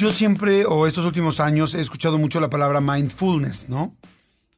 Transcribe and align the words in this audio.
Yo 0.00 0.08
siempre, 0.08 0.64
o 0.64 0.86
estos 0.86 1.04
últimos 1.04 1.40
años, 1.40 1.74
he 1.74 1.80
escuchado 1.82 2.16
mucho 2.16 2.40
la 2.40 2.48
palabra 2.48 2.80
mindfulness, 2.80 3.68
¿no? 3.68 3.94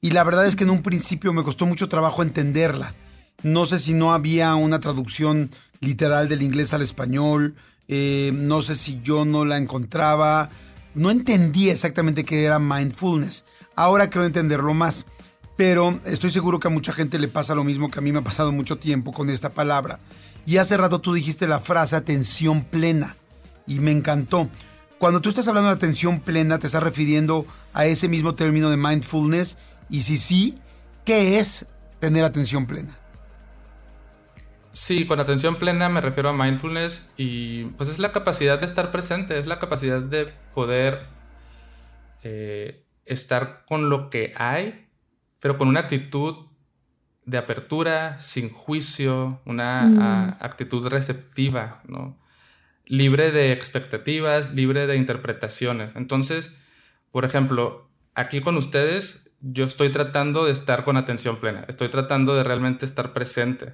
Y 0.01 0.11
la 0.11 0.23
verdad 0.23 0.47
es 0.47 0.55
que 0.55 0.63
en 0.63 0.71
un 0.71 0.83
principio 0.83 1.33
me 1.33 1.43
costó 1.43 1.67
mucho 1.67 1.89
trabajo 1.89 2.23
entenderla. 2.23 2.95
No 3.43 3.67
sé 3.67 3.81
si 3.81 3.93
no 3.93 4.13
había 4.13 4.55
una 4.55 4.79
traducción 4.79 5.51
literal 5.81 6.29
del 6.29 6.43
inglés 6.43 6.75
al 6.75 6.83
español, 6.83 7.57
eh, 7.89 8.31
no 8.33 8.63
sé 8.63 8.77
si 8.77 9.01
yo 9.03 9.25
no 9.25 9.45
la 9.45 9.59
encontraba, 9.59 10.49
no 10.95 11.11
entendí 11.11 11.71
exactamente 11.71 12.25
qué 12.25 12.45
era 12.45 12.61
mindfulness. 12.61 13.45
Ahora 13.75 14.11
creo 14.11 14.25
entenderlo 14.25 14.75
más, 14.75 15.07
pero 15.57 15.99
estoy 16.05 16.31
seguro 16.31 16.61
que 16.61 16.69
a 16.69 16.71
mucha 16.71 16.93
gente 16.93 17.19
le 17.19 17.27
pasa 17.27 17.57
lo 17.57 17.65
mismo 17.65 17.91
que 17.91 17.99
a 17.99 18.03
mí 18.03 18.13
me 18.13 18.21
ha 18.21 18.25
pasado 18.25 18.53
mucho 18.53 18.79
tiempo 18.79 19.13
con 19.13 19.29
esta 19.29 19.51
palabra. 19.51 19.99
Y 20.47 20.59
hace 20.59 20.77
rato 20.77 21.01
tú 21.01 21.13
dijiste 21.13 21.49
la 21.49 21.59
frase 21.59 21.97
atención 21.97 22.63
plena 22.63 23.17
y 23.67 23.81
me 23.81 23.91
encantó. 23.91 24.49
Cuando 25.03 25.21
tú 25.21 25.31
estás 25.31 25.49
hablando 25.49 25.69
de 25.69 25.75
atención 25.75 26.21
plena, 26.21 26.61
¿te 26.61 26.69
estás 26.69 26.81
refiriendo 26.81 27.45
a 27.75 27.87
ese 27.87 28.07
mismo 28.07 28.37
término 28.37 28.71
de 28.71 28.77
mindfulness? 28.77 29.59
Y 29.91 30.03
si 30.03 30.17
sí, 30.17 30.61
¿qué 31.05 31.41
es 31.41 31.67
tener 31.99 32.23
atención 32.23 32.69
plena? 32.69 32.97
Sí, 34.71 35.05
con 35.05 35.19
atención 35.19 35.57
plena 35.57 35.89
me 35.89 36.01
refiero 36.01 36.29
a 36.29 36.33
mindfulness 36.33 37.05
y 37.17 37.65
pues 37.77 37.89
es 37.89 37.99
la 37.99 38.13
capacidad 38.13 38.61
de 38.61 38.67
estar 38.67 38.93
presente, 38.93 39.41
es 39.41 39.49
la 39.49 39.59
capacidad 39.59 40.01
de 40.01 40.33
poder 40.55 41.03
eh, 42.23 42.87
estar 43.05 43.65
con 43.67 43.91
lo 43.91 44.09
que 44.09 44.33
hay, 44.37 44.87
pero 45.41 45.57
con 45.59 45.67
una 45.67 45.81
actitud 45.81 46.47
de 47.25 47.39
apertura, 47.39 48.21
sin 48.21 48.51
juicio, 48.51 49.41
una 49.47 49.83
mm. 49.83 50.45
actitud 50.45 50.87
receptiva, 50.87 51.83
¿no? 51.89 52.22
Libre 52.93 53.33
de 53.33 53.53
expectativas, 53.53 54.53
libre 54.53 54.87
de 54.87 54.99
interpretaciones. 54.99 55.97
Entonces, 55.97 56.53
por 57.11 57.25
ejemplo, 57.25 57.89
aquí 58.15 58.43
con 58.43 58.59
ustedes 58.59 59.31
yo 59.41 59.65
estoy 59.65 59.89
tratando 59.89 60.45
de 60.45 60.53
estar 60.53 60.85
con 60.85 60.99
atención 60.99 61.39
plena, 61.39 61.65
estoy 61.69 61.89
tratando 61.89 62.35
de 62.35 62.45
realmente 62.45 62.85
estar 62.85 63.15
presente. 63.15 63.73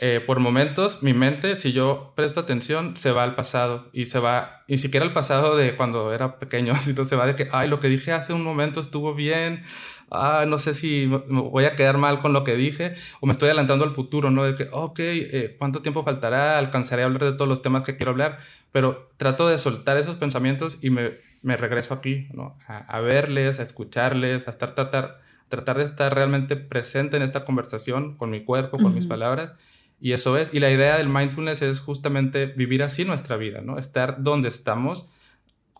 Eh, 0.00 0.22
por 0.24 0.38
momentos, 0.38 1.02
mi 1.02 1.14
mente, 1.14 1.56
si 1.56 1.72
yo 1.72 2.12
presto 2.14 2.40
atención, 2.40 2.94
se 2.94 3.10
va 3.10 3.22
al 3.22 3.34
pasado 3.34 3.88
y 3.94 4.04
se 4.04 4.18
va, 4.18 4.64
ni 4.68 4.76
siquiera 4.76 5.06
al 5.06 5.14
pasado 5.14 5.56
de 5.56 5.74
cuando 5.74 6.12
era 6.12 6.38
pequeño, 6.38 6.74
sino 6.80 7.06
se 7.06 7.16
va 7.16 7.26
de 7.26 7.36
que, 7.36 7.48
ay, 7.52 7.70
lo 7.70 7.80
que 7.80 7.88
dije 7.88 8.12
hace 8.12 8.34
un 8.34 8.44
momento 8.44 8.80
estuvo 8.80 9.14
bien, 9.14 9.64
ah, 10.10 10.44
no 10.46 10.58
sé 10.58 10.74
si 10.74 11.06
me 11.06 11.40
voy 11.40 11.64
a 11.64 11.74
quedar 11.74 11.98
mal 11.98 12.20
con 12.20 12.32
lo 12.32 12.44
que 12.44 12.56
dije, 12.56 12.94
o 13.20 13.26
me 13.26 13.32
estoy 13.32 13.48
adelantando 13.48 13.84
al 13.84 13.92
futuro, 13.92 14.30
¿no? 14.30 14.44
De 14.44 14.54
que, 14.54 14.68
ok, 14.72 14.98
eh, 15.00 15.56
¿cuánto 15.58 15.82
tiempo 15.82 16.02
faltará? 16.04 16.58
Alcanzaré 16.58 17.02
a 17.02 17.06
hablar 17.06 17.24
de 17.24 17.32
todos 17.32 17.48
los 17.48 17.62
temas 17.62 17.82
que 17.84 17.96
quiero 17.96 18.12
hablar, 18.12 18.38
pero 18.72 19.10
trato 19.16 19.48
de 19.48 19.58
soltar 19.58 19.96
esos 19.96 20.16
pensamientos 20.16 20.78
y 20.82 20.90
me, 20.90 21.10
me 21.42 21.56
regreso 21.56 21.94
aquí, 21.94 22.28
¿no? 22.32 22.56
A, 22.66 23.00
verles, 23.00 23.60
a 23.60 23.62
escucharles, 23.62 24.48
a 24.48 24.50
estar, 24.50 24.74
tratar, 24.74 25.20
tratar 25.48 25.78
de 25.78 25.84
estar 25.84 26.14
realmente 26.14 26.56
presente 26.56 27.16
en 27.16 27.22
esta 27.22 27.42
conversación 27.42 28.16
con 28.16 28.30
mi 28.30 28.42
cuerpo, 28.42 28.78
con 28.78 28.94
mis 28.94 29.06
palabras. 29.06 29.52
Y 30.00 30.12
eso 30.12 30.36
es, 30.36 30.54
y 30.54 30.60
la 30.60 30.70
idea 30.70 30.96
del 30.96 31.08
mindfulness 31.08 31.62
es 31.62 31.80
justamente 31.80 32.46
vivir 32.46 32.82
así 32.82 33.04
nuestra 33.04 33.36
vida, 33.36 33.60
¿no? 33.62 33.78
Estar 33.78 34.22
donde 34.22 34.48
estamos 34.48 35.12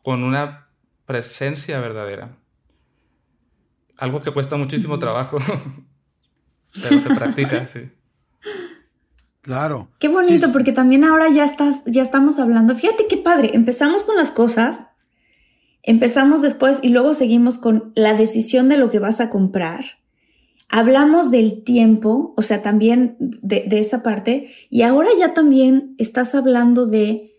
con 0.02 0.24
una 0.24 0.68
presencia 1.06 1.80
verdadera 1.80 2.36
algo 3.98 4.20
que 4.20 4.30
cuesta 4.30 4.56
muchísimo 4.56 4.98
trabajo, 4.98 5.38
pero 6.82 7.00
se 7.00 7.14
practica, 7.14 7.66
sí. 7.66 7.90
Claro. 9.42 9.90
Qué 9.98 10.08
bonito, 10.08 10.48
porque 10.52 10.72
también 10.72 11.04
ahora 11.04 11.28
ya 11.30 11.44
estás, 11.44 11.82
ya 11.86 12.02
estamos 12.02 12.38
hablando. 12.38 12.76
Fíjate 12.76 13.06
qué 13.08 13.16
padre. 13.16 13.50
Empezamos 13.54 14.02
con 14.04 14.16
las 14.16 14.30
cosas, 14.30 14.84
empezamos 15.82 16.42
después 16.42 16.80
y 16.82 16.90
luego 16.90 17.14
seguimos 17.14 17.56
con 17.56 17.92
la 17.94 18.14
decisión 18.14 18.68
de 18.68 18.76
lo 18.76 18.90
que 18.90 18.98
vas 18.98 19.20
a 19.20 19.30
comprar. 19.30 19.84
Hablamos 20.68 21.30
del 21.30 21.64
tiempo, 21.64 22.34
o 22.36 22.42
sea, 22.42 22.60
también 22.60 23.16
de, 23.18 23.64
de 23.66 23.78
esa 23.78 24.02
parte, 24.02 24.52
y 24.68 24.82
ahora 24.82 25.08
ya 25.18 25.32
también 25.32 25.94
estás 25.96 26.34
hablando 26.34 26.86
de 26.86 27.37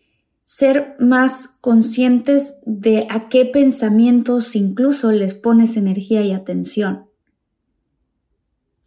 ser 0.50 0.96
más 0.98 1.60
conscientes 1.62 2.64
de 2.66 3.06
a 3.12 3.30
qué 3.30 3.46
pensamientos 3.46 4.56
incluso 4.56 5.12
les 5.12 5.36
pones 5.36 5.78
energía 5.78 6.24
y 6.24 6.34
atención. 6.34 7.08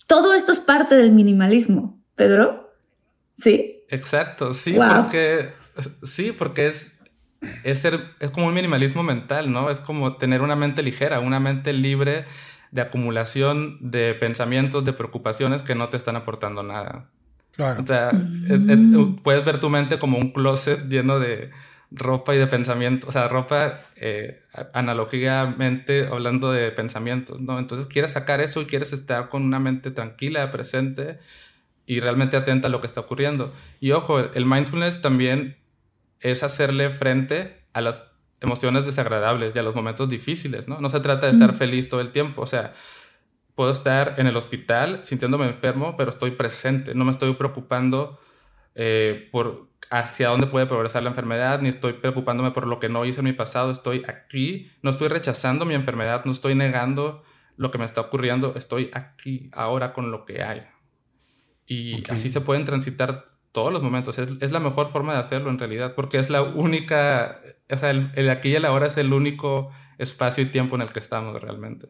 Todo 0.08 0.34
esto 0.34 0.50
es 0.50 0.58
parte 0.58 0.96
del 0.96 1.12
minimalismo, 1.12 2.02
Pedro. 2.16 2.74
¿Sí? 3.34 3.84
Exacto, 3.90 4.54
sí, 4.54 4.74
porque 4.76 5.52
sí, 6.02 6.32
porque 6.32 6.66
es 6.66 6.98
es 7.62 7.78
ser 7.78 8.10
es 8.18 8.32
como 8.32 8.48
un 8.48 8.54
minimalismo 8.54 9.04
mental, 9.04 9.52
¿no? 9.52 9.70
Es 9.70 9.78
como 9.78 10.16
tener 10.16 10.40
una 10.40 10.56
mente 10.56 10.82
ligera, 10.82 11.20
una 11.20 11.38
mente 11.38 11.72
libre 11.72 12.24
de 12.72 12.82
acumulación 12.82 13.78
de 13.88 14.14
pensamientos, 14.14 14.84
de 14.84 14.94
preocupaciones 14.94 15.62
que 15.62 15.76
no 15.76 15.90
te 15.90 15.96
están 15.96 16.16
aportando 16.16 16.64
nada. 16.64 17.08
Claro. 17.56 17.82
O 17.82 17.86
sea, 17.86 18.10
mm. 18.12 19.16
puedes 19.22 19.44
ver 19.44 19.58
tu 19.58 19.68
mente 19.68 19.98
como 19.98 20.18
un 20.18 20.32
closet 20.32 20.88
lleno 20.88 21.18
de 21.18 21.50
ropa 21.94 22.34
y 22.34 22.38
de 22.38 22.46
pensamiento, 22.46 23.08
o 23.08 23.12
sea, 23.12 23.28
ropa 23.28 23.80
eh, 23.96 24.42
analógicamente 24.72 26.06
hablando 26.06 26.50
de 26.50 26.70
pensamientos, 26.70 27.40
¿no? 27.40 27.58
Entonces 27.58 27.86
quieres 27.86 28.12
sacar 28.12 28.40
eso 28.40 28.62
y 28.62 28.66
quieres 28.66 28.92
estar 28.92 29.28
con 29.28 29.42
una 29.42 29.60
mente 29.60 29.90
tranquila, 29.90 30.50
presente 30.50 31.18
y 31.86 32.00
realmente 32.00 32.36
atenta 32.36 32.68
a 32.68 32.70
lo 32.70 32.80
que 32.80 32.86
está 32.86 33.00
ocurriendo. 33.00 33.52
Y 33.80 33.92
ojo, 33.92 34.18
el 34.20 34.46
mindfulness 34.46 35.02
también 35.02 35.56
es 36.20 36.42
hacerle 36.42 36.88
frente 36.90 37.58
a 37.74 37.80
las 37.80 38.02
emociones 38.40 38.86
desagradables 38.86 39.54
y 39.54 39.58
a 39.58 39.62
los 39.62 39.74
momentos 39.74 40.08
difíciles, 40.08 40.68
¿no? 40.68 40.80
No 40.80 40.88
se 40.88 41.00
trata 41.00 41.26
de 41.26 41.32
estar 41.32 41.52
mm. 41.52 41.56
feliz 41.56 41.88
todo 41.88 42.00
el 42.00 42.10
tiempo, 42.10 42.42
o 42.42 42.46
sea, 42.46 42.72
puedo 43.54 43.70
estar 43.70 44.14
en 44.18 44.26
el 44.26 44.36
hospital 44.36 45.04
sintiéndome 45.04 45.46
enfermo, 45.46 45.96
pero 45.96 46.10
estoy 46.10 46.32
presente, 46.32 46.94
no 46.94 47.04
me 47.04 47.10
estoy 47.10 47.32
preocupando 47.34 48.18
eh, 48.74 49.28
por 49.30 49.72
hacia 49.90 50.28
dónde 50.28 50.46
puede 50.46 50.66
progresar 50.66 51.02
la 51.02 51.10
enfermedad, 51.10 51.60
ni 51.60 51.68
estoy 51.68 51.92
preocupándome 51.92 52.50
por 52.52 52.66
lo 52.66 52.80
que 52.80 52.88
no 52.88 53.04
hice 53.04 53.20
en 53.20 53.26
mi 53.26 53.32
pasado, 53.34 53.70
estoy 53.70 54.02
aquí, 54.08 54.70
no 54.80 54.88
estoy 54.88 55.08
rechazando 55.08 55.66
mi 55.66 55.74
enfermedad, 55.74 56.24
no 56.24 56.32
estoy 56.32 56.54
negando 56.54 57.22
lo 57.56 57.70
que 57.70 57.78
me 57.78 57.84
está 57.84 58.00
ocurriendo, 58.00 58.54
estoy 58.56 58.90
aquí, 58.94 59.50
ahora 59.52 59.92
con 59.92 60.10
lo 60.10 60.24
que 60.24 60.42
hay. 60.42 60.62
Y 61.66 62.10
así 62.10 62.30
se 62.30 62.40
pueden 62.40 62.64
transitar 62.64 63.26
todos 63.52 63.70
los 63.70 63.82
momentos, 63.82 64.18
es, 64.18 64.50
la 64.50 64.60
mejor 64.60 64.88
forma 64.88 65.12
de 65.12 65.20
hacerlo 65.20 65.50
en 65.50 65.58
realidad, 65.58 65.94
porque 65.94 66.18
es 66.18 66.30
la 66.30 66.40
única, 66.40 67.40
o 67.70 67.76
sea, 67.76 67.90
el, 67.90 68.30
aquí 68.30 68.48
y 68.48 68.54
el 68.54 68.64
ahora 68.64 68.86
es 68.86 68.96
el 68.96 69.12
único 69.12 69.70
espacio 69.98 70.42
y 70.42 70.46
tiempo 70.46 70.76
en 70.76 70.82
el 70.82 70.92
que 70.92 71.00
estamos 71.00 71.38
realmente. 71.40 71.88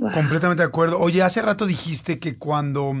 Completamente 0.00 0.62
de 0.62 0.68
acuerdo. 0.68 0.98
Oye, 0.98 1.22
hace 1.22 1.42
rato 1.42 1.66
dijiste 1.66 2.18
que 2.18 2.38
cuando 2.38 2.94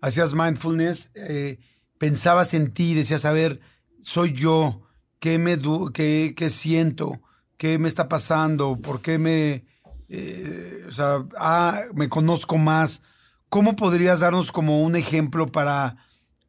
hacías 0.00 0.34
mindfulness, 0.34 1.10
eh, 1.14 1.58
pensabas 1.98 2.54
en 2.54 2.72
ti, 2.72 2.94
decías, 2.94 3.24
a 3.24 3.32
ver, 3.32 3.60
soy 4.02 4.32
yo, 4.32 4.82
¿qué, 5.20 5.38
me 5.38 5.58
qué, 5.92 6.34
qué 6.36 6.50
siento? 6.50 7.20
¿Qué 7.56 7.78
me 7.78 7.88
está 7.88 8.08
pasando? 8.08 8.76
¿Por 8.76 9.00
qué 9.00 9.18
me, 9.18 9.64
eh, 10.08 10.84
o 10.88 10.92
sea, 10.92 11.24
ah, 11.36 11.80
me 11.94 12.08
conozco 12.08 12.58
más? 12.58 13.02
¿cómo 13.54 13.76
podrías 13.76 14.18
darnos 14.18 14.50
como 14.50 14.82
un 14.82 14.96
ejemplo 14.96 15.46
para 15.46 15.96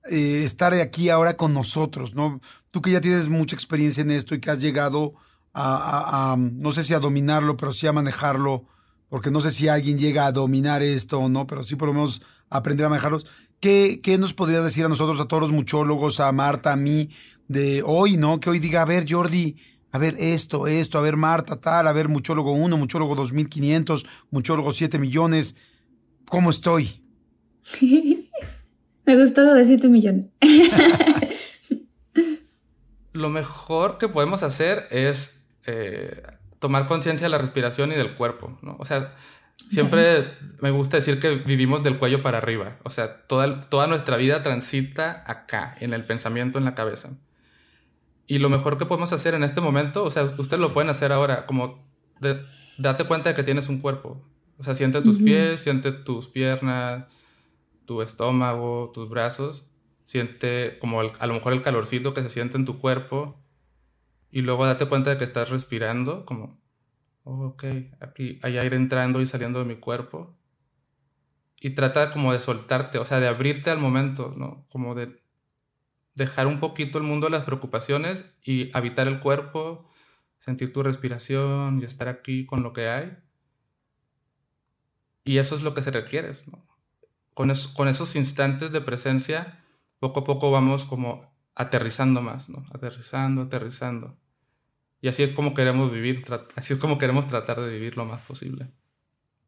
eh, 0.09 0.41
estar 0.43 0.73
aquí 0.73 1.11
ahora 1.11 1.37
con 1.37 1.53
nosotros? 1.53 2.15
¿no? 2.15 2.41
Tú 2.71 2.81
que 2.81 2.89
ya 2.89 2.99
tienes 2.99 3.29
mucha 3.29 3.55
experiencia 3.55 4.01
en 4.01 4.09
esto 4.09 4.33
y 4.33 4.39
que 4.39 4.49
has 4.49 4.59
llegado 4.59 5.13
a, 5.53 6.35
no 6.35 6.71
sé 6.71 6.83
si 6.83 6.95
a 6.95 6.99
dominarlo, 6.99 7.57
pero 7.57 7.73
sí 7.73 7.85
a 7.85 7.93
manejarlo, 7.93 8.65
porque 9.09 9.31
no 9.31 9.41
sé 9.41 9.51
si 9.51 9.67
alguien 9.67 9.97
llega 9.97 10.25
a 10.25 10.31
dominar 10.31 10.83
esto 10.83 11.19
o 11.19 11.29
no, 11.29 11.47
pero 11.47 11.63
sí 11.63 11.75
por 11.75 11.87
lo 11.87 11.93
menos 11.93 12.21
aprender 12.49 12.85
a 12.85 12.89
manejarlos. 12.89 13.25
¿Qué, 13.59 14.01
qué 14.03 14.17
nos 14.17 14.33
podrías 14.33 14.63
decir 14.63 14.85
a 14.85 14.89
nosotros, 14.89 15.19
a 15.19 15.27
todos 15.27 15.41
los 15.41 15.51
muchólogos, 15.51 16.19
a 16.19 16.31
Marta, 16.31 16.73
a 16.73 16.75
mí, 16.75 17.09
de 17.47 17.83
hoy, 17.85 18.17
¿no? 18.17 18.39
Que 18.39 18.49
hoy 18.49 18.59
diga, 18.59 18.81
a 18.81 18.85
ver, 18.85 19.05
Jordi, 19.09 19.55
a 19.91 19.97
ver 19.97 20.15
esto, 20.19 20.67
esto, 20.67 20.97
a 20.97 21.01
ver 21.01 21.15
Marta, 21.15 21.61
tal, 21.61 21.87
a 21.87 21.93
ver 21.93 22.09
muchólogo 22.09 22.51
1, 22.51 22.77
muchólogo 22.77 23.15
2500, 23.15 24.05
muchólogo 24.29 24.73
7 24.73 24.99
millones, 24.99 25.55
¿cómo 26.25 26.49
estoy? 26.49 27.01
Me 29.05 29.17
gustó 29.17 29.43
lo 29.43 29.53
de 29.53 29.65
7 29.65 29.87
millones. 29.87 30.25
lo 33.13 33.29
mejor 33.29 33.97
que 33.97 34.09
podemos 34.09 34.43
hacer 34.43 34.87
es 34.91 35.37
eh, 35.65 36.21
tomar 36.65 36.87
conciencia 36.87 37.25
de 37.25 37.29
la 37.29 37.37
respiración 37.37 37.91
y 37.91 37.95
del 37.95 38.15
cuerpo, 38.15 38.57
¿no? 38.63 38.75
O 38.79 38.85
sea, 38.85 39.13
siempre 39.69 40.31
me 40.61 40.71
gusta 40.71 40.97
decir 40.97 41.19
que 41.19 41.35
vivimos 41.35 41.83
del 41.83 41.99
cuello 41.99 42.23
para 42.23 42.39
arriba, 42.39 42.79
o 42.81 42.89
sea, 42.89 43.27
toda, 43.27 43.61
toda 43.61 43.85
nuestra 43.85 44.17
vida 44.17 44.41
transita 44.41 45.23
acá, 45.27 45.75
en 45.79 45.93
el 45.93 46.03
pensamiento, 46.03 46.57
en 46.57 46.65
la 46.65 46.73
cabeza. 46.73 47.11
Y 48.25 48.39
lo 48.39 48.49
mejor 48.49 48.79
que 48.79 48.87
podemos 48.87 49.13
hacer 49.13 49.35
en 49.35 49.43
este 49.43 49.61
momento, 49.61 50.03
o 50.03 50.09
sea, 50.09 50.23
ustedes 50.23 50.59
lo 50.59 50.73
pueden 50.73 50.89
hacer 50.89 51.11
ahora, 51.11 51.45
como 51.45 51.77
date 52.79 53.03
cuenta 53.03 53.29
de 53.29 53.35
que 53.35 53.43
tienes 53.43 53.69
un 53.69 53.79
cuerpo. 53.79 54.19
O 54.57 54.63
sea, 54.63 54.73
siente 54.73 55.03
tus 55.03 55.19
pies, 55.19 55.59
siente 55.59 55.91
tus 55.91 56.27
piernas, 56.27 57.05
tu 57.85 58.01
estómago, 58.01 58.89
tus 58.91 59.07
brazos. 59.07 59.67
Siente 60.03 60.79
como 60.81 61.01
a 61.01 61.27
lo 61.27 61.33
mejor 61.35 61.53
el 61.53 61.61
calorcito 61.61 62.15
que 62.15 62.23
se 62.23 62.31
siente 62.31 62.57
en 62.57 62.65
tu 62.65 62.79
cuerpo. 62.79 63.39
Y 64.35 64.41
luego 64.41 64.65
date 64.65 64.85
cuenta 64.87 65.11
de 65.11 65.17
que 65.17 65.23
estás 65.23 65.49
respirando, 65.49 66.25
como, 66.25 66.61
oh, 67.23 67.45
ok, 67.45 67.63
aquí 68.01 68.37
hay 68.43 68.57
aire 68.57 68.75
entrando 68.75 69.21
y 69.21 69.25
saliendo 69.25 69.59
de 69.59 69.65
mi 69.65 69.77
cuerpo. 69.77 70.37
Y 71.61 71.69
trata 71.69 72.11
como 72.11 72.33
de 72.33 72.41
soltarte, 72.41 72.97
o 72.97 73.05
sea, 73.05 73.21
de 73.21 73.29
abrirte 73.29 73.69
al 73.69 73.79
momento, 73.79 74.33
¿no? 74.35 74.67
Como 74.69 74.93
de 74.93 75.23
dejar 76.15 76.47
un 76.47 76.59
poquito 76.59 76.97
el 76.97 77.05
mundo 77.05 77.27
de 77.27 77.31
las 77.31 77.45
preocupaciones 77.45 78.35
y 78.43 78.75
habitar 78.75 79.07
el 79.07 79.21
cuerpo, 79.21 79.89
sentir 80.37 80.73
tu 80.73 80.83
respiración 80.83 81.79
y 81.79 81.85
estar 81.85 82.09
aquí 82.09 82.45
con 82.45 82.61
lo 82.61 82.73
que 82.73 82.89
hay. 82.89 83.17
Y 85.23 85.37
eso 85.37 85.55
es 85.55 85.61
lo 85.61 85.73
que 85.73 85.81
se 85.81 85.91
requiere. 85.91 86.33
Con, 87.33 87.53
con 87.73 87.87
esos 87.87 88.17
instantes 88.17 88.73
de 88.73 88.81
presencia, 88.81 89.63
poco 89.99 90.19
a 90.19 90.23
poco 90.25 90.51
vamos 90.51 90.83
como 90.83 91.33
aterrizando 91.55 92.21
más, 92.21 92.49
¿no? 92.49 92.65
Aterrizando, 92.73 93.43
aterrizando. 93.43 94.17
Y 95.05 95.07
así 95.07 95.21
es 95.21 95.29
como 95.29 95.53
queremos 95.53 95.91
vivir, 95.91 96.23
así 96.55 96.73
es 96.73 96.79
como 96.79 96.97
queremos 96.97 97.27
tratar 97.27 97.61
de 97.61 97.71
vivir 97.71 97.95
lo 97.95 98.05
más 98.05 98.23
posible. 98.23 98.71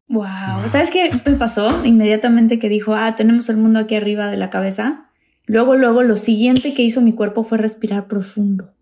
Wow. 0.06 0.68
¿Sabes 0.70 0.92
qué 0.92 1.10
me 1.26 1.32
pasó 1.32 1.84
inmediatamente 1.84 2.60
que 2.60 2.68
dijo, 2.68 2.94
ah, 2.94 3.16
tenemos 3.16 3.48
el 3.48 3.56
mundo 3.56 3.80
aquí 3.80 3.96
arriba 3.96 4.28
de 4.28 4.36
la 4.36 4.50
cabeza? 4.50 5.10
Luego, 5.46 5.74
luego, 5.74 6.04
lo 6.04 6.16
siguiente 6.16 6.74
que 6.74 6.82
hizo 6.82 7.00
mi 7.00 7.12
cuerpo 7.12 7.42
fue 7.42 7.58
respirar 7.58 8.06
profundo. 8.06 8.72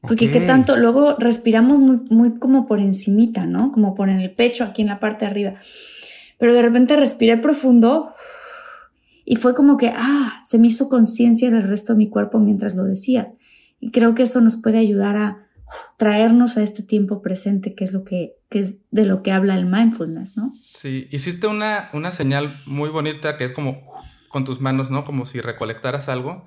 Porque 0.00 0.30
qué 0.30 0.40
tanto, 0.40 0.78
luego 0.78 1.16
respiramos 1.18 1.80
muy, 1.80 2.00
muy 2.08 2.38
como 2.38 2.64
por 2.64 2.80
encimita, 2.80 3.44
¿no? 3.44 3.70
Como 3.70 3.94
por 3.94 4.08
en 4.08 4.20
el 4.20 4.30
pecho, 4.30 4.64
aquí 4.64 4.80
en 4.80 4.88
la 4.88 5.00
parte 5.00 5.26
de 5.26 5.30
arriba. 5.32 5.52
Pero 6.38 6.54
de 6.54 6.62
repente 6.62 6.96
respiré 6.96 7.36
profundo 7.36 8.14
y 9.26 9.36
fue 9.36 9.54
como 9.54 9.76
que, 9.76 9.92
ah, 9.94 10.40
se 10.44 10.58
me 10.58 10.68
hizo 10.68 10.88
conciencia 10.88 11.50
del 11.50 11.64
resto 11.64 11.92
de 11.92 11.98
mi 11.98 12.08
cuerpo 12.08 12.38
mientras 12.38 12.74
lo 12.74 12.84
decías. 12.84 13.34
Y 13.80 13.90
creo 13.90 14.14
que 14.14 14.22
eso 14.22 14.40
nos 14.40 14.56
puede 14.56 14.78
ayudar 14.78 15.18
a 15.18 15.45
traernos 15.96 16.56
a 16.56 16.62
este 16.62 16.82
tiempo 16.82 17.22
presente, 17.22 17.74
que 17.74 17.84
es 17.84 17.92
lo 17.92 18.04
que, 18.04 18.36
que 18.48 18.58
es 18.58 18.76
de 18.90 19.04
lo 19.04 19.22
que 19.22 19.32
habla 19.32 19.56
el 19.56 19.66
mindfulness, 19.66 20.36
¿no? 20.36 20.50
Sí, 20.54 21.08
hiciste 21.10 21.46
una, 21.46 21.88
una 21.92 22.12
señal 22.12 22.54
muy 22.66 22.88
bonita 22.88 23.36
que 23.36 23.44
es 23.44 23.52
como 23.52 23.82
con 24.28 24.44
tus 24.44 24.60
manos, 24.60 24.90
¿no? 24.90 25.04
Como 25.04 25.26
si 25.26 25.40
recolectaras 25.40 26.08
algo. 26.08 26.46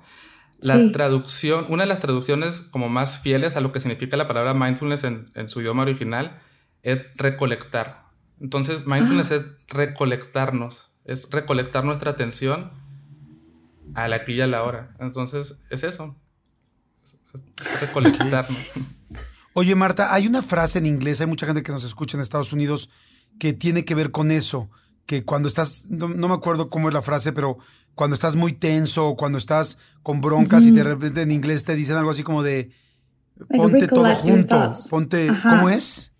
La 0.60 0.92
traducción, 0.92 1.64
una 1.68 1.84
de 1.84 1.88
las 1.88 2.00
traducciones 2.00 2.60
como 2.60 2.90
más 2.90 3.18
fieles 3.18 3.56
a 3.56 3.60
lo 3.60 3.72
que 3.72 3.80
significa 3.80 4.16
la 4.18 4.28
palabra 4.28 4.52
mindfulness 4.52 5.04
en, 5.04 5.48
su 5.48 5.62
idioma 5.62 5.82
original 5.82 6.38
es 6.82 7.06
recolectar. 7.16 8.04
Entonces, 8.40 8.86
mindfulness 8.86 9.32
ah. 9.32 9.36
es 9.36 9.44
recolectarnos, 9.68 10.92
es 11.04 11.30
recolectar 11.30 11.84
nuestra 11.84 12.10
atención 12.10 12.72
a 13.94 14.06
la 14.08 14.16
aquí 14.16 14.34
y 14.34 14.40
a 14.40 14.46
la 14.46 14.62
hora. 14.62 14.94
Entonces, 15.00 15.60
es 15.70 15.82
eso. 15.82 16.14
Recolectarnos. 17.80 18.58
Oye, 19.52 19.74
Marta, 19.74 20.14
hay 20.14 20.26
una 20.26 20.42
frase 20.42 20.78
en 20.78 20.86
inglés, 20.86 21.20
hay 21.20 21.26
mucha 21.26 21.46
gente 21.46 21.62
que 21.62 21.72
nos 21.72 21.84
escucha 21.84 22.16
en 22.16 22.22
Estados 22.22 22.52
Unidos 22.52 22.90
que 23.38 23.52
tiene 23.52 23.84
que 23.84 23.94
ver 23.94 24.10
con 24.10 24.30
eso 24.30 24.70
que 25.06 25.24
cuando 25.24 25.48
estás, 25.48 25.86
no, 25.88 26.08
me 26.08 26.34
acuerdo 26.34 26.70
cómo 26.70 26.88
es 26.88 26.94
la 26.94 27.02
frase, 27.02 27.32
pero 27.32 27.58
cuando 27.96 28.14
estás 28.14 28.36
muy 28.36 28.52
tenso 28.52 29.08
o 29.08 29.16
cuando 29.16 29.38
estás 29.38 29.78
con 30.04 30.20
broncas 30.20 30.64
y 30.64 30.70
de 30.70 30.84
repente 30.84 31.22
en 31.22 31.32
inglés 31.32 31.64
te 31.64 31.74
dicen 31.74 31.96
algo 31.96 32.12
así 32.12 32.22
como 32.22 32.44
de 32.44 32.70
ponte 33.48 33.88
todo 33.88 34.14
junto, 34.14 34.72
ponte, 34.88 35.28
¿cómo 35.42 35.68
es? 35.68 36.14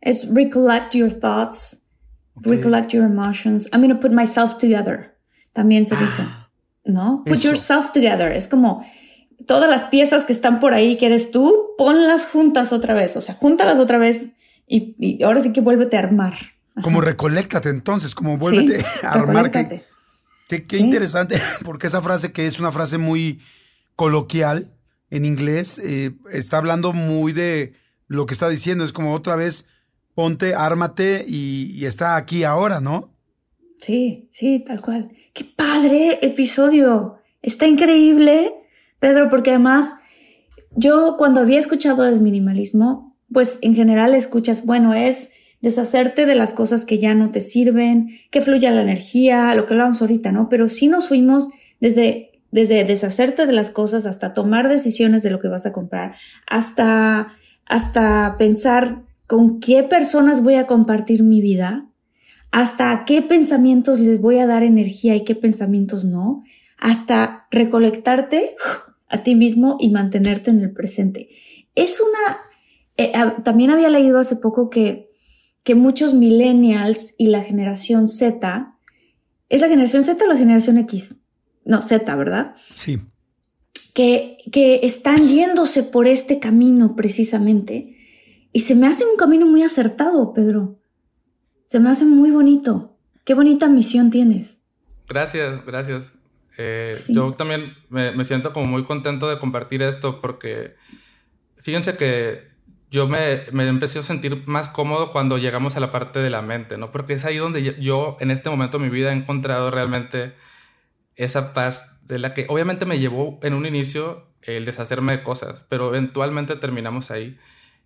Es 0.00 0.26
recollect 0.32 0.94
your 0.94 1.12
thoughts, 1.12 1.90
recollect 2.36 2.92
your 2.92 3.04
emotions. 3.04 3.68
I'm 3.74 3.82
going 3.82 3.94
to 3.94 4.00
put 4.00 4.12
myself 4.12 4.56
together. 4.56 5.18
También 5.52 5.84
se 5.84 5.94
dice, 5.96 6.22
ah, 6.22 6.50
¿no? 6.86 7.22
Put 7.26 7.40
yourself 7.40 7.92
together. 7.92 8.32
Es 8.32 8.48
como 8.48 8.82
todas 9.46 9.68
las 9.68 9.84
piezas 9.84 10.24
que 10.24 10.32
están 10.32 10.60
por 10.60 10.74
ahí 10.74 10.96
que 10.96 11.06
eres 11.06 11.30
tú, 11.30 11.70
ponlas 11.78 12.26
juntas 12.26 12.72
otra 12.72 12.94
vez. 12.94 13.16
O 13.16 13.20
sea, 13.20 13.34
júntalas 13.34 13.78
otra 13.78 13.98
vez 13.98 14.26
y, 14.66 14.94
y 14.98 15.22
ahora 15.22 15.40
sí 15.40 15.52
que 15.52 15.60
vuélvete 15.60 15.96
a 15.96 16.00
armar. 16.00 16.34
Como 16.82 17.00
recolectate 17.00 17.68
entonces, 17.68 18.14
como 18.14 18.38
vuélvete 18.38 18.84
a 19.02 19.12
armar. 19.12 19.50
Qué, 19.50 20.62
qué, 20.64 20.78
interesante, 20.78 21.40
porque 21.64 21.86
esa 21.86 22.02
frase 22.02 22.32
que 22.32 22.46
es 22.46 22.58
una 22.58 22.72
frase 22.72 22.98
muy 22.98 23.40
coloquial 23.94 24.66
en 25.10 25.24
inglés, 25.24 25.78
eh, 25.78 26.12
está 26.32 26.58
hablando 26.58 26.92
muy 26.92 27.32
de 27.32 27.74
lo 28.06 28.26
que 28.26 28.34
está 28.34 28.48
diciendo. 28.48 28.84
Es 28.84 28.92
como 28.92 29.14
otra 29.14 29.36
vez, 29.36 29.68
ponte, 30.14 30.54
ármate 30.54 31.24
y, 31.26 31.72
y 31.74 31.86
está 31.86 32.16
aquí 32.16 32.44
ahora, 32.44 32.80
¿no? 32.80 33.14
Sí, 33.78 34.28
sí, 34.30 34.62
tal 34.66 34.80
cual. 34.80 35.10
Qué 35.32 35.44
padre 35.44 36.18
episodio. 36.22 37.18
Está 37.42 37.66
increíble, 37.66 38.52
Pedro, 39.00 39.28
porque 39.30 39.50
además 39.50 39.94
yo 40.76 41.16
cuando 41.18 41.40
había 41.40 41.58
escuchado 41.58 42.06
el 42.06 42.20
minimalismo, 42.20 43.16
pues 43.32 43.58
en 43.62 43.74
general 43.74 44.14
escuchas, 44.14 44.66
bueno, 44.66 44.94
es 44.94 45.34
deshacerte 45.60 46.26
de 46.26 46.34
las 46.34 46.52
cosas 46.52 46.84
que 46.84 46.98
ya 46.98 47.14
no 47.14 47.30
te 47.30 47.40
sirven, 47.40 48.10
que 48.30 48.40
fluya 48.40 48.70
la 48.70 48.82
energía, 48.82 49.54
lo 49.54 49.66
que 49.66 49.74
hablábamos 49.74 50.00
ahorita, 50.00 50.32
¿no? 50.32 50.48
Pero 50.48 50.68
sí 50.68 50.88
nos 50.88 51.08
fuimos 51.08 51.48
desde, 51.80 52.42
desde 52.50 52.84
deshacerte 52.84 53.46
de 53.46 53.52
las 53.52 53.70
cosas 53.70 54.06
hasta 54.06 54.32
tomar 54.32 54.68
decisiones 54.68 55.22
de 55.22 55.30
lo 55.30 55.38
que 55.38 55.48
vas 55.48 55.66
a 55.66 55.72
comprar, 55.72 56.14
hasta, 56.46 57.32
hasta 57.66 58.36
pensar 58.38 59.02
con 59.26 59.60
qué 59.60 59.82
personas 59.82 60.42
voy 60.42 60.54
a 60.54 60.66
compartir 60.66 61.22
mi 61.22 61.40
vida, 61.40 61.86
hasta 62.50 63.04
qué 63.04 63.22
pensamientos 63.22 64.00
les 64.00 64.20
voy 64.20 64.38
a 64.38 64.46
dar 64.46 64.62
energía 64.62 65.14
y 65.14 65.24
qué 65.24 65.34
pensamientos 65.34 66.04
no, 66.04 66.42
hasta 66.78 67.46
recolectarte 67.50 68.56
a 69.10 69.22
ti 69.22 69.34
mismo 69.34 69.76
y 69.78 69.90
mantenerte 69.90 70.50
en 70.50 70.60
el 70.60 70.72
presente. 70.72 71.28
Es 71.74 72.00
una... 72.00 72.38
Eh, 72.96 73.12
también 73.44 73.70
había 73.70 73.88
leído 73.90 74.18
hace 74.18 74.36
poco 74.36 74.70
que 74.70 75.10
que 75.62 75.74
muchos 75.74 76.14
millennials 76.14 77.14
y 77.18 77.26
la 77.28 77.42
generación 77.42 78.08
Z, 78.08 78.76
¿es 79.48 79.60
la 79.60 79.68
generación 79.68 80.02
Z 80.02 80.24
o 80.24 80.28
la 80.28 80.36
generación 80.36 80.78
X? 80.78 81.14
No, 81.64 81.82
Z, 81.82 82.14
¿verdad? 82.16 82.54
Sí. 82.72 83.00
Que, 83.94 84.38
que 84.50 84.80
están 84.82 85.28
yéndose 85.28 85.82
por 85.82 86.06
este 86.06 86.38
camino 86.38 86.96
precisamente. 86.96 87.96
Y 88.52 88.60
se 88.60 88.74
me 88.74 88.86
hace 88.86 89.04
un 89.04 89.16
camino 89.16 89.46
muy 89.46 89.62
acertado, 89.62 90.32
Pedro. 90.32 90.80
Se 91.66 91.78
me 91.78 91.90
hace 91.90 92.04
muy 92.04 92.30
bonito. 92.30 92.96
Qué 93.24 93.34
bonita 93.34 93.68
misión 93.68 94.10
tienes. 94.10 94.58
Gracias, 95.06 95.64
gracias. 95.64 96.12
Eh, 96.62 96.92
yo 97.08 97.32
también 97.32 97.74
me, 97.88 98.12
me, 98.12 98.22
siento 98.22 98.52
como 98.52 98.66
muy 98.66 98.84
contento 98.84 99.30
de 99.30 99.38
compartir 99.38 99.80
esto 99.80 100.20
porque 100.20 100.76
fíjense 101.56 101.96
que 101.96 102.48
yo 102.90 103.08
me, 103.08 103.44
me, 103.50 103.66
empecé 103.66 104.00
a 104.00 104.02
sentir 104.02 104.46
más 104.46 104.68
cómodo 104.68 105.10
cuando 105.10 105.38
llegamos 105.38 105.78
a 105.78 105.80
la 105.80 105.90
parte 105.90 106.18
de 106.18 106.28
la 106.28 106.42
mente, 106.42 106.76
¿no? 106.76 106.90
Porque 106.90 107.14
es 107.14 107.24
ahí 107.24 107.38
donde 107.38 107.78
yo 107.80 108.18
en 108.20 108.30
este 108.30 108.50
momento 108.50 108.76
de 108.76 108.84
mi 108.84 108.90
vida 108.90 109.10
he 109.10 109.16
encontrado 109.16 109.70
realmente 109.70 110.34
esa 111.16 111.54
paz 111.54 111.98
de 112.02 112.18
la 112.18 112.34
que 112.34 112.44
obviamente 112.50 112.84
me 112.84 112.98
llevó 112.98 113.40
en 113.42 113.54
un 113.54 113.64
inicio 113.64 114.28
el 114.42 114.66
deshacerme 114.66 115.16
de 115.16 115.22
cosas, 115.22 115.64
pero 115.70 115.88
eventualmente 115.88 116.56
terminamos 116.56 117.10
ahí 117.10 117.38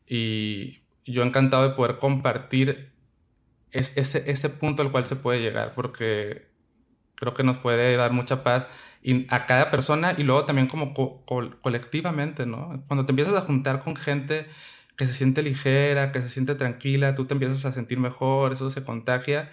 y 0.04 0.82
yo 1.04 1.22
encantado 1.22 1.62
de 1.68 1.76
poder 1.76 1.94
compartir 1.94 2.90
ese, 3.70 4.28
ese 4.28 4.50
punto 4.50 4.82
al 4.82 4.90
cual 4.90 5.06
se 5.06 5.14
puede 5.14 5.40
llegar, 5.40 5.74
porque 5.76 6.53
creo 7.16 7.34
que 7.34 7.42
nos 7.42 7.58
puede 7.58 7.96
dar 7.96 8.12
mucha 8.12 8.42
paz 8.42 8.66
a 9.28 9.46
cada 9.46 9.70
persona 9.70 10.14
y 10.16 10.22
luego 10.22 10.46
también 10.46 10.66
como 10.66 10.94
colectivamente, 11.60 12.46
¿no? 12.46 12.82
Cuando 12.88 13.04
te 13.04 13.12
empiezas 13.12 13.34
a 13.34 13.42
juntar 13.42 13.80
con 13.80 13.96
gente 13.96 14.46
que 14.96 15.06
se 15.06 15.12
siente 15.12 15.42
ligera, 15.42 16.12
que 16.12 16.22
se 16.22 16.28
siente 16.28 16.54
tranquila, 16.54 17.14
tú 17.14 17.26
te 17.26 17.34
empiezas 17.34 17.64
a 17.66 17.72
sentir 17.72 17.98
mejor, 17.98 18.52
eso 18.52 18.70
se 18.70 18.82
contagia 18.82 19.50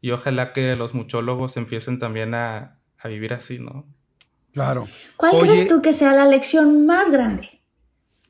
y 0.00 0.10
ojalá 0.10 0.52
que 0.52 0.76
los 0.76 0.94
muchólogos 0.94 1.56
empiecen 1.56 1.98
también 1.98 2.34
a, 2.34 2.78
a 2.98 3.08
vivir 3.08 3.34
así, 3.34 3.58
¿no? 3.58 3.86
Claro. 4.52 4.86
¿Cuál 5.16 5.40
crees 5.40 5.68
tú 5.68 5.82
que 5.82 5.92
sea 5.92 6.14
la 6.14 6.26
lección 6.26 6.86
más 6.86 7.10
grande 7.10 7.60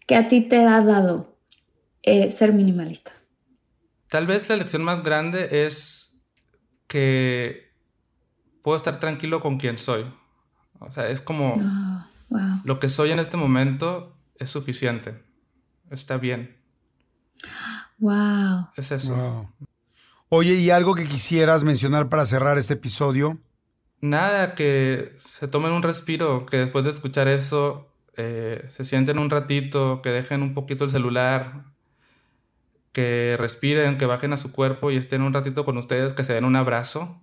que 0.06 0.16
a 0.16 0.26
ti 0.26 0.40
te 0.40 0.64
ha 0.64 0.80
dado 0.80 1.38
eh, 2.02 2.30
ser 2.30 2.52
minimalista? 2.52 3.12
Tal 4.08 4.26
vez 4.26 4.48
la 4.48 4.56
lección 4.56 4.82
más 4.82 5.02
grande 5.02 5.66
es 5.66 6.16
que 6.86 7.63
puedo 8.64 8.78
estar 8.78 8.99
tranquilo 8.99 9.40
con 9.40 9.59
quien 9.59 9.76
soy. 9.76 10.06
O 10.80 10.90
sea, 10.90 11.11
es 11.11 11.21
como 11.21 11.59
ah, 11.61 12.09
lo 12.64 12.80
que 12.80 12.88
soy 12.88 13.11
en 13.11 13.18
este 13.18 13.37
momento 13.37 14.16
es 14.37 14.49
suficiente. 14.49 15.23
Está 15.90 16.16
bien. 16.16 16.56
Wow. 17.99 18.68
Es 18.75 18.90
eso. 18.90 19.52
Oye, 20.30 20.54
¿y 20.54 20.71
algo 20.71 20.94
que 20.94 21.04
quisieras 21.04 21.62
mencionar 21.62 22.09
para 22.09 22.25
cerrar 22.25 22.56
este 22.56 22.73
episodio? 22.75 23.38
Nada, 24.00 24.54
que 24.54 25.14
se 25.28 25.47
tomen 25.47 25.71
un 25.71 25.83
respiro, 25.83 26.47
que 26.47 26.56
después 26.56 26.85
de 26.85 26.90
escuchar 26.90 27.28
eso 27.28 27.92
eh, 28.16 28.66
se 28.71 28.85
sienten 28.85 29.18
un 29.18 29.28
ratito, 29.28 30.00
que 30.00 30.09
dejen 30.09 30.42
un 30.42 30.54
poquito 30.54 30.85
el 30.85 30.90
celular, 30.90 31.66
que 32.92 33.37
respiren, 33.38 33.99
que 33.99 34.06
bajen 34.06 34.33
a 34.33 34.38
su 34.38 34.52
cuerpo 34.52 34.90
y 34.90 34.97
estén 34.97 35.21
un 35.21 35.35
ratito 35.35 35.66
con 35.66 35.76
ustedes, 35.76 36.14
que 36.14 36.25
se 36.25 36.33
den 36.33 36.47
un 36.47 36.56
abrazo 36.56 37.21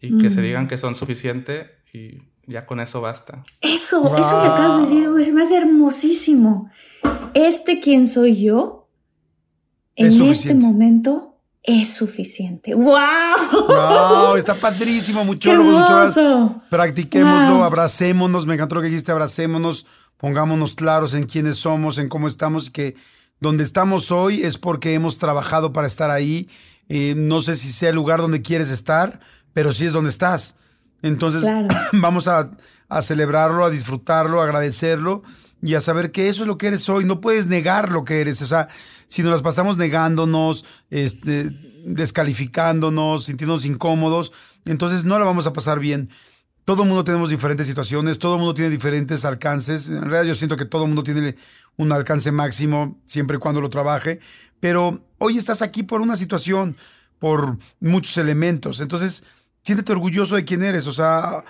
y 0.00 0.16
que 0.16 0.30
se 0.30 0.40
mm. 0.40 0.44
digan 0.44 0.68
que 0.68 0.78
son 0.78 0.94
suficiente 0.94 1.70
y 1.92 2.18
ya 2.46 2.64
con 2.64 2.80
eso 2.80 3.00
basta. 3.00 3.44
Eso, 3.60 4.16
eso 4.16 4.42
que 4.42 4.48
acabas 4.48 4.88
de 4.88 4.96
decir, 4.96 5.24
se 5.24 5.32
me 5.32 5.42
hace 5.42 5.56
hermosísimo. 5.56 6.70
Este 7.34 7.80
quién 7.80 8.06
soy 8.06 8.42
yo, 8.42 8.88
en 9.96 10.22
este 10.22 10.54
momento, 10.54 11.30
es 11.62 11.92
suficiente. 11.94 12.74
¡Wow! 12.74 12.96
¡Wow! 13.68 14.36
Está 14.36 14.54
padrísimo, 14.60 15.24
mucho 15.24 15.50
Practiquémoslo, 16.70 17.64
abracémonos. 17.64 18.46
Me 18.46 18.54
encantó 18.54 18.76
lo 18.76 18.80
que 18.80 18.88
dijiste, 18.88 19.12
abracémonos, 19.12 19.86
pongámonos 20.16 20.74
claros 20.74 21.14
en 21.14 21.24
quiénes 21.24 21.58
somos, 21.58 21.98
en 21.98 22.08
cómo 22.08 22.26
estamos, 22.26 22.70
que 22.70 22.96
donde 23.40 23.64
estamos 23.64 24.10
hoy 24.10 24.42
es 24.42 24.58
porque 24.58 24.94
hemos 24.94 25.18
trabajado 25.18 25.72
para 25.72 25.86
estar 25.86 26.10
ahí. 26.10 26.48
Eh, 26.88 27.14
no 27.16 27.40
sé 27.40 27.54
si 27.54 27.70
sea 27.70 27.90
el 27.90 27.94
lugar 27.94 28.20
donde 28.20 28.42
quieres 28.42 28.70
estar, 28.70 29.20
pero 29.52 29.72
sí 29.72 29.86
es 29.86 29.92
donde 29.92 30.10
estás. 30.10 30.56
Entonces, 31.02 31.44
vamos 31.92 32.28
a, 32.28 32.50
a, 32.88 33.02
celebrarlo, 33.02 33.64
a 33.64 33.70
disfrutarlo, 33.70 34.40
a 34.40 34.44
agradecerlo 34.44 35.22
y 35.62 35.74
a 35.74 35.80
saber 35.80 36.10
que 36.10 36.28
eso 36.28 36.42
es 36.42 36.46
lo 36.48 36.58
que 36.58 36.68
eres 36.68 36.88
hoy. 36.88 37.04
No 37.04 37.20
puedes 37.20 37.46
negar 37.46 37.90
lo 37.90 38.04
que 38.04 38.20
eres. 38.20 38.40
O 38.42 38.46
sea, 38.46 38.68
si 39.06 39.22
nos 39.22 39.32
las 39.32 39.42
pasamos 39.42 39.76
negándonos, 39.76 40.64
este, 40.90 41.50
descalificándonos, 41.84 43.24
sintiéndonos 43.24 43.66
incómodos, 43.66 44.32
entonces 44.64 45.04
no 45.04 45.18
la 45.18 45.24
vamos 45.24 45.46
a 45.46 45.52
pasar 45.52 45.78
bien. 45.78 46.10
Todo 46.64 46.82
el 46.82 46.88
mundo 46.88 47.04
tenemos 47.04 47.30
diferentes 47.30 47.66
situaciones, 47.66 48.18
todo 48.18 48.34
el 48.34 48.40
mundo 48.40 48.54
tiene 48.54 48.70
diferentes 48.70 49.24
alcances. 49.24 49.88
En 49.88 50.02
realidad 50.02 50.24
yo 50.24 50.34
siento 50.34 50.56
que 50.56 50.66
todo 50.66 50.84
el 50.84 50.88
mundo 50.88 51.02
tiene 51.02 51.34
un 51.76 51.90
alcance 51.92 52.30
máximo 52.30 53.00
siempre 53.06 53.36
y 53.36 53.40
cuando 53.40 53.60
lo 53.60 53.70
trabaje. 53.70 54.20
Pero 54.60 55.02
hoy 55.18 55.38
estás 55.38 55.62
aquí 55.62 55.82
por 55.82 56.00
una 56.00 56.16
situación, 56.16 56.76
por 57.18 57.58
muchos 57.80 58.16
elementos. 58.18 58.80
Entonces, 58.80 59.24
siéntete 59.70 59.92
orgulloso 59.92 60.34
de 60.34 60.44
quién 60.44 60.64
eres. 60.64 60.88
O 60.88 60.92
sea, 60.92 61.44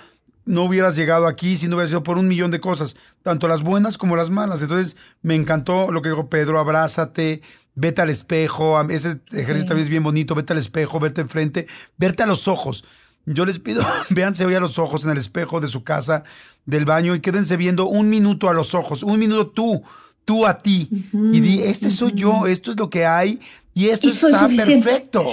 no 0.45 0.63
hubieras 0.63 0.95
llegado 0.95 1.25
aquí 1.25 1.57
si 1.57 1.67
no 1.67 1.75
hubieras 1.75 1.89
sido 1.89 2.03
por 2.03 2.19
un 2.19 2.27
millón 2.27 2.51
de 2.51 2.59
cosas, 2.59 2.95
tanto 3.23 3.47
las 3.47 3.63
buenas 3.63 3.97
como 3.97 4.15
las 4.15 4.29
malas. 4.29 4.61
Entonces, 4.61 4.95
me 5.23 5.33
encantó 5.33 5.91
lo 5.91 6.03
que 6.03 6.09
dijo 6.09 6.29
Pedro, 6.29 6.59
abrázate, 6.59 7.41
vete 7.73 8.01
al 8.01 8.11
espejo, 8.11 8.79
ese 8.89 9.19
ejercicio 9.31 9.65
también 9.65 9.85
es 9.85 9.89
bien 9.89 10.03
bonito, 10.03 10.35
vete 10.35 10.53
al 10.53 10.59
espejo, 10.59 10.99
vete 10.99 11.21
enfrente, 11.21 11.67
verte 11.97 12.21
a 12.21 12.27
los 12.27 12.47
ojos. 12.47 12.83
Yo 13.25 13.45
les 13.45 13.59
pido, 13.59 13.83
véanse 14.11 14.45
hoy 14.45 14.53
a 14.53 14.59
los 14.59 14.77
ojos 14.77 15.03
en 15.03 15.09
el 15.09 15.17
espejo 15.17 15.59
de 15.59 15.67
su 15.67 15.83
casa, 15.83 16.23
del 16.65 16.85
baño, 16.85 17.15
y 17.15 17.21
quédense 17.21 17.57
viendo 17.57 17.87
un 17.87 18.07
minuto 18.09 18.49
a 18.49 18.53
los 18.53 18.75
ojos, 18.75 19.01
un 19.01 19.17
minuto 19.17 19.49
tú, 19.49 19.81
tú 20.25 20.45
a 20.45 20.59
ti, 20.59 20.89
y 21.11 21.39
di, 21.39 21.63
este 21.63 21.89
soy 21.89 22.11
yo, 22.13 22.45
esto 22.45 22.69
es 22.69 22.77
lo 22.77 22.89
que 22.89 23.07
hay, 23.07 23.39
y 23.73 23.87
esto 23.87 24.09
está 24.09 24.47
perfecto, 24.47 25.25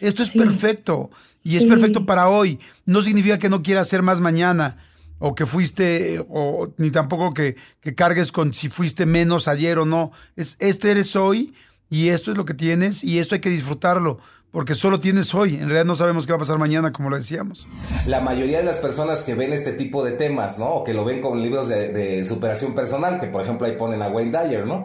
esto 0.00 0.22
es 0.22 0.30
perfecto 0.30 1.10
y 1.46 1.56
es 1.56 1.64
perfecto 1.64 2.04
para 2.04 2.28
hoy. 2.28 2.58
No 2.86 3.02
significa 3.02 3.38
que 3.38 3.48
no 3.48 3.62
quieras 3.62 3.86
ser 3.86 4.02
más 4.02 4.20
mañana 4.20 4.78
o 5.20 5.36
que 5.36 5.46
fuiste, 5.46 6.20
o 6.28 6.72
ni 6.76 6.90
tampoco 6.90 7.32
que, 7.32 7.54
que, 7.80 7.94
cargues 7.94 8.32
con 8.32 8.52
si 8.52 8.68
fuiste 8.68 9.06
menos 9.06 9.46
ayer 9.46 9.78
o 9.78 9.86
no. 9.86 10.10
Es, 10.34 10.56
este 10.58 10.90
eres 10.90 11.14
hoy 11.14 11.54
y 11.88 12.08
esto 12.08 12.32
es 12.32 12.36
lo 12.36 12.44
que 12.44 12.54
tienes 12.54 13.04
y 13.04 13.20
esto 13.20 13.36
hay 13.36 13.40
que 13.40 13.48
disfrutarlo. 13.48 14.18
Porque 14.50 14.74
solo 14.74 14.98
tienes 14.98 15.34
hoy, 15.34 15.54
en 15.54 15.68
realidad 15.68 15.84
no 15.84 15.94
sabemos 15.94 16.26
qué 16.26 16.32
va 16.32 16.36
a 16.36 16.40
pasar 16.40 16.58
mañana, 16.58 16.90
como 16.90 17.10
lo 17.10 17.16
decíamos. 17.16 17.68
La 18.06 18.20
mayoría 18.20 18.58
de 18.58 18.64
las 18.64 18.78
personas 18.78 19.22
que 19.22 19.34
ven 19.34 19.52
este 19.52 19.72
tipo 19.72 20.04
de 20.04 20.12
temas, 20.12 20.58
¿no? 20.58 20.66
O 20.70 20.84
que 20.84 20.94
lo 20.94 21.04
ven 21.04 21.22
con 21.22 21.40
libros 21.42 21.68
de, 21.68 21.92
de 21.92 22.24
superación 22.24 22.74
personal, 22.74 23.20
que 23.20 23.28
por 23.28 23.42
ejemplo 23.42 23.68
ahí 23.68 23.76
ponen 23.76 24.02
a 24.02 24.08
Wayne 24.08 24.36
Dyer, 24.36 24.66
¿no? 24.66 24.84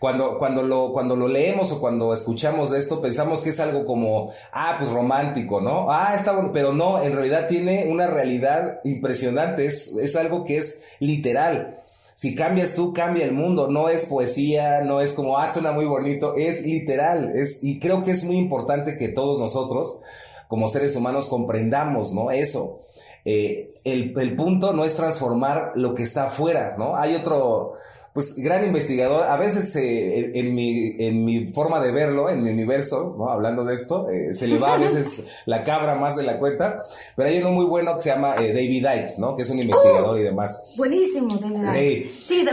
Cuando, 0.00 0.38
cuando, 0.38 0.62
lo, 0.62 0.94
cuando 0.94 1.14
lo 1.14 1.28
leemos 1.28 1.70
o 1.72 1.78
cuando 1.78 2.14
escuchamos 2.14 2.70
de 2.70 2.78
esto, 2.78 3.02
pensamos 3.02 3.42
que 3.42 3.50
es 3.50 3.60
algo 3.60 3.84
como, 3.84 4.32
ah, 4.50 4.76
pues 4.78 4.90
romántico, 4.90 5.60
¿no? 5.60 5.92
Ah, 5.92 6.14
está 6.16 6.32
bueno, 6.32 6.52
pero 6.54 6.72
no, 6.72 7.02
en 7.02 7.12
realidad 7.12 7.46
tiene 7.46 7.86
una 7.86 8.06
realidad 8.06 8.80
impresionante, 8.82 9.66
es, 9.66 9.94
es 9.98 10.16
algo 10.16 10.46
que 10.46 10.56
es 10.56 10.82
literal. 11.00 11.82
Si 12.14 12.34
cambias 12.34 12.74
tú, 12.74 12.94
cambia 12.94 13.26
el 13.26 13.32
mundo. 13.32 13.68
No 13.68 13.90
es 13.90 14.06
poesía, 14.06 14.80
no 14.80 15.02
es 15.02 15.12
como, 15.12 15.36
ah, 15.36 15.50
suena 15.50 15.72
muy 15.72 15.84
bonito, 15.84 16.34
es 16.34 16.64
literal. 16.64 17.32
Es, 17.34 17.62
y 17.62 17.78
creo 17.78 18.02
que 18.02 18.12
es 18.12 18.24
muy 18.24 18.36
importante 18.36 18.96
que 18.96 19.08
todos 19.08 19.38
nosotros, 19.38 20.00
como 20.48 20.68
seres 20.68 20.96
humanos, 20.96 21.28
comprendamos, 21.28 22.14
¿no? 22.14 22.30
Eso. 22.30 22.86
Eh, 23.26 23.74
el, 23.84 24.18
el 24.18 24.34
punto 24.34 24.72
no 24.72 24.86
es 24.86 24.96
transformar 24.96 25.72
lo 25.74 25.94
que 25.94 26.04
está 26.04 26.28
afuera, 26.28 26.74
¿no? 26.78 26.96
Hay 26.96 27.14
otro, 27.14 27.74
pues 28.12 28.36
gran 28.36 28.64
investigador. 28.64 29.24
A 29.24 29.36
veces 29.36 29.74
eh, 29.76 30.32
en, 30.34 30.54
mi, 30.54 30.96
en 30.98 31.24
mi 31.24 31.52
forma 31.52 31.80
de 31.80 31.92
verlo, 31.92 32.28
en 32.28 32.42
mi 32.42 32.50
universo, 32.50 33.14
¿no? 33.16 33.30
hablando 33.30 33.64
de 33.64 33.74
esto, 33.74 34.08
eh, 34.10 34.34
se 34.34 34.46
le 34.48 34.58
va 34.58 34.74
a 34.74 34.78
veces 34.78 35.22
la 35.46 35.64
cabra 35.64 35.94
más 35.94 36.16
de 36.16 36.24
la 36.24 36.38
cuenta, 36.38 36.82
pero 37.16 37.28
hay 37.28 37.38
uno 37.38 37.52
muy 37.52 37.64
bueno 37.64 37.96
que 37.96 38.02
se 38.02 38.10
llama 38.10 38.34
eh, 38.36 38.52
David 38.52 38.86
Ike, 38.86 39.14
¿no? 39.18 39.36
que 39.36 39.42
es 39.42 39.50
un 39.50 39.60
investigador 39.60 40.18
y 40.18 40.24
demás. 40.24 40.74
Buenísimo, 40.76 41.36
David 41.36 41.64
Ike. 41.64 42.10
Sí, 42.20 42.46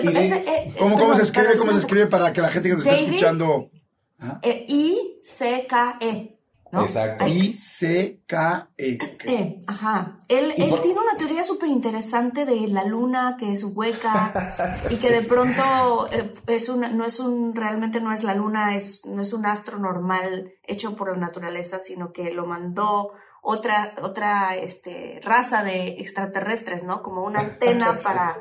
¿Cómo, 0.78 0.98
¿Cómo 0.98 1.16
se 1.16 1.24
escribe? 1.24 1.58
¿Cómo 1.58 1.72
se 1.72 1.80
escribe 1.80 2.08
para 2.08 2.32
que 2.34 2.42
la 2.42 2.50
gente 2.50 2.70
que 2.70 2.76
nos 2.76 2.86
está 2.86 3.00
escuchando... 3.00 3.70
I-C-K-E. 4.68 6.37
Exacto. 6.72 7.26
I-C-K-E. 7.28 8.98
E, 9.26 9.62
ajá. 9.68 10.18
Él, 10.28 10.54
él 10.58 10.82
tiene 10.82 11.00
una 11.00 11.18
teoría 11.18 11.44
súper 11.44 11.70
interesante 11.70 12.46
de 12.46 12.68
la 12.68 12.84
luna 12.84 13.38
que 13.40 13.52
es 13.52 13.64
hueca 13.64 14.54
y 14.90 14.98
que 14.98 15.10
de 15.10 15.24
pronto 15.24 16.08
eh, 16.12 16.34
es 16.48 16.70
una, 16.70 16.90
no 16.90 17.06
es 17.06 17.20
un, 17.20 17.56
realmente 17.56 18.02
no 18.02 18.14
es 18.14 18.24
la 18.24 18.36
luna, 18.36 18.76
es, 18.76 19.06
no 19.06 19.22
es 19.22 19.34
un 19.34 19.46
astro 19.46 19.80
normal 19.80 20.54
hecho 20.64 20.96
por 20.96 21.12
la 21.12 21.18
naturaleza, 21.18 21.80
sino 21.80 22.12
que 22.12 22.32
lo 22.32 22.46
mandó 22.46 23.14
otra, 23.42 23.94
otra 24.02 24.56
este, 24.56 25.22
raza 25.24 25.64
de 25.64 26.00
extraterrestres, 26.00 26.84
¿no? 26.84 27.02
Como 27.02 27.24
una 27.24 27.40
antena 27.42 27.98
para 28.04 28.38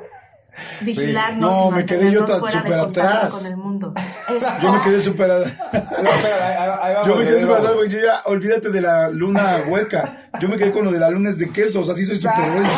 vigilarnos. 0.81 1.55
No, 1.55 1.71
me 1.71 1.85
quedé 1.85 2.11
yo 2.11 2.25
súper 2.27 2.73
atrás. 2.73 3.33
Con 3.33 3.45
el 3.45 3.57
mundo. 3.57 3.93
yo 4.61 4.73
me 4.73 4.81
quedé 4.81 5.01
súper 5.01 5.31
atrás. 5.31 5.53
yo 7.05 7.15
me 7.15 7.25
quedé 7.25 7.41
súper 7.41 7.57
atrás, 7.57 7.73
porque 7.73 7.93
yo 7.93 7.99
ya, 7.99 8.21
olvídate 8.25 8.69
de 8.69 8.81
la 8.81 9.09
luna 9.09 9.63
hueca. 9.67 10.29
Yo 10.39 10.47
me 10.47 10.57
quedé 10.57 10.71
con 10.71 10.85
lo 10.85 10.91
de 10.91 10.99
la 10.99 11.09
luna 11.09 11.31
de 11.31 11.49
quesos, 11.49 11.89
así 11.89 12.05
soy 12.05 12.17
súper 12.17 12.51
bueno. 12.51 12.69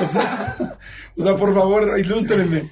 O 0.00 0.06
sea, 0.06 0.56
o 1.16 1.22
sea, 1.22 1.36
por 1.36 1.54
favor, 1.54 1.98
ilústrenme. 1.98 2.70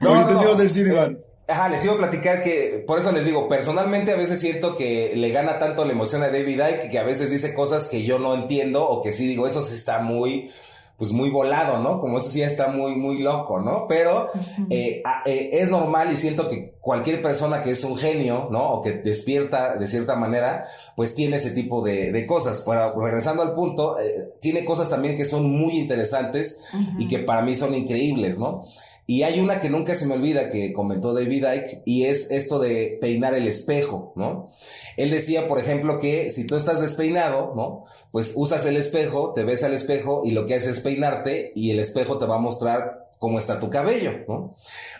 No, 0.00 0.14
no, 0.14 0.30
no. 0.30 0.52
a 0.52 0.54
decir, 0.56 0.86
Iván. 0.86 1.18
Ajá, 1.48 1.68
les 1.68 1.84
iba 1.84 1.94
a 1.94 1.98
platicar 1.98 2.42
que, 2.42 2.82
por 2.86 2.98
eso 2.98 3.12
les 3.12 3.26
digo, 3.26 3.48
personalmente 3.48 4.12
a 4.12 4.16
veces 4.16 4.40
siento 4.40 4.76
que 4.76 5.12
le 5.16 5.30
gana 5.30 5.58
tanto 5.58 5.84
la 5.84 5.92
emoción 5.92 6.22
a 6.22 6.28
David 6.28 6.60
Icke 6.60 6.90
que 6.90 6.98
a 6.98 7.02
veces 7.02 7.30
dice 7.30 7.52
cosas 7.52 7.86
que 7.86 8.04
yo 8.04 8.18
no 8.18 8.34
entiendo 8.34 8.88
o 8.88 9.02
que 9.02 9.12
sí 9.12 9.26
digo, 9.26 9.46
eso 9.46 9.62
sí 9.62 9.74
está 9.74 9.98
muy, 9.98 10.50
pues 10.96 11.12
muy 11.12 11.30
volado, 11.30 11.80
¿no? 11.80 12.00
Como 12.00 12.18
eso 12.18 12.30
sí 12.30 12.42
está 12.42 12.68
muy, 12.68 12.94
muy 12.94 13.18
loco, 13.18 13.60
¿no? 13.60 13.86
Pero 13.88 14.28
eh, 14.70 15.02
eh, 15.26 15.50
es 15.52 15.70
normal 15.70 16.12
y 16.12 16.16
siento 16.16 16.48
que 16.48 16.74
cualquier 16.80 17.22
persona 17.22 17.62
que 17.62 17.72
es 17.72 17.82
un 17.82 17.96
genio, 17.96 18.48
¿no? 18.50 18.74
O 18.74 18.82
que 18.82 18.92
despierta 18.92 19.76
de 19.76 19.86
cierta 19.86 20.16
manera, 20.16 20.64
pues 20.94 21.14
tiene 21.14 21.36
ese 21.36 21.50
tipo 21.50 21.82
de, 21.82 22.24
cosas. 22.26 22.62
Pero 22.66 23.00
regresando 23.00 23.42
al 23.42 23.54
punto, 23.54 23.98
eh, 23.98 24.28
tiene 24.40 24.64
cosas 24.64 24.90
también 24.90 25.16
que 25.16 25.24
son 25.24 25.50
muy 25.50 25.78
interesantes 25.78 26.62
y 26.98 27.08
que 27.08 27.18
para 27.18 27.42
mí 27.42 27.56
son 27.56 27.74
increíbles, 27.74 28.38
¿no? 28.38 28.62
Y 29.06 29.24
hay 29.24 29.40
una 29.40 29.60
que 29.60 29.68
nunca 29.68 29.94
se 29.94 30.06
me 30.06 30.14
olvida 30.14 30.50
que 30.50 30.72
comentó 30.72 31.12
David 31.12 31.44
Icke 31.44 31.82
y 31.84 32.04
es 32.04 32.30
esto 32.30 32.60
de 32.60 32.98
peinar 33.00 33.34
el 33.34 33.48
espejo, 33.48 34.12
¿no? 34.14 34.48
Él 34.96 35.10
decía, 35.10 35.48
por 35.48 35.58
ejemplo, 35.58 35.98
que 35.98 36.30
si 36.30 36.46
tú 36.46 36.54
estás 36.54 36.80
despeinado, 36.80 37.52
¿no? 37.56 37.82
Pues 38.12 38.32
usas 38.36 38.64
el 38.64 38.76
espejo, 38.76 39.32
te 39.32 39.42
ves 39.42 39.64
al 39.64 39.74
espejo 39.74 40.22
y 40.24 40.30
lo 40.30 40.46
que 40.46 40.54
haces 40.54 40.78
es 40.78 40.80
peinarte 40.80 41.52
y 41.56 41.72
el 41.72 41.80
espejo 41.80 42.18
te 42.18 42.26
va 42.26 42.36
a 42.36 42.40
mostrar 42.40 43.10
cómo 43.18 43.38
está 43.38 43.60
tu 43.60 43.70
cabello, 43.70 44.24
¿no? 44.28 44.52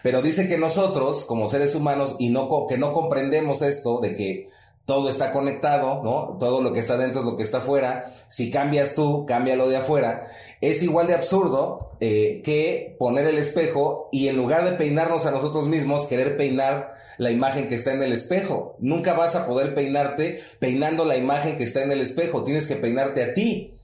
Pero 0.03 0.23
dice 0.23 0.49
que 0.49 0.59
nosotros, 0.59 1.25
como 1.25 1.49
seres 1.49 1.75
humanos, 1.75 2.17
y 2.19 2.31
no, 2.31 2.67
que 2.69 2.79
no 2.79 2.93
comprendemos 2.93 3.63
esto 3.63 4.01
de 4.01 4.15
que 4.15 4.49
todo 4.85 5.09
está 5.09 5.33
conectado, 5.33 6.03
¿no? 6.03 6.37
Todo 6.39 6.61
lo 6.61 6.73
que 6.73 6.81
está 6.81 6.97
dentro 6.97 7.21
es 7.21 7.27
lo 7.27 7.37
que 7.37 7.45
está 7.45 7.59
afuera. 7.59 8.11
Si 8.29 8.51
cambias 8.51 8.95
tú, 8.95 9.27
cambia 9.27 9.57
lo 9.57 9.69
de 9.69 9.77
afuera. 9.77 10.27
Es 10.61 10.83
igual 10.83 11.07
de 11.07 11.15
absurdo 11.15 11.93
eh, 12.01 12.43
que 12.45 12.97
poner 12.99 13.27
el 13.27 13.39
espejo 13.39 14.09
y 14.11 14.29
en 14.29 14.37
lugar 14.37 14.65
de 14.65 14.77
peinarnos 14.77 15.27
a 15.27 15.31
nosotros 15.31 15.67
mismos, 15.67 16.07
querer 16.07 16.37
peinar 16.37 16.95
la 17.19 17.31
imagen 17.31 17.69
que 17.69 17.77
está 17.77 17.93
en 17.93 18.03
el 18.03 18.13
espejo. 18.13 18.77
Nunca 18.81 19.13
vas 19.13 19.37
a 19.37 19.47
poder 19.47 19.75
peinarte 19.75 20.43
peinando 20.59 21.05
la 21.05 21.17
imagen 21.17 21.57
que 21.57 21.65
está 21.65 21.83
en 21.83 21.93
el 21.93 22.01
espejo. 22.01 22.43
Tienes 22.43 22.67
que 22.67 22.77
peinarte 22.77 23.23
a 23.23 23.35
ti. 23.35 23.79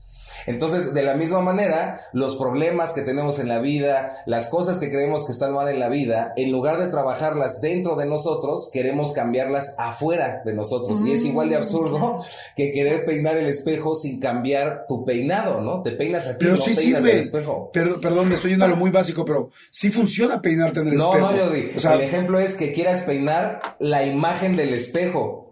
Entonces, 0.49 0.93
de 0.95 1.03
la 1.03 1.13
misma 1.13 1.41
manera, 1.41 2.01
los 2.11 2.35
problemas 2.35 2.91
que 2.93 3.03
tenemos 3.03 3.37
en 3.37 3.47
la 3.47 3.59
vida, 3.59 4.17
las 4.25 4.47
cosas 4.47 4.79
que 4.79 4.89
creemos 4.89 5.23
que 5.25 5.31
están 5.31 5.53
mal 5.53 5.67
en 5.69 5.79
la 5.79 5.89
vida, 5.89 6.33
en 6.35 6.51
lugar 6.51 6.79
de 6.79 6.87
trabajarlas 6.87 7.61
dentro 7.61 7.95
de 7.95 8.07
nosotros, 8.07 8.69
queremos 8.73 9.11
cambiarlas 9.11 9.75
afuera 9.77 10.41
de 10.43 10.53
nosotros. 10.53 10.99
y 11.05 11.13
es 11.13 11.23
igual 11.23 11.49
de 11.49 11.55
mm, 11.55 11.59
absurdo 11.59 12.25
que 12.55 12.71
querer 12.71 13.05
peinar 13.05 13.37
el 13.37 13.45
espejo 13.45 13.93
sin 13.93 14.19
cambiar 14.19 14.85
tu 14.87 15.05
peinado, 15.05 15.61
¿no? 15.61 15.83
Te 15.83 15.91
peinas 15.91 16.25
a 16.25 16.31
ti, 16.31 16.37
pero 16.39 16.55
no 16.55 16.61
sí 16.61 16.73
peinas 16.73 17.03
sirve. 17.03 17.13
el 17.13 17.19
espejo. 17.19 17.69
Pero, 17.71 18.01
perdón, 18.01 18.29
me 18.29 18.35
estoy 18.35 18.51
yendo 18.51 18.65
a 18.65 18.69
lo 18.69 18.75
muy 18.75 18.89
básico, 18.89 19.23
pero 19.23 19.51
sí 19.69 19.91
funciona 19.91 20.41
peinarte 20.41 20.79
en 20.79 20.87
el 20.87 20.95
No, 20.95 21.13
espejo. 21.13 21.31
no, 21.31 21.37
Jordi. 21.43 21.71
O 21.75 21.79
sea, 21.79 21.93
el 21.93 22.01
ejemplo 22.01 22.39
es 22.39 22.55
que 22.55 22.73
quieras 22.73 23.01
peinar 23.03 23.61
la 23.79 24.03
imagen 24.03 24.55
del 24.55 24.73
espejo. 24.73 25.48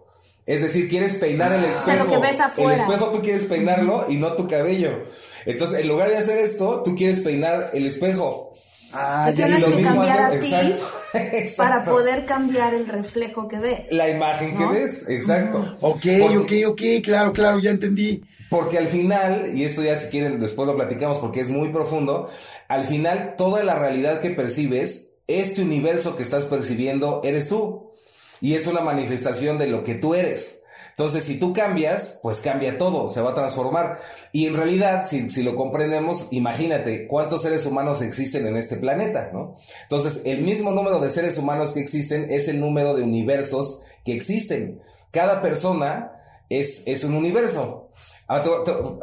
Es 0.48 0.62
decir, 0.62 0.88
quieres 0.88 1.16
peinar 1.16 1.52
el 1.52 1.62
espejo. 1.66 1.84
sea, 1.84 1.96
lo 1.96 2.08
que 2.10 2.16
ves 2.16 2.40
afuera. 2.40 2.74
El 2.74 2.80
espejo 2.80 3.10
tú 3.10 3.20
quieres 3.20 3.44
peinarlo 3.44 4.06
y 4.08 4.16
no 4.16 4.32
tu 4.32 4.48
cabello. 4.48 5.04
Entonces, 5.44 5.80
en 5.80 5.88
lugar 5.88 6.08
de 6.08 6.16
hacer 6.16 6.38
esto, 6.38 6.82
tú 6.82 6.96
quieres 6.96 7.20
peinar 7.20 7.70
el 7.74 7.86
espejo. 7.86 8.54
ah, 8.94 9.26
ya 9.28 9.46
tienes 9.46 9.60
lo 9.60 9.76
mismo 9.76 9.94
cambiar 9.96 10.18
a 10.20 10.26
hacer- 10.28 10.40
ti 10.40 10.82
exacto, 11.14 11.56
para 11.56 11.84
poder 11.84 12.24
cambiar 12.24 12.72
el 12.72 12.86
reflejo 12.88 13.46
que 13.46 13.58
ves. 13.58 13.92
La 13.92 14.08
imagen 14.08 14.54
¿No? 14.54 14.70
que 14.70 14.78
ves, 14.80 15.06
exacto. 15.10 15.76
Ok, 15.82 16.06
Porque- 16.18 16.64
ok, 16.66 16.72
ok, 16.72 16.82
claro, 17.04 17.32
claro, 17.34 17.58
ya 17.58 17.70
entendí. 17.70 18.24
Porque 18.48 18.78
al 18.78 18.86
final, 18.86 19.50
y 19.54 19.64
esto 19.64 19.82
ya 19.82 19.96
si 19.96 20.08
quieren 20.08 20.40
después 20.40 20.66
lo 20.66 20.74
platicamos 20.74 21.18
porque 21.18 21.40
es 21.42 21.50
muy 21.50 21.68
profundo, 21.68 22.30
al 22.68 22.84
final 22.84 23.34
toda 23.36 23.62
la 23.62 23.78
realidad 23.78 24.20
que 24.22 24.30
percibes, 24.30 25.16
este 25.26 25.60
universo 25.60 26.16
que 26.16 26.22
estás 26.22 26.46
percibiendo, 26.46 27.20
eres 27.22 27.50
tú. 27.50 27.87
Y 28.40 28.54
es 28.54 28.66
una 28.66 28.80
manifestación 28.80 29.58
de 29.58 29.68
lo 29.68 29.84
que 29.84 29.94
tú 29.94 30.14
eres. 30.14 30.62
Entonces, 30.90 31.22
si 31.22 31.38
tú 31.38 31.52
cambias, 31.52 32.18
pues 32.24 32.40
cambia 32.40 32.76
todo, 32.76 33.08
se 33.08 33.20
va 33.20 33.30
a 33.30 33.34
transformar. 33.34 34.00
Y 34.32 34.48
en 34.48 34.56
realidad, 34.56 35.06
si, 35.06 35.30
si 35.30 35.44
lo 35.44 35.54
comprendemos, 35.54 36.26
imagínate 36.32 37.06
cuántos 37.06 37.42
seres 37.42 37.66
humanos 37.66 38.02
existen 38.02 38.48
en 38.48 38.56
este 38.56 38.74
planeta, 38.74 39.30
¿no? 39.32 39.54
Entonces, 39.82 40.22
el 40.24 40.42
mismo 40.42 40.72
número 40.72 40.98
de 40.98 41.08
seres 41.08 41.38
humanos 41.38 41.70
que 41.70 41.78
existen 41.78 42.26
es 42.32 42.48
el 42.48 42.58
número 42.58 42.94
de 42.94 43.04
universos 43.04 43.82
que 44.04 44.12
existen. 44.12 44.80
Cada 45.12 45.40
persona 45.40 46.14
es, 46.48 46.82
es 46.86 47.04
un 47.04 47.14
universo. 47.14 47.90
Ah, 48.26 48.42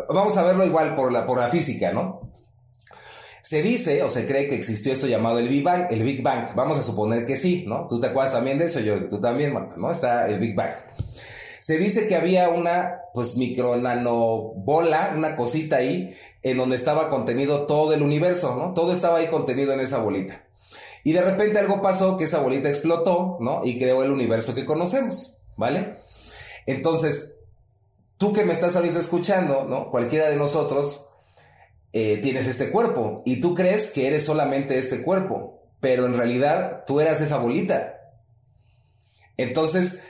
Vamos 0.09 0.35
a 0.35 0.43
verlo 0.43 0.65
igual 0.65 0.95
por 0.95 1.13
la, 1.13 1.25
por 1.25 1.39
la 1.39 1.47
física, 1.47 1.93
¿no? 1.93 2.29
Se 3.45 3.61
dice 3.61 4.01
o 4.01 4.09
se 4.09 4.25
cree 4.25 4.49
que 4.49 4.55
existió 4.55 4.91
esto 4.91 5.05
llamado 5.05 5.37
el 5.37 5.47
Big 5.47 5.61
Bang, 5.61 5.85
el 5.91 6.01
Big 6.01 6.23
Bang. 6.23 6.55
Vamos 6.55 6.79
a 6.79 6.81
suponer 6.81 7.27
que 7.27 7.37
sí, 7.37 7.63
¿no? 7.67 7.85
Tú 7.87 7.99
te 7.99 8.07
acuerdas 8.07 8.33
también 8.33 8.57
de 8.57 8.65
eso, 8.65 8.79
yo, 8.79 9.07
tú 9.07 9.21
también, 9.21 9.53
Marta, 9.53 9.75
¿no? 9.77 9.91
Está 9.91 10.27
el 10.27 10.39
Big 10.39 10.55
Bang. 10.55 10.73
Se 11.59 11.77
dice 11.77 12.07
que 12.07 12.15
había 12.15 12.49
una, 12.49 13.01
pues, 13.13 13.37
micro 13.37 13.79
bola, 14.55 15.13
una 15.15 15.35
cosita 15.35 15.75
ahí, 15.75 16.15
en 16.41 16.57
donde 16.57 16.75
estaba 16.75 17.11
contenido 17.11 17.67
todo 17.67 17.93
el 17.93 18.01
universo, 18.01 18.55
¿no? 18.55 18.73
Todo 18.73 18.93
estaba 18.93 19.19
ahí 19.19 19.27
contenido 19.27 19.73
en 19.73 19.79
esa 19.79 19.99
bolita. 19.99 20.43
Y 21.03 21.11
de 21.11 21.21
repente 21.21 21.59
algo 21.59 21.83
pasó 21.83 22.17
que 22.17 22.23
esa 22.23 22.39
bolita 22.39 22.67
explotó, 22.67 23.37
¿no? 23.41 23.63
Y 23.63 23.77
creó 23.77 24.01
el 24.01 24.09
universo 24.09 24.55
que 24.55 24.65
conocemos, 24.65 25.37
¿vale? 25.55 25.97
Entonces, 26.65 27.41
tú 28.17 28.33
que 28.33 28.43
me 28.43 28.53
estás 28.53 28.75
ahorita 28.75 28.97
escuchando, 28.97 29.65
¿no? 29.65 29.91
Cualquiera 29.91 30.29
de 30.29 30.35
nosotros 30.35 31.05
eh, 31.97 32.17
tienes 32.17 32.45
este 32.45 32.71
cuerpo 32.71 33.23
y 33.25 33.37
tú 33.37 33.55
crees 33.55 33.89
que 33.89 34.05
eres 34.05 34.25
solamente 34.25 34.77
este 34.77 35.01
cuerpo, 35.01 35.63
pero 35.79 36.05
en 36.05 36.13
realidad 36.13 36.83
tú 36.85 36.99
eras 36.99 37.21
esa 37.21 37.37
bolita. 37.37 38.11
Entonces, 39.37 40.03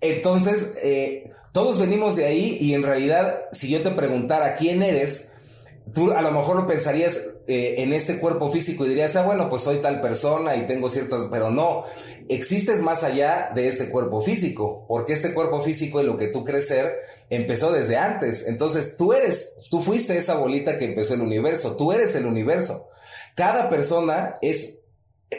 entonces, 0.00 0.78
eh, 0.80 1.32
todos 1.50 1.80
venimos 1.80 2.14
de 2.14 2.26
ahí 2.26 2.56
y 2.60 2.74
en 2.74 2.84
realidad, 2.84 3.48
si 3.50 3.68
yo 3.68 3.82
te 3.82 3.90
preguntara 3.90 4.54
quién 4.54 4.80
eres, 4.80 5.32
tú 5.94 6.12
a 6.12 6.20
lo 6.22 6.30
mejor 6.30 6.56
lo 6.56 6.66
pensarías 6.66 7.20
eh, 7.46 7.76
en 7.78 7.92
este 7.92 8.18
cuerpo 8.18 8.50
físico 8.50 8.84
y 8.84 8.90
dirías, 8.90 9.16
ah, 9.16 9.22
bueno, 9.24 9.48
pues 9.48 9.62
soy 9.62 9.78
tal 9.78 10.00
persona 10.00 10.56
y 10.56 10.66
tengo 10.66 10.90
ciertas, 10.90 11.24
pero 11.30 11.50
no, 11.50 11.84
existes 12.28 12.82
más 12.82 13.04
allá 13.04 13.50
de 13.54 13.68
este 13.68 13.88
cuerpo 13.90 14.20
físico, 14.20 14.84
porque 14.88 15.12
este 15.12 15.32
cuerpo 15.32 15.62
físico 15.62 16.00
y 16.00 16.04
lo 16.04 16.16
que 16.16 16.28
tú 16.28 16.44
crees 16.44 16.68
ser 16.68 16.92
empezó 17.30 17.72
desde 17.72 17.96
antes. 17.96 18.46
Entonces, 18.46 18.96
tú 18.96 19.12
eres, 19.12 19.56
tú 19.70 19.82
fuiste 19.82 20.18
esa 20.18 20.36
bolita 20.36 20.76
que 20.76 20.86
empezó 20.86 21.14
el 21.14 21.22
universo, 21.22 21.76
tú 21.76 21.92
eres 21.92 22.14
el 22.14 22.26
universo. 22.26 22.88
Cada 23.34 23.70
persona 23.70 24.38
es 24.42 24.80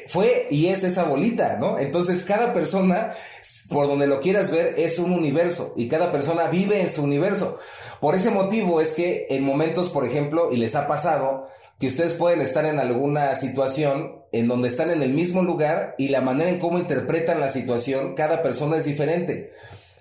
fue 0.08 0.48
y 0.50 0.68
es 0.68 0.84
esa 0.84 1.04
bolita, 1.04 1.58
¿no? 1.58 1.80
Entonces 1.80 2.24
cada 2.24 2.54
persona, 2.54 3.14
por 3.70 3.88
donde 3.88 4.08
lo 4.08 4.20
quieras 4.20 4.52
ver, 4.52 4.76
es 4.78 5.00
un 5.00 5.12
universo 5.12 5.74
y 5.76 5.88
cada 5.88 6.12
persona 6.12 6.48
vive 6.48 6.82
en 6.82 6.90
su 6.90 7.04
universo. 7.04 7.60
Por 8.02 8.16
ese 8.16 8.32
motivo 8.32 8.82
es 8.82 8.92
que 8.94 9.28
en 9.30 9.44
momentos, 9.44 9.90
por 9.90 10.06
ejemplo, 10.06 10.52
y 10.52 10.58
les 10.58 10.76
ha 10.76 10.88
pasado, 10.88 11.48
que 11.80 11.88
ustedes 11.88 12.14
pueden 12.14 12.42
estar 12.42 12.66
en 12.66 12.80
alguna 12.80 13.36
situación 13.36 14.22
en 14.32 14.48
donde 14.48 14.70
están 14.70 14.92
en 14.92 15.02
el 15.02 15.12
mismo 15.12 15.44
lugar 15.44 15.96
y 15.98 16.10
la 16.10 16.22
manera 16.22 16.50
en 16.50 16.60
cómo 16.60 16.80
interpretan 16.80 17.40
la 17.40 17.50
situación, 17.50 18.16
cada 18.16 18.44
persona 18.44 18.78
es 18.78 18.86
diferente. 18.86 19.52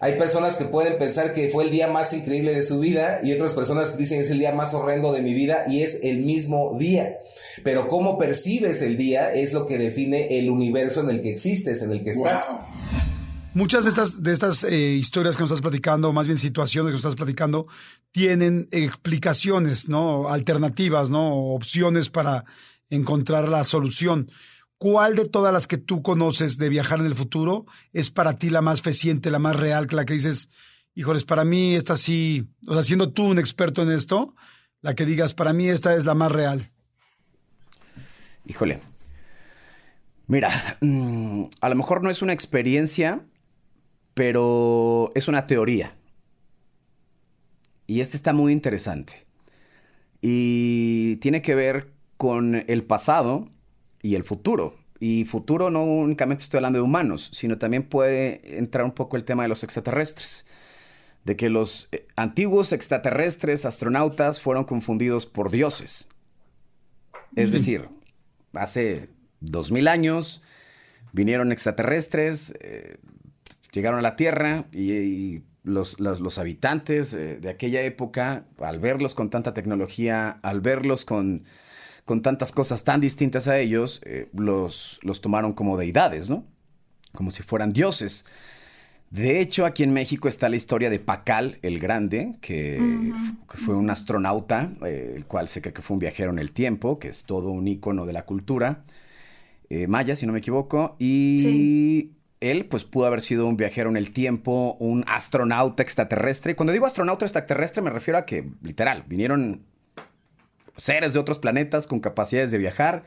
Hay 0.01 0.19
personas 0.19 0.57
que 0.57 0.67
pueden 0.67 0.99
pensar 0.99 1.33
que 1.33 1.49
fue 1.49 1.65
el 1.65 1.71
día 1.71 1.89
más 1.89 2.13
increíble 2.13 2.55
de 2.55 2.63
su 2.63 2.81
vida 2.81 3.21
y 3.23 3.33
otras 3.33 3.55
personas 3.55 3.91
que 3.91 3.99
dicen 3.99 4.21
es 4.21 4.31
el 4.31 4.39
día 4.39 4.53
más 4.53 4.75
horrendo 4.75 5.13
de 5.13 5.23
mi 5.23 5.33
vida 5.33 5.65
y 5.67 5.83
es 5.83 6.01
el 6.03 6.19
mismo 6.19 6.77
día. 6.79 7.21
Pero 7.63 7.89
cómo 7.89 8.19
percibes 8.19 8.83
el 8.83 8.97
día 8.97 9.33
es 9.33 9.53
lo 9.55 9.67
que 9.67 9.79
define 9.79 10.39
el 10.39 10.51
universo 10.51 11.01
en 11.01 11.11
el 11.11 11.23
que 11.23 11.31
existes, 11.31 11.81
en 11.81 11.93
el 11.93 12.05
que 12.05 12.11
estás. 12.11 12.51
Muchas 13.55 13.85
de 13.85 13.91
estas, 13.91 14.21
de 14.21 14.33
estas 14.33 14.65
eh, 14.65 14.77
historias 14.95 15.37
que 15.37 15.43
nos 15.45 15.51
estás 15.53 15.63
platicando, 15.63 16.09
o 16.09 16.13
más 16.13 16.27
bien 16.27 16.39
situaciones 16.39 16.91
que 16.91 16.95
nos 16.95 17.01
estás 17.01 17.15
platicando, 17.15 17.69
tienen 18.11 18.67
explicaciones, 18.73 19.89
¿no? 19.89 20.29
Alternativas, 20.29 21.09
¿no? 21.09 21.33
Opciones 21.33 22.11
para 22.11 22.45
encontrar 22.91 23.49
la 23.49 23.63
solución. 23.63 24.29
¿Cuál 24.77 25.15
de 25.15 25.27
todas 25.27 25.53
las 25.53 25.69
que 25.69 25.79
tú 25.79 26.03
conoces 26.03 26.59
de 26.59 26.69
viajar 26.69 26.99
en 26.99 27.07
el 27.07 27.15
futuro 27.15 27.65
es 27.93 28.11
para 28.11 28.39
ti 28.39 28.51
la 28.51 28.61
más 28.61 28.83
fehaciente, 28.83 29.31
la 29.31 29.39
más 29.39 29.55
real, 29.55 29.87
que 29.87 29.95
la 29.95 30.05
que 30.05 30.15
dices, 30.15 30.51
híjoles, 30.97 31.25
para 31.25 31.45
mí 31.45 31.77
esta 31.77 31.97
sí, 31.97 32.49
o 32.67 32.75
sea, 32.75 32.83
siendo 32.83 33.13
tú 33.13 33.25
un 33.25 33.39
experto 33.39 33.85
en 33.85 33.93
esto, 33.93 34.35
la 34.81 34.97
que 34.97 35.07
digas, 35.07 35.33
para 35.33 35.53
mí 35.53 35.69
esta 35.69 35.95
es 35.95 36.05
la 36.05 36.15
más 36.15 36.33
real? 36.33 36.73
Híjole. 38.47 38.83
Mira, 40.27 40.77
mm, 40.81 41.45
a 41.61 41.69
lo 41.69 41.75
mejor 41.77 42.03
no 42.03 42.11
es 42.11 42.21
una 42.21 42.33
experiencia, 42.33 43.25
pero 44.15 45.11
es 45.15 45.29
una 45.29 45.47
teoría. 45.47 45.95
Y 47.87 48.01
este 48.01 48.17
está 48.17 48.33
muy 48.33 48.53
interesante. 48.53 49.27
Y 50.23 51.17
tiene 51.17 51.43
que 51.43 51.55
ver 51.55 51.93
con 52.17 52.65
el 52.67 52.85
pasado 52.85 53.49
y 54.01 54.15
el 54.15 54.25
futuro. 54.25 54.75
Y 55.01 55.25
futuro 55.25 55.71
no 55.71 55.85
únicamente 55.85 56.45
estoy 56.45 56.59
hablando 56.59 56.79
de 56.79 56.85
humanos, 56.85 57.29
sino 57.33 57.59
también 57.59 57.83
puede 57.83 58.59
entrar 58.59 58.85
un 58.85 58.93
poco 58.93 59.17
el 59.17 59.25
tema 59.25 59.43
de 59.43 59.51
los 59.51 59.63
extraterrestres. 59.65 60.47
De 61.25 61.37
que 61.37 61.51
los 61.51 61.89
eh, 61.93 62.07
antiguos 62.17 62.73
extraterrestres 62.73 63.67
astronautas 63.67 64.41
fueron 64.41 64.65
confundidos 64.65 65.27
por 65.27 65.51
dioses. 65.51 66.09
Es 67.37 67.51
decir, 67.51 67.89
hace 68.53 69.09
dos 69.41 69.73
mil 69.73 69.89
años 69.89 70.43
vinieron 71.13 71.51
extraterrestres, 71.51 72.55
eh, 72.61 72.97
llegaron 73.75 73.99
a 73.99 74.03
la 74.03 74.17
Tierra 74.17 74.67
y, 74.73 74.93
y 74.93 75.43
los, 75.65 75.99
los, 75.99 76.21
los, 76.21 76.39
habitantes 76.39 77.13
eh, 77.13 77.39
de 77.41 77.51
aquella 77.51 77.83
época, 77.83 78.45
al 78.59 78.79
verlos 78.79 79.15
con 79.15 79.31
tanta 79.31 79.53
tecnología, 79.53 80.39
al 80.43 80.61
verlos 80.61 81.05
con, 81.05 81.45
con 82.05 82.23
tantas 82.23 82.53
cosas 82.53 82.85
tan 82.85 83.01
distintas 83.01 83.49
a 83.49 83.59
ellos, 83.59 84.01
eh, 84.05 84.29
los, 84.35 85.01
los 85.03 85.21
tomaron 85.21 85.55
como 85.55 85.77
deidades, 85.77 86.31
¿no? 86.31 86.45
Como 87.13 87.31
si 87.31 87.43
fueran 87.43 87.73
dioses. 87.73 88.27
De 89.11 89.41
hecho, 89.41 89.65
aquí 89.65 89.85
en 89.85 89.93
México 89.93 90.29
está 90.29 90.49
la 90.49 90.57
historia 90.57 90.91
de 90.91 90.99
Pacal 90.99 91.59
el 91.63 91.79
Grande, 91.79 92.37
que, 92.41 93.13
fue 93.47 93.77
un 93.77 93.89
astronauta, 93.89 94.73
eh, 94.85 95.15
el 95.17 95.25
cual 95.27 95.49
se 95.49 95.63
cree 95.63 95.73
que 95.73 95.83
fue 95.83 95.95
un 95.95 96.01
viajero 96.01 96.31
en 96.31 96.39
el 96.39 96.51
tiempo, 96.51 96.99
que 96.99 97.09
es 97.09 97.25
todo 97.25 97.51
un 97.51 97.67
ícono 97.69 98.07
de 98.07 98.13
la 98.13 98.25
cultura. 98.25 98.85
eh, 99.71 99.87
maya, 99.87 100.15
si 100.15 100.27
no 100.27 100.33
me 100.33 100.41
equivoco, 100.41 100.97
y 100.99 102.11
él 102.41 102.67
pues 102.67 102.85
pudo 102.85 103.07
haber 103.07 103.21
sido 103.21 103.47
un 103.47 103.57
viajero 103.57 103.91
en 103.91 103.97
el 103.97 104.13
tiempo, 104.13 104.77
un 104.79 105.05
astronauta 105.07 105.83
extraterrestre. 105.83 106.53
Y 106.53 106.55
cuando 106.55 106.73
digo 106.73 106.87
astronauta 106.87 107.25
extraterrestre 107.25 107.83
me 107.83 107.91
refiero 107.91 108.19
a 108.19 108.27
que, 108.27 108.51
literal, 108.63 109.05
vinieron 109.07 109.63
seres 110.77 111.13
de 111.13 111.19
otros 111.19 111.39
planetas 111.39 111.87
con 111.87 112.01
capacidades 112.01 112.51
de 112.51 112.59
viajar, 112.59 113.05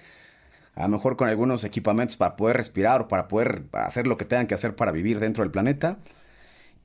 a 0.75 0.83
lo 0.83 0.89
mejor 0.89 1.17
con 1.17 1.27
algunos 1.27 1.63
equipamientos 1.63 2.17
para 2.17 2.35
poder 2.35 2.57
respirar 2.57 3.01
o 3.01 3.07
para 3.07 3.27
poder 3.27 3.63
hacer 3.73 4.07
lo 4.07 4.17
que 4.17 4.25
tengan 4.25 4.47
que 4.47 4.53
hacer 4.53 4.75
para 4.75 4.91
vivir 4.91 5.19
dentro 5.19 5.43
del 5.43 5.51
planeta. 5.51 5.97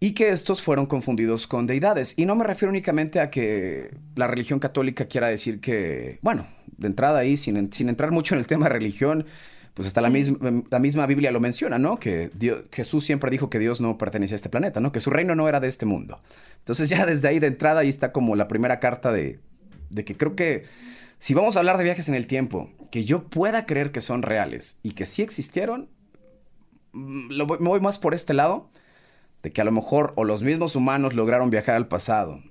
Y 0.00 0.14
que 0.14 0.30
estos 0.30 0.62
fueron 0.62 0.86
confundidos 0.86 1.46
con 1.46 1.68
deidades. 1.68 2.14
Y 2.16 2.26
no 2.26 2.34
me 2.34 2.42
refiero 2.42 2.70
únicamente 2.70 3.20
a 3.20 3.30
que 3.30 3.94
la 4.16 4.26
religión 4.26 4.58
católica 4.58 5.04
quiera 5.04 5.28
decir 5.28 5.60
que, 5.60 6.18
bueno, 6.22 6.44
de 6.76 6.88
entrada 6.88 7.20
ahí, 7.20 7.36
sin, 7.36 7.72
sin 7.72 7.88
entrar 7.88 8.10
mucho 8.10 8.34
en 8.34 8.40
el 8.40 8.48
tema 8.48 8.66
de 8.66 8.72
religión, 8.72 9.26
pues 9.74 9.88
hasta 9.88 10.00
la, 10.00 10.10
misma, 10.10 10.62
la 10.70 10.78
misma 10.78 11.06
Biblia 11.06 11.30
lo 11.30 11.40
menciona, 11.40 11.78
¿no? 11.78 11.98
Que 11.98 12.30
Jesús 12.70 13.04
siempre 13.04 13.30
dijo 13.30 13.48
que 13.48 13.58
Dios 13.58 13.80
no 13.80 13.96
pertenecía 13.96 14.34
a 14.34 14.36
este 14.36 14.48
planeta, 14.50 14.80
¿no? 14.80 14.92
Que 14.92 15.00
su 15.00 15.10
reino 15.10 15.34
no 15.34 15.48
era 15.48 15.60
de 15.60 15.68
este 15.68 15.86
mundo. 15.86 16.18
Entonces 16.58 16.88
ya 16.88 17.06
desde 17.06 17.28
ahí 17.28 17.38
de 17.38 17.46
entrada 17.46 17.80
ahí 17.80 17.88
está 17.88 18.12
como 18.12 18.36
la 18.36 18.48
primera 18.48 18.80
carta 18.80 19.12
de, 19.12 19.40
de 19.90 20.04
que 20.04 20.16
creo 20.16 20.36
que 20.36 20.64
si 21.18 21.34
vamos 21.34 21.56
a 21.56 21.60
hablar 21.60 21.78
de 21.78 21.84
viajes 21.84 22.08
en 22.08 22.16
el 22.16 22.26
tiempo, 22.26 22.70
que 22.90 23.04
yo 23.04 23.24
pueda 23.24 23.64
creer 23.64 23.92
que 23.92 24.00
son 24.00 24.22
reales 24.22 24.80
y 24.82 24.92
que 24.92 25.06
sí 25.06 25.22
existieron, 25.22 25.88
mm, 26.92 27.36
me 27.36 27.44
voy 27.44 27.80
más 27.80 27.98
por 27.98 28.12
este 28.12 28.34
lado, 28.34 28.70
de 29.42 29.52
que 29.52 29.60
a 29.60 29.64
lo 29.64 29.72
mejor 29.72 30.12
o 30.16 30.24
los 30.24 30.42
mismos 30.42 30.76
humanos 30.76 31.14
lograron 31.14 31.50
viajar 31.50 31.76
al 31.76 31.88
pasado 31.88 32.42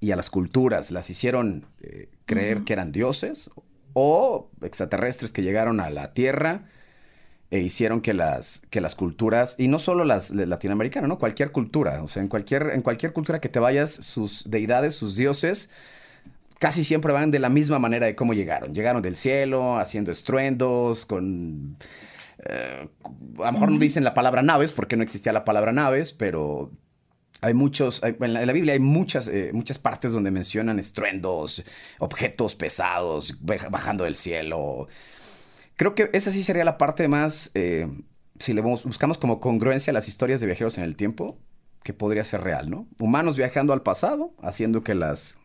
y 0.00 0.12
a 0.12 0.16
las 0.16 0.30
culturas 0.30 0.90
las 0.90 1.10
hicieron 1.10 1.66
eh, 1.80 2.08
creer 2.26 2.62
que 2.64 2.72
eran 2.72 2.92
dioses, 2.92 3.50
o 4.00 4.48
extraterrestres 4.62 5.32
que 5.32 5.42
llegaron 5.42 5.80
a 5.80 5.90
la 5.90 6.12
Tierra 6.12 6.66
e 7.50 7.58
hicieron 7.58 8.00
que 8.00 8.14
las, 8.14 8.62
que 8.70 8.80
las 8.80 8.94
culturas, 8.94 9.56
y 9.58 9.66
no 9.66 9.80
solo 9.80 10.04
las 10.04 10.30
latinoamericanas, 10.30 11.08
¿no? 11.08 11.18
Cualquier 11.18 11.50
cultura, 11.50 12.00
o 12.04 12.06
sea, 12.06 12.22
en 12.22 12.28
cualquier, 12.28 12.70
en 12.74 12.82
cualquier 12.82 13.12
cultura 13.12 13.40
que 13.40 13.48
te 13.48 13.58
vayas, 13.58 13.90
sus 13.90 14.48
deidades, 14.48 14.94
sus 14.94 15.16
dioses, 15.16 15.70
casi 16.60 16.84
siempre 16.84 17.12
van 17.12 17.32
de 17.32 17.40
la 17.40 17.48
misma 17.48 17.80
manera 17.80 18.06
de 18.06 18.14
cómo 18.14 18.34
llegaron. 18.34 18.72
Llegaron 18.72 19.02
del 19.02 19.16
cielo, 19.16 19.78
haciendo 19.78 20.12
estruendos, 20.12 21.04
con... 21.04 21.76
Eh, 22.44 22.88
a 23.38 23.46
lo 23.46 23.52
mejor 23.52 23.72
no 23.72 23.78
dicen 23.78 24.04
la 24.04 24.14
palabra 24.14 24.42
naves, 24.42 24.70
porque 24.70 24.96
no 24.96 25.02
existía 25.02 25.32
la 25.32 25.44
palabra 25.44 25.72
naves, 25.72 26.12
pero 26.12 26.70
hay 27.40 27.54
muchos, 27.54 28.02
en, 28.02 28.32
la, 28.32 28.52
Biblia 28.52 28.72
hay 28.72 28.80
muchas, 28.80 29.28
eh, 29.28 29.50
muchas 29.52 29.78
partes 29.78 30.12
donde 30.12 30.30
mencionan 30.30 30.78
estruendos, 30.78 31.64
objetos 31.98 32.54
pesados 32.54 33.38
bajando 33.70 34.04
del 34.04 34.16
cielo. 34.16 34.88
Creo 35.76 35.94
que 35.94 36.10
esa 36.12 36.30
sí 36.30 36.42
sería 36.42 36.64
la 36.64 36.78
parte 36.78 37.06
más, 37.06 37.52
eh, 37.54 37.88
si 38.40 38.52
le 38.52 38.60
buscamos 38.60 39.18
como 39.18 39.40
congruencia 39.40 39.92
a 39.92 39.94
las 39.94 40.08
historias 40.08 40.40
de 40.40 40.46
viajeros 40.46 40.78
en 40.78 40.84
el 40.84 40.96
tiempo, 40.96 41.38
que 41.84 41.94
podría 41.94 42.24
ser 42.24 42.42
real, 42.42 42.68
¿no? 42.68 42.88
Humanos 43.00 43.36
viajando 43.36 43.72
al 43.72 43.82
pasado, 43.82 44.34
haciendo 44.42 44.82
que 44.82 44.96
las 44.96 45.38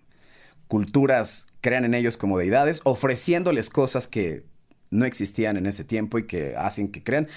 culturas 0.67 1.47
crean 1.62 1.86
en 1.86 1.93
ellos 1.93 2.17
como 2.17 2.39
deidades, 2.39 2.82
ofreciéndoles 2.84 3.69
cosas 3.69 4.08
que 4.08 4.45
no 4.89 5.06
existían 5.06 5.58
en 5.58 5.67
ese 5.67 5.84
tiempo 5.84 6.17
y 6.17 6.25
que 6.25 6.56
hacen 6.58 6.91
que 6.91 7.03
crean. 7.03 7.27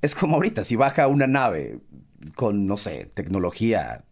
Es 0.00 0.14
como 0.14 0.36
ahorita, 0.36 0.64
si 0.64 0.76
baja 0.76 1.06
una 1.06 1.26
nave 1.26 1.80
con, 2.34 2.66
no 2.66 2.76
sé, 2.76 3.10
tecnología, 3.14 4.04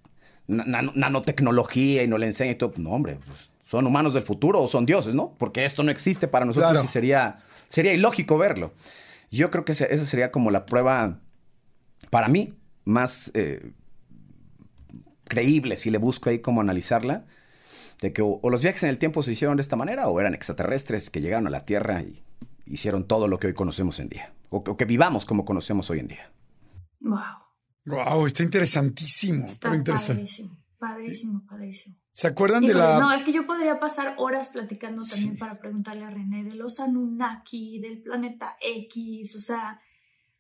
nanotecnología 0.47 2.03
y 2.03 2.09
no 2.09 2.19
le 2.19 2.27
enseña 2.27 2.53
y 2.53 2.55
todo, 2.55 2.73
no, 2.79 2.91
hombre, 2.91 3.19
pues, 3.27 3.51
son 3.65 3.87
humanos 3.87 4.15
del 4.15 4.23
futuro 4.23 4.63
o 4.63 4.69
son 4.69 4.87
dioses, 4.87 5.15
¿no? 5.15 5.35
Porque 5.39 5.65
esto 5.65 5.83
no 5.83 5.91
existe 5.91 6.27
para 6.27 6.47
nosotros 6.47 6.83
y 6.83 6.87
sería, 6.87 7.41
sería 7.69 7.93
ilógico 7.93 8.39
verlo. 8.39 8.73
Yo 9.31 9.51
creo 9.51 9.65
que 9.65 9.73
esa 9.73 10.07
sería 10.07 10.33
como 10.33 10.51
la 10.51 10.65
prueba, 10.65 11.21
para 12.09 12.29
mí, 12.29 12.55
más 12.87 13.31
eh, 13.35 13.73
creíble, 15.25 15.77
si 15.77 15.91
le 15.91 15.99
busco 15.99 16.31
ahí 16.31 16.39
cómo 16.39 16.63
analizarla, 16.63 17.27
de 18.01 18.13
que 18.15 18.23
o, 18.23 18.41
los 18.49 18.63
viajes 18.63 18.83
en 18.85 18.89
el 18.89 18.99
tiempo 18.99 19.23
se 19.23 19.33
hicieron 19.33 19.57
de 19.57 19.63
esta 19.63 19.77
manera 19.77 20.09
o 20.09 20.19
eran 20.19 20.33
extraterrestres 20.33 21.11
que 21.11 21.21
llegaron 21.21 21.47
a 21.47 21.51
la 21.51 21.67
Tierra 21.67 22.01
y 22.01 22.23
hicieron 22.65 23.05
todo 23.05 23.29
lo 23.29 23.39
que 23.39 23.49
hoy 23.49 23.55
conocemos 23.55 24.01
en 24.01 24.09
día, 24.09 24.33
o, 24.49 24.65
que 24.65 24.85
vivamos 24.87 25.27
como 25.27 25.45
conocemos 25.45 25.91
hoy 25.91 26.01
en 26.01 26.09
día. 26.09 26.33
Wow. 27.01 27.48
Wow, 27.89 28.27
está 28.27 28.43
interesantísimo. 28.43 29.47
Está 29.47 29.71
padrísimo, 29.71 30.57
padrísimo, 30.79 31.47
padrísimo. 31.47 31.97
¿Se 32.13 32.27
acuerdan 32.27 32.67
de 32.67 32.75
la...? 32.75 32.99
No, 32.99 33.13
es 33.13 33.25
que 33.25 33.33
yo 33.33 33.47
podría 33.47 33.79
pasar 33.79 34.17
horas 34.19 34.49
platicando 34.49 35.05
también 35.05 35.39
para 35.39 35.59
preguntarle 35.59 36.05
a 36.05 36.11
René 36.11 36.45
de 36.45 36.55
los 36.55 36.81
Anunnaki, 36.81 37.81
del 37.81 38.03
planeta 38.03 38.57
X, 38.61 39.37
o 39.37 39.41
sea, 39.41 39.81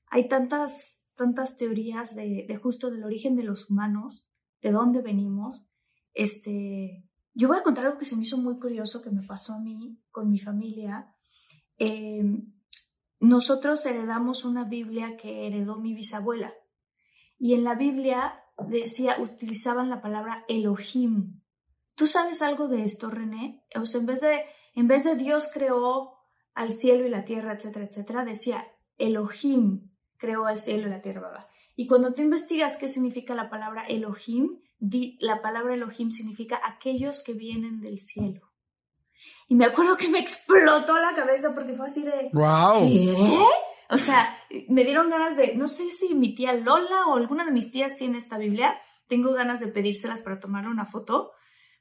hay 0.07 0.29
tantas, 0.29 1.07
tantas 1.15 1.57
teorías 1.57 2.17
de, 2.17 2.45
de 2.49 2.57
justo 2.57 2.91
del 2.91 3.05
origen 3.05 3.37
de 3.37 3.45
los 3.45 3.71
humanos, 3.71 4.29
de 4.61 4.73
dónde 4.73 5.03
venimos. 5.03 5.67
Este, 6.15 7.05
yo 7.35 7.47
voy 7.47 7.59
a 7.59 7.63
contar 7.63 7.87
algo 7.87 7.99
que 7.99 8.05
se 8.05 8.17
me 8.17 8.25
hizo 8.25 8.37
muy 8.39 8.59
curioso 8.59 9.01
que 9.01 9.11
me 9.11 9.23
pasó 9.23 9.55
a 9.55 9.61
mí 9.61 10.01
con 10.11 10.31
mi 10.31 10.41
familia. 10.41 11.15
Em, 11.77 12.53
nosotros 13.21 13.87
heredamos 13.87 14.45
una 14.45 14.65
Biblia 14.65 15.17
que 15.17 15.47
heredó 15.47 15.79
mi 15.79 15.95
bisabuela 15.95 16.53
y 17.39 17.55
en 17.55 17.65
la 17.65 17.75
Biblia 17.75 18.45
decía, 18.67 19.17
utilizaban 19.21 19.91
la 19.91 20.03
palabra 20.03 20.45
Elohim. 20.49 21.41
¿Tú 21.95 22.07
sabes 22.07 22.43
algo 22.43 22.69
de 22.69 22.85
esto, 22.85 23.11
René? 23.11 23.65
O 23.75 23.87
sea, 23.87 24.01
en 24.01 24.07
vez 24.07 24.21
de, 24.21 24.45
en 24.75 24.89
vez 24.89 25.05
de 25.05 25.17
Dios 25.17 25.51
creó 25.53 26.15
al 26.55 26.75
cielo 26.75 27.07
y 27.07 27.11
la 27.11 27.25
tierra, 27.25 27.53
etcétera, 27.53 27.87
etcétera, 27.87 28.25
decía 28.25 28.67
Elohim 28.97 29.91
creó 30.17 30.47
al 30.47 30.59
cielo 30.59 30.89
y 30.89 30.91
la 30.91 31.01
tierra. 31.01 31.49
Y 31.77 31.87
cuando 31.87 32.13
tú 32.13 32.23
investigas 32.23 32.77
qué 32.77 32.89
significa 32.89 33.35
la 33.35 33.49
palabra 33.49 33.87
Elohim, 33.87 34.59
la 35.21 35.41
palabra 35.41 35.75
Elohim 35.75 36.11
significa 36.11 36.61
aquellos 36.65 37.23
que 37.23 37.35
vienen 37.35 37.81
del 37.81 38.01
cielo. 38.01 38.53
Y 39.49 39.55
me 39.55 39.65
acuerdo 39.65 39.97
que 39.97 40.09
me 40.09 40.19
explotó 40.19 40.99
la 40.99 41.15
cabeza 41.15 41.55
porque 41.55 41.75
fue 41.75 41.87
así 41.87 42.03
de... 42.03 42.31
¡Wow! 42.33 42.89
¿Qué? 42.89 43.15
O 43.91 43.97
sea, 43.97 44.37
me 44.69 44.85
dieron 44.85 45.09
ganas 45.09 45.37
de, 45.37 45.55
no 45.57 45.67
sé 45.67 45.91
si 45.91 46.15
mi 46.15 46.35
tía 46.35 46.53
Lola 46.53 47.07
o 47.07 47.17
alguna 47.17 47.45
de 47.45 47.53
mis 47.53 47.73
tías 47.73 47.97
tiene 47.97 48.19
esta 48.19 48.37
Biblia, 48.37 48.75
tengo 49.07 49.33
ganas 49.33 49.61
de 49.61 49.69
pedírselas 49.69 50.21
para 50.21 50.41
tomarle 50.41 50.69
una 50.69 50.85
foto, 50.85 51.33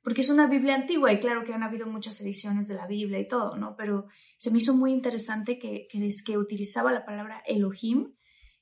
porque 0.01 0.21
es 0.21 0.29
una 0.29 0.47
Biblia 0.47 0.75
antigua 0.75 1.11
y 1.11 1.19
claro 1.19 1.43
que 1.43 1.53
han 1.53 1.63
habido 1.63 1.85
muchas 1.85 2.21
ediciones 2.21 2.69
de 2.69 2.75
la 2.75 2.87
Biblia 2.87 3.19
y 3.19 3.27
todo, 3.27 3.57
¿no? 3.57 3.75
Pero 3.75 4.07
se 4.37 4.51
me 4.51 4.59
hizo 4.59 4.73
muy 4.73 4.93
interesante 4.93 5.59
que, 5.59 5.87
que, 5.91 6.09
que 6.25 6.37
utilizaba 6.37 6.93
la 6.93 7.05
palabra 7.05 7.43
Elohim 7.45 8.13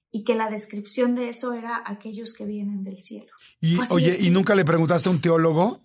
y 0.10 0.24
que 0.24 0.34
la 0.34 0.50
descripción 0.50 1.14
de 1.14 1.30
eso 1.30 1.54
era 1.54 1.84
aquellos 1.86 2.34
que 2.34 2.46
vienen 2.46 2.84
del 2.84 2.98
cielo. 2.98 3.32
Y 3.62 3.78
oye, 3.90 4.18
¿y 4.20 4.32
nunca 4.32 4.56
le 4.56 4.66
preguntaste 4.66 5.10
a 5.10 5.12
un 5.12 5.22
teólogo 5.22 5.82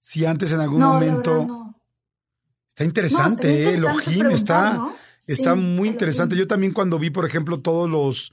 si 0.00 0.24
antes 0.24 0.52
en 0.52 0.60
algún 0.60 0.80
momento... 0.80 1.44
no. 1.44 1.64
Está 2.74 2.82
interesante, 2.82 3.62
¿eh? 3.62 3.74
Elohim 3.74 4.30
está, 4.32 4.92
está 5.26 5.54
muy 5.54 5.88
interesante. 5.88 6.36
Yo 6.36 6.46
también 6.46 6.72
cuando 6.72 6.98
vi, 6.98 7.10
por 7.10 7.26
ejemplo, 7.26 7.60
todos 7.60 7.88
los 7.88 8.32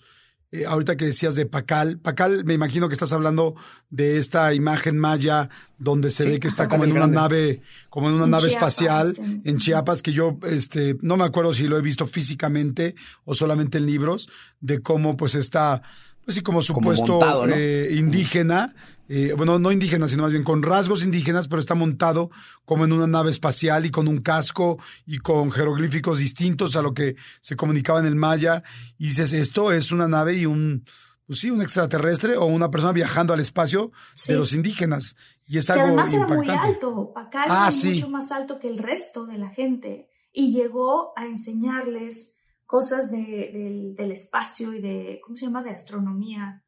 eh, 0.54 0.66
ahorita 0.66 0.98
que 0.98 1.06
decías 1.06 1.36
de 1.36 1.46
Pacal, 1.46 1.98
Pacal, 1.98 2.44
me 2.44 2.54
imagino 2.54 2.90
que 2.90 2.94
estás 2.94 3.14
hablando 3.14 3.56
de 3.90 4.18
esta 4.18 4.54
imagen 4.54 4.98
maya 4.98 5.50
donde 5.78 6.10
se 6.10 6.26
ve 6.26 6.42
que 6.42 6.48
está 6.50 6.68
como 6.68 6.84
en 6.84 6.92
una 6.92 7.08
nave, 7.08 7.62
como 7.90 8.10
en 8.10 8.16
una 8.16 8.28
nave 8.28 8.50
espacial 8.50 9.14
en, 9.46 9.58
Chiapas, 9.60 10.02
que 10.02 10.12
yo 10.12 10.38
este, 10.44 10.98
no 11.02 11.16
me 11.16 11.24
acuerdo 11.24 11.54
si 11.54 11.70
lo 11.70 11.78
he 11.78 11.82
visto 11.82 12.06
físicamente 12.06 12.96
o 13.24 13.34
solamente 13.34 13.78
en 13.78 13.86
libros, 13.86 14.28
de 14.60 14.82
cómo 14.82 15.16
pues 15.16 15.36
está, 15.36 15.84
pues 16.26 16.36
sí, 16.36 16.42
como 16.42 16.62
supuesto 16.62 17.20
eh, 17.48 17.90
indígena, 17.94 18.74
eh, 19.14 19.34
bueno, 19.36 19.60
no 19.60 19.74
indígena, 19.74 20.08
sino 20.08 20.24
más 20.24 20.32
bien 20.32 20.46
con 20.46 20.64
rasgos 20.64 21.04
indígenas, 21.04 21.50
pero 21.50 21.60
está 21.60 21.76
montado 21.76 22.30
como 22.64 22.86
en 22.86 22.94
una 22.94 23.08
nave 23.08 23.30
espacial 23.30 23.86
y 23.86 23.92
con 23.92 24.08
un 24.08 24.20
casco 24.20 24.80
y 25.06 25.18
con 25.18 25.52
jeroglíficos 25.52 26.20
distintos 26.20 26.78
a 26.78 26.82
lo 26.82 26.94
que 26.94 27.18
se 27.42 27.58
comunicaba 27.58 28.00
en 28.00 28.06
el 28.06 28.16
maya. 28.16 28.64
Y 28.98 29.08
dices, 29.08 29.34
esto 29.34 29.74
es 29.74 29.92
una 29.92 30.08
nave 30.08 30.38
y 30.38 30.46
un, 30.46 30.86
pues 31.28 31.40
sí, 31.40 31.52
un 31.52 31.62
extraterrestre 31.62 32.38
o 32.38 32.46
una 32.46 32.72
persona 32.72 32.94
viajando 32.94 33.34
al 33.34 33.42
espacio 33.42 33.92
de 34.28 34.36
los 34.36 34.54
indígenas. 34.54 35.18
Y 35.46 35.58
es 35.58 35.70
algo 35.70 35.88
además 35.88 36.14
era 36.14 36.28
muy 36.28 36.48
alto. 36.48 37.14
Ah, 37.34 37.70
era 37.70 37.92
mucho 37.92 38.10
más 38.10 38.32
alto 38.32 38.60
que 38.60 38.70
el 38.70 38.78
resto 38.78 39.26
de 39.26 39.38
la 39.38 39.50
gente. 39.50 40.08
Y 40.32 40.54
llegó 40.54 41.12
a 41.18 41.26
enseñarles 41.26 42.38
cosas 42.72 43.12
de, 43.12 43.94
del 43.98 44.12
espacio 44.14 44.74
y 44.74 44.80
de, 44.80 45.20
¿cómo 45.22 45.36
se 45.36 45.46
llama?, 45.46 45.62
de 45.62 45.72
astronomía. 45.72 46.64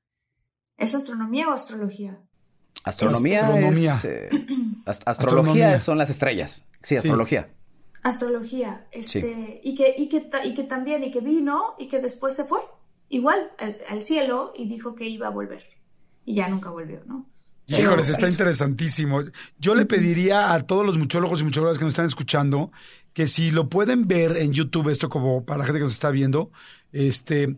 ¿Es 0.77 0.93
astronomía 0.95 1.47
o 1.47 1.53
astrología? 1.53 2.19
Astronomía, 2.83 3.39
Es, 3.71 4.03
eh, 4.03 4.27
astrología 5.05 5.79
son 5.79 5.97
las 5.97 6.09
estrellas. 6.09 6.67
Sí, 6.81 6.97
astrología. 6.97 7.47
Astrología. 8.01 8.85
Este, 8.91 9.61
y, 9.63 9.75
que, 9.75 9.95
y, 9.97 10.09
que, 10.09 10.29
y 10.43 10.53
que 10.53 10.63
también, 10.63 11.05
y 11.05 11.11
que 11.11 11.21
vino 11.21 11.75
y 11.79 11.87
que 11.87 12.01
después 12.01 12.35
se 12.35 12.43
fue. 12.43 12.59
Igual, 13.07 13.53
al, 13.87 14.03
cielo 14.03 14.51
y 14.53 14.67
dijo 14.67 14.95
que 14.95 15.07
iba 15.07 15.27
a 15.27 15.29
volver. 15.29 15.63
Y 16.25 16.35
ya 16.35 16.49
nunca 16.49 16.69
volvió, 16.69 17.01
¿no? 17.05 17.29
Híjoles, 17.67 18.09
está 18.09 18.27
interesantísimo. 18.27 19.21
Yo 19.57 19.73
le 19.75 19.85
pediría 19.85 20.53
a 20.53 20.61
todos 20.61 20.85
los 20.85 20.97
muchólogos 20.97 21.41
y 21.41 21.45
muchólogas 21.45 21.77
que 21.77 21.85
nos 21.85 21.93
están 21.93 22.05
escuchando 22.05 22.71
que 23.13 23.27
si 23.27 23.51
lo 23.51 23.69
pueden 23.69 24.07
ver 24.07 24.37
en 24.37 24.53
YouTube, 24.53 24.89
esto 24.89 25.09
como 25.09 25.45
para 25.45 25.59
la 25.59 25.65
gente 25.65 25.79
que 25.79 25.85
nos 25.85 25.93
está 25.93 26.11
viendo, 26.11 26.51
este, 26.91 27.55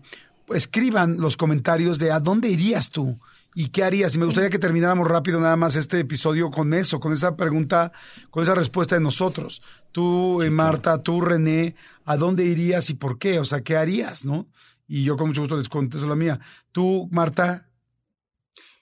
escriban 0.54 1.18
los 1.18 1.38
comentarios 1.38 1.98
de 1.98 2.12
a 2.12 2.20
dónde 2.20 2.50
irías 2.50 2.92
tú 2.92 3.18
y 3.56 3.70
qué 3.70 3.84
harías. 3.84 4.14
Y 4.14 4.20
me 4.20 4.26
gustaría 4.26 4.50
que 4.50 4.60
termináramos 4.60 5.08
rápido 5.08 5.40
nada 5.40 5.56
más 5.56 5.76
este 5.78 6.00
episodio 6.02 6.52
con 6.52 6.74
eso, 6.74 7.00
con 7.00 7.14
esa 7.14 7.36
pregunta, 7.38 7.92
con 8.30 8.44
esa 8.44 8.54
respuesta 8.54 8.96
de 8.96 9.02
nosotros. 9.02 9.62
Tú, 9.92 10.42
eh, 10.42 10.50
Marta, 10.50 11.02
tú, 11.02 11.22
René, 11.22 11.76
¿a 12.04 12.18
dónde 12.18 12.46
irías 12.46 12.90
y 12.90 12.96
por 12.96 13.18
qué? 13.18 13.40
O 13.40 13.46
sea, 13.46 13.62
¿qué 13.62 13.78
harías, 13.78 14.26
no? 14.26 14.48
Y 14.88 15.04
yo 15.04 15.16
con 15.16 15.30
mucho 15.30 15.42
gusto 15.42 15.58
les 15.58 15.70
contesto 15.70 16.08
la 16.08 16.16
mía. 16.16 16.40
Tú, 16.72 17.10
Marta. 17.12 17.65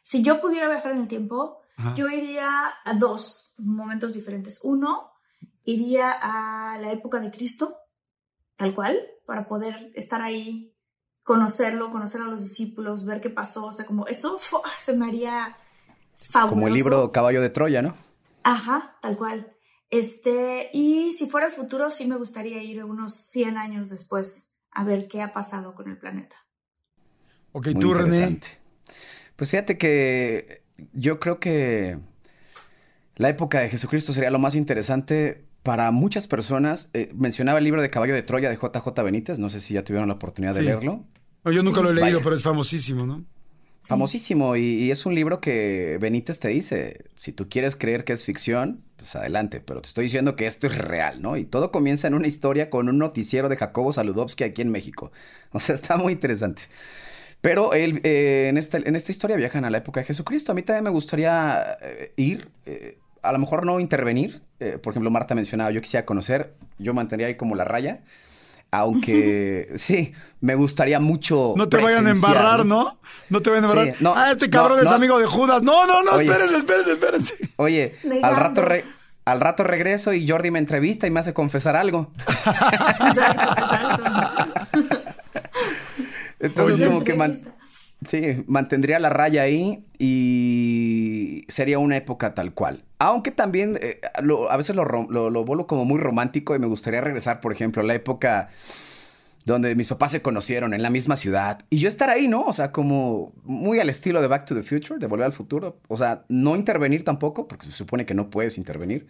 Si 0.04 0.22
yo 0.22 0.42
pudiera 0.42 0.68
viajar 0.68 0.92
en 0.92 1.00
el 1.00 1.08
tiempo, 1.08 1.62
yo 1.96 2.08
iría 2.10 2.74
a 2.84 2.94
dos 2.94 3.56
momentos 3.58 4.13
diferentes. 4.13 4.60
Uno, 4.63 5.12
iría 5.63 6.12
a 6.12 6.78
la 6.78 6.92
época 6.92 7.20
de 7.20 7.32
Cristo, 7.32 7.74
tal 8.58 8.76
cual, 8.76 9.00
para 9.26 9.48
poder 9.48 9.92
estar 9.96 10.22
ahí, 10.22 10.76
conocerlo, 11.24 11.89
conocer 11.92 12.22
a 12.22 12.26
los 12.26 12.44
discípulos, 12.44 13.06
ver 13.06 13.22
qué 13.22 13.30
pasó, 13.30 13.66
o 13.66 13.72
sea, 13.72 13.86
como 13.86 14.06
eso 14.08 14.39
se 14.78 14.94
me 14.94 15.08
haría 15.08 15.58
fabuloso. 16.16 16.56
Como 16.56 16.68
el 16.68 16.74
libro 16.74 17.12
Caballo 17.12 17.42
de 17.42 17.50
Troya, 17.50 17.82
¿no? 17.82 17.96
Ajá, 18.44 18.98
tal 19.02 19.18
cual. 19.18 19.56
Este, 19.89 20.70
y 20.74 21.13
si 21.13 21.30
fuera 21.30 21.48
el 21.48 21.54
futuro, 21.54 21.92
sí 21.92 22.08
me 22.08 22.18
gustaría 22.18 22.62
ir 22.62 22.84
unos 22.84 23.16
100 23.30 23.58
años 23.58 23.89
después 23.89 24.52
a 24.72 24.84
ver 24.84 25.08
qué 25.08 25.22
ha 25.22 25.34
pasado 25.34 25.76
con 25.76 25.89
el 25.89 25.98
planeta. 25.98 26.36
Ok, 27.52 27.70
tú, 27.80 27.94
René. 27.94 28.39
Pues 29.36 29.50
fíjate 29.50 29.78
que 29.78 30.63
yo 30.93 31.19
creo 31.19 31.39
que 31.39 31.98
la 33.15 33.30
época 33.30 33.60
de 33.60 33.69
Jesucristo 33.69 34.13
sería 34.13 34.32
lo 34.32 34.39
más 34.39 34.56
interesante 34.56 35.46
para 35.63 35.91
muchas 35.91 36.28
personas, 36.28 36.89
eh, 36.93 37.10
mencionaba 37.15 37.60
el 37.60 37.63
libro 37.63 37.82
de 37.82 37.89
Caballo 37.89 38.13
de 38.13 38.22
Troya 38.22 38.50
de 38.50 38.58
JJ 38.58 39.02
Benítez, 39.04 39.39
no 39.39 39.50
sé 39.50 39.62
si 39.62 39.74
ya 39.74 39.84
tuvieron 39.84 40.10
la 40.10 40.15
oportunidad 40.15 40.54
de 40.54 40.62
leerlo. 40.62 41.06
yo 41.46 41.63
nunca 41.63 41.82
lo 41.82 41.89
he 41.89 41.93
leído, 41.93 42.22
pero 42.22 42.36
es 42.36 42.43
famosísimo, 42.43 43.06
¿no? 43.06 43.24
Famosísimo, 43.84 44.56
y, 44.56 44.91
es 44.91 45.06
un 45.06 45.13
libro 45.13 45.41
que 45.41 45.98
Benítez 46.00 46.39
te 46.39 46.48
dice, 46.50 47.06
si 47.19 47.34
tú 47.34 47.50
quieres 47.50 47.76
creer 47.76 48.06
que 48.06 48.13
es 48.13 48.24
ficción, 48.24 48.82
pues 48.96 49.15
adelante, 49.15 49.60
pero 49.60 49.82
te 49.82 49.88
estoy 49.88 50.06
diciendo 50.06 50.38
que 50.38 50.48
esto 50.48 50.67
es 50.67 50.78
real, 50.78 51.22
¿no? 51.22 51.36
Y 51.36 51.46
todo 51.46 51.69
comienza 51.72 52.08
en 52.08 52.13
una 52.13 52.28
historia 52.28 52.69
con 52.69 52.88
un 52.88 52.98
noticiero 52.98 53.50
de 53.50 53.58
Jacobo 53.58 53.91
Saludowski 53.91 54.46
aquí 54.46 54.62
en 54.62 54.72
México. 54.72 55.12
O 55.52 55.60
sea, 55.60 55.76
está 55.76 55.98
muy 55.98 56.13
interesante. 56.13 56.63
Pero 57.44 57.74
él, 57.74 58.00
eh, 58.04 58.48
en, 58.50 58.58
esta, 58.58 58.78
en 58.78 58.96
esta 58.96 59.12
historia 59.12 59.36
viajan 59.36 59.66
a 59.66 59.70
la 59.70 59.80
época 59.80 60.00
de 60.00 60.08
Jesucristo. 60.08 60.52
A 60.52 60.56
mí 60.56 60.64
también 60.64 60.86
me 60.86 60.90
gustaría 60.90 61.78
eh, 61.82 62.14
ir 62.16 62.50
a 63.24 63.32
lo 63.32 63.40
mejor 63.40 63.66
no 63.66 63.80
intervenir. 63.80 64.42
Eh, 64.60 64.78
por 64.82 64.94
ejemplo, 64.94 65.10
Marta 65.10 65.34
mencionaba, 65.34 65.72
yo 65.72 65.82
quisiera 65.82 66.06
conocer, 66.06 66.54
yo 66.78 66.94
mantendría 66.94 67.28
ahí 67.28 67.36
como 67.36 67.56
la 67.56 67.64
raya. 67.64 68.02
Aunque 68.70 69.72
sí, 69.76 70.14
me 70.42 70.56
gustaría 70.56 71.00
mucho. 71.00 71.54
No 71.56 71.70
te 71.70 71.78
vayan 71.78 72.08
a 72.08 72.12
embarrar, 72.12 72.66
¿no? 72.66 72.98
No 73.30 73.42
te 73.42 73.50
vayan 73.50 73.66
a 73.66 73.70
embarrar. 73.70 73.96
ah, 74.16 74.32
este 74.32 74.50
cabrón 74.50 74.80
es 74.84 74.92
amigo 74.92 75.20
de 75.20 75.26
Judas. 75.26 75.64
No, 75.64 75.88
no, 75.88 76.04
no, 76.04 76.20
espérense, 76.20 76.58
espérense, 76.58 76.92
espérense. 76.92 77.36
Oye, 77.58 77.96
al 78.24 78.36
rato, 78.36 78.64
al 79.26 79.40
rato 79.40 79.64
regreso 79.64 80.12
y 80.12 80.28
Jordi 80.28 80.50
me 80.50 80.60
entrevista 80.60 81.08
y 81.08 81.12
me 81.12 81.20
hace 81.20 81.34
confesar 81.34 81.76
algo. 81.76 82.12
Entonces, 86.44 86.88
como 86.88 87.04
que 87.04 87.16
Sí, 88.06 88.44
mantendría 88.48 89.00
la 89.00 89.10
raya 89.10 89.44
ahí 89.44 89.86
y 89.98 91.46
sería 91.48 91.80
una 91.80 91.98
época 91.98 92.34
tal 92.34 92.54
cual. 92.54 92.84
Aunque 93.00 93.32
también 93.32 93.78
eh, 93.82 94.02
a 94.50 94.58
veces 94.58 94.76
lo, 94.76 94.84
lo, 94.86 95.68
como 95.68 95.86
muy 95.86 96.00
romántico 96.00 96.56
y 96.56 96.60
me 96.60 96.68
gustaría 96.68 97.02
regresar, 97.02 97.40
por 97.40 97.52
ejemplo, 97.52 97.82
a 97.82 97.86
la 97.86 97.94
época 97.94 98.50
donde 99.46 99.76
mis 99.76 99.88
papás 99.88 100.12
se 100.12 100.22
conocieron 100.22 100.74
en 100.74 100.82
la 100.82 100.90
misma 100.90 101.16
ciudad 101.16 101.66
y 101.70 101.80
yo 101.80 101.88
estar 101.88 102.10
ahí, 102.10 102.28
¿no? 102.28 102.44
O 102.44 102.54
sea, 102.54 102.72
como 102.72 103.34
muy 103.44 103.80
al 103.80 103.90
estilo 103.90 104.22
de 104.22 104.28
Back 104.28 104.46
to 104.46 104.56
the 104.56 104.64
Future, 104.64 105.00
de 105.00 105.08
Volver 105.08 105.26
al 105.26 105.34
Futuro. 105.34 105.80
O 105.88 105.98
sea, 105.98 106.24
no 106.30 106.56
intervenir 106.56 107.04
tampoco, 107.04 107.48
porque 107.48 107.68
se 107.68 107.72
supone 107.72 108.06
que 108.06 108.14
no 108.14 108.30
puedes 108.30 108.58
intervenir. 108.58 109.08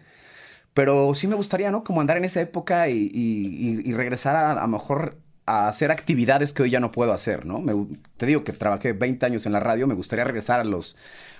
Pero 0.73 1.13
sí 1.13 1.27
me 1.27 1.35
gustaría, 1.35 1.71
¿no? 1.71 1.83
Como 1.83 2.01
andar 2.01 2.17
en 2.17 2.25
esa 2.25 2.41
época 2.41 2.89
y, 2.89 3.91
regresar 3.93 4.35
a, 4.35 4.51
a 4.51 4.61
lo 4.61 4.67
mejor 4.67 5.22
a 5.45 5.67
hacer 5.67 5.91
actividades 5.91 6.53
que 6.53 6.63
hoy 6.63 6.69
ya 6.69 6.79
no 6.79 6.91
puedo 6.91 7.11
hacer, 7.11 7.45
¿no? 7.45 7.61
te 8.17 8.25
digo 8.25 8.43
que 8.43 8.53
trabajé 8.53 8.93
20 8.93 9.25
años 9.25 9.45
en 9.45 9.51
la 9.51 9.59
radio, 9.59 9.87
me 9.87 9.93
gustaría 9.93 10.23
regresar 10.23 10.61
a 10.61 10.63
los 10.63 10.95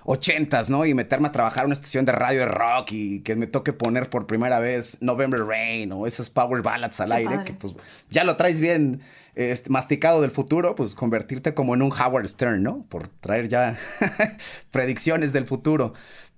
80s, 0.05 0.67
¿no? 0.69 0.85
Y 0.85 0.93
meterme 0.93 1.29
a 1.29 1.31
trabajar 1.31 1.63
en 1.63 1.67
una 1.67 1.75
estación 1.75 2.05
de 2.05 2.11
radio 2.11 2.41
de 2.41 2.45
rock 2.47 2.91
y 2.91 3.19
que 3.21 3.35
me 3.35 3.47
toque 3.47 3.71
poner 3.71 4.09
por 4.09 4.27
primera 4.27 4.59
vez 4.59 5.01
November 5.01 5.45
Rain 5.45 5.91
o 5.93 6.05
esas 6.05 6.29
power 6.29 6.61
ballads 6.61 6.99
al 6.99 7.13
aire, 7.13 7.43
que 7.45 7.53
pues 7.53 7.75
ya 8.09 8.25
lo 8.25 8.35
traes 8.35 8.59
bien 8.59 9.01
este, 9.35 9.69
masticado 9.69 10.21
del 10.21 10.31
futuro, 10.31 10.75
pues 10.75 10.95
convertirte 10.95 11.53
como 11.53 11.73
en 11.73 11.81
un 11.81 11.91
Howard 11.93 12.27
Stern, 12.27 12.61
¿no? 12.61 12.81
Por 12.89 13.07
traer 13.07 13.47
ya 13.47 13.77
predicciones 14.71 15.31
del 15.31 15.47
futuro. 15.47 15.93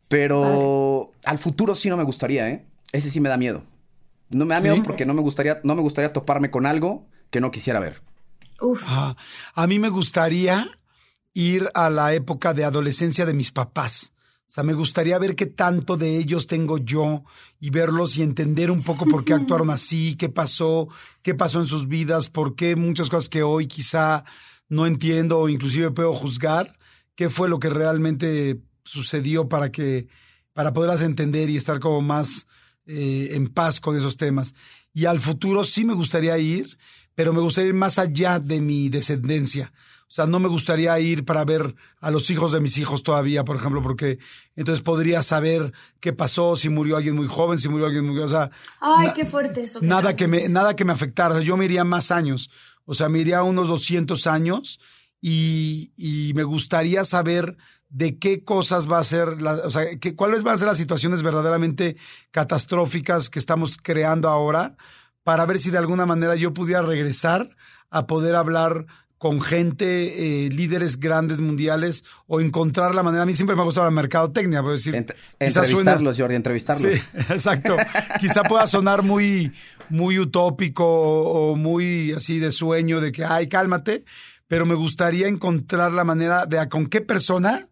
Pero 0.08 1.12
al 1.24 1.40
futuro 1.40 1.74
sí 1.74 1.90
no 1.90 1.98
me 1.98 2.04
gustaría, 2.04 2.48
¿eh? 2.50 2.64
Ese 2.92 3.10
sí 3.10 3.20
me 3.20 3.30
da 3.30 3.38
miedo. 3.38 3.64
No 4.30 4.46
me 4.46 4.54
da 4.54 4.62
miedo 4.62 4.84
porque 4.84 5.06
no 5.06 5.16
me 5.16 5.22
gustaría, 5.22 5.60
no 5.64 5.74
me 5.74 5.82
gustaría 5.82 6.14
toparme 6.14 6.52
con 6.52 6.68
algo 6.68 7.08
que 7.36 7.42
no 7.42 7.52
quisiera 7.52 7.82
ver? 7.82 8.02
Ah, 8.86 9.18
a 9.56 9.68
mí 9.68 9.78
me 9.78 9.90
gustaría 9.90 10.70
ir 11.34 11.70
a 11.74 11.90
la 11.90 12.14
época 12.14 12.54
de 12.54 12.64
adolescencia 12.64 13.26
de 13.26 13.34
mis 13.34 13.52
papás. 13.52 14.14
O 14.48 14.52
sea, 14.54 14.64
me 14.64 14.72
gustaría 14.72 15.20
ver 15.20 15.36
qué 15.36 15.46
tanto 15.46 15.98
de 15.98 16.16
ellos 16.16 16.48
tengo 16.48 16.78
yo 16.78 17.26
y 17.60 17.72
verlos 17.72 18.18
y 18.18 18.24
entender 18.24 18.72
un 18.72 18.84
poco 18.84 19.06
por 19.06 19.26
qué 19.26 19.34
actuaron 19.42 19.70
así, 19.70 20.16
qué 20.16 20.30
pasó, 20.30 20.88
qué 21.24 21.36
pasó 21.36 21.60
en 21.60 21.68
sus 21.68 21.90
vidas, 21.90 22.30
por 22.30 22.56
qué 22.56 22.78
muchas 22.78 23.10
cosas 23.10 23.28
que 23.28 23.44
hoy 23.44 23.68
quizá 23.68 24.24
no 24.70 24.86
entiendo 24.86 25.40
o 25.40 25.50
inclusive 25.50 25.92
puedo 25.92 26.16
juzgar, 26.16 26.80
qué 27.16 27.30
fue 27.30 27.50
lo 27.50 27.60
que 27.60 27.68
realmente 27.68 28.62
sucedió 28.86 29.50
para 29.50 29.74
que 29.74 30.08
para 30.54 30.72
poderlas 30.72 31.02
entender 31.02 31.50
y 31.50 31.58
estar 31.58 31.82
como 31.82 32.00
más 32.00 32.48
eh, 32.86 33.32
en 33.32 33.50
paz 33.50 33.82
con 33.82 33.98
esos 33.98 34.16
temas. 34.16 34.56
Y 34.94 35.04
al 35.04 35.20
futuro 35.20 35.66
sí 35.66 35.84
me 35.84 35.96
gustaría 35.96 36.38
ir 36.38 36.78
pero 37.16 37.34
me 37.34 37.42
gustaría 37.42 37.70
ir 37.70 37.76
más 37.76 37.98
allá 37.98 38.40
de 38.40 38.62
mi 38.62 38.90
descendencia. 38.90 39.74
O 40.08 40.12
sea, 40.16 40.28
no 40.28 40.40
me 40.40 40.48
gustaría 40.48 40.98
ir 41.00 41.26
para 41.26 41.44
ver 41.44 41.76
a 42.00 42.12
los 42.12 42.30
hijos 42.30 42.52
de 42.52 42.62
mis 42.62 42.78
hijos 42.78 43.02
todavía, 43.02 43.44
por 43.44 43.56
ejemplo, 43.56 43.82
porque 43.82 44.20
entonces 44.56 44.84
podría 44.84 45.24
saber 45.24 45.74
qué 46.00 46.14
pasó, 46.14 46.56
si 46.56 46.70
murió 46.70 46.96
alguien 46.96 47.16
muy 47.16 47.28
joven, 47.28 47.58
si 47.58 47.70
murió 47.70 47.88
alguien 47.88 48.06
muy... 48.06 48.20
O 48.20 48.28
sea, 48.28 48.52
Ay, 48.80 49.10
qué 49.16 49.26
fuerte 49.26 49.64
eso. 49.64 49.80
Nada 49.82 50.16
que, 50.16 50.28
me, 50.28 50.48
nada 50.48 50.76
que 50.76 50.86
me 50.86 50.94
afectara. 50.94 51.34
O 51.34 51.38
sea, 51.38 51.44
yo 51.44 51.58
me 51.58 51.66
iría 51.66 51.84
más 51.84 52.12
años. 52.12 52.52
O 52.86 52.94
sea, 52.94 53.10
me 53.10 53.20
iría 53.20 53.42
unos 53.42 53.68
200 53.68 54.28
años 54.28 54.80
y, 55.22 55.92
y 55.98 56.34
me 56.36 56.44
gustaría 56.44 57.04
saber 57.04 57.58
de 57.90 58.20
qué 58.20 58.44
cosas 58.44 58.92
va 58.92 59.00
a 59.00 59.04
ser, 59.04 59.42
la, 59.42 59.54
o 59.54 59.72
sea, 59.72 59.98
que, 60.00 60.16
cuáles 60.16 60.44
van 60.44 60.56
a 60.56 60.58
ser 60.58 60.68
las 60.68 60.78
situaciones 60.78 61.24
verdaderamente 61.24 61.96
catastróficas 62.30 63.30
que 63.30 63.40
estamos 63.40 63.78
creando 63.82 64.30
ahora 64.30 64.76
para 65.26 65.46
ver 65.48 65.58
si 65.58 65.72
de 65.72 65.80
alguna 65.80 66.06
manera 66.06 66.36
yo 66.36 66.54
pudiera 66.54 66.84
regresar 66.84 67.50
a 67.90 68.06
poder 68.06 68.36
hablar 68.36 68.86
con 69.18 69.42
gente, 69.42 70.46
eh, 70.46 70.50
líderes 70.50 71.00
grandes 71.00 71.40
mundiales, 71.40 72.04
o 72.28 72.42
encontrar 72.42 72.94
la 72.94 73.02
manera. 73.02 73.24
A 73.24 73.26
mí 73.26 73.36
siempre 73.36 73.56
me 73.56 73.64
ha 73.64 73.66
gustado 73.66 73.88
la 73.88 73.92
mercadotecnia, 73.92 74.62
puedo 74.62 74.76
decir. 74.76 74.94
entrevistarlos, 75.40 76.20
Jordi, 76.20 76.36
entrevistarlos. 76.36 76.94
Sí, 76.94 77.02
exacto. 77.30 77.76
quizá 78.20 78.44
pueda 78.44 78.68
sonar 78.68 79.02
muy, 79.02 79.52
muy 79.90 80.20
utópico 80.20 80.86
o 80.86 81.56
muy 81.56 82.12
así 82.12 82.38
de 82.38 82.52
sueño, 82.52 83.02
de 83.02 83.12
que, 83.12 83.26
ay, 83.26 83.48
cálmate, 83.48 84.06
pero 84.48 84.68
me 84.68 84.76
gustaría 84.76 85.28
encontrar 85.28 85.92
la 85.92 86.04
manera 86.04 86.46
de 86.46 86.60
a 86.60 86.70
con 86.70 86.86
qué 86.86 87.02
persona 87.02 87.68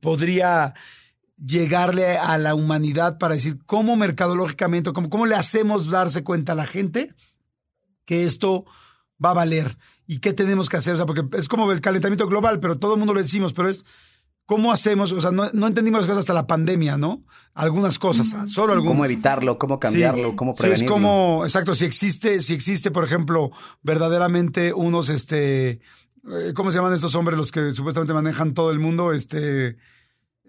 podría 0.00 0.74
llegarle 1.44 2.18
a 2.18 2.38
la 2.38 2.54
humanidad 2.54 3.18
para 3.18 3.34
decir 3.34 3.58
cómo 3.66 3.96
mercadológicamente, 3.96 4.92
cómo, 4.92 5.08
cómo 5.10 5.26
le 5.26 5.34
hacemos 5.34 5.90
darse 5.90 6.22
cuenta 6.22 6.52
a 6.52 6.56
la 6.56 6.66
gente 6.66 7.14
que 8.04 8.24
esto 8.24 8.64
va 9.24 9.30
a 9.30 9.34
valer 9.34 9.76
y 10.06 10.18
qué 10.18 10.32
tenemos 10.32 10.68
que 10.68 10.76
hacer. 10.76 10.94
O 10.94 10.96
sea, 10.96 11.06
porque 11.06 11.24
es 11.36 11.48
como 11.48 11.70
el 11.72 11.80
calentamiento 11.80 12.26
global, 12.26 12.60
pero 12.60 12.78
todo 12.78 12.94
el 12.94 12.98
mundo 12.98 13.14
lo 13.14 13.20
decimos, 13.20 13.52
pero 13.52 13.68
es 13.68 13.84
cómo 14.50 14.72
hacemos, 14.72 15.12
o 15.12 15.20
sea, 15.20 15.30
no, 15.30 15.44
entendimos 15.64 16.00
las 16.00 16.08
cosas 16.08 16.22
hasta 16.22 16.32
la 16.32 16.48
pandemia, 16.48 16.98
¿no? 16.98 17.22
Algunas 17.54 18.00
cosas, 18.00 18.34
solo 18.50 18.72
algunas. 18.72 18.94
Cómo 18.94 19.04
evitarlo, 19.04 19.58
cómo 19.58 19.78
cambiarlo, 19.78 20.34
cómo 20.34 20.56
prevenirlo. 20.56 20.78
Sí, 20.78 20.84
es 20.84 20.90
como, 20.90 21.44
exacto, 21.44 21.76
si 21.76 21.84
existe, 21.84 22.40
si 22.40 22.54
existe, 22.54 22.90
por 22.90 23.04
ejemplo, 23.04 23.52
verdaderamente 23.82 24.72
unos, 24.72 25.08
este, 25.08 25.70
eh, 25.70 26.52
¿cómo 26.52 26.72
se 26.72 26.78
llaman 26.78 26.94
estos 26.94 27.14
hombres 27.14 27.38
los 27.38 27.52
que 27.52 27.70
supuestamente 27.70 28.12
manejan 28.12 28.52
todo 28.52 28.72
el 28.72 28.80
mundo? 28.80 29.12
Este, 29.12 29.76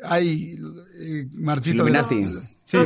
hay 0.04 0.58
eh, 1.00 1.28
Martito 1.34 1.88
Illuminati. 1.88 2.26
Sí, 2.64 2.78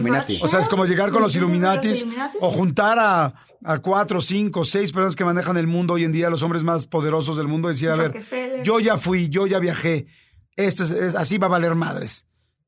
O 0.41 0.47
sea, 0.47 0.59
es 0.59 0.67
como 0.69 0.85
llegar 0.85 1.11
con 1.11 1.21
los 1.21 1.35
Illuminatis, 1.35 2.05
o 2.39 2.49
juntar 2.49 2.97
a, 2.97 3.33
a, 3.63 3.79
cuatro, 3.79 4.21
cinco, 4.21 4.65
seis 4.65 4.91
personas 4.91 5.15
que 5.15 5.25
manejan 5.25 5.57
el 5.57 5.67
mundo 5.67 5.93
hoy 5.93 6.05
en 6.05 6.11
día, 6.11 6.29
los 6.29 6.41
hombres 6.41 6.63
más 6.63 6.87
poderosos 6.87 7.37
del 7.37 7.47
mundo, 7.47 7.69
y 7.69 7.73
decir, 7.73 7.89
a 7.91 7.95
ver, 7.95 8.23
yo 8.63 8.79
ya 8.79 8.97
fui, 8.97 9.29
yo 9.29 9.45
ya 9.45 9.59
viajé, 9.59 10.07
esto 10.55 10.83
es, 10.83 11.15
así 11.15 11.37
va 11.37 11.47
a 11.47 11.51
valer 11.51 11.75
madres. 11.75 12.25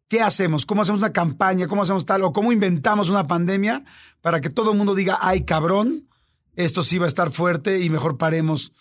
¿qué 0.08 0.22
hacemos? 0.22 0.66
¿Cómo 0.66 0.82
hacemos 0.82 1.00
una 1.00 1.12
campaña? 1.12 1.68
¿Cómo 1.68 1.82
hacemos 1.82 2.06
tal? 2.06 2.24
¿O 2.24 2.34
cómo 2.34 2.52
inventamos 2.52 3.10
una 3.10 3.28
pandemia 3.28 3.84
para 4.22 4.42
que 4.42 4.50
todo 4.50 4.72
el 4.72 4.78
mundo 4.78 4.96
diga, 4.96 5.20
ay 5.22 5.44
cabrón, 5.44 6.08
esto 6.56 6.84
sí 6.84 6.98
va 6.98 7.06
a 7.06 7.10
estar 7.10 7.32
fuerte 7.32 7.82
y 7.82 7.90
mejor 7.90 8.18
paremos? 8.18 8.74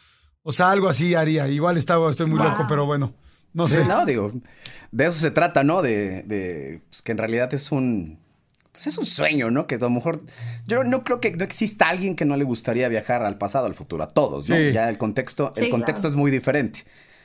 O 0.42 0.52
sea, 0.52 0.70
algo 0.70 0.88
así 0.88 1.14
haría. 1.14 1.48
Igual 1.48 1.76
estaba, 1.76 2.08
estoy 2.10 2.26
muy 2.26 2.38
loco, 2.38 2.66
pero 2.68 2.86
bueno, 2.86 3.14
no 3.56 3.66
sé. 3.66 3.84
No, 3.84 4.04
digo, 4.04 4.32
de 4.92 5.06
eso 5.06 5.18
se 5.18 5.30
trata, 5.30 5.64
¿no? 5.64 5.80
De, 5.80 6.22
de 6.24 6.82
pues, 6.88 7.00
que 7.00 7.12
en 7.12 7.18
realidad 7.18 7.52
es 7.54 7.72
un 7.72 8.18
pues 8.70 8.88
es 8.88 8.98
un 8.98 9.06
sueño, 9.06 9.50
¿no? 9.50 9.66
Que 9.66 9.76
a 9.76 9.78
lo 9.78 9.88
mejor 9.88 10.20
yo 10.66 10.84
no 10.84 11.02
creo 11.02 11.18
que 11.18 11.30
no 11.30 11.44
exista 11.44 11.88
alguien 11.88 12.14
que 12.14 12.26
no 12.26 12.36
le 12.36 12.44
gustaría 12.44 12.86
viajar 12.90 13.22
al 13.22 13.38
pasado, 13.38 13.64
al 13.64 13.74
futuro, 13.74 14.04
a 14.04 14.08
todos, 14.08 14.50
¿no? 14.50 14.56
Sí. 14.56 14.72
Ya 14.72 14.90
el 14.90 14.98
contexto, 14.98 15.54
el 15.56 15.70
contexto 15.70 16.02
claro. 16.02 16.10
es 16.10 16.16
muy 16.16 16.30
diferente. 16.30 16.80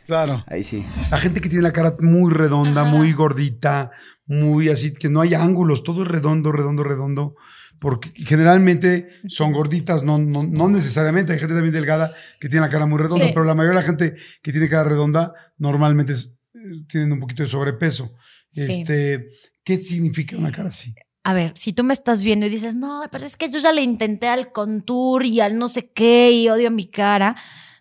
Claro. 0.05 0.41
Ahí 0.47 0.63
sí. 0.63 0.85
La 1.11 1.17
gente 1.17 1.41
que 1.41 1.49
tiene 1.49 1.63
la 1.63 1.73
cara 1.73 1.97
muy 1.99 2.31
redonda, 2.31 2.85
muy 2.85 3.11
gordita, 3.11 3.91
muy 4.25 4.69
así, 4.69 4.93
que 4.93 5.09
no 5.09 5.19
hay 5.19 5.33
ángulos, 5.33 5.83
todo 5.83 6.03
es 6.03 6.07
redondo, 6.07 6.53
redondo, 6.53 6.85
redondo. 6.85 7.35
Porque 7.81 8.11
generalmente 8.15 9.09
son 9.27 9.53
gorditas, 9.53 10.03
no, 10.03 10.19
no, 10.19 10.43
no 10.43 10.69
necesariamente. 10.69 11.33
Hay 11.33 11.39
gente 11.39 11.55
también 11.55 11.73
delgada 11.73 12.11
que 12.39 12.47
tiene 12.47 12.63
la 12.67 12.71
cara 12.71 12.85
muy 12.85 12.99
redonda, 12.99 13.25
Sí. 13.25 13.31
pero 13.33 13.43
la 13.43 13.55
mayoría 13.55 13.79
de 13.79 13.81
la 13.83 13.87
gente 13.87 14.15
que 14.43 14.51
tiene 14.51 14.69
cara 14.69 14.83
redonda 14.83 15.33
normalmente 15.57 16.13
es- 16.13 16.31
eh, 16.53 16.59
tienen 16.87 17.11
un 17.11 17.19
poquito 17.19 17.41
de 17.41 17.49
sobrepeso. 17.49 18.15
Sí. 18.51 18.61
Este, 18.61 19.29
¿Qué 19.63 19.77
significa 19.77 20.37
una 20.37 20.51
cara 20.51 20.69
así? 20.69 20.93
A 21.23 21.33
ver, 21.33 21.53
si 21.55 21.73
tú 21.73 21.83
me 21.83 21.93
estás 21.93 22.23
viendo 22.23 22.45
y 22.45 22.49
dices, 22.49 22.75
no, 22.75 23.01
pero 23.11 23.25
es 23.25 23.35
que 23.35 23.49
yo 23.49 23.57
ya 23.59 23.71
le 23.71 23.81
intenté 23.81 24.27
al 24.27 24.51
contour 24.51 25.25
y 25.25 25.39
al 25.39 25.57
no 25.57 25.67
sé 25.67 25.91
qué 25.91 26.31
y 26.31 26.49
odio 26.49 26.69
mi 26.71 26.87
cara, 26.87 27.35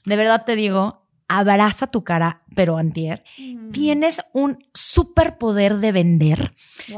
de 0.07 0.17
verdad 0.17 0.45
te 0.47 0.57
digo, 0.57 1.07
abraza 1.29 1.87
tu 1.89 2.05
cara, 2.05 2.43
pero 2.57 2.77
antier. 2.79 3.23
Tienes 3.73 4.23
un 4.33 4.59
superpoder 4.75 5.77
de 5.79 5.93
vender, 5.93 6.53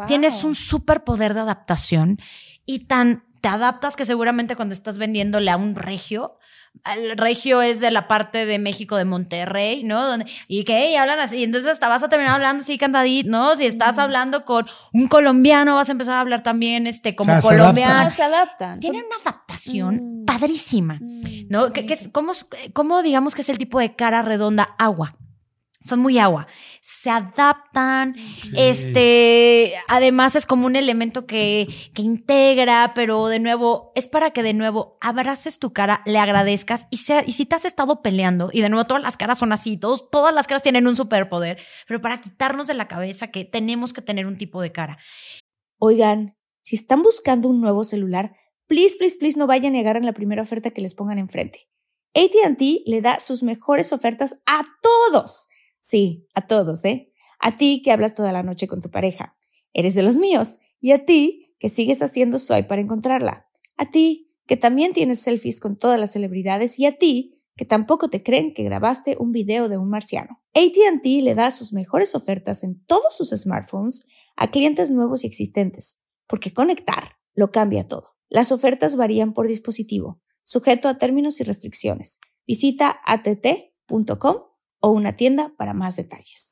tienes 0.08 0.42
un 0.44 0.54
superpoder 0.54 1.34
de 1.34 1.40
adaptación 1.40 2.18
y 2.66 2.86
tan 2.86 3.24
te 3.40 3.48
adaptas 3.48 3.96
que 3.96 4.04
seguramente 4.04 4.54
cuando 4.56 4.72
estás 4.72 4.98
vendiéndole 4.98 5.50
a 5.50 5.56
un 5.56 5.74
regio, 5.74 6.38
el 6.94 7.18
regio 7.18 7.60
es 7.60 7.80
de 7.80 7.90
la 7.90 8.06
parte 8.08 8.46
de 8.46 8.58
México 8.58 8.96
de 8.96 9.04
Monterrey, 9.04 9.82
¿no? 9.84 10.06
Donde, 10.06 10.26
y 10.48 10.62
que 10.64 10.78
hey, 10.78 10.94
hablan 10.96 11.18
así, 11.18 11.42
entonces 11.42 11.70
hasta 11.72 11.88
vas 11.88 12.02
a 12.04 12.08
terminar 12.08 12.36
hablando 12.36 12.62
así 12.62 12.78
cantadito, 12.78 13.28
¿no? 13.30 13.54
Si 13.56 13.66
estás 13.66 13.98
hablando 13.98 14.44
con 14.44 14.66
un 14.92 15.06
colombiano, 15.08 15.74
vas 15.74 15.88
a 15.88 15.92
empezar 15.92 16.14
a 16.14 16.20
hablar 16.20 16.42
también 16.44 16.86
este 16.86 17.14
como 17.16 17.32
O 17.32 17.40
sea, 17.40 17.42
se 17.42 17.48
colombiano. 17.58 17.92
adaptan. 17.94 18.08
No 18.08 18.14
se 18.14 18.22
adaptan. 18.22 18.80
Tienen 18.80 19.02
Son- 19.02 19.06
una 19.08 19.16
adaptación 19.30 19.94
Mm. 20.22 20.24
padrísima, 20.24 20.98
Mm, 21.02 21.48
¿no? 21.50 21.72
Que, 21.72 21.84
que 21.84 21.94
es, 21.94 22.08
¿cómo, 22.12 22.32
cómo 22.72 23.02
digamos 23.02 23.34
que 23.34 23.42
es 23.42 23.48
el 23.48 23.58
tipo 23.58 23.78
de 23.80 23.94
cara 23.96 24.22
redonda? 24.22 24.74
Agua. 24.78 25.16
Son 25.84 26.00
muy 26.00 26.18
agua. 26.18 26.46
Se 26.80 27.10
adaptan. 27.10 28.14
Este, 28.56 29.72
además 29.88 30.36
es 30.36 30.46
como 30.46 30.66
un 30.66 30.76
elemento 30.76 31.26
que, 31.26 31.68
que 31.94 32.02
integra, 32.02 32.92
pero 32.94 33.26
de 33.26 33.40
nuevo, 33.40 33.92
es 33.94 34.08
para 34.08 34.30
que 34.30 34.42
de 34.42 34.54
nuevo 34.54 34.98
abraces 35.00 35.58
tu 35.58 35.72
cara, 35.72 36.02
le 36.06 36.18
agradezcas 36.18 36.86
y 36.90 36.98
sea, 36.98 37.22
y 37.26 37.32
si 37.32 37.46
te 37.46 37.54
has 37.54 37.64
estado 37.64 38.02
peleando, 38.02 38.50
y 38.52 38.60
de 38.60 38.68
nuevo 38.68 38.86
todas 38.86 39.02
las 39.02 39.16
caras 39.16 39.38
son 39.38 39.52
así, 39.52 39.76
todos, 39.76 40.10
todas 40.10 40.34
las 40.34 40.46
caras 40.46 40.62
tienen 40.62 40.86
un 40.86 40.96
superpoder, 40.96 41.58
pero 41.86 42.00
para 42.00 42.20
quitarnos 42.20 42.66
de 42.66 42.74
la 42.74 42.88
cabeza 42.88 43.28
que 43.28 43.44
tenemos 43.44 43.92
que 43.92 44.02
tener 44.02 44.26
un 44.26 44.38
tipo 44.38 44.62
de 44.62 44.72
cara. 44.72 44.98
Oigan, 45.78 46.36
si 46.62 46.76
están 46.76 47.02
buscando 47.02 47.48
un 47.48 47.60
nuevo 47.60 47.84
celular, 47.84 48.36
please, 48.66 48.96
please, 48.96 49.16
please 49.18 49.38
no 49.38 49.46
vayan 49.46 49.74
y 49.74 49.80
agarren 49.80 50.06
la 50.06 50.12
primera 50.12 50.42
oferta 50.42 50.70
que 50.70 50.80
les 50.80 50.94
pongan 50.94 51.18
enfrente. 51.18 51.68
ATT 52.14 52.86
le 52.86 53.00
da 53.00 53.18
sus 53.20 53.42
mejores 53.42 53.92
ofertas 53.92 54.42
a 54.46 54.64
todos. 54.82 55.48
Sí, 55.82 56.28
a 56.32 56.46
todos, 56.46 56.84
¿eh? 56.84 57.12
A 57.40 57.56
ti 57.56 57.82
que 57.82 57.90
hablas 57.90 58.14
toda 58.14 58.32
la 58.32 58.44
noche 58.44 58.68
con 58.68 58.80
tu 58.80 58.88
pareja. 58.88 59.36
Eres 59.72 59.94
de 59.94 60.02
los 60.02 60.16
míos. 60.16 60.58
Y 60.80 60.92
a 60.92 61.04
ti 61.04 61.54
que 61.58 61.68
sigues 61.68 62.00
haciendo 62.02 62.38
swipe 62.38 62.68
para 62.68 62.80
encontrarla. 62.80 63.48
A 63.76 63.90
ti 63.90 64.32
que 64.46 64.56
también 64.56 64.92
tienes 64.92 65.20
selfies 65.20 65.58
con 65.60 65.76
todas 65.76 65.98
las 65.98 66.12
celebridades. 66.12 66.78
Y 66.78 66.86
a 66.86 66.96
ti 66.98 67.42
que 67.56 67.64
tampoco 67.64 68.08
te 68.08 68.22
creen 68.22 68.54
que 68.54 68.62
grabaste 68.62 69.16
un 69.18 69.32
video 69.32 69.68
de 69.68 69.76
un 69.76 69.90
marciano. 69.90 70.40
ATT 70.54 71.04
le 71.04 71.34
da 71.34 71.50
sus 71.50 71.72
mejores 71.72 72.14
ofertas 72.14 72.62
en 72.62 72.82
todos 72.84 73.16
sus 73.16 73.30
smartphones 73.30 74.06
a 74.36 74.50
clientes 74.50 74.90
nuevos 74.90 75.24
y 75.24 75.26
existentes, 75.26 76.00
porque 76.26 76.52
conectar 76.52 77.16
lo 77.34 77.50
cambia 77.50 77.88
todo. 77.88 78.14
Las 78.28 78.52
ofertas 78.52 78.96
varían 78.96 79.34
por 79.34 79.48
dispositivo, 79.48 80.20
sujeto 80.44 80.88
a 80.88 80.96
términos 80.96 81.40
y 81.40 81.44
restricciones. 81.44 82.18
Visita 82.46 83.00
att.com 83.04 84.51
o 84.82 84.90
una 84.90 85.14
tienda 85.16 85.52
para 85.56 85.72
más 85.74 85.96
detalles. 85.96 86.51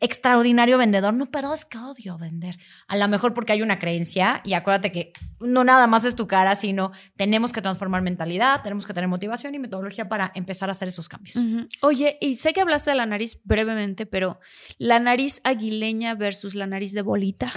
Extraordinario 0.00 0.78
vendedor. 0.78 1.14
No, 1.14 1.26
pero 1.26 1.52
es 1.52 1.64
que 1.64 1.78
odio 1.78 2.18
vender. 2.18 2.58
A 2.88 2.96
lo 2.96 3.06
mejor 3.08 3.34
porque 3.34 3.52
hay 3.52 3.62
una 3.62 3.78
creencia 3.78 4.40
y 4.44 4.54
acuérdate 4.54 4.90
que 4.90 5.12
no 5.40 5.64
nada 5.64 5.86
más 5.86 6.04
es 6.04 6.16
tu 6.16 6.26
cara, 6.26 6.56
sino 6.56 6.90
tenemos 7.16 7.52
que 7.52 7.62
transformar 7.62 8.02
mentalidad, 8.02 8.62
tenemos 8.62 8.86
que 8.86 8.94
tener 8.94 9.08
motivación 9.08 9.54
y 9.54 9.58
metodología 9.58 10.08
para 10.08 10.32
empezar 10.34 10.68
a 10.68 10.72
hacer 10.72 10.88
esos 10.88 11.08
cambios. 11.08 11.38
Oye, 11.82 12.18
y 12.20 12.36
sé 12.36 12.52
que 12.52 12.60
hablaste 12.60 12.90
de 12.90 12.96
la 12.96 13.06
nariz 13.06 13.40
brevemente, 13.44 14.06
pero 14.06 14.40
la 14.78 14.98
nariz 14.98 15.40
aguileña 15.44 16.14
versus 16.14 16.54
la 16.54 16.66
nariz 16.66 16.92
de 16.92 17.02
bolita. 17.02 17.52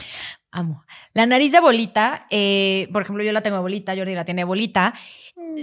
Amo. 0.51 0.83
La 1.13 1.25
nariz 1.25 1.51
de 1.51 1.59
bolita, 1.59 2.27
eh, 2.29 2.89
por 2.91 3.03
ejemplo, 3.03 3.23
yo 3.23 3.31
la 3.31 3.41
tengo 3.41 3.57
de 3.57 3.61
bolita, 3.61 3.95
Jordi 3.95 4.13
la 4.13 4.25
tiene 4.25 4.41
de 4.41 4.45
bolita. 4.45 4.93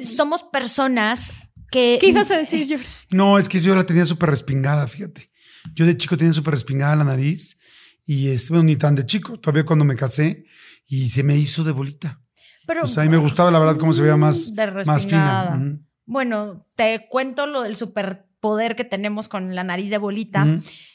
Somos 0.04 0.42
personas 0.42 1.32
que... 1.70 1.98
¿Qué 2.00 2.08
ibas 2.08 2.30
a 2.30 2.36
decir, 2.36 2.66
Jordi? 2.68 2.84
No, 3.10 3.38
es 3.38 3.48
que 3.48 3.58
yo 3.58 3.74
la 3.74 3.84
tenía 3.84 4.06
súper 4.06 4.30
respingada, 4.30 4.86
fíjate. 4.86 5.30
Yo 5.74 5.86
de 5.86 5.96
chico 5.96 6.16
tenía 6.16 6.32
súper 6.32 6.54
respingada 6.54 6.96
la 6.96 7.04
nariz 7.04 7.58
y 8.04 8.28
este, 8.28 8.52
bueno, 8.52 8.64
ni 8.64 8.76
tan 8.76 8.94
de 8.94 9.04
chico, 9.04 9.38
todavía 9.38 9.66
cuando 9.66 9.84
me 9.84 9.96
casé 9.96 10.44
y 10.86 11.08
se 11.08 11.22
me 11.22 11.36
hizo 11.36 11.64
de 11.64 11.72
bolita. 11.72 12.20
Pero, 12.66 12.84
O 12.84 12.86
sea, 12.86 13.02
a 13.02 13.06
mí 13.06 13.10
me 13.10 13.16
gustaba 13.16 13.50
la 13.50 13.58
verdad 13.58 13.76
cómo 13.76 13.92
se 13.92 14.02
veía 14.02 14.16
más, 14.16 14.54
De 14.54 14.84
más 14.84 15.06
fina. 15.06 15.78
Bueno, 16.04 16.66
te 16.76 17.06
cuento 17.08 17.46
lo 17.46 17.62
del 17.62 17.76
superpoder 17.76 18.76
que 18.76 18.84
tenemos 18.84 19.28
con 19.28 19.54
la 19.54 19.64
nariz 19.64 19.90
de 19.90 19.98
bolita. 19.98 20.46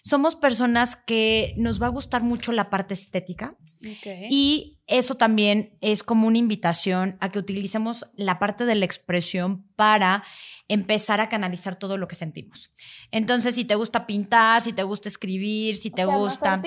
Somos 0.04 0.36
personas 0.36 0.96
que 0.96 1.54
nos 1.58 1.82
va 1.82 1.88
a 1.88 1.90
gustar 1.90 2.24
mucho 2.24 2.52
la 2.52 2.70
parte 2.70 2.94
estética 2.94 3.56
y 4.30 4.80
eso 4.92 5.16
también 5.16 5.78
es 5.80 6.04
como 6.04 6.28
una 6.28 6.38
invitación 6.38 7.16
a 7.22 7.30
que 7.30 7.40
utilicemos 7.40 8.08
la 8.16 8.40
parte 8.40 8.66
de 8.66 8.76
la 8.76 8.84
expresión 8.84 9.64
para 9.78 10.22
empezar 10.68 11.22
a 11.22 11.30
canalizar 11.30 11.78
todo 11.78 11.98
lo 11.98 12.10
que 12.10 12.16
sentimos. 12.16 12.74
Entonces, 13.10 13.56
si 13.56 13.64
te 13.64 13.76
gusta 13.76 14.06
pintar, 14.06 14.62
si 14.62 14.74
te 14.74 14.84
gusta 14.84 15.08
escribir, 15.08 15.78
si 15.78 15.92
te 15.92 16.04
gusta... 16.04 16.62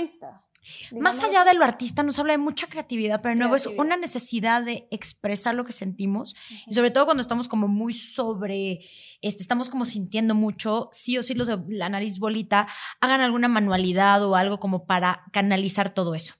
Más 0.98 1.22
allá 1.22 1.44
de 1.44 1.52
lo 1.52 1.62
artista, 1.62 2.02
nos 2.02 2.18
habla 2.18 2.32
de 2.32 2.38
mucha 2.38 2.66
creatividad, 2.66 3.20
pero 3.20 3.34
de 3.34 3.38
nuevo 3.38 3.54
es 3.54 3.66
una 3.66 3.98
necesidad 3.98 4.64
de 4.64 4.88
expresar 4.90 5.54
lo 5.54 5.66
que 5.66 5.72
sentimos 5.72 6.34
y 6.66 6.72
sobre 6.72 6.90
todo 6.90 7.04
cuando 7.04 7.20
estamos 7.20 7.48
como 7.48 7.68
muy 7.68 7.92
sobre, 7.92 8.80
este, 9.20 9.42
estamos 9.42 9.68
como 9.68 9.84
sintiendo 9.84 10.34
mucho, 10.34 10.88
sí 10.90 11.18
o 11.18 11.22
sí 11.22 11.34
los 11.34 11.48
de 11.48 11.58
la 11.68 11.90
nariz 11.90 12.18
bolita, 12.18 12.66
hagan 13.02 13.20
alguna 13.20 13.48
manualidad 13.48 14.24
o 14.24 14.37
algo 14.37 14.58
como 14.58 14.87
para 14.87 15.24
canalizar 15.32 15.90
todo 15.90 16.14
eso. 16.14 16.32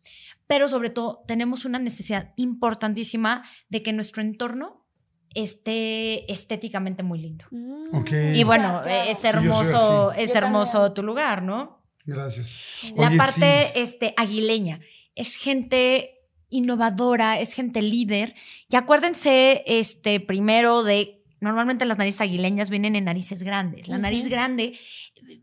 Pero 0.47 0.69
sobre 0.69 0.91
todo 0.91 1.25
tenemos 1.27 1.65
una 1.65 1.79
necesidad 1.79 2.33
importantísima 2.37 3.45
de 3.69 3.83
que 3.83 3.93
nuestro 3.93 4.23
entorno 4.23 4.87
esté 5.35 6.31
estéticamente 6.31 7.03
muy 7.03 7.19
lindo. 7.19 7.47
Ok. 7.93 8.11
Y 8.35 8.45
bueno, 8.45 8.81
claro. 8.83 9.11
es 9.11 9.25
hermoso, 9.25 10.13
es 10.13 10.35
hermoso 10.35 10.93
tu 10.93 11.03
lugar, 11.03 11.42
¿no? 11.42 11.83
Gracias. 12.05 12.92
La 12.97 13.09
Oye, 13.09 13.17
parte 13.17 13.71
sí. 13.73 13.81
este, 13.81 14.15
aguileña 14.17 14.81
es 15.15 15.37
gente 15.37 16.15
innovadora, 16.51 17.40
es 17.40 17.53
gente 17.53 17.83
líder. 17.83 18.35
Y 18.69 18.77
acuérdense, 18.77 19.63
este, 19.67 20.21
primero 20.21 20.83
de. 20.83 21.21
Normalmente 21.40 21.85
las 21.85 21.99
narices 21.99 22.23
aguileñas 22.23 22.71
vienen 22.71 22.97
en 22.97 23.05
narices 23.05 23.42
grandes. 23.42 23.88
La 23.88 23.99
nariz 23.99 24.29
grande, 24.29 24.79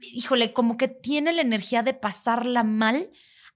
híjole, 0.01 0.51
como 0.51 0.75
que 0.75 0.87
tiene 0.87 1.31
la 1.31 1.41
energía 1.41 1.83
de 1.83 1.93
pasarla 1.93 2.63
mal 2.63 3.11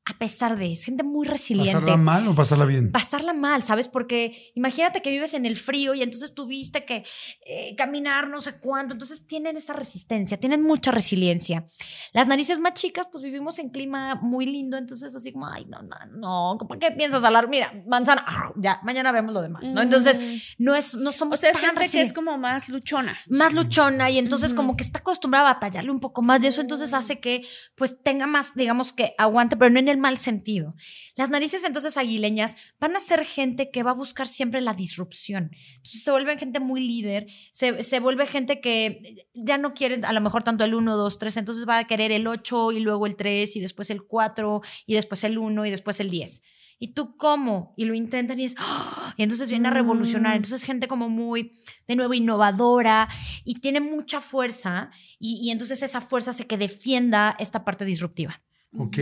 a 0.08 0.18
pesar 0.20 0.56
de, 0.56 0.72
es 0.72 0.84
gente 0.84 1.04
muy 1.04 1.28
resiliente. 1.28 1.74
¿Pasarla 1.74 1.98
mal 1.98 2.28
o 2.28 2.36
pasarla 2.36 2.66
bien? 2.66 2.92
Pasarla 2.92 3.34
mal, 3.34 3.64
¿sabes? 3.64 3.88
Porque 3.88 4.52
imagínate 4.54 5.02
que 5.02 5.10
vives 5.10 5.34
en 5.34 5.48
el 5.48 5.58
frío 5.58 5.96
y 5.96 6.04
entonces 6.04 6.36
tuviste 6.36 6.86
que 6.86 7.04
eh, 7.46 7.76
caminar 7.76 8.30
no 8.30 8.40
sé 8.40 8.60
cuánto, 8.60 8.94
entonces 8.94 9.26
tienen 9.26 9.58
esa 9.58 9.74
resistencia, 9.74 10.40
tienen 10.40 10.62
mucha 10.62 10.92
resiliencia. 10.92 11.66
Las 12.14 12.28
narices 12.28 12.60
más 12.60 12.74
chicas, 12.74 13.08
pues 13.12 13.24
vivimos 13.24 13.58
en 13.58 13.70
clima 13.70 14.14
muy 14.16 14.46
lindo, 14.46 14.78
entonces 14.78 15.16
así 15.16 15.32
como, 15.32 15.48
ay, 15.48 15.66
no, 15.66 15.82
no, 15.82 15.96
no, 16.12 16.68
¿para 16.68 16.80
qué 16.80 16.92
piensas 16.92 17.24
hablar? 17.24 17.50
Mira, 17.50 17.74
manzana, 17.88 18.24
ya, 18.58 18.80
mañana 18.84 19.12
vemos 19.12 19.34
lo 19.34 19.42
demás, 19.42 19.72
¿no? 19.72 19.82
Entonces, 19.82 20.56
no, 20.60 20.76
es, 20.76 20.94
no 20.94 21.12
somos 21.14 21.40
O 21.40 21.42
sea, 21.42 21.50
es 21.50 21.60
tan 21.60 21.76
gente 21.76 21.90
que 21.90 22.02
es 22.02 22.14
como 22.14 22.38
más 22.38 22.70
luchona. 22.70 23.18
más 23.28 23.56
luchona 23.56 24.12
y 24.12 24.20
entonces 24.20 24.54
como 24.54 24.78
que 24.78 24.84
está 24.84 25.00
acostumbrada 25.00 25.50
a 25.50 25.54
batallarle 25.56 25.90
un 25.90 26.00
poco 26.00 26.22
más 26.22 26.44
y 26.44 26.48
eso 26.48 26.62
entonces 26.62 26.94
hace 26.94 27.20
que 27.20 27.44
pues 27.74 28.04
tenga 28.04 28.28
más, 28.28 28.54
digamos 28.54 28.94
que 28.94 29.16
aguante, 29.18 29.58
pero 29.58 29.72
no 29.72 29.80
en 29.80 29.88
el 29.88 29.95
mal 29.98 30.18
sentido. 30.18 30.76
Las 31.16 31.30
narices 31.30 31.64
entonces 31.64 31.98
aguileñas 31.98 32.56
van 32.80 32.96
a 32.96 33.00
ser 33.00 33.26
gente 33.26 33.72
que 33.72 33.84
va 33.84 33.92
a 33.92 33.96
buscar 33.96 34.28
siempre 34.28 34.62
la 34.62 34.74
disrupción. 34.74 35.52
Entonces 35.76 36.04
se 36.04 36.12
vuelven 36.12 36.38
gente 36.38 36.60
muy 36.60 36.86
líder, 36.86 37.28
se, 37.52 37.84
se 37.84 38.00
vuelve 38.00 38.26
gente 38.26 38.62
que 38.62 39.02
ya 39.34 39.58
no 39.58 39.74
quiere 39.74 40.02
a 40.04 40.14
lo 40.14 40.22
mejor 40.22 40.44
tanto 40.44 40.64
el 40.64 40.76
1, 40.76 40.96
2, 40.96 41.18
3, 41.18 41.38
entonces 41.38 41.68
va 41.68 41.80
a 41.80 41.88
querer 41.88 42.12
el 42.12 42.28
8 42.28 42.72
y 42.72 42.80
luego 42.80 43.06
el 43.06 43.16
3 43.16 43.56
y 43.56 43.60
después 43.60 43.90
el 43.90 44.04
4 44.04 44.62
y 44.86 44.94
después 44.94 45.24
el 45.24 45.38
1 45.38 45.66
y 45.66 45.72
después 45.72 46.00
el 46.00 46.10
10. 46.10 46.44
¿Y 46.78 46.94
tú 46.94 47.16
cómo? 47.16 47.74
Y 47.78 47.86
lo 47.86 47.94
intentan 47.94 48.38
y 48.40 48.46
es, 48.46 48.56
¡ah! 48.58 49.14
y 49.18 49.24
entonces 49.24 49.50
viene 49.50 49.70
a 49.70 49.72
revolucionar. 49.72 50.36
Entonces 50.36 50.64
gente 50.64 50.88
como 50.88 51.10
muy, 51.10 51.52
de 51.88 51.96
nuevo, 51.96 52.14
innovadora 52.14 53.08
y 53.46 53.60
tiene 53.62 53.80
mucha 53.80 54.20
fuerza 54.20 54.92
y, 55.18 55.40
y 55.42 55.52
entonces 55.52 55.82
esa 55.84 56.02
fuerza 56.02 56.32
hace 56.32 56.48
que 56.48 56.58
defienda 56.58 57.36
esta 57.40 57.64
parte 57.64 57.86
disruptiva. 57.86 58.42
Ok. 58.78 58.98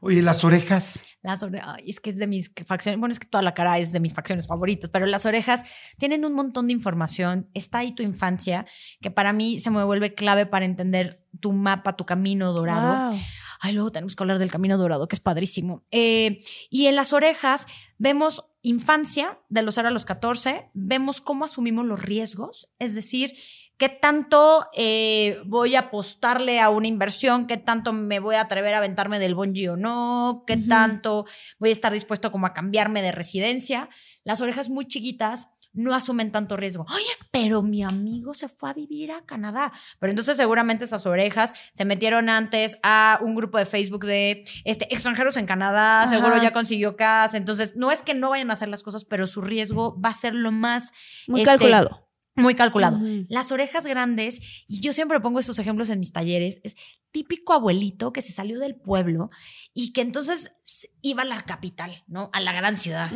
Oye, 0.00 0.22
las 0.22 0.44
orejas. 0.44 1.04
Las 1.22 1.42
orejas, 1.42 1.76
es 1.84 2.00
que 2.00 2.10
es 2.10 2.18
de 2.18 2.26
mis 2.26 2.52
facciones, 2.66 2.98
bueno, 2.98 3.12
es 3.12 3.18
que 3.18 3.26
toda 3.26 3.42
la 3.42 3.54
cara 3.54 3.78
es 3.78 3.92
de 3.92 4.00
mis 4.00 4.14
facciones 4.14 4.46
favoritas, 4.46 4.90
pero 4.90 5.06
las 5.06 5.26
orejas 5.26 5.64
tienen 5.98 6.24
un 6.24 6.32
montón 6.32 6.68
de 6.68 6.72
información. 6.72 7.48
Está 7.54 7.78
ahí 7.78 7.92
tu 7.92 8.02
infancia, 8.02 8.66
que 9.00 9.10
para 9.10 9.32
mí 9.32 9.58
se 9.58 9.70
me 9.70 9.82
vuelve 9.84 10.14
clave 10.14 10.46
para 10.46 10.64
entender 10.64 11.24
tu 11.40 11.52
mapa, 11.52 11.96
tu 11.96 12.06
camino 12.06 12.52
dorado. 12.52 13.10
Wow. 13.10 13.20
Ay, 13.60 13.74
luego 13.74 13.90
tenemos 13.90 14.14
que 14.14 14.22
hablar 14.22 14.38
del 14.38 14.50
camino 14.50 14.78
dorado, 14.78 15.08
que 15.08 15.16
es 15.16 15.20
padrísimo. 15.20 15.84
Eh, 15.90 16.38
y 16.70 16.86
en 16.86 16.94
las 16.94 17.12
orejas 17.12 17.66
vemos 17.98 18.44
infancia, 18.62 19.40
de 19.48 19.62
los 19.62 19.74
0 19.74 19.88
a 19.88 19.90
los 19.90 20.04
14, 20.04 20.70
vemos 20.74 21.20
cómo 21.20 21.44
asumimos 21.44 21.86
los 21.86 22.00
riesgos, 22.00 22.72
es 22.78 22.94
decir, 22.94 23.34
qué 23.78 23.88
tanto 23.88 24.66
eh, 24.74 25.40
voy 25.46 25.76
a 25.76 25.80
apostarle 25.80 26.60
a 26.60 26.68
una 26.68 26.88
inversión, 26.88 27.46
qué 27.46 27.56
tanto 27.56 27.92
me 27.92 28.18
voy 28.18 28.34
a 28.34 28.42
atrever 28.42 28.74
a 28.74 28.78
aventarme 28.78 29.20
del 29.20 29.36
bungee 29.36 29.70
o 29.70 29.76
no, 29.76 30.44
qué 30.46 30.56
tanto 30.56 31.24
voy 31.58 31.70
a 31.70 31.72
estar 31.72 31.92
dispuesto 31.92 32.32
como 32.32 32.46
a 32.46 32.52
cambiarme 32.52 33.02
de 33.02 33.12
residencia. 33.12 33.88
Las 34.24 34.40
orejas 34.40 34.68
muy 34.68 34.86
chiquitas 34.86 35.50
no 35.72 35.94
asumen 35.94 36.32
tanto 36.32 36.56
riesgo. 36.56 36.86
Oye, 36.92 37.04
pero 37.30 37.62
mi 37.62 37.84
amigo 37.84 38.34
se 38.34 38.48
fue 38.48 38.70
a 38.70 38.72
vivir 38.72 39.12
a 39.12 39.24
Canadá. 39.24 39.72
Pero 40.00 40.10
entonces 40.10 40.36
seguramente 40.36 40.84
esas 40.84 41.06
orejas 41.06 41.54
se 41.72 41.84
metieron 41.84 42.28
antes 42.28 42.78
a 42.82 43.20
un 43.22 43.36
grupo 43.36 43.58
de 43.58 43.66
Facebook 43.66 44.04
de 44.04 44.42
este, 44.64 44.92
extranjeros 44.92 45.36
en 45.36 45.46
Canadá, 45.46 46.00
Ajá. 46.00 46.08
seguro 46.08 46.42
ya 46.42 46.52
consiguió 46.52 46.96
casa. 46.96 47.36
Entonces, 47.36 47.76
no 47.76 47.92
es 47.92 48.02
que 48.02 48.14
no 48.14 48.30
vayan 48.30 48.50
a 48.50 48.54
hacer 48.54 48.68
las 48.68 48.82
cosas, 48.82 49.04
pero 49.04 49.28
su 49.28 49.40
riesgo 49.40 50.00
va 50.00 50.08
a 50.08 50.14
ser 50.14 50.34
lo 50.34 50.50
más... 50.50 50.90
Muy 51.28 51.42
este, 51.42 51.52
calculado. 51.52 52.07
Muy 52.38 52.54
calculado. 52.54 52.98
Las 53.28 53.52
orejas 53.52 53.86
grandes, 53.86 54.40
y 54.66 54.80
yo 54.80 54.92
siempre 54.92 55.20
pongo 55.20 55.38
estos 55.38 55.58
ejemplos 55.58 55.90
en 55.90 55.98
mis 55.98 56.12
talleres, 56.12 56.60
es 56.64 56.76
típico 57.10 57.52
abuelito 57.54 58.12
que 58.12 58.20
se 58.20 58.32
salió 58.32 58.58
del 58.58 58.74
pueblo 58.76 59.30
y 59.72 59.92
que 59.92 60.02
entonces 60.02 60.52
iba 61.00 61.22
a 61.22 61.24
la 61.24 61.40
capital, 61.40 61.90
¿no? 62.06 62.28
A 62.34 62.40
la 62.40 62.52
gran 62.52 62.76
ciudad. 62.76 63.10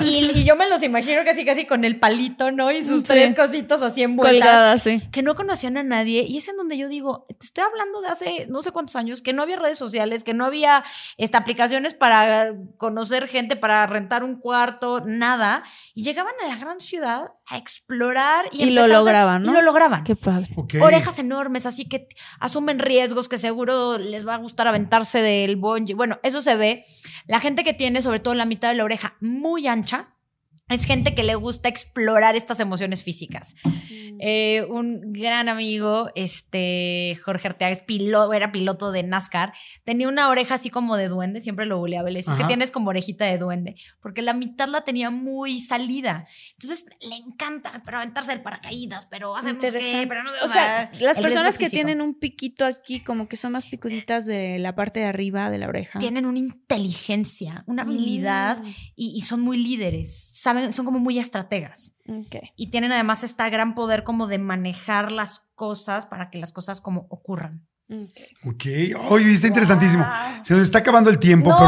Y, 0.00 0.30
y 0.32 0.44
yo 0.44 0.54
me 0.54 0.68
los 0.68 0.82
imagino 0.82 1.24
casi 1.24 1.44
casi 1.44 1.66
con 1.66 1.84
el 1.84 1.98
palito, 1.98 2.50
¿no? 2.52 2.70
Y 2.70 2.82
sus 2.82 3.00
Sí. 3.02 3.08
tres 3.08 3.34
cositos 3.34 3.82
así 3.82 4.02
envueltas. 4.02 4.32
Colgada, 4.48 4.78
sí. 4.78 5.00
Que 5.10 5.22
no 5.22 5.34
conocían 5.34 5.76
a 5.76 5.82
nadie. 5.82 6.22
Y 6.22 6.38
es 6.38 6.46
en 6.48 6.56
donde 6.56 6.78
yo 6.78 6.88
digo, 6.88 7.24
te 7.28 7.44
estoy 7.44 7.64
hablando 7.64 8.00
de 8.00 8.08
hace 8.08 8.46
no 8.48 8.62
sé 8.62 8.70
cuántos 8.70 8.94
años, 8.96 9.22
que 9.22 9.32
no 9.32 9.42
había 9.42 9.56
redes 9.58 9.78
sociales, 9.78 10.22
que 10.22 10.34
no 10.34 10.44
había 10.44 10.84
esta, 11.16 11.38
aplicaciones 11.38 11.94
para 11.94 12.54
conocer 12.78 13.26
gente, 13.26 13.56
para 13.56 13.86
rentar 13.86 14.22
un 14.22 14.36
cuarto, 14.36 15.00
nada. 15.04 15.64
Y 15.94 16.04
llegaban 16.04 16.34
a 16.44 16.48
la 16.48 16.56
gran 16.56 16.78
ciudad 16.78 17.30
a 17.52 17.58
explorar 17.58 18.46
y, 18.50 18.64
Y 18.64 18.70
lo 18.70 18.86
lograban, 18.86 19.42
¿no? 19.42 19.52
Y 19.52 19.54
lo 19.54 19.60
lograban. 19.60 20.04
Qué 20.04 20.16
padre. 20.16 20.54
Orejas 20.80 21.18
enormes, 21.18 21.66
así 21.66 21.84
que 21.84 22.08
asumen 22.40 22.78
riesgos 22.78 23.28
que 23.28 23.36
seguro 23.36 23.98
les 23.98 24.26
va 24.26 24.34
a 24.34 24.38
gustar 24.38 24.68
aventarse 24.68 25.20
del 25.20 25.56
bungee. 25.56 25.94
Bueno, 25.94 26.18
eso 26.22 26.40
se 26.40 26.56
ve. 26.56 26.82
La 27.26 27.40
gente 27.40 27.62
que 27.62 27.74
tiene, 27.74 28.00
sobre 28.00 28.20
todo 28.20 28.34
la 28.34 28.46
mitad 28.46 28.70
de 28.70 28.76
la 28.76 28.84
oreja 28.84 29.16
muy 29.20 29.66
ancha, 29.66 30.14
es 30.68 30.84
gente 30.86 31.14
que 31.14 31.22
le 31.22 31.34
gusta 31.34 31.68
explorar 31.68 32.34
estas 32.34 32.58
emociones 32.60 33.02
físicas. 33.02 33.54
Eh, 34.24 34.64
un 34.70 35.12
gran 35.12 35.48
amigo, 35.48 36.10
este 36.14 37.18
Jorge 37.24 37.48
Arteaga, 37.48 37.72
es 37.72 37.84
pilo- 37.84 38.32
era 38.34 38.52
piloto 38.52 38.92
de 38.92 39.02
NASCAR, 39.02 39.52
tenía 39.84 40.08
una 40.08 40.28
oreja 40.28 40.54
así 40.54 40.70
como 40.70 40.96
de 40.96 41.08
duende, 41.08 41.40
siempre 41.40 41.66
lo 41.66 41.78
buleaba, 41.78 42.08
le 42.08 42.20
decía 42.20 42.36
que 42.36 42.44
tienes 42.44 42.70
como 42.70 42.90
orejita 42.90 43.24
de 43.26 43.36
duende, 43.38 43.74
porque 44.00 44.22
la 44.22 44.32
mitad 44.32 44.68
la 44.68 44.84
tenía 44.84 45.10
muy 45.10 45.60
salida. 45.60 46.26
Entonces 46.52 46.86
le 47.06 47.16
encanta, 47.16 47.82
pero 47.84 47.98
aventarse 47.98 48.32
el 48.32 48.42
paracaídas, 48.42 49.06
pero 49.06 49.36
hacer 49.36 49.54
no 49.56 49.60
sé 49.62 49.72
qué, 49.72 50.06
pero 50.08 50.22
no 50.22 50.30
O 50.42 50.48
sea, 50.48 50.90
las 51.00 51.18
personas 51.18 51.58
que 51.58 51.64
físico. 51.66 51.78
tienen 51.84 52.00
un 52.00 52.14
piquito 52.14 52.64
aquí, 52.64 53.00
como 53.00 53.28
que 53.28 53.36
son 53.36 53.52
más 53.52 53.66
picuditas 53.66 54.24
de 54.24 54.58
la 54.58 54.74
parte 54.74 55.00
de 55.00 55.06
arriba 55.06 55.50
de 55.50 55.58
la 55.58 55.68
oreja. 55.68 55.98
tienen 55.98 56.24
una 56.26 56.38
inteligencia, 56.38 57.64
una 57.66 57.82
habilidad 57.82 58.62
Mm. 58.62 58.66
y, 58.96 59.12
y 59.16 59.20
son 59.22 59.40
muy 59.40 59.56
líderes, 59.58 60.30
saben, 60.34 60.51
son 60.70 60.84
como 60.84 60.98
muy 60.98 61.18
estrategas 61.18 61.96
y 62.56 62.70
tienen 62.70 62.92
además 62.92 63.24
este 63.24 63.48
gran 63.50 63.74
poder 63.74 64.04
como 64.04 64.26
de 64.26 64.38
manejar 64.38 65.12
las 65.12 65.48
cosas 65.54 66.06
para 66.06 66.30
que 66.30 66.38
las 66.38 66.52
cosas 66.52 66.80
como 66.80 67.06
ocurran. 67.10 67.66
Ok. 68.44 68.64
Oye, 69.10 69.32
está 69.32 69.48
interesantísimo. 69.48 70.06
Se 70.42 70.54
nos 70.54 70.62
está 70.62 70.78
acabando 70.78 71.10
el 71.10 71.18
tiempo, 71.18 71.50
¡No! 71.50 71.58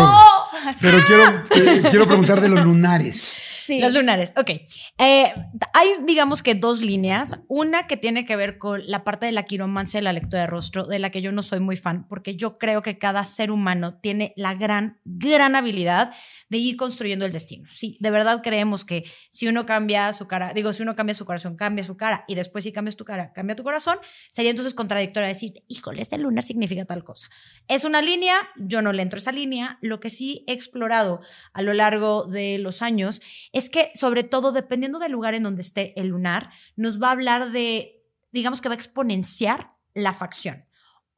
pero, 0.81 1.05
pero 1.05 1.05
quiero, 1.07 1.45
eh, 1.55 1.83
quiero 1.91 2.07
preguntar 2.07 2.41
de 2.41 2.49
los 2.49 2.65
lunares. 2.65 3.41
Sí. 3.65 3.81
Los 3.81 3.95
lunares, 3.95 4.33
ok. 4.37 4.51
Eh, 4.99 5.33
hay, 5.73 5.89
digamos 6.05 6.43
que 6.43 6.55
dos 6.55 6.83
líneas. 6.83 7.41
Una 7.49 7.87
que 7.87 7.97
tiene 7.97 8.27
que 8.27 8.37
ver 8.37 8.59
con 8.59 8.83
la 8.87 9.05
parte 9.05 9.25
de 9.25 9.33
la 9.33 9.45
quiromancia 9.45 10.01
y 10.01 10.03
la 10.03 10.13
lectura 10.13 10.43
de 10.43 10.47
rostro, 10.49 10.85
de 10.85 10.99
la 10.99 11.11
que 11.11 11.23
yo 11.23 11.33
no 11.33 11.43
soy 11.43 11.61
muy 11.61 11.77
fan, 11.77 12.07
porque 12.07 12.37
yo 12.37 12.59
creo 12.59 12.83
que 12.83 12.99
cada 12.99 13.25
ser 13.25 13.51
humano 13.51 13.99
tiene 14.01 14.35
la 14.37 14.53
gran, 14.53 15.01
gran 15.05 15.57
habilidad 15.57 16.13
de 16.51 16.59
ir 16.59 16.77
construyendo 16.77 17.25
el 17.25 17.33
destino. 17.33 17.67
Sí, 17.71 17.97
de 18.01 18.11
verdad 18.11 18.43
creemos 18.43 18.85
que 18.85 19.05
si 19.31 19.49
uno 19.49 19.65
cambia 19.65 20.13
su 20.13 20.27
cara, 20.27 20.53
digo, 20.53 20.73
si 20.75 20.83
uno 20.83 20.95
cambia 20.95 21.15
su 21.15 21.25
corazón, 21.25 21.57
cambia 21.57 21.85
su 21.85 21.97
cara, 21.97 22.25
y 22.29 22.35
después 22.35 22.65
si 22.65 22.73
cambias 22.73 22.97
tu 22.97 23.07
cara, 23.07 23.33
cambia 23.33 23.57
tu 23.57 23.63
corazón, 23.63 23.99
sería 24.29 24.51
entonces 24.51 24.75
contradictorio 24.75 25.27
decir, 25.27 25.55
híjole, 25.69 26.03
este 26.03 26.19
lunar 26.19 26.45
significa 26.45 26.85
tal 26.85 27.03
cosa. 27.03 27.29
Es 27.67 27.85
una 27.85 28.03
línea, 28.03 28.37
yo 28.57 28.83
no 28.83 28.93
le 28.93 29.03
entro 29.03 29.17
a 29.17 29.21
esa 29.23 29.33
línea. 29.33 29.79
Lo 29.81 30.01
que 30.01 30.11
sí 30.11 30.45
he 30.47 30.53
explorado 30.53 31.21
a 31.55 31.63
lo 31.63 31.73
largo 31.73 32.27
de 32.27 32.59
los 32.59 32.83
años 32.83 33.23
es 33.55 33.71
que, 33.71 33.91
sobre 33.95 34.25
todo, 34.25 34.53
dependiendo 34.53 34.99
del 34.99 35.13
lugar 35.13 35.35
en 35.35 35.45
donde 35.45 35.63
esté 35.63 35.99
el 35.99 36.09
lunar, 36.09 36.51
nos 36.77 37.01
va 37.01 37.09
a 37.09 37.13
hablar 37.13 37.53
de, 37.53 38.05
digamos 38.33 38.61
que 38.61 38.69
va 38.69 38.75
a 38.75 38.77
exponenciar 38.77 39.77
la 39.95 40.13
facción. 40.13 40.65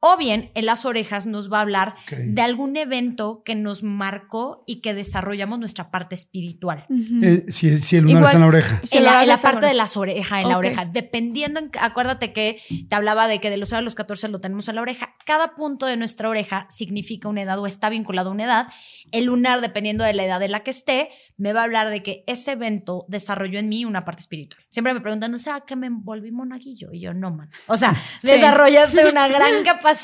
O 0.09 0.17
bien 0.17 0.51
en 0.55 0.65
las 0.65 0.85
orejas 0.85 1.25
nos 1.25 1.51
va 1.51 1.57
a 1.57 1.61
hablar 1.61 1.95
de 2.17 2.41
algún 2.41 2.77
evento 2.77 3.41
que 3.43 3.55
nos 3.55 3.83
marcó 3.83 4.63
y 4.65 4.81
que 4.81 4.93
desarrollamos 4.93 5.59
nuestra 5.59 5.91
parte 5.91 6.15
espiritual. 6.15 6.85
Eh, 7.23 7.45
si, 7.49 7.77
si 7.77 7.97
el 7.97 8.03
lunar 8.03 8.19
Igual- 8.19 8.25
está 8.29 8.37
en 8.37 8.41
la 8.41 8.47
oreja. 8.47 8.81
En 8.91 9.03
la, 9.03 9.23
en 9.23 9.39
parte 9.41 9.65
de 9.65 9.73
las 9.73 9.97
orejas, 9.97 10.41
en 10.43 10.49
la 10.49 10.57
oreja. 10.57 10.85
Dependiendo, 10.85 11.59
en- 11.59 11.71
acuérdate 11.79 12.31
que 12.31 12.57
te 12.89 12.95
hablaba 12.95 13.27
de 13.27 13.39
que 13.41 13.49
de 13.49 13.57
los 13.57 13.69
0 13.69 13.79
a 13.79 13.81
los 13.81 13.95
14 13.95 14.29
lo 14.29 14.39
tenemos 14.39 14.67
en 14.69 14.75
la 14.75 14.81
oreja. 14.81 15.09
Cada 15.25 15.55
punto 15.55 15.85
de 15.85 15.97
nuestra 15.97 16.29
oreja 16.29 16.67
significa 16.69 17.27
una 17.27 17.41
edad 17.41 17.59
o 17.59 17.65
está 17.67 17.89
vinculado 17.89 18.29
a 18.29 18.33
una 18.33 18.45
edad. 18.45 18.67
El 19.11 19.25
lunar, 19.25 19.59
dependiendo 19.61 20.03
de 20.05 20.13
la 20.13 20.23
edad 20.23 20.41
en 20.41 20.51
la 20.51 20.63
que 20.63 20.71
esté, 20.71 21.09
me 21.35 21.51
va 21.51 21.61
a 21.61 21.63
hablar 21.65 21.89
de 21.89 22.01
que 22.03 22.23
ese 22.27 22.53
evento 22.53 23.05
desarrolló 23.09 23.59
en 23.59 23.67
mí 23.67 23.83
una 23.83 24.05
parte 24.05 24.21
espiritual. 24.21 24.63
Siempre 24.69 24.93
me 24.93 25.01
preguntan, 25.01 25.33
o 25.33 25.37
sea, 25.37 25.61
que 25.61 25.75
me 25.75 25.87
envolví 25.87 26.31
monaguillo. 26.31 26.91
Y 26.93 27.01
yo, 27.01 27.13
no, 27.13 27.31
man. 27.31 27.49
O 27.67 27.75
sea, 27.75 27.93
Sí. 28.21 28.27
desarrollaste 28.27 29.05
una 29.09 29.27
gran 29.27 29.63
capacidad 29.63 29.96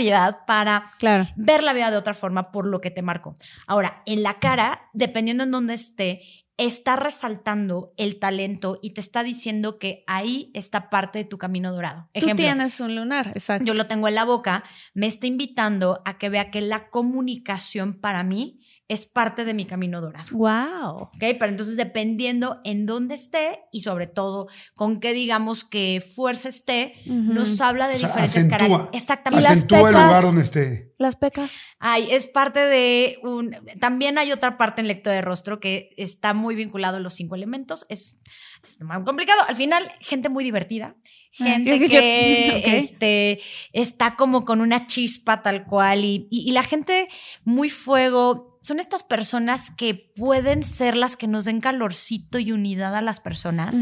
para 0.45 0.85
Claro. 0.99 1.27
ver 1.35 1.63
la 1.63 1.73
vida 1.73 1.91
de 1.91 1.97
otra 1.97 2.13
forma 2.13 2.51
por 2.51 2.65
lo 2.67 2.81
que 2.81 2.91
te 2.91 3.01
marcó. 3.01 3.37
Ahora, 3.67 4.01
en 4.05 4.23
la 4.23 4.39
cara, 4.39 4.89
dependiendo 4.93 5.43
en 5.43 5.51
dónde 5.51 5.73
esté, 5.73 6.21
está 6.57 6.95
resaltando 6.95 7.93
el 7.97 8.19
talento 8.19 8.77
y 8.81 8.91
te 8.91 9.01
está 9.01 9.23
diciendo 9.23 9.79
que 9.79 10.03
ahí 10.05 10.51
está 10.53 10.89
parte 10.89 11.19
de 11.19 11.25
tu 11.25 11.37
camino 11.39 11.71
dorado. 11.73 12.09
Tú 12.13 12.27
tienes 12.35 12.79
un 12.79 12.95
lunar, 12.95 13.29
exacto. 13.29 13.65
Yo 13.65 13.73
lo 13.73 13.87
tengo 13.87 14.07
en 14.07 14.15
la 14.15 14.23
boca, 14.23 14.63
me 14.93 15.07
está 15.07 15.25
invitando 15.25 16.01
a 16.05 16.17
que 16.19 16.29
vea 16.29 16.51
que 16.51 16.61
la 16.61 16.89
comunicación 16.89 17.99
para 17.99 18.23
mí, 18.23 18.59
es 18.89 19.07
parte 19.07 19.45
de 19.45 19.53
mi 19.53 19.65
camino 19.65 20.01
dorado. 20.01 20.25
Wow. 20.33 21.03
¿Ok? 21.03 21.17
Pero 21.19 21.45
entonces 21.45 21.77
dependiendo 21.77 22.59
en 22.63 22.85
dónde 22.85 23.15
esté 23.15 23.61
y 23.71 23.81
sobre 23.81 24.07
todo 24.07 24.47
con 24.75 24.99
qué 24.99 25.13
digamos 25.13 25.63
que 25.63 26.01
fuerza 26.15 26.49
esté, 26.49 26.93
nos 27.05 27.59
habla 27.61 27.87
de 27.87 27.95
O 27.95 27.97
sea, 27.97 28.07
diferentes 28.09 28.45
características. 28.49 28.89
Exactamente. 29.01 29.47
acentúa 29.47 29.77
el 29.79 29.85
pecas. 29.85 30.03
lugar 30.05 30.23
donde 30.23 30.41
esté. 30.41 30.93
Las 30.99 31.15
pecas. 31.15 31.51
Ay, 31.79 32.07
es 32.11 32.27
parte 32.27 32.59
de 32.59 33.17
un. 33.23 33.55
También 33.79 34.17
hay 34.17 34.31
otra 34.31 34.57
parte 34.57 34.81
en 34.81 34.87
lectura 34.87 35.15
de 35.15 35.21
rostro 35.21 35.59
que 35.59 35.89
está 35.97 36.33
muy 36.33 36.55
vinculado 36.55 36.97
a 36.97 36.99
los 36.99 37.13
cinco 37.15 37.35
elementos. 37.35 37.85
Es, 37.89 38.19
es 38.63 38.79
muy 38.79 39.03
complicado. 39.03 39.41
Al 39.47 39.55
final, 39.55 39.91
gente 40.01 40.29
muy 40.29 40.43
divertida. 40.43 40.95
Gente 41.31 41.71
Ah, 41.71 41.77
yo- 41.79 41.87
que 41.87 42.77
este, 42.77 43.39
está 43.73 44.15
como 44.15 44.45
con 44.45 44.61
una 44.61 44.87
chispa 44.87 45.41
tal 45.41 45.65
cual. 45.65 46.05
Y, 46.05 46.27
y- 46.29 46.47
y 46.49 46.51
la 46.51 46.63
gente 46.63 47.07
muy 47.43 47.69
fuego. 47.69 48.52
Son 48.63 48.79
estas 48.79 49.03
personas 49.03 49.71
que 49.75 50.13
pueden 50.15 50.63
ser 50.63 50.95
las 50.95 51.17
que 51.17 51.27
nos 51.27 51.43
den 51.43 51.59
calorcito 51.59 52.39
y 52.39 52.53
unidad 52.53 52.95
a 52.95 53.01
las 53.01 53.19
personas. 53.19 53.77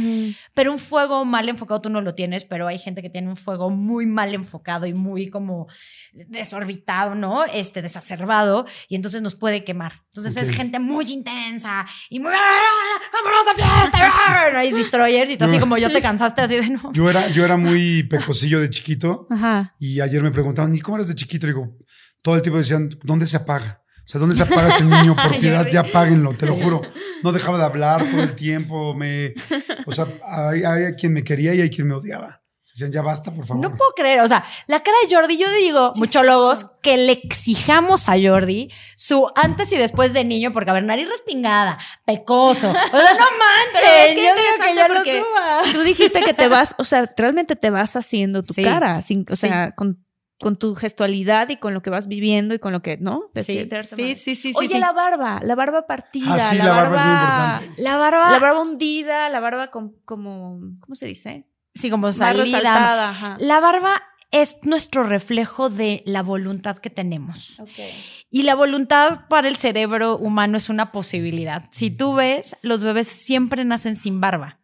Pero 0.55 0.71
un 0.71 0.79
fuego 0.79 1.23
mal 1.23 1.49
enfocado 1.49 1.82
tú 1.82 1.89
no 1.91 2.01
lo 2.01 2.15
tienes, 2.15 2.45
pero 2.45 2.67
hay 2.67 2.79
gente 2.79 3.03
que 3.03 3.11
tiene 3.11 3.29
un 3.29 3.36
fuego 3.36 3.69
muy 3.69 4.07
mal 4.07 4.34
enfocado 4.34 4.88
y 4.88 4.95
muy 4.95 5.29
como 5.29 5.67
desorbitado, 6.13 7.13
¿no? 7.13 7.45
Este, 7.45 7.84
desacerbado, 7.84 8.65
y 8.89 8.95
entonces 8.95 9.21
nos 9.21 9.36
puede 9.36 9.63
quemar. 9.63 10.01
Entonces 10.05 10.36
es 10.36 10.49
gente 10.49 10.79
muy 10.79 11.05
intensa 11.11 11.86
y 12.09 12.19
muy, 12.19 12.32
¡Ah, 12.34 12.99
vámonos 13.13 13.47
a 13.51 13.53
fiesta, 13.53 13.99
¡Ah! 14.01 14.57
hay 14.57 14.71
destroyers 14.71 15.29
y 15.29 15.38
tú 15.38 15.45
así 15.45 15.59
como 15.59 15.77
yo 15.77 15.91
te 15.91 16.01
cansaste 16.01 16.41
así 16.41 16.55
de 16.55 16.69
no. 16.71 16.91
Yo 16.91 17.07
era, 17.07 17.27
yo 17.29 17.45
era 17.45 17.55
muy 17.55 18.01
pecosillo 18.01 18.59
de 18.59 18.71
chiquito 18.71 19.27
Ajá. 19.29 19.75
y 19.79 20.01
ayer 20.01 20.23
me 20.23 20.32
preguntaban, 20.32 20.73
¿y 20.73 20.79
cómo 20.79 20.97
eres 20.97 21.07
de 21.07 21.13
chiquito? 21.13 21.45
Y 21.45 21.49
digo, 21.51 21.77
todo 22.23 22.36
el 22.36 22.41
tiempo 22.41 22.57
decían, 22.57 22.89
¿dónde 23.03 23.27
se 23.27 23.38
apaga? 23.38 23.80
O 24.12 24.14
sea, 24.14 24.20
¿dónde 24.20 24.36
se 24.36 24.43
apaga 24.43 24.68
este 24.68 24.84
niño? 24.84 25.16
Por 25.16 25.39
piedad, 25.39 25.66
ya 25.72 25.80
apáguenlo, 25.82 26.34
te 26.34 26.45
lo 26.45 26.55
juro. 26.57 26.82
No 27.24 27.32
dejaba 27.32 27.57
de 27.57 27.64
hablar 27.64 28.03
todo 28.05 28.22
el 28.22 28.36
tiempo. 28.36 28.93
Me, 28.93 29.34
o 29.86 29.91
sea, 29.93 30.05
hay, 30.28 30.64
hay 30.66 30.93
quien 30.95 31.14
me 31.14 31.24
quería 31.24 31.53
y 31.53 31.62
hay 31.62 31.70
quien 31.70 31.88
me 31.88 31.93
odiaba. 31.95 32.41
Decían, 32.74 32.91
ya 32.91 33.01
basta, 33.01 33.32
por 33.34 33.45
favor. 33.45 33.64
No 33.64 33.76
puedo 33.78 33.91
creer, 33.95 34.20
o 34.20 34.28
sea, 34.28 34.43
la 34.68 34.82
cara 34.84 34.97
de 35.07 35.14
Jordi, 35.16 35.38
yo 35.38 35.49
digo, 35.51 35.93
muchólogos, 35.97 36.66
que 36.82 36.97
le 36.97 37.14
exijamos 37.24 38.09
a 38.09 38.14
Jordi 38.22 38.70
su 38.97 39.30
antes 39.36 39.72
y 39.72 39.78
después 39.78 40.12
de 40.14 40.24
niño, 40.26 40.51
porque 40.53 40.72
a 40.72 40.74
ver, 40.74 40.84
nariz 40.84 41.07
respingada, 41.09 41.78
pecoso. 42.05 42.70
O 42.70 42.74
sea, 42.74 43.14
no 43.14 43.26
manches. 43.26 43.82
Pero 43.82 43.88
es 43.88 44.16
que 44.16 44.16
yo 44.16 44.22
digo 44.22 44.30
interesante 44.38 44.76
ya 44.76 44.88
lo 44.89 44.93
porque 44.95 45.20
suba. 45.20 45.62
tú 45.74 45.82
dijiste 45.84 46.22
que 46.24 46.34
te 46.34 46.47
vas, 46.49 46.76
o 46.78 46.84
sea, 46.86 47.09
realmente 47.18 47.55
te 47.55 47.70
vas 47.70 47.95
haciendo 47.95 48.41
tu 48.41 48.53
Sí. 48.53 48.64
cara, 48.64 49.01
sin, 49.01 49.26
o 49.30 49.36
Sí. 49.38 49.47
sea, 49.47 49.72
con, 49.72 50.05
con 50.42 50.56
tu 50.58 50.76
gestualidad 50.76 51.50
y 51.50 51.56
con 51.58 51.74
lo 51.74 51.82
que 51.82 51.89
vas 51.89 52.08
viviendo 52.08 52.54
y 52.54 52.60
con 52.60 52.74
lo 52.74 52.82
que, 52.82 52.98
¿no? 52.98 53.30
Sí, 53.36 53.44
cierta 53.44 53.82
sí, 53.84 54.16
sí, 54.16 54.36
sí, 54.36 54.52
Oye, 54.56 54.68
sí. 54.68 54.80
la 54.80 54.92
barba, 54.92 55.39
la 55.44 55.56
barba 55.56 55.88
partida, 55.88 56.26
Ah, 56.34 56.39
sí, 56.39 56.58
la, 56.58 56.66
la 56.66 56.72
barba 56.74 56.96
es 56.98 57.04
muy 57.04 57.12
importante. 57.14 57.82
La 57.84 57.98
barba, 57.98 58.32
la 58.32 58.39
barba 58.39 58.62
hundida, 58.62 59.30
la 59.30 59.39
barba 59.39 59.72
con, 59.72 59.96
como, 60.06 60.60
¿cómo 60.80 60.96
se 60.96 61.06
dice? 61.06 61.48
sí, 61.74 61.89
como 61.89 62.08
Más 62.08 62.18
salida. 62.18 62.44
resaltada, 62.44 63.10
ajá. 63.12 63.38
La 63.39 63.60
barba 63.62 64.02
es 64.32 64.58
nuestro 64.64 65.04
reflejo 65.04 65.70
de 65.70 66.04
la 66.06 66.24
voluntad 66.24 66.78
que 66.78 66.89
tenemos. 66.89 67.62
Y 68.30 68.44
la 68.44 68.56
voluntad 68.56 69.28
para 69.28 69.48
el 69.50 69.58
cerebro 69.58 70.18
humano 70.18 70.56
es 70.58 70.70
una 70.70 70.92
posibilidad. 70.94 71.64
Si 71.72 71.92
tú 71.92 72.16
ves, 72.16 72.56
los 72.62 72.82
bebés 72.84 73.08
siempre 73.10 73.66
nacen 73.66 73.96
sin 73.98 74.22
barba. 74.22 74.58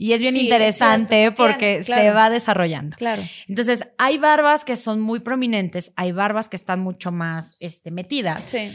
Y 0.00 0.12
es 0.12 0.20
bien 0.20 0.32
Sí, 0.32 0.42
interesante 0.42 1.32
porque 1.32 1.80
Claro, 1.84 2.02
se 2.02 2.10
va 2.12 2.30
desarrollando. 2.30 2.96
Claro. 2.96 3.22
Entonces, 3.48 3.88
hay 3.98 4.16
barbas 4.16 4.64
que 4.64 4.76
son 4.76 5.00
muy 5.00 5.18
prominentes, 5.18 5.92
hay 5.96 6.12
barbas 6.12 6.48
que 6.48 6.56
están 6.56 6.80
mucho 6.80 7.10
más 7.10 7.56
este, 7.58 7.90
metidas. 7.90 8.44
Sí. 8.44 8.70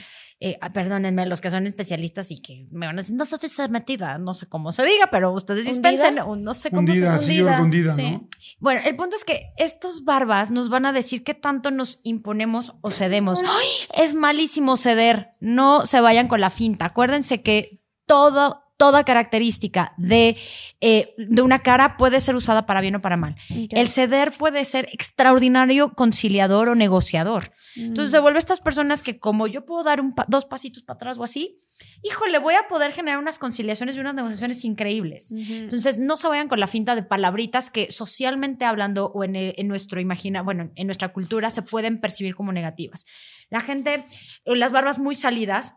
Eh, 0.46 0.58
ah, 0.60 0.74
perdónenme, 0.74 1.26
los 1.26 1.40
que 1.40 1.50
son 1.50 1.66
especialistas 1.68 2.30
y 2.30 2.42
que 2.42 2.68
me 2.72 2.86
van 2.86 3.00
a 3.00 3.02
decir, 3.02 3.16
no 3.16 3.26
se 3.26 3.38
dice 3.38 3.70
metida, 3.70 4.18
no 4.18 4.34
sé 4.34 4.48
cómo 4.48 4.74
se 4.74 4.84
diga, 4.84 5.08
pero 5.10 5.32
ustedes 5.32 5.66
¿Hundida? 5.66 5.92
dispensen, 5.92 6.20
o 6.20 6.36
no 6.36 6.54
sé 6.54 6.70
cómo 6.70 6.82
Hundida, 6.82 7.18
se 7.20 7.28
sí, 7.28 7.38
que 7.38 7.44
hundida, 7.44 7.94
sí. 7.94 8.12
¿no? 8.12 8.28
Bueno, 8.60 8.82
el 8.84 8.98
punto 8.98 9.16
es 9.16 9.24
que 9.24 9.54
estos 9.56 10.04
barbas 10.04 10.52
nos 10.52 10.68
van 10.68 10.86
a 10.86 10.92
decir 10.92 11.24
qué 11.24 11.34
tanto 11.34 11.72
nos 11.72 12.02
imponemos 12.04 12.74
o 12.82 12.92
cedemos. 12.92 13.40
¡Ay! 13.42 14.04
Es 14.04 14.16
malísimo 14.16 14.76
ceder, 14.76 15.30
no 15.40 15.86
se 15.86 16.02
vayan 16.02 16.28
con 16.28 16.42
la 16.42 16.50
finta. 16.50 16.88
Acuérdense 16.88 17.42
que 17.42 17.82
todo, 18.06 18.63
toda 18.78 19.04
característica 19.04 19.94
de, 19.98 20.36
eh, 20.82 21.14
de 21.18 21.42
una 21.42 21.60
cara 21.60 21.96
puede 21.98 22.20
ser 22.20 22.36
usada 22.36 22.66
para 22.66 22.82
bien 22.82 22.96
o 22.96 23.00
para 23.02 23.18
mal. 23.18 23.36
El 23.72 23.88
ceder 23.88 24.32
puede 24.34 24.66
ser 24.66 24.90
extraordinario 24.92 25.94
conciliador 25.94 26.70
o 26.70 26.76
negociador. 26.76 27.52
Entonces 27.76 28.12
se 28.12 28.20
vuelve 28.20 28.38
estas 28.40 28.60
personas 28.60 29.02
que 29.02 29.20
como 29.20 29.48
yo 29.48 29.66
puedo 29.66 29.84
dar 29.84 30.00
un 30.02 30.14
pa- 30.14 30.26
dos 30.28 30.46
pasitos 30.46 30.84
para 30.84 30.96
atrás 30.96 31.18
o 31.18 31.24
así, 31.24 31.56
híjole, 32.04 32.38
voy 32.40 32.54
a 32.56 32.68
poder 32.68 32.92
generar 32.92 33.18
unas 33.20 33.40
conciliaciones 33.40 33.96
y 33.96 34.00
unas 34.00 34.14
negociaciones 34.16 34.64
increíbles. 34.66 35.32
Entonces 35.32 35.98
no 36.00 36.18
se 36.18 36.28
vayan 36.28 36.48
con 36.50 36.60
la 36.60 36.68
finta 36.68 36.96
de 36.96 37.04
palabritas 37.04 37.70
que 37.72 37.92
socialmente 37.92 38.66
hablando 38.66 39.08
o 39.14 39.24
en, 39.24 39.36
el- 39.36 39.54
en 39.58 39.68
nuestro 39.68 40.00
imagina, 40.00 40.42
bueno, 40.42 40.72
en 40.76 40.88
nuestra 40.88 41.14
cultura 41.14 41.50
se 41.50 41.62
pueden 41.62 42.00
percibir 42.00 42.36
como 42.36 42.52
negativas. 42.52 43.06
La 43.50 43.62
gente, 43.62 44.06
eh, 44.46 44.56
las 44.56 44.72
barbas 44.72 45.00
muy 45.00 45.16
salidas, 45.16 45.76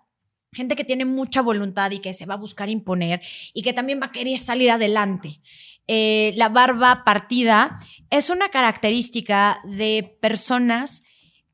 gente 0.57 0.75
que 0.75 0.85
tiene 0.85 1.05
mucha 1.05 1.43
voluntad 1.43 1.91
y 1.91 1.99
que 1.99 2.15
se 2.15 2.27
va 2.27 2.35
a 2.35 2.39
buscar 2.39 2.71
imponer 2.71 3.21
y 3.53 3.63
que 3.63 3.73
también 3.73 4.01
va 4.01 4.07
a 4.07 4.13
querer 4.13 4.39
salir 4.39 4.71
adelante. 4.71 5.41
Eh, 5.87 6.33
la 6.37 6.49
barba 6.49 7.05
partida 7.05 7.77
es 8.11 8.31
una 8.31 8.49
característica 8.49 9.61
de 9.65 10.17
personas 10.21 11.03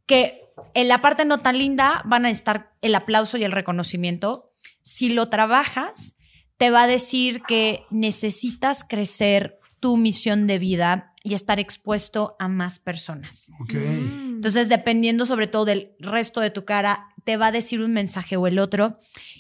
que 0.06 0.42
en 0.74 0.88
la 0.88 1.02
parte 1.02 1.24
no 1.24 1.38
tan 1.38 1.58
linda 1.58 2.02
van 2.06 2.24
a 2.24 2.30
estar 2.30 2.72
el 2.80 2.94
aplauso 2.94 3.36
y 3.36 3.44
el 3.44 3.52
reconocimiento. 3.52 4.50
Si 4.82 5.08
lo 5.08 5.28
trabajas, 5.28 6.16
te 6.56 6.70
va 6.70 6.84
a 6.84 6.86
decir 6.86 7.42
que 7.42 7.84
necesitas 7.90 8.84
crecer 8.84 9.58
tu 9.80 9.96
misión 9.96 10.46
de 10.46 10.60
vida 10.60 11.12
y 11.24 11.34
estar 11.34 11.58
expuesto 11.58 12.36
a 12.38 12.48
más 12.48 12.78
personas. 12.78 13.50
Ok. 13.60 13.74
Entonces, 13.74 14.68
dependiendo 14.68 15.26
sobre 15.26 15.46
todo 15.46 15.64
del 15.64 15.92
resto 15.98 16.40
de 16.40 16.50
tu 16.50 16.64
cara, 16.64 17.11
te 17.24 17.36
va 17.36 17.48
a 17.48 17.52
decir 17.52 17.80
un 17.80 17.92
mensaje 17.92 18.36
o 18.36 18.46
el 18.46 18.58
otro. 18.58 18.98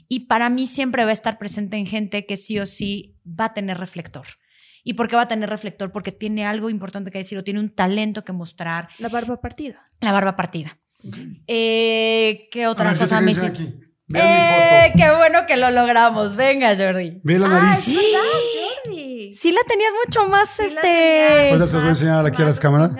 Y 0.08 0.26
para 0.26 0.50
mí 0.50 0.66
siempre 0.66 1.04
va 1.04 1.10
a 1.10 1.14
estar 1.14 1.38
presente 1.38 1.76
en 1.76 1.86
gente 1.86 2.26
que 2.26 2.36
sí 2.36 2.58
o 2.58 2.66
sí 2.66 3.16
va 3.26 3.46
a 3.46 3.54
tener 3.54 3.78
reflector. 3.78 4.26
¿Y 4.84 4.94
por 4.94 5.08
qué 5.08 5.16
va 5.16 5.22
a 5.22 5.28
tener 5.28 5.48
reflector? 5.48 5.92
Porque 5.92 6.12
tiene 6.12 6.44
algo 6.44 6.68
importante 6.68 7.10
que 7.10 7.18
decir 7.18 7.38
o 7.38 7.44
tiene 7.44 7.60
un 7.60 7.70
talento 7.70 8.24
que 8.24 8.32
mostrar. 8.32 8.88
La 8.98 9.08
barba 9.08 9.40
partida. 9.40 9.84
La 10.00 10.12
barba 10.12 10.36
partida. 10.36 10.78
Eh, 11.46 12.48
¿Qué 12.50 12.66
otra 12.66 12.90
ver, 12.90 12.98
cosa 12.98 13.20
me 13.20 13.32
hiciste? 13.32 13.74
Eh, 14.14 14.92
qué 14.96 15.10
bueno 15.16 15.46
que 15.46 15.56
lo 15.56 15.70
logramos. 15.70 16.36
Venga, 16.36 16.76
Jordi. 16.76 17.20
Ve 17.22 17.38
la 17.38 17.48
nariz. 17.48 17.86
Jordi. 17.86 18.61
Sí 19.32 19.52
la 19.52 19.60
tenías 19.68 19.92
mucho 20.06 20.28
más, 20.28 20.48
Sí 20.50 20.62
este... 20.66 21.48
Ahorita 21.50 21.66
se 21.66 21.72
los 21.74 21.82
voy 21.82 21.86
a 21.86 21.90
enseñar 21.90 22.26
aquí 22.26 22.42
a 22.42 22.46
las 22.46 22.60
cámaras. 22.60 22.92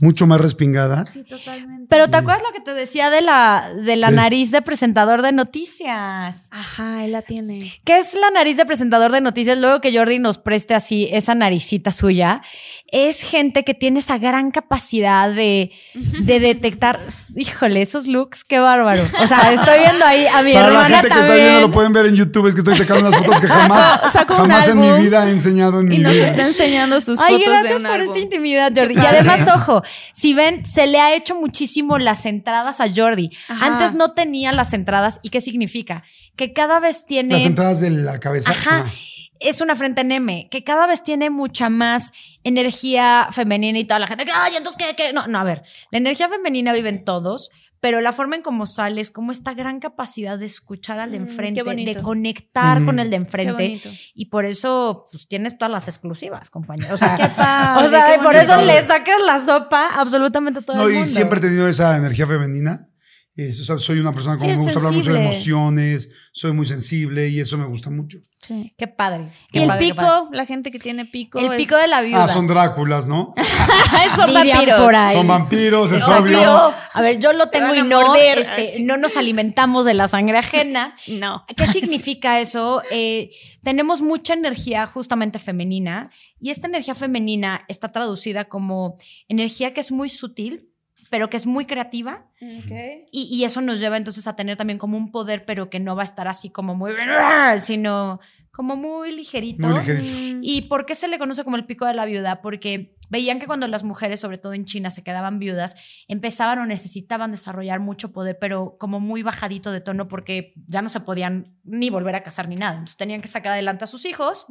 Mucho 0.00 0.26
más 0.26 0.40
respingada. 0.40 1.04
Sí, 1.06 1.24
totalmente. 1.24 1.86
Pero 1.88 2.08
¿te 2.08 2.16
acuerdas 2.16 2.42
lo 2.42 2.52
que 2.52 2.60
te 2.60 2.74
decía 2.74 3.10
de 3.10 3.20
la, 3.20 3.70
de 3.84 3.96
la 3.96 4.08
Sí. 4.08 4.14
nariz 4.16 4.50
de 4.50 4.62
presentador 4.62 5.22
de 5.22 5.32
noticias? 5.32 6.48
Ajá, 6.50 7.04
él 7.04 7.12
la 7.12 7.22
tiene. 7.22 7.80
¿Qué 7.84 7.98
es 7.98 8.14
la 8.14 8.30
nariz 8.30 8.56
de 8.56 8.66
presentador 8.66 9.12
de 9.12 9.20
noticias? 9.20 9.56
Luego 9.58 9.80
que 9.80 9.96
Jordi 9.96 10.18
nos 10.18 10.38
preste 10.38 10.74
así 10.74 11.08
esa 11.12 11.34
naricita 11.34 11.92
suya. 11.92 12.42
Es 12.88 13.22
gente 13.22 13.64
que 13.64 13.74
tiene 13.74 14.00
esa 14.00 14.18
gran 14.18 14.50
capacidad 14.50 15.30
de, 15.30 15.70
de 15.94 16.40
detectar. 16.40 17.00
Híjole, 17.36 17.82
esos 17.82 18.06
looks, 18.06 18.44
qué 18.44 18.58
bárbaro. 18.58 19.04
O 19.22 19.26
sea, 19.26 19.52
estoy 19.52 19.78
viendo 19.80 20.04
ahí 20.04 20.26
a 20.26 20.42
mi 20.42 20.52
Para 20.52 20.70
la 20.70 20.84
gente 20.86 21.08
que 21.08 21.20
está 21.20 21.34
viendo, 21.34 21.60
lo 21.60 21.70
pueden 21.70 21.92
ver 21.92 22.06
en 22.06 22.16
YouTube. 22.16 22.46
Es 22.48 22.54
que 22.54 22.60
estoy 22.60 22.74
sacando 22.76 23.08
unas 23.08 23.20
fotos 23.20 23.40
que 23.40 23.46
jamás, 23.46 24.00
jamás 24.28 24.68
en 24.68 24.80
mi 24.80 24.92
vida 24.92 25.26
he 25.26 25.30
enseñado 25.30 25.61
en 25.70 25.88
mi 25.88 25.96
Y 25.96 25.98
nos 25.98 26.12
vida. 26.12 26.26
está 26.26 26.42
enseñando 26.46 27.00
sus 27.00 27.18
Ay, 27.20 27.34
fotos 27.34 27.46
de 27.46 27.52
gracias 27.52 27.80
un 27.80 27.82
por 27.86 27.90
álbum. 27.92 28.08
esta 28.08 28.18
intimidad, 28.20 28.72
Jordi. 28.74 28.94
Y 28.94 28.98
además, 28.98 29.48
ojo, 29.54 29.82
si 30.12 30.34
ven, 30.34 30.64
se 30.66 30.86
le 30.86 31.00
ha 31.00 31.14
hecho 31.14 31.34
muchísimo 31.34 31.98
las 31.98 32.26
entradas 32.26 32.80
a 32.80 32.86
Jordi. 32.94 33.30
Ajá. 33.48 33.66
Antes 33.66 33.94
no 33.94 34.12
tenía 34.14 34.52
las 34.52 34.72
entradas. 34.72 35.20
¿Y 35.22 35.30
qué 35.30 35.40
significa? 35.40 36.04
Que 36.36 36.52
cada 36.52 36.80
vez 36.80 37.06
tiene. 37.06 37.34
Las 37.34 37.44
entradas 37.44 37.80
de 37.80 37.90
la 37.90 38.18
cabeza. 38.20 38.50
Ajá. 38.50 38.86
Ah. 38.86 38.92
Es 39.40 39.60
una 39.60 39.74
frente 39.74 40.02
en 40.02 40.12
M, 40.12 40.48
que 40.52 40.62
cada 40.62 40.86
vez 40.86 41.02
tiene 41.02 41.28
mucha 41.28 41.68
más 41.68 42.12
energía 42.44 43.28
femenina 43.32 43.78
y 43.78 43.84
toda 43.84 43.98
la 43.98 44.06
gente 44.06 44.24
que, 44.24 44.30
ay, 44.32 44.54
entonces, 44.56 44.86
¿qué? 44.86 44.94
qué? 44.94 45.12
No, 45.12 45.26
no, 45.26 45.38
a 45.40 45.44
ver, 45.44 45.62
la 45.90 45.98
energía 45.98 46.28
femenina 46.28 46.72
vive 46.72 46.88
en 46.90 47.04
todos, 47.04 47.50
pero 47.82 48.00
la 48.00 48.12
forma 48.12 48.36
en 48.36 48.42
cómo 48.42 48.64
sales, 48.66 49.10
como 49.10 49.32
esta 49.32 49.54
gran 49.54 49.80
capacidad 49.80 50.38
de 50.38 50.46
escuchar 50.46 51.00
al 51.00 51.10
de 51.10 51.18
Mm, 51.18 51.22
enfrente, 51.22 51.62
bonito. 51.64 51.98
de 51.98 52.00
conectar 52.02 52.78
Mm. 52.80 52.86
con 52.86 52.98
el 53.00 53.10
de 53.10 53.16
enfrente. 53.16 53.80
Y 54.14 54.26
por 54.26 54.44
eso, 54.44 55.02
pues 55.10 55.26
tienes 55.26 55.58
todas 55.58 55.72
las 55.72 55.88
exclusivas, 55.88 56.48
compañero. 56.48 56.94
O 56.94 56.96
sea, 56.96 57.16
Qué 57.16 57.28
padre, 57.36 57.84
o 57.86 57.90
sea, 57.90 58.06
qué 58.06 58.20
y 58.20 58.24
por 58.24 58.36
eso 58.36 58.56
le 58.64 58.86
sacas 58.86 59.16
la 59.26 59.40
sopa 59.44 59.88
absolutamente 59.96 60.60
a 60.60 60.62
todo 60.62 60.76
No, 60.76 60.84
el 60.86 60.92
y 60.92 60.98
mundo. 60.98 61.10
siempre 61.10 61.38
he 61.38 61.42
tenido 61.42 61.66
esa 61.68 61.96
energía 61.96 62.24
femenina 62.26 62.88
Es- 63.34 63.60
o 63.60 63.64
sea, 63.64 63.78
soy 63.78 63.98
una 63.98 64.12
persona 64.12 64.36
Sí, 64.36 64.42
como 64.42 64.52
es 64.52 64.58
me 64.58 64.64
gusta 64.64 64.78
hablar 64.78 64.92
mucho 64.92 65.12
de 65.14 65.22
emociones, 65.24 66.10
soy 66.32 66.52
muy 66.52 66.66
sensible 66.66 67.28
y 67.30 67.40
eso 67.40 67.56
me 67.56 67.64
gusta 67.66 67.88
mucho. 67.88 68.18
Sí. 68.42 68.74
Qué 68.76 68.88
padre. 68.88 69.24
Y 69.48 69.52
qué 69.52 69.62
el 69.62 69.68
padre, 69.68 69.88
pico, 69.88 70.28
la 70.32 70.44
gente 70.46 70.70
que 70.70 70.78
tiene 70.78 71.06
pico. 71.06 71.38
El 71.38 71.52
es- 71.52 71.56
pico 71.56 71.76
de 71.76 71.86
la 71.86 72.02
viuda. 72.02 72.24
Ah, 72.24 72.28
son 72.28 72.46
Dráculas, 72.46 73.06
¿no? 73.06 73.32
son 74.16 74.34
vampiros. 74.34 74.80
por 74.80 74.94
ahí. 74.94 75.14
Son 75.16 75.26
vampiros, 75.28 75.92
es 75.92 76.02
Obvio. 76.06 76.38
obvio. 76.40 76.74
A 76.92 77.00
ver, 77.02 77.18
yo 77.20 77.32
lo 77.32 77.48
tengo 77.48 77.74
y 77.74 77.78
a 77.78 77.84
no, 77.84 78.02
morder, 78.08 78.38
este, 78.40 78.82
no 78.82 78.96
nos 78.98 79.16
alimentamos 79.16 79.86
de 79.86 79.94
la 79.94 80.08
sangre 80.08 80.38
ajena. 80.38 80.94
No. 81.08 81.44
¿Qué 81.56 81.66
significa 81.72 82.40
eso? 82.40 82.82
Eh, 82.90 83.30
tenemos 83.62 84.00
mucha 84.02 84.34
energía 84.34 84.86
justamente 84.86 85.38
femenina 85.38 86.10
y 86.40 86.50
esta 86.50 86.66
energía 86.66 86.94
femenina 86.94 87.64
está 87.68 87.92
traducida 87.92 88.46
como 88.46 88.96
energía 89.28 89.72
que 89.72 89.80
es 89.80 89.92
muy 89.92 90.08
sutil, 90.08 90.68
pero 91.10 91.30
que 91.30 91.36
es 91.36 91.46
muy 91.46 91.66
creativa 91.66 92.26
y, 92.40 93.28
y 93.30 93.44
eso 93.44 93.60
nos 93.60 93.80
lleva 93.80 93.96
entonces 93.96 94.26
a 94.26 94.36
tener 94.36 94.56
también 94.56 94.78
como 94.78 94.96
un 94.96 95.10
poder, 95.10 95.44
pero 95.44 95.70
que 95.70 95.80
no 95.80 95.94
va 95.96 96.02
a 96.02 96.04
estar 96.04 96.28
así 96.28 96.50
como 96.50 96.74
muy, 96.74 96.92
sino 97.58 98.20
como 98.50 98.76
muy 98.76 99.12
ligerito. 99.12 99.66
Muy 99.66 99.78
ligerito. 99.78 100.38
¿Y 100.42 100.62
por 100.62 100.86
qué 100.86 100.94
se 100.94 101.08
le 101.08 101.18
conoce 101.18 101.44
como 101.44 101.56
el 101.56 101.64
pico 101.64 101.86
de 101.86 101.94
la 101.94 102.04
viuda? 102.04 102.42
Porque 102.42 102.96
veían 103.08 103.38
que 103.38 103.46
cuando 103.46 103.66
las 103.68 103.82
mujeres, 103.82 104.20
sobre 104.20 104.38
todo 104.38 104.54
en 104.54 104.64
China, 104.64 104.90
se 104.90 105.02
quedaban 105.02 105.38
viudas, 105.38 105.76
empezaban 106.08 106.58
o 106.58 106.66
necesitaban 106.66 107.30
desarrollar 107.30 107.80
mucho 107.80 108.12
poder, 108.12 108.38
pero 108.38 108.76
como 108.78 109.00
muy 109.00 109.22
bajadito 109.22 109.72
de 109.72 109.80
tono 109.80 110.08
porque 110.08 110.54
ya 110.66 110.82
no 110.82 110.88
se 110.88 111.00
podían 111.00 111.58
ni 111.64 111.90
volver 111.90 112.14
a 112.14 112.22
casar 112.22 112.48
ni 112.48 112.56
nada. 112.56 112.74
Entonces 112.74 112.96
tenían 112.96 113.22
que 113.22 113.28
sacar 113.28 113.52
adelante 113.52 113.84
a 113.84 113.86
sus 113.86 114.04
hijos, 114.04 114.46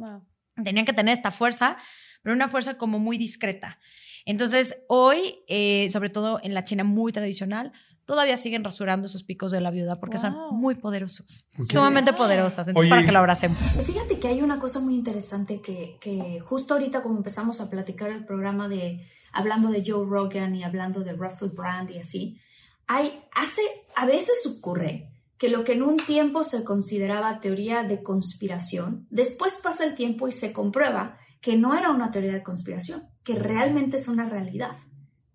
tenían 0.62 0.86
que 0.86 0.92
tener 0.92 1.12
esta 1.12 1.30
fuerza, 1.30 1.76
pero 2.22 2.34
una 2.34 2.48
fuerza 2.48 2.78
como 2.78 2.98
muy 2.98 3.18
discreta. 3.18 3.78
Entonces, 4.24 4.76
hoy, 4.88 5.40
eh, 5.48 5.88
sobre 5.90 6.08
todo 6.10 6.40
en 6.42 6.54
la 6.54 6.64
China 6.64 6.84
muy 6.84 7.12
tradicional, 7.12 7.72
todavía 8.04 8.36
siguen 8.36 8.64
rasurando 8.64 9.06
esos 9.06 9.22
picos 9.22 9.52
de 9.52 9.60
la 9.60 9.70
viuda 9.70 9.96
porque 9.96 10.16
Wow. 10.18 10.32
son 10.32 10.56
muy 10.56 10.74
poderosos, 10.74 11.46
sumamente 11.58 12.12
poderosas. 12.12 12.68
Entonces, 12.68 12.82
Oye. 12.82 12.90
para 12.90 13.04
que 13.06 13.12
lo 13.12 13.18
abracemos. 13.20 13.58
Fíjate 13.86 14.18
que 14.18 14.28
hay 14.28 14.42
una 14.42 14.58
cosa 14.58 14.80
muy 14.80 14.94
interesante 14.94 15.60
que, 15.60 15.98
que 16.00 16.40
justo 16.40 16.74
ahorita 16.74 17.02
como 17.02 17.16
empezamos 17.16 17.60
a 17.60 17.70
platicar 17.70 18.10
el 18.10 18.24
programa 18.24 18.68
de 18.68 19.06
hablando 19.32 19.68
de 19.70 19.82
Joe 19.86 20.04
Rogan 20.06 20.54
y 20.54 20.62
hablando 20.62 21.00
de 21.00 21.12
Russell 21.14 21.50
Brand 21.50 21.90
y 21.90 21.98
así, 21.98 22.38
hay, 22.86 23.22
hace, 23.34 23.62
a 23.96 24.04
veces 24.04 24.44
ocurre 24.46 25.08
que 25.38 25.48
lo 25.48 25.64
que 25.64 25.72
en 25.72 25.82
un 25.82 25.96
tiempo 25.96 26.44
se 26.44 26.64
consideraba 26.64 27.40
teoría 27.40 27.82
de 27.82 28.02
conspiración, 28.02 29.06
después 29.10 29.54
pasa 29.62 29.84
el 29.86 29.94
tiempo 29.94 30.28
y 30.28 30.32
se 30.32 30.52
comprueba 30.52 31.16
que 31.40 31.56
no 31.56 31.74
era 31.76 31.90
una 31.90 32.10
teoría 32.10 32.32
de 32.32 32.42
conspiración, 32.42 33.08
que 33.24 33.34
realmente 33.34 33.96
es 33.96 34.08
una 34.08 34.28
realidad, 34.28 34.76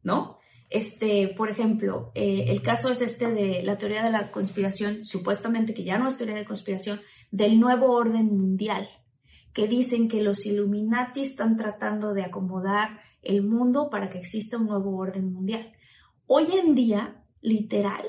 ¿no? 0.04 0.38
Este, 0.70 1.30
por 1.30 1.50
ejemplo, 1.50 2.12
eh, 2.14 2.46
el 2.50 2.62
caso 2.62 2.92
es 2.92 3.02
este 3.02 3.32
de 3.32 3.64
la 3.64 3.78
teoría 3.78 4.04
de 4.04 4.12
la 4.12 4.32
conspiración, 4.32 5.02
supuestamente 5.04 5.74
que 5.74 5.86
ya 5.86 5.98
no 5.98 6.08
es 6.08 6.18
teoría 6.18 6.36
de 6.36 6.46
conspiración, 6.46 7.02
del 7.32 7.60
nuevo 7.60 7.94
orden 7.94 8.26
mundial, 8.36 8.90
que 9.54 9.68
dicen 9.68 10.10
que 10.10 10.22
los 10.22 10.46
Illuminati 10.46 11.22
están 11.22 11.56
tratando 11.56 12.14
de 12.14 12.24
acomodar 12.24 13.00
el 13.22 13.44
mundo 13.44 13.90
para 13.90 14.10
que 14.10 14.18
exista 14.18 14.58
un 14.58 14.68
nuevo 14.68 14.98
orden 14.98 15.32
mundial. 15.32 15.72
Hoy 16.26 16.48
en 16.60 16.76
día, 16.76 17.24
literal, 17.42 18.06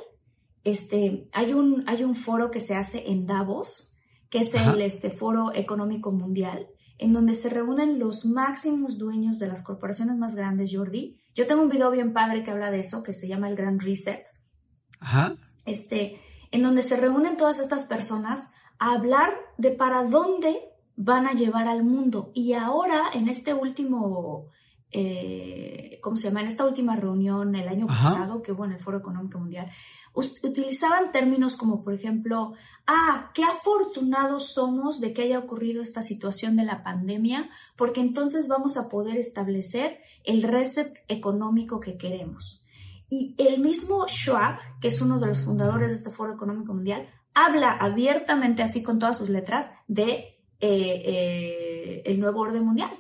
este, 0.65 1.29
hay 1.33 1.55
un, 1.55 1.85
hay 1.87 2.03
un 2.03 2.17
foro 2.17 2.51
que 2.51 2.61
se 2.61 2.75
hace 2.75 3.11
en 3.11 3.27
Davos, 3.27 3.95
que 4.31 4.41
es 4.41 4.55
Ajá. 4.55 4.73
el 4.73 4.83
este, 4.83 5.11
Foro 5.11 5.55
Económico 5.55 6.11
Mundial, 6.11 6.69
en 6.99 7.13
donde 7.13 7.35
se 7.35 7.49
reúnen 7.49 7.99
los 7.99 8.27
máximos 8.27 8.99
dueños 8.99 9.39
de 9.39 9.47
las 9.47 9.63
corporaciones 9.63 10.17
más 10.17 10.35
grandes, 10.35 10.73
Jordi. 10.75 11.17
Yo 11.35 11.47
tengo 11.47 11.63
un 11.63 11.69
video 11.69 11.91
bien 11.91 12.13
padre 12.13 12.43
que 12.43 12.51
habla 12.51 12.71
de 12.71 12.81
eso, 12.81 13.03
que 13.03 13.13
se 13.13 13.29
llama 13.29 13.49
El 13.49 13.57
Gran 13.57 13.79
Reset, 13.79 14.25
Ajá. 14.99 15.35
este, 15.65 16.21
en 16.51 16.63
donde 16.63 16.83
se 16.83 16.97
reúnen 16.97 17.37
todas 17.37 17.61
estas 17.61 17.85
personas 17.85 18.53
a 18.79 18.95
hablar 18.95 19.33
de 19.57 19.71
para 19.71 20.03
dónde 20.03 20.59
van 20.97 21.27
a 21.27 21.33
llevar 21.33 21.69
al 21.69 21.85
mundo. 21.85 22.33
Y 22.35 22.55
ahora, 22.55 23.05
en 23.15 23.29
este 23.29 23.55
último, 23.55 24.47
eh, 24.91 26.01
¿cómo 26.03 26.17
se 26.17 26.29
llama? 26.29 26.41
En 26.41 26.49
esta 26.49 26.65
última 26.65 26.97
reunión 26.97 27.55
el 27.55 27.69
año 27.69 27.87
Ajá. 27.89 28.11
pasado 28.11 28.43
que 28.43 28.53
hubo 28.53 28.65
en 28.65 28.73
el 28.73 28.81
Foro 28.81 28.99
Económico 28.99 29.39
Mundial, 29.39 29.71
utilizaban 30.19 31.13
términos 31.13 31.57
como, 31.57 31.83
por 31.83 31.95
ejemplo, 31.95 32.55
ah, 32.87 33.31
qué 33.35 33.45
afortunados 33.45 34.53
somos 34.53 35.01
de 35.01 35.13
que 35.13 35.23
haya 35.23 35.39
ocurrido 35.39 35.83
esta 35.83 36.03
situación 36.03 36.57
de 36.57 36.65
la 36.65 36.83
pandemia, 36.83 37.51
porque 37.77 38.01
entonces 38.01 38.49
vamos 38.49 38.77
a 38.77 38.89
poder 38.89 39.17
establecer 39.17 40.01
el 40.25 40.43
reset 40.43 41.05
económico 41.09 41.81
que 41.81 41.97
queremos. 41.97 42.65
Y 43.11 43.35
el 43.39 43.61
mismo 43.61 44.07
Schwab, 44.07 44.59
que 44.81 44.89
es 44.89 45.01
uno 45.01 45.19
de 45.19 45.29
los 45.29 45.41
fundadores 45.43 45.89
de 45.89 45.95
este 45.95 46.11
Foro 46.11 46.35
Económico 46.35 46.75
Mundial, 46.75 47.09
habla 47.33 47.73
abiertamente, 47.73 48.63
así 48.63 48.83
con 48.83 48.99
todas 48.99 49.17
sus 49.17 49.29
letras, 49.29 49.71
de 49.87 50.39
eh, 50.61 51.03
eh, 51.05 52.03
el 52.05 52.21
nuevo 52.21 52.41
orden 52.41 52.65
mundial. 52.65 52.91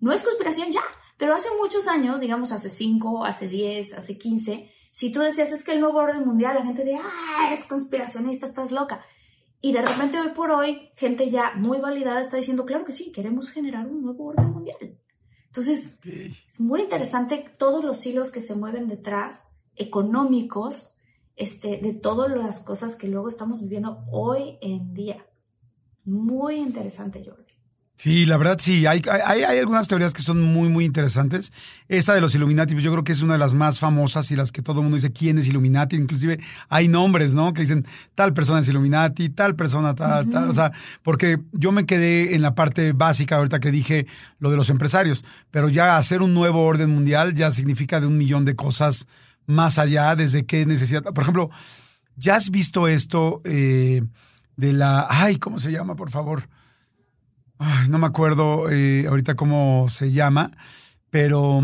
No 0.00 0.12
es 0.12 0.22
conspiración 0.22 0.72
ya, 0.72 0.82
pero 1.16 1.34
hace 1.34 1.48
muchos 1.60 1.86
años, 1.86 2.20
digamos 2.20 2.52
hace 2.52 2.68
5, 2.68 3.24
hace 3.24 3.48
10, 3.48 3.94
hace 3.94 4.18
15, 4.18 4.72
si 4.96 5.12
tú 5.12 5.20
decías 5.20 5.52
es 5.52 5.62
que 5.62 5.72
el 5.72 5.80
nuevo 5.80 5.98
orden 5.98 6.24
mundial, 6.24 6.54
la 6.54 6.64
gente 6.64 6.82
decía, 6.82 7.02
ah, 7.04 7.48
eres 7.48 7.66
conspiracionista, 7.66 8.46
estás 8.46 8.72
loca. 8.72 9.04
Y 9.60 9.74
de 9.74 9.82
repente 9.82 10.18
hoy 10.18 10.28
por 10.28 10.50
hoy, 10.50 10.88
gente 10.96 11.28
ya 11.28 11.52
muy 11.54 11.80
validada 11.80 12.22
está 12.22 12.38
diciendo, 12.38 12.64
claro 12.64 12.86
que 12.86 12.92
sí, 12.92 13.12
queremos 13.12 13.50
generar 13.50 13.86
un 13.86 14.00
nuevo 14.00 14.24
orden 14.24 14.50
mundial. 14.52 14.98
Entonces, 15.48 15.98
es 16.02 16.58
muy 16.60 16.80
interesante 16.80 17.44
todos 17.58 17.84
los 17.84 18.06
hilos 18.06 18.30
que 18.30 18.40
se 18.40 18.54
mueven 18.54 18.88
detrás, 18.88 19.52
económicos, 19.74 20.94
este, 21.36 21.76
de 21.76 21.92
todas 21.92 22.30
las 22.30 22.64
cosas 22.64 22.96
que 22.96 23.08
luego 23.08 23.28
estamos 23.28 23.60
viviendo 23.60 24.02
hoy 24.10 24.56
en 24.62 24.94
día. 24.94 25.26
Muy 26.06 26.54
interesante, 26.56 27.22
Jordi. 27.22 27.45
Sí, 27.96 28.26
la 28.26 28.36
verdad 28.36 28.58
sí, 28.60 28.84
hay, 28.84 29.00
hay, 29.24 29.42
hay 29.42 29.58
algunas 29.58 29.88
teorías 29.88 30.12
que 30.12 30.20
son 30.20 30.42
muy, 30.42 30.68
muy 30.68 30.84
interesantes. 30.84 31.50
Esta 31.88 32.12
de 32.12 32.20
los 32.20 32.34
Illuminati, 32.34 32.74
pues 32.74 32.84
yo 32.84 32.92
creo 32.92 33.04
que 33.04 33.12
es 33.12 33.22
una 33.22 33.32
de 33.32 33.38
las 33.38 33.54
más 33.54 33.78
famosas 33.78 34.30
y 34.30 34.36
las 34.36 34.52
que 34.52 34.60
todo 34.60 34.80
el 34.80 34.82
mundo 34.82 34.96
dice 34.96 35.12
quién 35.12 35.38
es 35.38 35.48
Illuminati. 35.48 35.96
Inclusive 35.96 36.38
hay 36.68 36.88
nombres, 36.88 37.32
¿no? 37.32 37.54
Que 37.54 37.62
dicen 37.62 37.86
tal 38.14 38.34
persona 38.34 38.60
es 38.60 38.68
Illuminati, 38.68 39.30
tal 39.30 39.56
persona, 39.56 39.94
tal, 39.94 40.28
tal. 40.28 40.50
O 40.50 40.52
sea, 40.52 40.72
porque 41.02 41.38
yo 41.52 41.72
me 41.72 41.86
quedé 41.86 42.34
en 42.34 42.42
la 42.42 42.54
parte 42.54 42.92
básica 42.92 43.36
ahorita 43.36 43.60
que 43.60 43.70
dije 43.70 44.06
lo 44.40 44.50
de 44.50 44.58
los 44.58 44.68
empresarios, 44.68 45.24
pero 45.50 45.70
ya 45.70 45.96
hacer 45.96 46.20
un 46.20 46.34
nuevo 46.34 46.66
orden 46.66 46.90
mundial 46.90 47.34
ya 47.34 47.50
significa 47.50 47.98
de 47.98 48.06
un 48.06 48.18
millón 48.18 48.44
de 48.44 48.56
cosas 48.56 49.06
más 49.46 49.78
allá, 49.78 50.14
desde 50.16 50.44
qué 50.44 50.66
necesidad. 50.66 51.02
Por 51.02 51.22
ejemplo, 51.22 51.50
¿ya 52.16 52.36
has 52.36 52.50
visto 52.50 52.88
esto 52.88 53.40
eh, 53.44 54.02
de 54.56 54.72
la... 54.74 55.06
Ay, 55.08 55.36
¿cómo 55.36 55.58
se 55.58 55.72
llama, 55.72 55.96
por 55.96 56.10
favor? 56.10 56.46
Ay, 57.58 57.88
no 57.88 57.98
me 57.98 58.06
acuerdo 58.06 58.70
eh, 58.70 59.06
ahorita 59.08 59.34
cómo 59.34 59.86
se 59.88 60.12
llama, 60.12 60.50
pero 61.10 61.62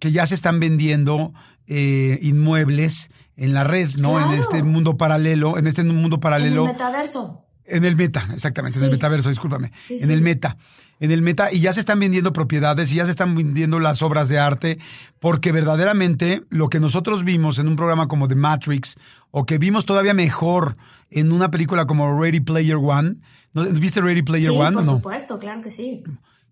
que 0.00 0.12
ya 0.12 0.26
se 0.26 0.34
están 0.34 0.60
vendiendo 0.60 1.32
eh, 1.66 2.18
inmuebles 2.22 3.10
en 3.36 3.54
la 3.54 3.64
red, 3.64 3.90
¿no? 3.96 4.20
En 4.20 4.38
este 4.38 4.62
mundo 4.62 4.96
paralelo, 4.96 5.56
en 5.58 5.66
este 5.66 5.82
mundo 5.82 6.16
En 6.16 6.20
paralelo. 6.20 6.66
el 6.66 6.72
metaverso. 6.72 7.40
En 7.66 7.84
el 7.86 7.96
meta, 7.96 8.28
exactamente, 8.34 8.78
en 8.78 8.84
el 8.84 8.90
metaverso, 8.90 9.30
discúlpame. 9.30 9.72
Sí, 9.82 9.98
en 10.00 10.08
sí. 10.08 10.12
el 10.12 10.20
meta. 10.20 10.58
En 11.00 11.10
el 11.10 11.22
meta, 11.22 11.50
y 11.52 11.60
ya 11.60 11.72
se 11.72 11.80
están 11.80 11.98
vendiendo 11.98 12.32
propiedades 12.32 12.92
y 12.92 12.96
ya 12.96 13.04
se 13.04 13.10
están 13.10 13.34
vendiendo 13.34 13.80
las 13.80 14.02
obras 14.02 14.28
de 14.28 14.38
arte, 14.38 14.78
porque 15.18 15.50
verdaderamente 15.50 16.42
lo 16.50 16.68
que 16.68 16.78
nosotros 16.78 17.24
vimos 17.24 17.58
en 17.58 17.66
un 17.66 17.76
programa 17.76 18.06
como 18.06 18.28
The 18.28 18.36
Matrix, 18.36 18.96
o 19.30 19.44
que 19.44 19.58
vimos 19.58 19.86
todavía 19.86 20.14
mejor 20.14 20.76
en 21.10 21.32
una 21.32 21.50
película 21.50 21.86
como 21.86 22.20
Ready 22.20 22.40
Player 22.40 22.76
One. 22.76 23.16
¿Viste 23.54 24.00
Ready 24.00 24.22
Player 24.22 24.50
Sí, 24.50 24.56
One 24.56 24.72
por 24.72 24.82
o 24.82 24.86
no? 24.86 24.92
supuesto, 24.96 25.38
claro 25.38 25.60
que 25.62 25.70
sí. 25.70 26.02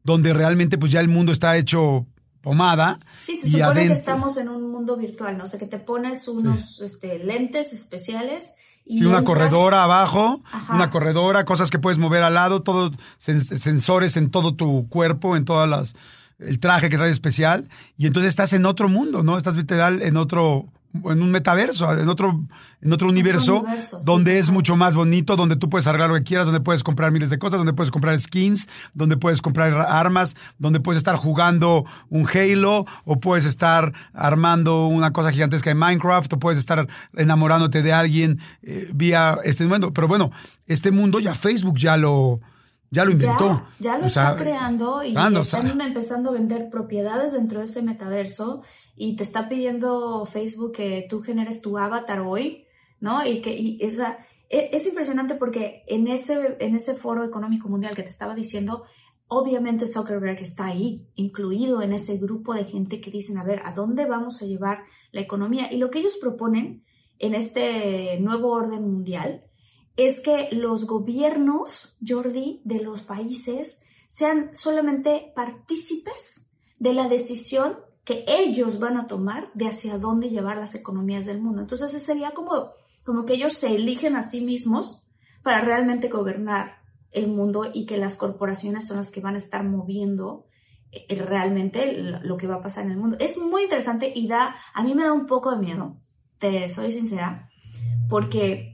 Donde 0.04 0.32
realmente 0.32 0.78
pues 0.78 0.90
ya 0.92 1.00
el 1.00 1.08
mundo 1.08 1.32
está 1.32 1.56
hecho 1.56 2.06
pomada. 2.40 2.98
Sí, 3.22 3.36
se 3.36 3.46
y 3.48 3.50
supone 3.52 3.64
adentro- 3.64 3.94
que 3.94 3.98
estamos 4.00 4.36
en 4.36 4.48
un 4.48 4.70
mundo 4.70 4.96
virtual, 4.96 5.38
¿no? 5.38 5.44
O 5.44 5.48
sea, 5.48 5.58
que 5.60 5.66
te 5.66 5.78
pones 5.78 6.26
unos 6.28 6.80
este, 6.80 7.18
lentes 7.20 7.72
especiales 7.72 8.54
y 8.84 8.98
Sí, 8.98 9.04
una 9.04 9.18
entras- 9.18 9.24
corredora 9.26 9.84
abajo, 9.84 10.42
Ajá. 10.50 10.74
una 10.74 10.90
corredora, 10.90 11.44
cosas 11.44 11.70
que 11.70 11.78
puedes 11.78 11.98
mover 11.98 12.22
al 12.24 12.34
lado, 12.34 12.62
todo 12.62 12.90
sen- 13.20 13.38
sensores 13.40 14.16
en 14.16 14.30
todo 14.30 14.56
tu 14.56 14.88
cuerpo, 14.88 15.36
en 15.36 15.44
todas 15.44 15.68
las 15.68 15.94
el 16.40 16.58
traje 16.58 16.90
que 16.90 16.96
trae 16.98 17.10
especial 17.12 17.68
y 17.96 18.06
entonces 18.08 18.30
estás 18.30 18.52
en 18.52 18.66
otro 18.66 18.88
mundo, 18.88 19.22
¿no? 19.22 19.38
Estás 19.38 19.54
literal 19.54 20.02
en 20.02 20.16
otro 20.16 20.66
en 20.94 21.22
un 21.22 21.30
metaverso, 21.30 21.92
en 21.92 22.08
otro 22.08 22.42
en 22.82 22.92
otro 22.92 23.08
universo, 23.08 23.60
universo, 23.60 23.98
sí, 23.98 24.04
donde 24.04 24.38
es 24.40 24.50
mucho 24.50 24.74
más 24.74 24.94
bonito, 24.94 25.36
donde 25.36 25.54
tú 25.56 25.70
puedes 25.70 25.86
arreglar 25.86 26.10
lo 26.10 26.16
que 26.16 26.24
quieras, 26.24 26.46
donde 26.46 26.60
puedes 26.60 26.82
comprar 26.82 27.12
miles 27.12 27.30
de 27.30 27.38
cosas, 27.38 27.58
donde 27.58 27.72
puedes 27.72 27.92
comprar 27.92 28.18
skins, 28.18 28.68
donde 28.92 29.16
puedes 29.16 29.40
comprar 29.40 29.72
armas, 29.72 30.36
donde 30.58 30.80
puedes 30.80 30.98
estar 30.98 31.16
jugando 31.16 31.84
un 32.10 32.28
Halo 32.28 32.84
o 33.04 33.20
puedes 33.20 33.44
estar 33.44 33.92
armando 34.12 34.86
una 34.86 35.12
cosa 35.12 35.30
gigantesca 35.30 35.70
en 35.70 35.78
Minecraft 35.78 36.32
o 36.32 36.38
puedes 36.38 36.58
estar 36.58 36.88
enamorándote 37.16 37.82
de 37.82 37.92
alguien 37.92 38.40
eh, 38.62 38.90
vía 38.92 39.38
este 39.44 39.64
mundo. 39.66 39.92
Pero 39.92 40.08
bueno, 40.08 40.32
este 40.66 40.90
mundo 40.90 41.20
ya 41.20 41.34
Facebook 41.34 41.78
ya 41.78 41.96
lo 41.96 42.40
ya 42.92 43.04
lo 43.04 43.10
inventó. 43.10 43.66
Ya, 43.80 43.92
ya 43.92 43.98
lo 43.98 44.06
O 44.06 44.08
sea, 44.08 44.30
está 44.30 44.42
creando 44.44 45.02
y 45.02 45.16
ando, 45.16 45.40
o 45.40 45.42
están 45.42 45.66
sea, 45.66 45.86
empezando 45.86 46.30
a 46.30 46.34
vender 46.34 46.70
propiedades 46.70 47.32
dentro 47.32 47.58
de 47.58 47.64
ese 47.64 47.82
metaverso 47.82 48.62
y 48.94 49.16
te 49.16 49.24
está 49.24 49.48
pidiendo 49.48 50.24
Facebook 50.26 50.70
que 50.72 51.04
tú 51.10 51.22
generes 51.22 51.60
tu 51.60 51.76
avatar 51.76 52.20
hoy 52.20 52.68
¿no? 53.02 53.26
Y 53.26 53.42
que 53.42 53.52
y 53.52 53.78
esa, 53.82 54.16
e, 54.48 54.70
es, 54.72 54.86
impresionante 54.86 55.34
porque 55.34 55.82
en 55.88 56.06
ese, 56.06 56.56
en 56.60 56.76
ese 56.76 56.94
foro 56.94 57.24
económico 57.24 57.68
mundial 57.68 57.96
que 57.96 58.04
te 58.04 58.10
estaba 58.10 58.34
diciendo, 58.34 58.84
obviamente 59.26 59.88
Zuckerberg 59.88 60.38
está 60.38 60.66
ahí, 60.66 61.04
incluido 61.16 61.82
en 61.82 61.92
ese 61.92 62.16
grupo 62.16 62.54
de 62.54 62.64
gente 62.64 63.00
que 63.00 63.10
dicen, 63.10 63.38
a 63.38 63.44
ver, 63.44 63.60
¿a 63.64 63.72
dónde 63.72 64.06
vamos 64.06 64.40
a 64.40 64.46
llevar 64.46 64.84
la 65.10 65.20
economía? 65.20 65.70
Y 65.72 65.78
lo 65.78 65.90
que 65.90 65.98
ellos 65.98 66.16
proponen 66.18 66.84
en 67.18 67.34
este 67.34 68.20
nuevo 68.20 68.52
orden 68.52 68.82
mundial 68.82 69.44
es 69.96 70.20
que 70.20 70.48
los 70.52 70.86
gobiernos, 70.86 71.96
Jordi, 72.06 72.60
de 72.64 72.80
los 72.80 73.02
países 73.02 73.82
sean 74.08 74.54
solamente 74.54 75.32
partícipes 75.34 76.52
de 76.78 76.94
la 76.94 77.08
decisión 77.08 77.78
que 78.04 78.24
ellos 78.26 78.78
van 78.78 78.96
a 78.96 79.06
tomar 79.06 79.50
de 79.54 79.68
hacia 79.68 79.98
dónde 79.98 80.28
llevar 80.28 80.56
las 80.56 80.74
economías 80.74 81.24
del 81.24 81.40
mundo. 81.40 81.62
Entonces, 81.62 82.02
sería 82.02 82.32
como, 82.32 82.72
como 83.04 83.24
que 83.24 83.34
ellos 83.34 83.52
se 83.52 83.74
eligen 83.74 84.16
a 84.16 84.22
sí 84.22 84.40
mismos 84.40 85.06
para 85.42 85.60
realmente 85.60 86.08
gobernar 86.08 86.82
el 87.12 87.28
mundo 87.28 87.70
y 87.72 87.86
que 87.86 87.98
las 87.98 88.16
corporaciones 88.16 88.86
son 88.86 88.96
las 88.96 89.10
que 89.10 89.20
van 89.20 89.34
a 89.34 89.38
estar 89.38 89.62
moviendo 89.64 90.46
eh, 90.90 91.14
realmente 91.14 91.92
lo 91.96 92.36
que 92.36 92.46
va 92.46 92.56
a 92.56 92.60
pasar 92.60 92.84
en 92.84 92.92
el 92.92 92.98
mundo. 92.98 93.16
Es 93.20 93.38
muy 93.38 93.64
interesante 93.64 94.12
y 94.14 94.26
da, 94.26 94.56
a 94.74 94.82
mí 94.82 94.94
me 94.94 95.04
da 95.04 95.12
un 95.12 95.26
poco 95.26 95.50
de 95.52 95.58
miedo, 95.58 95.96
te 96.38 96.68
soy 96.68 96.90
sincera, 96.90 97.50
porque 98.08 98.71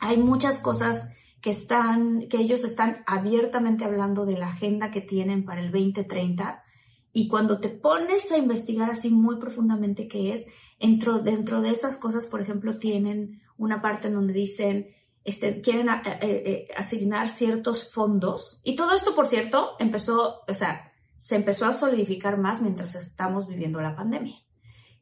hay 0.00 0.18
muchas 0.18 0.60
cosas 0.60 1.12
que 1.40 1.50
están, 1.50 2.28
que 2.28 2.38
ellos 2.38 2.64
están 2.64 3.04
abiertamente 3.06 3.84
hablando 3.84 4.24
de 4.24 4.38
la 4.38 4.48
agenda 4.48 4.90
que 4.90 5.00
tienen 5.00 5.44
para 5.44 5.60
el 5.60 5.70
2030 5.70 6.64
y 7.12 7.28
cuando 7.28 7.60
te 7.60 7.68
pones 7.68 8.32
a 8.32 8.38
investigar 8.38 8.90
así 8.90 9.10
muy 9.10 9.36
profundamente 9.36 10.08
qué 10.08 10.32
es, 10.32 10.46
dentro, 10.80 11.20
dentro 11.20 11.60
de 11.60 11.70
esas 11.70 11.98
cosas, 11.98 12.26
por 12.26 12.40
ejemplo, 12.40 12.76
tienen 12.78 13.40
una 13.56 13.80
parte 13.80 14.08
en 14.08 14.14
donde 14.14 14.32
dicen, 14.32 14.88
este, 15.22 15.60
quieren 15.60 15.88
eh, 15.88 16.02
eh, 16.06 16.18
eh, 16.22 16.68
asignar 16.76 17.28
ciertos 17.28 17.92
fondos. 17.92 18.60
Y 18.64 18.74
todo 18.74 18.96
esto, 18.96 19.14
por 19.14 19.28
cierto, 19.28 19.76
empezó, 19.78 20.40
o 20.48 20.54
sea, 20.54 20.92
se 21.16 21.36
empezó 21.36 21.66
a 21.66 21.72
solidificar 21.72 22.36
más 22.36 22.60
mientras 22.62 22.96
estamos 22.96 23.46
viviendo 23.46 23.80
la 23.80 23.94
pandemia. 23.94 24.36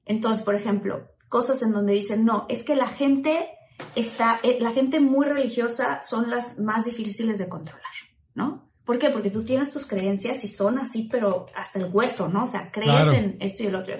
Entonces, 0.04 0.42
por 0.44 0.54
ejemplo, 0.54 1.08
cosas 1.28 1.62
en 1.62 1.72
donde 1.72 1.94
dicen, 1.94 2.24
no, 2.24 2.46
es 2.48 2.62
que 2.62 2.76
la 2.76 2.88
gente 2.88 3.48
está, 3.94 4.40
la 4.60 4.72
gente 4.72 5.00
muy 5.00 5.26
religiosa 5.26 6.02
son 6.02 6.30
las 6.30 6.58
más 6.58 6.84
difíciles 6.84 7.38
de 7.38 7.48
controlar, 7.48 7.92
¿no? 8.34 8.70
¿Por 8.84 8.98
qué? 8.98 9.10
Porque 9.10 9.30
tú 9.30 9.44
tienes 9.44 9.72
tus 9.72 9.86
creencias 9.86 10.42
y 10.44 10.48
son 10.48 10.78
así, 10.78 11.08
pero 11.10 11.46
hasta 11.54 11.78
el 11.78 11.90
hueso, 11.92 12.28
¿no? 12.28 12.44
O 12.44 12.46
sea, 12.46 12.72
crees 12.72 13.08
en 13.12 13.36
esto 13.40 13.62
y 13.62 13.66
el 13.66 13.76
otro. 13.76 13.94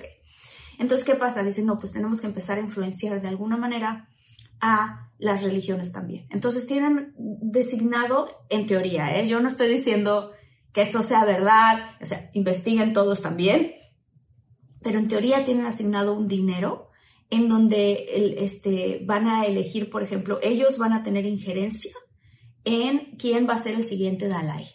Entonces, 0.79 1.07
¿qué 1.07 1.15
pasa? 1.15 1.43
Dicen, 1.43 1.67
no, 1.67 1.79
pues 1.79 1.93
tenemos 1.93 2.21
que 2.21 2.27
empezar 2.27 2.59
a 2.59 2.63
influenciar 2.63 3.23
de 3.23 3.29
alguna 3.29 3.57
manera 3.57 4.09
a 4.61 5.11
las 5.19 5.43
religiones 5.43 5.93
también. 5.93 6.27
Entonces, 6.31 6.67
tienen 6.67 7.15
designado, 7.17 8.45
en 8.49 8.67
teoría, 8.67 9.17
¿eh? 9.17 9.27
Yo 9.29 9.41
no 9.41 9.49
estoy 9.49 9.69
diciendo 9.69 10.33
que 10.73 10.83
esto 10.83 11.03
sea 11.03 11.25
verdad, 11.25 11.97
o 12.01 12.07
sea, 12.07 12.31
investiguen 12.33 12.93
todos 12.93 13.23
también, 13.23 13.75
pero 14.83 14.99
en 14.99 15.07
teoría 15.07 15.45
tienen 15.45 15.67
asignado 15.67 16.15
un 16.15 16.27
dinero 16.27 16.89
en 17.33 17.49
donde 17.49 18.09
el, 18.15 18.35
este, 18.37 19.01
van 19.07 19.27
a 19.27 19.47
elegir, 19.47 19.89
por 19.89 20.03
ejemplo, 20.03 20.39
ellos 20.43 20.77
van 20.77 20.93
a 20.93 21.03
tener 21.03 21.25
injerencia 21.25 21.91
en 22.65 23.17
quién 23.17 23.49
va 23.49 23.55
a 23.55 23.59
ser 23.59 23.75
el 23.75 23.85
siguiente 23.85 24.29
Dalai. 24.29 24.67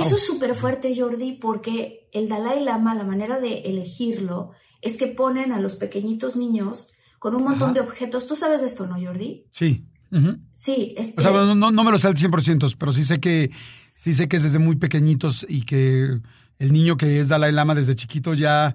Eso 0.00 0.16
es 0.16 0.26
súper 0.26 0.56
fuerte, 0.56 0.92
Jordi, 0.96 1.34
porque 1.34 2.08
el 2.12 2.28
Dalai 2.28 2.64
Lama, 2.64 2.96
la 2.96 3.04
manera 3.04 3.38
de 3.38 3.60
elegirlo 3.60 4.50
es 4.80 4.96
que 4.96 5.06
ponen 5.06 5.52
a 5.52 5.60
los 5.60 5.76
pequeñitos 5.76 6.34
niños 6.34 6.90
con 7.20 7.36
un 7.36 7.44
montón 7.44 7.74
de 7.74 7.80
objetos. 7.80 8.26
¿Tú 8.26 8.34
sabes 8.34 8.60
de 8.60 8.66
esto, 8.66 8.88
no, 8.88 9.00
Jordi? 9.00 9.46
Sí. 9.52 9.86
Sí. 10.56 10.94
Este... 10.96 11.14
O 11.16 11.22
sea, 11.22 11.30
no, 11.30 11.70
no, 11.70 11.84
me 11.84 11.92
lo 11.92 11.98
sé 11.98 12.08
al 12.08 12.16
100%, 12.16 12.74
pero 12.76 12.92
sí 12.92 13.04
sé 13.04 13.20
que 13.20 13.52
sí 13.94 14.14
sé 14.14 14.28
que 14.28 14.36
es 14.36 14.42
desde 14.42 14.58
muy 14.58 14.74
pequeñitos 14.74 15.46
y 15.48 15.62
que 15.62 16.20
el 16.58 16.72
niño 16.72 16.96
que 16.96 17.20
es 17.20 17.28
Dalai 17.28 17.52
Lama 17.52 17.76
desde 17.76 17.94
chiquito 17.94 18.34
ya 18.34 18.74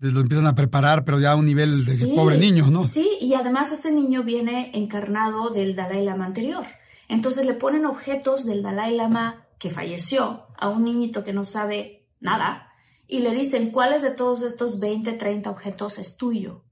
lo 0.00 0.20
empiezan 0.20 0.46
a 0.46 0.54
preparar, 0.54 1.04
pero 1.04 1.18
ya 1.18 1.32
a 1.32 1.36
un 1.36 1.46
nivel 1.46 1.84
de 1.84 2.06
pobre 2.08 2.36
niño, 2.38 2.70
¿no? 2.70 2.84
Sí, 2.84 3.08
y 3.20 3.34
además 3.34 3.72
ese 3.72 3.92
niño 3.92 4.22
viene 4.22 4.70
encarnado 4.74 5.50
del 5.50 5.76
Dalai 5.76 6.04
Lama 6.04 6.26
anterior. 6.26 6.66
Entonces 7.08 7.46
le 7.46 7.54
ponen 7.54 7.86
objetos 7.86 8.44
del 8.44 8.62
Dalai 8.62 8.96
Lama 8.96 9.46
que 9.58 9.70
falleció 9.70 10.46
a 10.56 10.68
un 10.68 10.84
niñito 10.84 11.24
que 11.24 11.32
no 11.32 11.44
sabe 11.44 12.06
nada 12.20 12.68
y 13.06 13.20
le 13.20 13.34
dicen 13.34 13.70
cuáles 13.70 14.02
de 14.02 14.10
todos 14.10 14.42
estos 14.42 14.78
20, 14.78 15.12
30 15.12 15.50
objetos 15.50 15.98
es 15.98 16.16
tuyo. 16.16 16.64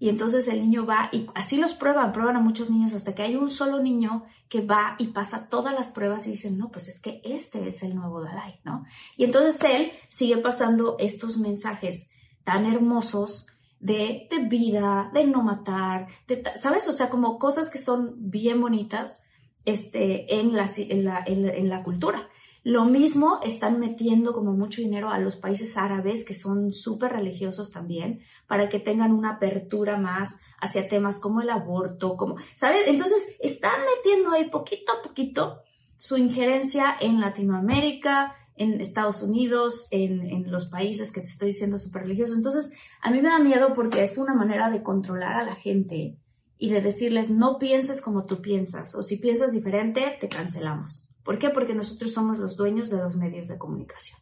Y 0.00 0.08
entonces 0.08 0.46
el 0.46 0.60
niño 0.60 0.86
va 0.86 1.08
y 1.12 1.26
así 1.34 1.56
los 1.56 1.74
prueban, 1.74 2.12
prueban 2.12 2.36
a 2.36 2.40
muchos 2.40 2.70
niños 2.70 2.94
hasta 2.94 3.14
que 3.14 3.22
hay 3.22 3.34
un 3.34 3.50
solo 3.50 3.80
niño 3.82 4.24
que 4.48 4.60
va 4.60 4.94
y 4.98 5.08
pasa 5.08 5.48
todas 5.48 5.74
las 5.74 5.90
pruebas 5.90 6.26
y 6.26 6.30
dicen, 6.30 6.56
no, 6.56 6.70
pues 6.70 6.86
es 6.88 7.00
que 7.00 7.20
este 7.24 7.66
es 7.66 7.82
el 7.82 7.96
nuevo 7.96 8.22
Dalai, 8.22 8.60
¿no? 8.64 8.84
Y 9.16 9.24
entonces 9.24 9.60
él 9.64 9.90
sigue 10.08 10.36
pasando 10.36 10.96
estos 11.00 11.38
mensajes 11.38 12.12
tan 12.48 12.64
hermosos 12.64 13.48
de, 13.78 14.26
de 14.30 14.38
vida, 14.48 15.10
de 15.12 15.24
no 15.24 15.42
matar, 15.42 16.06
¿sabes? 16.58 16.88
O 16.88 16.94
sea, 16.94 17.10
como 17.10 17.38
cosas 17.38 17.68
que 17.68 17.76
son 17.76 18.14
bien 18.16 18.58
bonitas 18.58 19.20
este, 19.66 20.34
en, 20.34 20.56
la, 20.56 20.66
en, 20.78 21.04
la, 21.04 21.22
en, 21.26 21.68
la, 21.68 21.82
cultura. 21.82 22.26
Lo 22.64 22.86
mismo 22.86 23.38
están 23.44 23.78
metiendo 23.78 24.32
como 24.32 24.52
mucho 24.52 24.80
dinero 24.80 25.10
a 25.10 25.18
los 25.18 25.36
países 25.36 25.76
árabes 25.76 26.24
que 26.24 26.32
son 26.32 26.72
súper 26.72 27.12
religiosos 27.12 27.70
también 27.70 28.22
para 28.46 28.70
que 28.70 28.80
tengan 28.80 29.12
una 29.12 29.32
apertura 29.32 29.98
más 29.98 30.40
hacia 30.58 30.88
temas 30.88 31.20
como 31.20 31.42
el 31.42 31.50
aborto, 31.50 32.16
como, 32.16 32.36
¿sabes? 32.56 32.80
Entonces 32.86 33.36
están 33.40 33.78
metiendo 33.94 34.30
ahí 34.30 34.48
poquito 34.48 34.90
a 34.92 35.02
poquito 35.02 35.64
su 35.98 36.16
injerencia 36.16 36.96
en 36.98 37.20
Latinoamérica, 37.20 38.34
en 38.58 38.80
Estados 38.80 39.22
Unidos, 39.22 39.88
en, 39.90 40.50
los 40.50 40.66
países 40.66 41.12
que 41.12 41.20
te 41.20 41.28
estoy 41.28 41.48
diciendo 41.48 41.78
súper 41.78 42.02
religiosos. 42.02 42.36
Entonces, 42.36 42.70
a 43.02 43.10
mí 43.10 43.20
me 43.22 43.28
da 43.28 43.38
miedo 43.38 43.72
porque 43.74 44.02
es 44.02 44.18
una 44.18 44.34
manera 44.34 44.70
de 44.70 44.82
controlar 44.82 45.36
a 45.36 45.44
la 45.44 45.54
gente 45.54 46.18
y 46.58 46.70
de 46.70 46.80
decirles, 46.80 47.30
no 47.30 47.58
pienses 47.58 48.00
como 48.00 48.24
tú 48.24 48.42
piensas, 48.42 48.94
o 48.94 49.02
si 49.02 49.16
piensas 49.16 49.52
diferente, 49.52 50.18
te 50.20 50.28
cancelamos. 50.28 51.08
¿Por 51.22 51.38
qué? 51.38 51.50
Porque 51.50 51.74
nosotros 51.74 52.12
somos 52.12 52.38
los 52.38 52.56
dueños 52.56 52.90
de 52.90 52.98
los 52.98 53.16
medios 53.16 53.48
de 53.48 53.58
comunicación. 53.58 54.18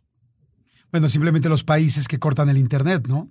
Bueno, 0.91 1.09
simplemente 1.09 1.49
los 1.49 1.64
países 1.64 2.09
que 2.09 2.18
cortan 2.18 2.49
el 2.49 2.59
Internet, 2.59 3.07
¿no? 3.09 3.30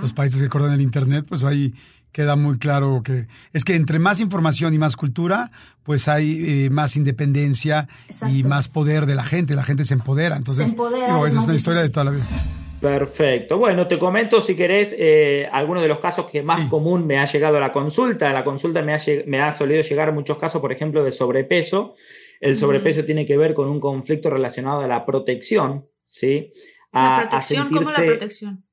Los 0.00 0.12
países 0.12 0.42
que 0.42 0.48
cortan 0.48 0.72
el 0.72 0.80
Internet, 0.80 1.26
pues 1.28 1.44
ahí 1.44 1.74
queda 2.12 2.36
muy 2.36 2.58
claro 2.58 3.02
que 3.04 3.26
es 3.52 3.64
que 3.64 3.74
entre 3.74 3.98
más 3.98 4.20
información 4.20 4.74
y 4.74 4.78
más 4.78 4.96
cultura, 4.96 5.50
pues 5.82 6.08
hay 6.08 6.64
eh, 6.66 6.70
más 6.70 6.96
independencia 6.96 7.88
y 8.30 8.44
más 8.44 8.68
poder 8.68 9.06
de 9.06 9.14
la 9.14 9.24
gente, 9.24 9.54
la 9.54 9.64
gente 9.64 9.84
se 9.84 9.94
empodera. 9.94 10.36
Entonces, 10.36 10.70
se 10.70 10.76
esa 10.76 11.38
es 11.38 11.44
una 11.44 11.54
historia 11.54 11.82
de 11.82 11.90
toda 11.90 12.04
la 12.04 12.10
vida. 12.12 12.26
Perfecto. 12.80 13.58
Bueno, 13.58 13.86
te 13.86 13.98
comento 13.98 14.40
si 14.40 14.56
querés 14.56 14.96
eh, 14.98 15.46
algunos 15.52 15.82
de 15.82 15.88
los 15.88 16.00
casos 16.00 16.30
que 16.30 16.42
más 16.42 16.68
común 16.70 17.06
me 17.06 17.18
ha 17.18 17.26
llegado 17.26 17.58
a 17.58 17.60
la 17.60 17.72
consulta. 17.72 18.30
A 18.30 18.32
la 18.32 18.42
consulta 18.42 18.80
me 18.80 18.94
ha, 18.94 18.98
me 19.26 19.42
ha 19.42 19.52
solido 19.52 19.82
llegar 19.82 20.14
muchos 20.14 20.38
casos, 20.38 20.62
por 20.62 20.72
ejemplo, 20.72 21.04
de 21.04 21.12
sobrepeso. 21.12 21.94
El 22.40 22.56
sobrepeso 22.56 23.04
tiene 23.04 23.26
que 23.26 23.36
ver 23.36 23.52
con 23.52 23.68
un 23.68 23.80
conflicto 23.80 24.30
relacionado 24.30 24.80
a 24.80 24.86
la 24.86 25.04
protección, 25.04 25.86
¿sí? 26.06 26.52
A, 26.92 27.18
¿La 27.18 27.28
protección? 27.28 27.68
¿Cómo 27.68 27.90
la 27.90 27.96
protección? 27.96 28.64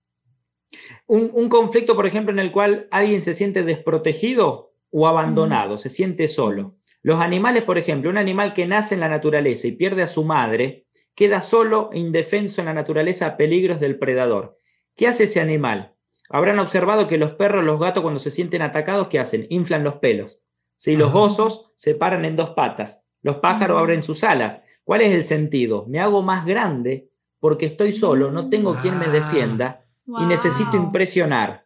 Un, 1.06 1.50
conflicto, 1.50 1.96
por 1.96 2.06
ejemplo, 2.06 2.32
en 2.32 2.40
el 2.40 2.52
cual 2.52 2.88
alguien 2.92 3.22
se 3.22 3.34
siente 3.34 3.64
desprotegido 3.64 4.74
o 4.92 5.08
abandonado, 5.08 5.78
se 5.78 5.90
siente 5.90 6.28
solo. 6.28 6.76
Los 7.02 7.22
animales, 7.22 7.64
por 7.64 7.78
ejemplo, 7.78 8.10
un 8.10 8.18
animal 8.18 8.54
que 8.54 8.68
nace 8.68 8.96
en 8.96 9.02
la 9.02 9.10
naturaleza 9.10 9.68
y 9.68 9.72
pierde 9.72 10.04
a 10.04 10.08
su 10.08 10.24
madre, 10.24 10.86
queda 11.16 11.42
solo 11.42 11.90
e 11.94 12.00
indefenso 12.00 12.62
en 12.62 12.66
la 12.66 12.74
naturaleza 12.74 13.28
a 13.28 13.38
peligros 13.38 13.80
del 13.80 13.98
predador. 13.98 14.60
¿Qué 14.96 15.08
hace 15.08 15.24
ese 15.24 15.40
animal? 15.40 15.96
Habrán 16.30 16.60
observado 16.60 17.08
que 17.08 17.18
los 17.18 17.32
perros, 17.32 17.64
los 17.64 17.80
gatos, 17.80 18.02
cuando 18.02 18.20
se 18.20 18.32
sienten 18.32 18.62
atacados, 18.62 19.08
¿qué 19.08 19.20
hacen? 19.20 19.48
Inflan 19.50 19.84
los 19.84 19.96
pelos. 19.96 20.44
Si 20.76 20.96
Los 20.96 21.16
osos 21.16 21.72
se 21.76 21.96
paran 21.96 22.26
en 22.26 22.36
dos 22.36 22.52
patas. 22.52 23.02
Los 23.22 23.38
pájaros 23.38 23.80
abren 23.80 24.04
sus 24.04 24.24
alas. 24.24 24.60
¿Cuál 24.84 25.02
es 25.02 25.14
el 25.14 25.24
sentido? 25.24 25.86
Me 25.88 26.00
hago 26.00 26.22
más 26.22 26.46
grande 26.46 27.10
porque 27.40 27.66
estoy 27.66 27.94
solo, 27.94 28.32
no 28.32 28.50
tengo 28.50 28.76
quien 28.76 28.98
me 29.00 29.06
ah. 29.06 29.86
Y 30.08 30.26
necesito 30.26 30.78
impresionar. 30.78 31.66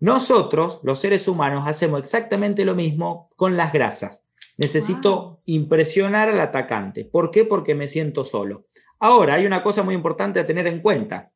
Nosotros, 0.00 0.80
los 0.82 0.98
seres 0.98 1.28
humanos, 1.28 1.64
hacemos 1.66 2.00
exactamente 2.00 2.64
lo 2.64 2.74
mismo 2.74 3.30
con 3.36 3.56
las 3.56 3.72
grasas. 3.72 4.26
Necesito 4.58 5.40
impresionar 5.46 6.28
al 6.28 6.40
atacante. 6.40 7.04
¿Por 7.04 7.30
qué? 7.30 7.44
Porque 7.44 7.74
me 7.74 7.88
siento 7.88 8.24
solo. 8.24 8.66
Ahora, 8.98 9.34
hay 9.34 9.46
una 9.46 9.62
cosa 9.62 9.82
muy 9.82 9.94
importante 9.94 10.40
a 10.40 10.46
tener 10.46 10.66
en 10.66 10.80
cuenta. 10.80 11.32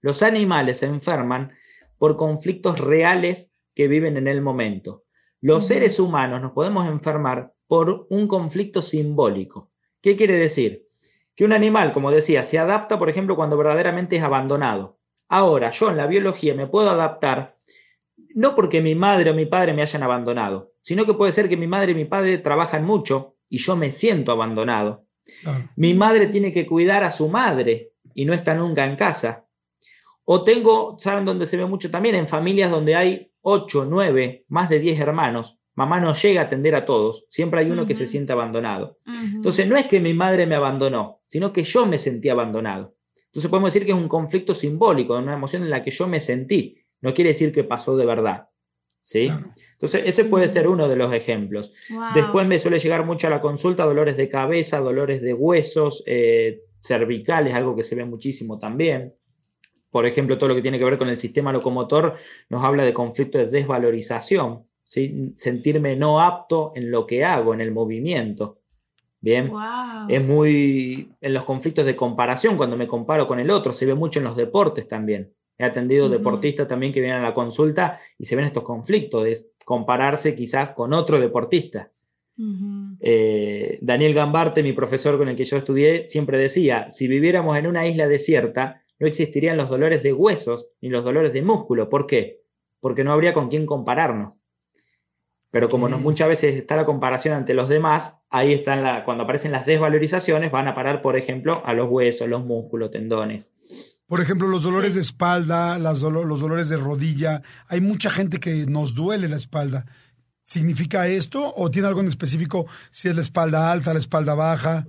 Los 0.00 0.22
animales 0.22 0.78
se 0.78 0.86
enferman 0.86 1.52
por 1.98 2.16
conflictos 2.16 2.80
reales 2.80 3.50
que 3.74 3.88
viven 3.88 4.16
en 4.16 4.28
el 4.28 4.42
momento. 4.42 5.04
Los 5.40 5.66
seres 5.66 5.98
humanos 5.98 6.40
nos 6.42 6.52
podemos 6.52 6.86
enfermar 6.86 7.54
por 7.66 8.06
un 8.10 8.26
conflicto 8.26 8.82
simbólico. 8.82 9.70
¿Qué 10.02 10.16
quiere 10.16 10.34
decir? 10.34 10.88
Que 11.36 11.44
un 11.44 11.52
animal, 11.52 11.92
como 11.92 12.10
decía, 12.10 12.44
se 12.44 12.58
adapta, 12.58 12.98
por 12.98 13.08
ejemplo, 13.08 13.36
cuando 13.36 13.56
verdaderamente 13.56 14.16
es 14.16 14.22
abandonado. 14.22 14.99
Ahora, 15.30 15.70
yo 15.70 15.90
en 15.90 15.96
la 15.96 16.08
biología 16.08 16.54
me 16.54 16.66
puedo 16.66 16.90
adaptar 16.90 17.56
no 18.34 18.54
porque 18.56 18.80
mi 18.80 18.96
madre 18.96 19.30
o 19.30 19.34
mi 19.34 19.46
padre 19.46 19.72
me 19.72 19.82
hayan 19.82 20.02
abandonado, 20.02 20.72
sino 20.82 21.06
que 21.06 21.14
puede 21.14 21.30
ser 21.30 21.48
que 21.48 21.56
mi 21.56 21.68
madre 21.68 21.92
y 21.92 21.94
mi 21.94 22.04
padre 22.04 22.38
trabajan 22.38 22.84
mucho 22.84 23.36
y 23.48 23.58
yo 23.58 23.76
me 23.76 23.92
siento 23.92 24.32
abandonado. 24.32 25.06
Mi 25.76 25.94
madre 25.94 26.26
tiene 26.26 26.52
que 26.52 26.66
cuidar 26.66 27.04
a 27.04 27.12
su 27.12 27.28
madre 27.28 27.92
y 28.12 28.24
no 28.24 28.32
está 28.32 28.56
nunca 28.56 28.84
en 28.84 28.96
casa. 28.96 29.46
O 30.24 30.42
tengo, 30.42 30.96
¿saben 30.98 31.24
dónde 31.24 31.46
se 31.46 31.56
ve 31.56 31.66
mucho 31.66 31.92
también? 31.92 32.16
En 32.16 32.28
familias 32.28 32.70
donde 32.70 32.96
hay 32.96 33.32
8, 33.42 33.86
9, 33.88 34.46
más 34.48 34.68
de 34.68 34.80
10 34.80 34.98
hermanos. 35.00 35.58
Mamá 35.76 36.00
no 36.00 36.12
llega 36.12 36.40
a 36.40 36.44
atender 36.44 36.74
a 36.74 36.84
todos. 36.84 37.26
Siempre 37.30 37.60
hay 37.60 37.70
uno 37.70 37.86
que 37.86 37.94
se 37.94 38.08
siente 38.08 38.32
abandonado. 38.32 38.98
Entonces, 39.06 39.66
no 39.68 39.76
es 39.76 39.86
que 39.86 40.00
mi 40.00 40.12
madre 40.12 40.44
me 40.46 40.56
abandonó, 40.56 41.20
sino 41.26 41.52
que 41.52 41.62
yo 41.62 41.86
me 41.86 41.98
sentí 41.98 42.28
abandonado. 42.28 42.96
Entonces, 43.30 43.48
podemos 43.48 43.72
decir 43.72 43.86
que 43.86 43.92
es 43.92 43.98
un 43.98 44.08
conflicto 44.08 44.54
simbólico, 44.54 45.16
una 45.16 45.34
emoción 45.34 45.62
en 45.62 45.70
la 45.70 45.82
que 45.82 45.90
yo 45.90 46.08
me 46.08 46.20
sentí. 46.20 46.76
No 47.00 47.14
quiere 47.14 47.30
decir 47.30 47.52
que 47.52 47.64
pasó 47.64 47.96
de 47.96 48.04
verdad. 48.04 48.48
¿Sí? 49.00 49.30
Entonces, 49.72 50.02
ese 50.04 50.24
puede 50.24 50.48
ser 50.48 50.68
uno 50.68 50.88
de 50.88 50.96
los 50.96 51.12
ejemplos. 51.14 51.72
Después 52.14 52.46
me 52.46 52.58
suele 52.58 52.78
llegar 52.78 53.06
mucho 53.06 53.28
a 53.28 53.30
la 53.30 53.40
consulta 53.40 53.84
dolores 53.84 54.16
de 54.16 54.28
cabeza, 54.28 54.80
dolores 54.80 55.22
de 55.22 55.32
huesos, 55.32 56.02
eh, 56.06 56.60
cervicales, 56.80 57.54
algo 57.54 57.76
que 57.76 57.82
se 57.82 57.94
ve 57.94 58.04
muchísimo 58.04 58.58
también. 58.58 59.14
Por 59.90 60.06
ejemplo, 60.06 60.36
todo 60.36 60.50
lo 60.50 60.54
que 60.54 60.62
tiene 60.62 60.78
que 60.78 60.84
ver 60.84 60.98
con 60.98 61.08
el 61.08 61.18
sistema 61.18 61.52
locomotor 61.52 62.16
nos 62.48 62.64
habla 62.64 62.84
de 62.84 62.92
conflicto 62.92 63.38
de 63.38 63.46
desvalorización, 63.46 64.66
¿sí? 64.84 65.32
sentirme 65.36 65.96
no 65.96 66.20
apto 66.20 66.72
en 66.74 66.90
lo 66.90 67.06
que 67.06 67.24
hago, 67.24 67.54
en 67.54 67.60
el 67.60 67.72
movimiento. 67.72 68.59
Bien, 69.22 69.52
es 70.08 70.24
muy 70.24 71.10
en 71.20 71.34
los 71.34 71.44
conflictos 71.44 71.84
de 71.84 71.94
comparación, 71.94 72.56
cuando 72.56 72.76
me 72.76 72.88
comparo 72.88 73.26
con 73.26 73.38
el 73.38 73.50
otro, 73.50 73.72
se 73.72 73.84
ve 73.84 73.94
mucho 73.94 74.18
en 74.18 74.24
los 74.24 74.36
deportes 74.36 74.88
también. 74.88 75.34
He 75.58 75.64
atendido 75.64 76.08
deportistas 76.08 76.66
también 76.66 76.90
que 76.90 77.02
vienen 77.02 77.20
a 77.20 77.22
la 77.22 77.34
consulta 77.34 77.98
y 78.16 78.24
se 78.24 78.34
ven 78.34 78.46
estos 78.46 78.62
conflictos 78.62 79.24
de 79.24 79.38
compararse 79.64 80.34
quizás 80.34 80.70
con 80.70 80.94
otro 80.94 81.20
deportista. 81.20 81.90
Eh, 83.00 83.78
Daniel 83.82 84.14
Gambarte, 84.14 84.62
mi 84.62 84.72
profesor 84.72 85.18
con 85.18 85.28
el 85.28 85.36
que 85.36 85.44
yo 85.44 85.58
estudié, 85.58 86.08
siempre 86.08 86.38
decía, 86.38 86.90
si 86.90 87.06
viviéramos 87.06 87.58
en 87.58 87.66
una 87.66 87.86
isla 87.86 88.08
desierta, 88.08 88.82
no 88.98 89.06
existirían 89.06 89.58
los 89.58 89.68
dolores 89.68 90.02
de 90.02 90.14
huesos 90.14 90.70
ni 90.80 90.88
los 90.88 91.04
dolores 91.04 91.34
de 91.34 91.42
músculo. 91.42 91.90
¿Por 91.90 92.06
qué? 92.06 92.42
Porque 92.80 93.04
no 93.04 93.12
habría 93.12 93.34
con 93.34 93.48
quién 93.48 93.66
compararnos. 93.66 94.34
Pero 95.50 95.68
como 95.68 95.88
muchas 95.88 96.28
veces 96.28 96.54
está 96.54 96.76
la 96.76 96.86
comparación 96.86 97.34
ante 97.34 97.52
los 97.52 97.68
demás, 97.68 98.19
ahí 98.30 98.52
están 98.52 98.82
la, 98.82 99.04
cuando 99.04 99.24
aparecen 99.24 99.52
las 99.52 99.66
desvalorizaciones, 99.66 100.50
van 100.50 100.68
a 100.68 100.74
parar, 100.74 101.02
por 101.02 101.16
ejemplo, 101.16 101.62
a 101.66 101.74
los 101.74 101.90
huesos, 101.90 102.28
los 102.28 102.44
músculos, 102.44 102.90
tendones. 102.90 103.52
Por 104.06 104.20
ejemplo, 104.20 104.48
los 104.48 104.62
dolores 104.62 104.94
de 104.94 105.00
espalda, 105.00 105.78
los 105.78 106.00
dolores 106.00 106.68
de 106.68 106.76
rodilla. 106.76 107.42
Hay 107.68 107.80
mucha 107.80 108.10
gente 108.10 108.40
que 108.40 108.66
nos 108.66 108.94
duele 108.94 109.28
la 109.28 109.36
espalda. 109.36 109.86
¿Significa 110.42 111.06
esto 111.06 111.52
o 111.54 111.70
tiene 111.70 111.86
algo 111.86 112.00
en 112.00 112.08
específico 112.08 112.66
si 112.90 113.08
es 113.08 113.14
la 113.14 113.22
espalda 113.22 113.70
alta, 113.70 113.92
la 113.92 114.00
espalda 114.00 114.34
baja? 114.34 114.86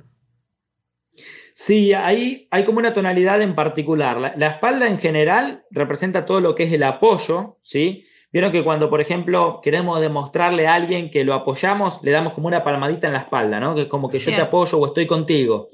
Sí, 1.54 1.94
ahí 1.94 2.48
hay 2.50 2.66
como 2.66 2.80
una 2.80 2.94
tonalidad 2.94 3.42
en 3.42 3.54
particular. 3.54 4.20
La, 4.20 4.34
la, 4.36 4.48
espalda 4.48 4.88
en 4.88 4.98
general 4.98 5.66
representa 5.70 6.26
todo 6.26 6.42
lo 6.42 6.56
que 6.56 6.64
es 6.64 6.74
el 6.74 6.82
apoyo, 6.82 7.60
¿sí? 7.62 8.06
Vieron 8.32 8.52
que 8.52 8.64
cuando, 8.64 8.90
por 8.90 9.02
ejemplo, 9.02 9.60
queremos 9.62 10.00
demostrarle 10.00 10.66
a 10.66 10.76
alguien 10.76 11.12
que 11.12 11.26
lo 11.26 11.34
apoyamos, 11.34 12.00
le 12.02 12.12
damos 12.12 12.32
como 12.32 12.48
una 12.48 12.64
palmadita 12.64 13.08
en 13.08 13.14
la 13.14 13.20
espalda, 13.20 13.60
¿no? 13.60 13.76
Que 13.76 13.82
es 13.82 13.88
como 13.88 14.10
que 14.10 14.20
yo 14.20 14.32
te 14.32 14.42
apoyo 14.42 14.78
o 14.78 14.86
estoy 14.88 15.06
contigo. 15.06 15.70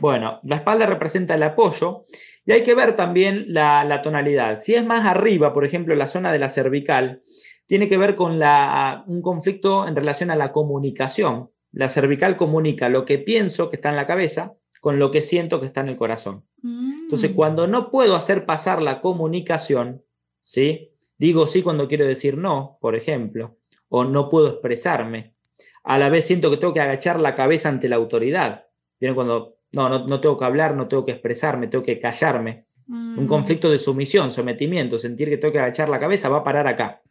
Bueno, 0.00 0.40
la 0.42 0.56
espalda 0.56 0.86
representa 0.86 1.36
el 1.36 1.42
apoyo 1.44 2.04
y 2.44 2.52
hay 2.52 2.64
que 2.64 2.74
ver 2.74 2.96
también 2.96 3.44
la, 3.48 4.00
tonalidad. 4.02 4.58
Si 4.58 4.74
es 4.74 4.84
más 4.84 5.06
arriba, 5.06 5.52
por 5.52 5.64
ejemplo, 5.64 5.94
la 5.94 6.08
zona 6.08 6.32
de 6.32 6.40
la 6.40 6.48
cervical, 6.48 7.22
tiene 7.66 7.88
que 7.88 7.98
ver 7.98 8.16
con 8.16 8.40
la, 8.40 9.04
un 9.06 9.22
conflicto 9.22 9.86
en 9.86 9.94
relación 9.94 10.32
a 10.32 10.36
la 10.36 10.50
comunicación. 10.50 11.50
La 11.70 11.88
cervical 11.88 12.36
comunica 12.36 12.88
lo 12.88 13.04
que 13.04 13.18
pienso 13.18 13.70
que 13.70 13.76
está 13.76 13.90
en 13.90 13.96
la 13.96 14.06
cabeza 14.06 14.54
con 14.80 14.98
lo 14.98 15.12
que 15.12 15.22
siento 15.22 15.60
que 15.60 15.66
está 15.66 15.82
en 15.82 15.90
el 15.90 15.96
corazón. 15.96 16.44
Entonces, 16.64 17.30
mm. 17.30 17.34
cuando 17.34 17.68
no 17.68 17.92
puedo 17.92 18.16
hacer 18.16 18.46
pasar 18.46 18.82
la 18.82 19.00
comunicación, 19.00 20.02
¿sí? 20.42 20.91
Digo 21.22 21.46
sí 21.46 21.62
cuando 21.62 21.86
quiero 21.86 22.04
decir 22.04 22.36
no, 22.36 22.78
por 22.80 22.96
ejemplo, 22.96 23.56
o 23.88 24.02
no 24.02 24.28
puedo 24.28 24.48
expresarme. 24.48 25.36
A 25.84 25.96
la 25.96 26.08
vez 26.08 26.26
siento 26.26 26.50
que 26.50 26.56
tengo 26.56 26.74
que 26.74 26.80
agachar 26.80 27.20
la 27.20 27.36
cabeza 27.36 27.68
ante 27.68 27.88
la 27.88 27.94
autoridad. 27.94 28.66
¿Vieron 28.98 29.14
cuando 29.14 29.58
no, 29.70 29.88
no, 29.88 30.20
tengo 30.20 30.36
que 30.36 30.44
hablar, 30.44 30.74
no 30.74 30.88
tengo 30.88 31.04
que 31.04 31.12
expresarme, 31.12 31.68
tengo 31.68 31.84
que 31.84 32.00
callarme? 32.00 32.66
Un 32.88 33.24
mm. 33.24 33.28
conflicto 33.28 33.70
de 33.70 33.78
sumisión, 33.78 34.32
sometimiento, 34.32 34.98
sentir 34.98 35.28
que 35.28 35.36
tengo 35.36 35.52
que 35.52 35.60
agachar 35.60 35.88
la 35.88 36.00
cabeza 36.00 36.28
va 36.28 36.38
a 36.38 36.42
parar 36.42 36.66
acá. 36.66 37.02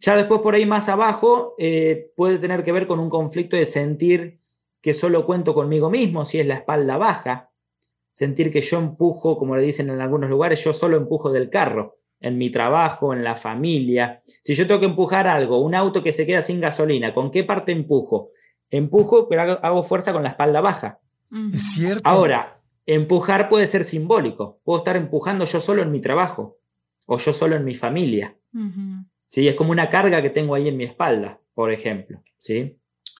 Ya 0.00 0.16
después 0.16 0.40
por 0.40 0.56
ahí 0.56 0.66
más 0.66 0.88
abajo 0.88 1.54
eh, 1.58 2.10
puede 2.16 2.38
tener 2.38 2.64
que 2.64 2.72
ver 2.72 2.88
con 2.88 2.98
un 2.98 3.08
conflicto 3.08 3.54
de 3.54 3.66
sentir 3.66 4.40
que 4.80 4.92
solo 4.92 5.24
cuento 5.24 5.54
conmigo 5.54 5.90
mismo, 5.90 6.24
si 6.24 6.40
es 6.40 6.46
la 6.48 6.54
espalda 6.54 6.96
baja, 6.96 7.52
sentir 8.10 8.50
que 8.50 8.62
yo 8.62 8.78
empujo, 8.78 9.38
como 9.38 9.56
le 9.56 9.62
dicen 9.62 9.90
en 9.90 10.00
algunos 10.00 10.28
lugares, 10.28 10.64
yo 10.64 10.72
solo 10.72 10.96
empujo 10.96 11.30
del 11.30 11.50
carro 11.50 11.98
en 12.20 12.38
mi 12.38 12.50
trabajo, 12.50 13.12
en 13.12 13.24
la 13.24 13.36
familia. 13.36 14.22
Si 14.42 14.54
yo 14.54 14.66
tengo 14.66 14.80
que 14.80 14.86
empujar 14.86 15.26
algo, 15.26 15.60
un 15.60 15.74
auto 15.74 16.02
que 16.02 16.12
se 16.12 16.26
queda 16.26 16.42
sin 16.42 16.60
gasolina, 16.60 17.14
¿con 17.14 17.30
qué 17.30 17.44
parte 17.44 17.72
empujo? 17.72 18.30
Empujo, 18.70 19.28
pero 19.28 19.58
hago, 19.62 19.82
fuerza 19.82 20.12
con 20.12 20.22
la 20.22 20.30
espalda 20.30 20.60
baja. 20.60 21.00
Es 21.52 21.72
cierto. 21.72 22.02
Ahora, 22.04 22.60
empujar 22.86 23.48
puede 23.48 23.66
ser 23.66 23.84
simbólico. 23.84 24.60
Puedo 24.64 24.78
estar 24.78 24.96
empujando 24.96 25.44
yo 25.44 25.60
solo 25.60 25.82
en 25.82 25.90
mi 25.90 26.00
trabajo 26.00 26.58
o 27.06 27.18
yo 27.18 27.32
solo 27.32 27.56
en 27.56 27.64
mi 27.64 27.74
familia. 27.74 28.36
¿Sí? 29.24 29.48
Es 29.48 29.54
como 29.54 29.72
una 29.72 29.88
carga 29.88 30.20
que 30.22 30.30
tengo 30.30 30.54
ahí 30.54 30.68
en 30.68 30.76
mi 30.76 30.84
espalda, 30.84 31.40
por 31.54 31.72
ejemplo. 31.72 32.22
¿sí? 32.36 32.78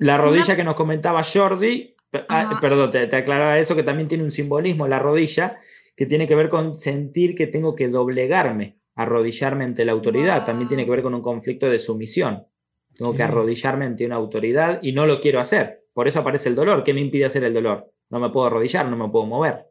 La 0.00 0.16
rodilla 0.16 0.56
que 0.56 0.64
nos 0.64 0.74
comentaba 0.74 1.22
Jordi, 1.22 1.94
ah, 2.30 2.58
perdón, 2.60 2.90
te, 2.90 3.14
aclaraba 3.14 3.58
eso, 3.58 3.76
que 3.76 3.82
también 3.82 4.08
tiene 4.08 4.24
un 4.24 4.30
simbolismo, 4.30 4.88
la 4.88 4.98
rodilla, 4.98 5.60
que 5.94 6.06
tiene 6.06 6.26
que 6.26 6.34
ver 6.34 6.48
con 6.48 6.74
sentir 6.74 7.34
que 7.34 7.46
tengo 7.46 7.74
que 7.74 7.88
doblegarme, 7.88 8.78
arrodillarme 8.94 9.64
ante 9.64 9.84
la 9.84 9.92
autoridad. 9.92 10.46
También 10.46 10.68
tiene 10.68 10.86
que 10.86 10.90
ver 10.90 11.02
con 11.02 11.14
un 11.14 11.20
conflicto 11.20 11.68
de 11.68 11.78
sumisión. 11.78 12.46
Tengo 12.94 13.14
que 13.14 13.22
arrodillarme 13.22 13.84
ante 13.84 14.06
una 14.06 14.16
autoridad 14.16 14.78
y 14.80 14.92
no 14.92 15.04
lo 15.04 15.20
quiero 15.20 15.38
hacer. 15.38 15.84
Por 15.92 16.08
eso 16.08 16.20
aparece 16.20 16.48
el 16.48 16.54
dolor. 16.54 16.82
¿Qué 16.82 16.94
me 16.94 17.00
impide 17.02 17.26
hacer 17.26 17.44
el 17.44 17.52
dolor? 17.52 17.92
No 18.08 18.20
me 18.20 18.30
puedo 18.30 18.46
arrodillar, 18.46 18.88
no 18.88 18.96
me 18.96 19.10
puedo 19.10 19.26
mover. 19.26 19.66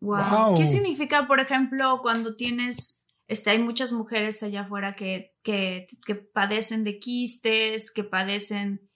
Wow. 0.00 0.56
¿Qué 0.56 0.66
significa, 0.66 1.28
por 1.28 1.38
ejemplo, 1.38 2.00
cuando 2.02 2.34
tienes, 2.34 3.06
este, 3.28 3.50
hay 3.50 3.60
muchas 3.60 3.92
mujeres 3.92 4.42
allá 4.42 4.62
afuera 4.62 4.94
que, 4.94 5.34
que, 5.44 5.86
que 6.04 6.16
padecen 6.16 6.82
de 6.82 6.98
quistes, 6.98 7.92
que 7.94 8.02
padecen 8.02 8.87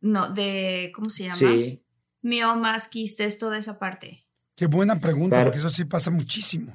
no, 0.00 0.32
de, 0.32 0.92
¿cómo 0.94 1.10
se 1.10 1.24
llama? 1.24 1.36
Sí. 1.36 1.82
Miomas, 2.22 2.88
quistes, 2.88 3.38
toda 3.38 3.58
esa 3.58 3.78
parte. 3.78 4.26
Qué 4.56 4.66
buena 4.66 5.00
pregunta, 5.00 5.42
porque 5.42 5.58
eso 5.58 5.70
sí 5.70 5.84
pasa 5.84 6.10
muchísimo. 6.10 6.72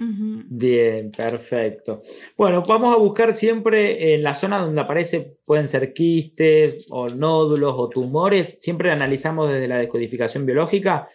Bien, 0.00 1.10
perfecto. 1.10 2.02
Bueno, 2.36 2.62
vamos 2.62 2.94
a 2.94 2.98
buscar 2.98 3.34
siempre 3.34 4.14
en 4.14 4.22
la 4.22 4.36
zona 4.36 4.58
donde 4.58 4.80
aparece, 4.80 5.38
pueden 5.44 5.66
ser 5.66 5.92
quistes 5.92 6.86
o 6.90 7.08
nódulos 7.08 7.74
o 7.76 7.88
tumores, 7.88 8.56
siempre 8.60 8.92
analizamos 8.92 9.50
desde 9.50 9.66
la 9.66 9.78
descodificación 9.78 10.46
biológica 10.46 11.08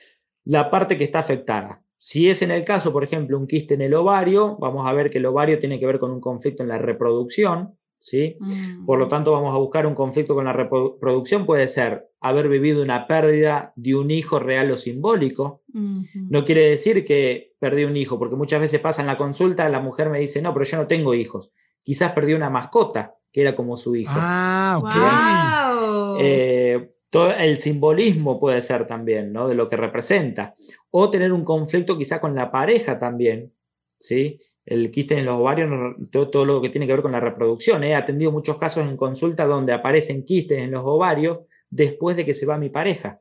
la 0.43 0.69
parte 0.69 0.97
que 0.97 1.05
está 1.05 1.19
afectada. 1.19 1.81
Si 1.97 2.29
es 2.29 2.41
en 2.41 2.51
el 2.51 2.65
caso, 2.65 2.91
por 2.91 3.05
ejemplo, 3.05 3.39
un 3.39 3.47
quiste 3.47 3.75
en 3.75 3.81
el 3.81 3.93
ovario, 3.93 4.57
vamos 4.57 4.85
a 4.85 4.91
ver 4.91 5.09
que 5.09 5.19
el 5.19 5.25
ovario 5.27 5.59
tiene 5.59 5.79
que 5.79 5.85
ver 5.85 5.99
con 5.99 6.11
un 6.11 6.19
conflicto 6.19 6.61
en 6.61 6.69
la 6.69 6.77
reproducción, 6.77 7.77
¿sí? 8.03 8.35
Mm. 8.37 8.85
Por 8.85 8.99
lo 8.99 9.07
tanto, 9.07 9.31
vamos 9.31 9.55
a 9.55 9.57
buscar 9.57 9.87
un 9.87 9.95
conflicto 9.95 10.35
con 10.35 10.43
la 10.43 10.51
reproducción, 10.51 11.45
puede 11.45 11.69
ser 11.69 12.09
haber 12.19 12.49
vivido 12.49 12.83
una 12.83 13.07
pérdida 13.07 13.71
de 13.77 13.95
un 13.95 14.11
hijo 14.11 14.39
real 14.39 14.69
o 14.71 14.77
simbólico. 14.77 15.63
No 15.73 16.43
quiere 16.43 16.69
decir 16.69 17.05
que 17.05 17.55
perdí 17.59 17.85
un 17.85 17.95
hijo, 17.95 18.19
porque 18.19 18.35
muchas 18.35 18.59
veces 18.59 18.81
pasa 18.81 19.01
en 19.01 19.07
la 19.07 19.17
consulta, 19.17 19.69
la 19.69 19.79
mujer 19.79 20.09
me 20.09 20.19
dice, 20.19 20.41
no, 20.41 20.53
pero 20.53 20.65
yo 20.65 20.77
no 20.77 20.87
tengo 20.87 21.13
hijos. 21.13 21.51
Quizás 21.81 22.11
perdí 22.11 22.33
una 22.33 22.49
mascota, 22.49 23.15
que 23.31 23.41
era 23.41 23.55
como 23.55 23.77
su 23.77 23.95
hijo. 23.95 24.13
Ah, 24.15 24.79
ok. 24.83 26.21
Eh, 26.21 26.93
todo 27.09 27.31
el 27.31 27.57
simbolismo 27.57 28.37
puede 28.37 28.61
ser 28.61 28.85
también, 28.85 29.31
¿no? 29.31 29.47
De 29.47 29.55
lo 29.55 29.69
que 29.69 29.77
representa. 29.77 30.55
O 30.91 31.09
tener 31.09 31.31
un 31.31 31.45
conflicto 31.45 31.97
quizá 31.97 32.19
con 32.19 32.35
la 32.35 32.51
pareja 32.51 32.99
también, 32.99 33.53
¿sí? 33.97 34.39
El 34.65 34.91
quiste 34.91 35.17
en 35.17 35.25
los 35.25 35.35
ovarios, 35.35 35.69
todo, 36.09 36.29
todo 36.29 36.45
lo 36.45 36.61
que 36.61 36.69
tiene 36.69 36.87
que 36.87 36.93
ver 36.93 37.01
con 37.01 37.11
la 37.11 37.19
reproducción. 37.19 37.83
He 37.83 37.95
atendido 37.95 38.31
muchos 38.31 38.57
casos 38.57 38.87
en 38.87 38.95
consulta 38.95 39.45
donde 39.45 39.73
aparecen 39.73 40.23
quistes 40.23 40.59
en 40.59 40.71
los 40.71 40.83
ovarios 40.85 41.39
después 41.69 42.15
de 42.15 42.25
que 42.25 42.33
se 42.33 42.45
va 42.45 42.57
mi 42.57 42.69
pareja, 42.69 43.19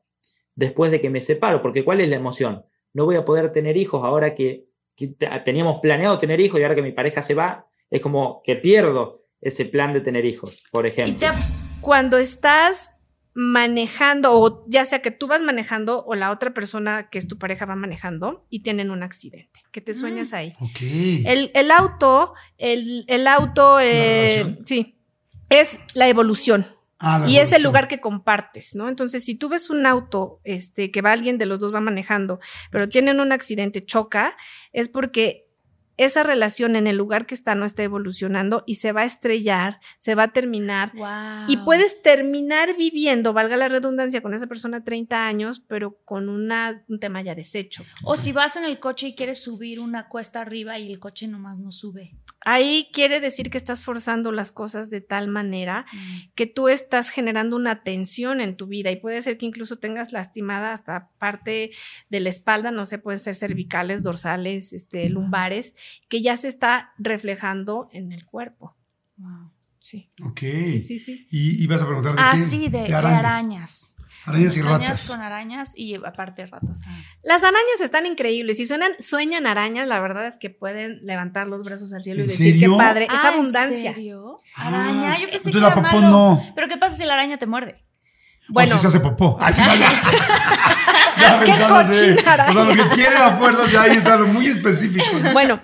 después 0.55 0.91
de 0.91 1.01
que 1.01 1.09
me 1.09 1.21
separo, 1.21 1.61
porque 1.61 1.83
¿cuál 1.83 2.01
es 2.01 2.09
la 2.09 2.15
emoción? 2.15 2.63
No 2.93 3.05
voy 3.05 3.15
a 3.15 3.25
poder 3.25 3.51
tener 3.51 3.75
hijos 3.77 4.03
ahora 4.03 4.35
que, 4.35 4.65
teníamos 5.43 5.79
planeado 5.81 6.19
tener 6.19 6.39
hijos 6.39 6.59
y 6.59 6.63
ahora 6.63 6.75
que 6.75 6.83
mi 6.83 6.91
pareja 6.91 7.23
se 7.23 7.33
va, 7.33 7.65
es 7.89 7.99
como 7.99 8.41
que 8.43 8.55
pierdo 8.57 9.23
ese 9.41 9.65
plan 9.65 9.91
de 9.91 10.01
tener 10.01 10.23
hijos, 10.23 10.63
por 10.71 10.85
ejemplo. 10.85 11.27
cuando 11.81 12.19
estás 12.19 12.95
manejando, 13.33 14.39
o 14.39 14.63
ya 14.67 14.85
sea 14.85 15.01
que 15.01 15.11
tú 15.11 15.27
vas 15.27 15.41
manejando 15.41 16.03
o 16.05 16.15
la 16.15 16.31
otra 16.31 16.53
persona 16.53 17.09
que 17.09 17.17
es 17.17 17.27
tu 17.27 17.37
pareja 17.37 17.65
va 17.65 17.75
manejando 17.75 18.45
y 18.49 18.61
tienen 18.61 18.91
un 18.91 19.01
accidente, 19.03 19.61
que 19.71 19.81
te 19.81 19.93
sueñas 19.93 20.31
Mm, 20.31 20.35
ahí. 20.35 20.53
Ok. 20.59 20.81
El, 21.25 21.51
el 21.53 21.71
auto, 21.71 22.33
el, 22.57 23.05
el 23.07 23.27
auto, 23.27 23.79
eh, 23.79 24.57
sí, 24.65 24.99
es 25.49 25.79
la 25.93 26.07
evolución. 26.07 26.65
Ah, 26.99 27.19
la 27.19 27.27
y 27.27 27.37
es 27.37 27.51
el 27.51 27.63
lugar 27.63 27.89
que 27.89 27.99
compartes, 27.99 28.75
¿no? 28.75 28.87
Entonces, 28.87 29.25
si 29.25 29.35
tú 29.35 29.49
ves 29.49 29.69
un 29.69 29.85
auto, 29.85 30.39
este, 30.45 30.89
que 30.89 31.01
va 31.01 31.11
alguien 31.11 31.37
de 31.37 31.45
los 31.45 31.59
dos 31.59 31.73
va 31.73 31.81
manejando, 31.81 32.39
pero 32.71 32.87
tienen 32.87 33.19
un 33.19 33.33
accidente, 33.33 33.83
choca, 33.85 34.37
es 34.71 34.87
porque 34.87 35.42
esa 35.97 36.23
relación 36.23 36.75
en 36.75 36.87
el 36.87 36.97
lugar 36.97 37.25
que 37.25 37.35
está 37.35 37.55
no 37.55 37.65
está 37.65 37.83
evolucionando 37.83 38.63
y 38.65 38.75
se 38.75 38.91
va 38.91 39.01
a 39.01 39.05
estrellar, 39.05 39.79
se 39.97 40.15
va 40.15 40.23
a 40.23 40.33
terminar. 40.33 40.91
Y 41.47 41.57
puedes 41.57 42.01
terminar 42.01 42.75
viviendo, 42.77 43.33
valga 43.33 43.57
la 43.57 43.69
redundancia, 43.69 44.21
con 44.21 44.33
esa 44.33 44.47
persona 44.47 44.83
30 44.83 45.25
años, 45.25 45.63
pero 45.67 45.97
con 46.05 46.29
una, 46.29 46.83
un 46.87 46.99
tema 46.99 47.21
ya 47.21 47.35
deshecho. 47.35 47.83
O 48.03 48.15
si 48.17 48.31
vas 48.31 48.55
en 48.55 48.65
el 48.65 48.79
coche 48.79 49.07
y 49.07 49.15
quieres 49.15 49.43
subir 49.43 49.79
una 49.79 50.09
cuesta 50.09 50.41
arriba 50.41 50.79
y 50.79 50.91
el 50.91 50.99
coche 50.99 51.27
nomás 51.27 51.57
no 51.57 51.71
sube. 51.71 52.15
Ahí 52.45 52.89
quiere 52.93 53.19
decir 53.19 53.49
que 53.49 53.57
estás 53.57 53.83
forzando 53.83 54.31
las 54.31 54.51
cosas 54.51 54.89
de 54.89 55.01
tal 55.01 55.27
manera 55.27 55.85
que 56.35 56.45
tú 56.45 56.67
estás 56.67 57.09
generando 57.09 57.55
una 57.55 57.83
tensión 57.83 58.41
en 58.41 58.57
tu 58.57 58.67
vida 58.67 58.91
y 58.91 58.97
puede 58.97 59.21
ser 59.21 59.37
que 59.37 59.45
incluso 59.45 59.77
tengas 59.77 60.11
lastimada 60.11 60.73
hasta 60.73 61.09
parte 61.19 61.71
de 62.09 62.19
la 62.19 62.29
espalda, 62.29 62.71
no 62.71 62.85
sé, 62.85 62.97
pueden 62.97 63.19
ser 63.19 63.35
cervicales, 63.35 64.03
dorsales, 64.03 64.73
este, 64.73 65.07
lumbares, 65.09 65.75
que 66.09 66.21
ya 66.21 66.35
se 66.37 66.47
está 66.47 66.93
reflejando 66.97 67.87
en 67.91 68.11
el 68.11 68.25
cuerpo. 68.25 68.75
Sí. 69.79 70.09
Ok. 70.23 70.39
Sí, 70.39 70.79
sí, 70.79 70.99
sí. 70.99 71.27
Y 71.29 71.63
ibas 71.63 71.81
a 71.81 71.85
preguntar 71.85 72.13
de 72.13 72.21
Ah, 72.21 72.31
qué? 72.33 72.37
sí, 72.41 72.69
de, 72.69 72.83
de 72.83 72.93
arañas. 72.93 73.25
Arañas 73.25 73.97
y 74.27 74.49
Sueñas 74.49 74.65
ratas. 74.65 75.07
con 75.09 75.21
arañas 75.21 75.77
y 75.77 75.95
aparte 75.95 76.45
ratas. 76.45 76.81
Ah. 76.87 76.97
Las 77.23 77.43
arañas 77.43 77.81
están 77.81 78.05
increíbles. 78.05 78.57
Si 78.57 78.65
suenan, 78.65 78.91
sueñan 78.99 79.45
arañas, 79.47 79.87
la 79.87 79.99
verdad 79.99 80.25
es 80.27 80.37
que 80.37 80.49
pueden 80.49 80.99
levantar 81.05 81.47
los 81.47 81.65
brazos 81.65 81.91
al 81.93 82.01
cielo 82.03 82.19
y 82.19 82.23
¿En 82.23 82.27
decir 82.27 82.53
serio? 82.53 82.71
qué 82.71 82.77
padre. 82.77 83.03
es 83.05 83.09
Ah, 83.11 83.27
¿en 83.29 83.33
abundancia. 83.33 83.93
serio? 83.93 84.39
Araña. 84.55 85.19
Yo 85.19 85.29
pensé 85.29 85.49
entonces 85.49 85.53
que 85.53 85.59
la 85.59 85.67
era 85.67 85.75
popó 85.75 85.87
malo. 86.01 86.09
no. 86.09 86.51
Pero 86.55 86.67
¿qué 86.67 86.77
pasa 86.77 86.95
si 86.97 87.03
la 87.05 87.13
araña 87.13 87.37
te 87.37 87.45
muerde? 87.47 87.83
Bueno. 88.49 88.71
O 88.71 88.75
si 88.75 88.81
se 88.81 88.87
hace 88.87 88.99
popó. 88.99 89.37
Ay, 89.39 89.53
sí, 89.57 89.61
vaya. 89.65 89.89
ya. 91.17 91.39
O 91.43 92.53
sea, 92.53 92.63
los 92.63 92.75
que 92.75 92.87
quieren 92.95 93.17
a 93.17 93.37
fuerzas 93.37 93.71
ya 93.71 93.83
ahí 93.83 93.91
están 93.97 94.33
muy 94.33 94.45
específicos. 94.47 95.21
¿no? 95.21 95.31
Bueno, 95.33 95.59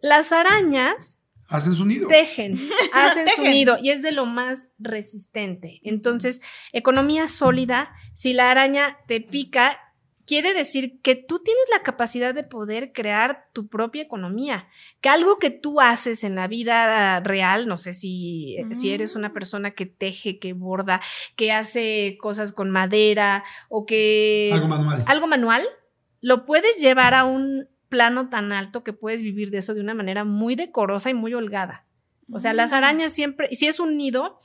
las 0.00 0.32
arañas 0.32 1.18
Hacen 1.52 1.74
su 1.74 1.84
nido. 1.84 2.08
tejen, 2.08 2.58
hacen 2.92 3.28
su 3.36 3.42
nido 3.42 3.76
y 3.82 3.90
es 3.90 4.02
de 4.02 4.12
lo 4.12 4.26
más 4.26 4.66
resistente. 4.78 5.80
Entonces, 5.82 6.40
economía 6.72 7.26
sólida, 7.26 7.90
si 8.14 8.32
la 8.32 8.50
araña 8.50 8.98
te 9.06 9.20
pica, 9.20 9.78
quiere 10.26 10.54
decir 10.54 11.00
que 11.02 11.14
tú 11.14 11.40
tienes 11.40 11.64
la 11.70 11.82
capacidad 11.82 12.34
de 12.34 12.44
poder 12.44 12.92
crear 12.92 13.48
tu 13.52 13.68
propia 13.68 14.02
economía, 14.02 14.68
que 15.00 15.08
algo 15.08 15.38
que 15.38 15.50
tú 15.50 15.80
haces 15.80 16.24
en 16.24 16.34
la 16.34 16.48
vida 16.48 17.20
real, 17.20 17.68
no 17.68 17.76
sé 17.76 17.92
si, 17.92 18.56
si 18.72 18.92
eres 18.92 19.14
una 19.14 19.32
persona 19.32 19.72
que 19.72 19.86
teje, 19.86 20.38
que 20.38 20.52
borda, 20.52 21.00
que 21.36 21.52
hace 21.52 22.16
cosas 22.20 22.52
con 22.52 22.70
madera 22.70 23.44
o 23.68 23.84
que... 23.84 24.50
Algo 24.52 24.68
manual. 24.68 25.04
Algo 25.06 25.26
manual, 25.26 25.62
lo 26.20 26.46
puedes 26.46 26.78
llevar 26.78 27.14
a 27.14 27.24
un 27.24 27.68
plano 27.92 28.30
tan 28.30 28.52
alto 28.52 28.82
que 28.82 28.94
puedes 28.94 29.22
vivir 29.22 29.50
de 29.50 29.58
eso 29.58 29.74
de 29.74 29.82
una 29.82 29.92
manera 29.92 30.24
muy 30.24 30.54
decorosa 30.54 31.10
y 31.10 31.14
muy 31.14 31.34
holgada. 31.34 31.84
O 32.32 32.38
sea, 32.38 32.54
las 32.54 32.72
arañas 32.72 33.12
siempre, 33.12 33.48
y 33.50 33.56
si 33.56 33.66
es 33.66 33.78
un 33.80 33.98
nido, 33.98 34.38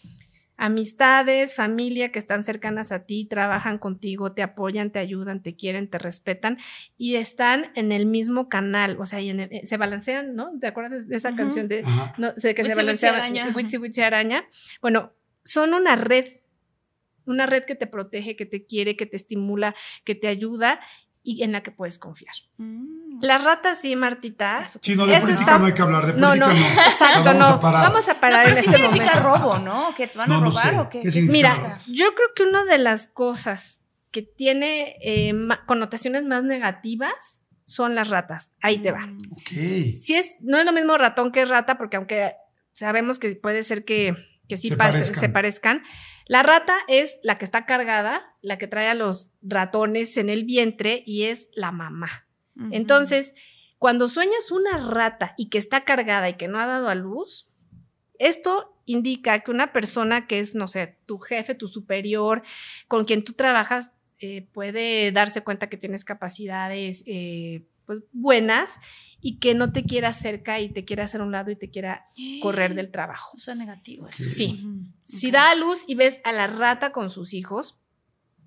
amistades, 0.58 1.56
familia 1.56 2.12
que 2.12 2.20
están 2.20 2.43
cercanas 2.43 2.91
a 2.91 3.06
ti, 3.06 3.24
trabajan 3.26 3.78
contigo, 3.78 4.34
te 4.34 4.41
apoyan, 4.41 4.91
te 4.91 5.00
ayudan, 5.00 5.41
te 5.41 5.56
quieren, 5.56 5.88
te 5.89 5.98
respetan 5.98 6.58
y 6.98 7.16
están 7.16 7.72
en 7.76 7.93
el 7.93 8.06
mismo 8.06 8.50
canal, 8.50 8.98
o 9.00 9.06
sea, 9.06 9.22
y 9.22 9.30
en 9.30 9.39
el- 9.39 9.54
eh, 9.54 9.66
se 9.66 9.78
balancean, 9.78 10.36
¿no? 10.36 10.52
¿Te 10.60 10.68
acuerdas 10.68 11.08
de 11.08 11.16
esa 11.16 11.30
Ujú. 11.30 11.38
canción 11.38 11.68
de 11.70 11.84
no, 12.18 12.34
que 12.36 12.64
se 12.64 12.76
balanceaba 12.76 13.18
araña. 13.20 13.54
Witsi, 13.56 13.78
witsi, 13.78 14.02
araña? 14.02 14.45
Bueno, 14.82 15.14
son 15.45 15.74
una 15.74 15.95
red, 15.95 16.26
una 17.26 17.45
red 17.45 17.64
que 17.64 17.76
te 17.76 17.88
protege, 17.88 18.36
que 18.36 18.45
te 18.45 18.66
quiere, 18.66 18.98
que 18.98 19.06
te 19.06 19.16
estimula, 19.16 19.74
que 20.04 20.16
te 20.16 20.28
ayuda 20.28 20.82
y 21.30 21.43
en 21.43 21.51
la 21.51 21.61
que 21.61 21.71
puedes 21.71 21.99
confiar. 21.99 22.34
Mm. 22.57 23.19
Las 23.21 23.43
ratas 23.43 23.82
sí, 23.82 23.95
Martita. 23.95 24.63
Sí, 24.63 24.95
no, 24.95 25.05
de 25.05 25.13
Eso 25.13 25.21
política 25.23 25.43
está- 25.43 25.59
no 25.59 25.65
hay 25.65 25.73
que 25.73 25.82
hablar. 25.82 26.05
De 26.05 26.13
No, 26.21 26.28
política 26.30 26.47
no, 26.47 26.53
no. 26.75 26.82
exacto, 26.84 27.23
Vamos 27.25 27.49
no. 27.49 27.55
a 27.55 27.61
parar. 27.61 27.89
Vamos 27.89 28.09
a 28.09 28.19
parar 28.19 28.45
Pero 28.45 28.57
en 28.57 28.63
sí 28.63 28.69
este 28.69 28.82
significa 28.82 29.19
momento. 29.19 29.38
robo, 29.45 29.59
¿no? 29.59 29.95
¿Que 29.95 30.07
te 30.07 30.17
van 30.17 30.32
a 30.32 30.36
No, 30.36 30.41
no 30.41 30.49
robar 30.51 30.69
sé. 30.69 30.80
o 30.80 30.89
qué? 30.89 31.01
¿Qué 31.01 31.21
Mira, 31.23 31.78
yo 31.88 32.05
creo 32.15 32.28
que 32.36 32.43
una 32.43 32.63
de 32.63 32.78
las 32.78 33.07
cosas 33.07 33.82
que 34.11 34.21
tiene 34.21 34.95
eh, 35.03 35.34
connotaciones 35.65 36.23
más 36.23 36.43
negativas 36.43 37.41
son 37.65 37.95
las 37.95 38.07
ratas. 38.09 38.51
Ahí 38.61 38.78
te 38.78 38.91
va. 38.93 39.05
Mm. 39.07 39.17
Ok. 39.34 39.93
Si 39.93 40.15
es, 40.15 40.38
no 40.41 40.57
es 40.57 40.65
lo 40.65 40.71
mismo 40.71 40.97
ratón 40.97 41.32
que 41.34 41.43
rata, 41.43 41.78
porque 41.78 41.97
aunque 41.97 42.34
sabemos 42.71 43.19
que 43.19 43.36
puede 43.36 43.63
ser 43.63 43.84
que, 43.84 44.15
que 44.47 44.55
sí 44.55 44.69
Se 44.69 44.78
pase- 44.78 44.91
parezcan. 44.99 45.19
se 45.19 45.30
parezcan, 45.30 45.84
la 46.28 46.43
rata 46.43 46.75
es 46.88 47.19
la 47.23 47.38
que 47.38 47.45
está 47.45 47.65
cargada, 47.65 48.36
la 48.41 48.57
que 48.57 48.67
trae 48.67 48.88
a 48.88 48.93
los 48.93 49.32
ratones 49.41 50.17
en 50.17 50.30
el 50.30 50.43
vientre 50.43 51.03
y 51.05 51.23
es 51.23 51.49
la 51.53 51.71
mamá. 51.71 52.09
Entonces, 52.71 53.36
cuando 53.78 54.07
sueñas 54.07 54.51
una 54.51 54.78
rata 54.78 55.36
y 55.38 55.49
que 55.49 55.59
está 55.59 55.86
cargada 55.86 56.28
y 56.28 56.34
que 56.34 56.47
no 56.47 56.59
ha 56.59 56.65
dado 56.65 56.89
a 56.89 56.95
luz, 56.95 57.51
esto 58.17 58.75
indica 58.86 59.39
que 59.41 59.51
una 59.51 59.71
persona 59.71 60.25
que 60.25 60.39
es, 60.39 60.55
no 60.55 60.67
sé, 60.67 60.97
tu 61.05 61.19
jefe, 61.19 61.53
tu 61.53 61.67
superior, 61.67 62.41
con 62.88 63.05
quien 63.05 63.23
tú 63.23 63.34
trabajas, 63.34 63.93
eh, 64.19 64.47
puede 64.53 65.11
darse 65.11 65.43
cuenta 65.43 65.69
que 65.69 65.78
tienes 65.78 66.03
capacidades 66.03 67.03
eh, 67.05 67.61
pues, 67.88 68.04
buenas 68.12 68.78
y 69.20 69.40
que 69.40 69.56
no 69.56 69.74
te 69.74 69.84
quiera 69.84 70.14
cerca 70.14 70.60
y 70.60 70.70
te 70.72 70.86
quiera 70.86 71.06
hacer 71.06 71.22
a 71.22 71.24
un 71.24 71.32
lado 71.32 71.50
y 71.50 71.56
te 71.56 71.72
quiera 71.72 72.06
correr 72.42 72.76
del 72.76 72.92
trabajo. 72.92 73.36
O 73.36 73.40
sea, 73.40 73.56
negativo. 73.56 74.08
eso. 74.08 74.24
Sí. 74.24 74.64
Si 75.04 75.32
da 75.32 75.50
a 75.50 75.56
luz 75.56 75.86
y 75.88 75.96
ves 75.96 76.20
a 76.24 76.32
la 76.32 76.46
rata 76.46 76.92
con 76.92 77.10
sus 77.10 77.34
hijos, 77.34 77.82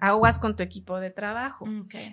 aguas 0.01 0.39
con 0.39 0.57
tu 0.57 0.63
equipo 0.63 0.99
de 0.99 1.11
trabajo 1.11 1.67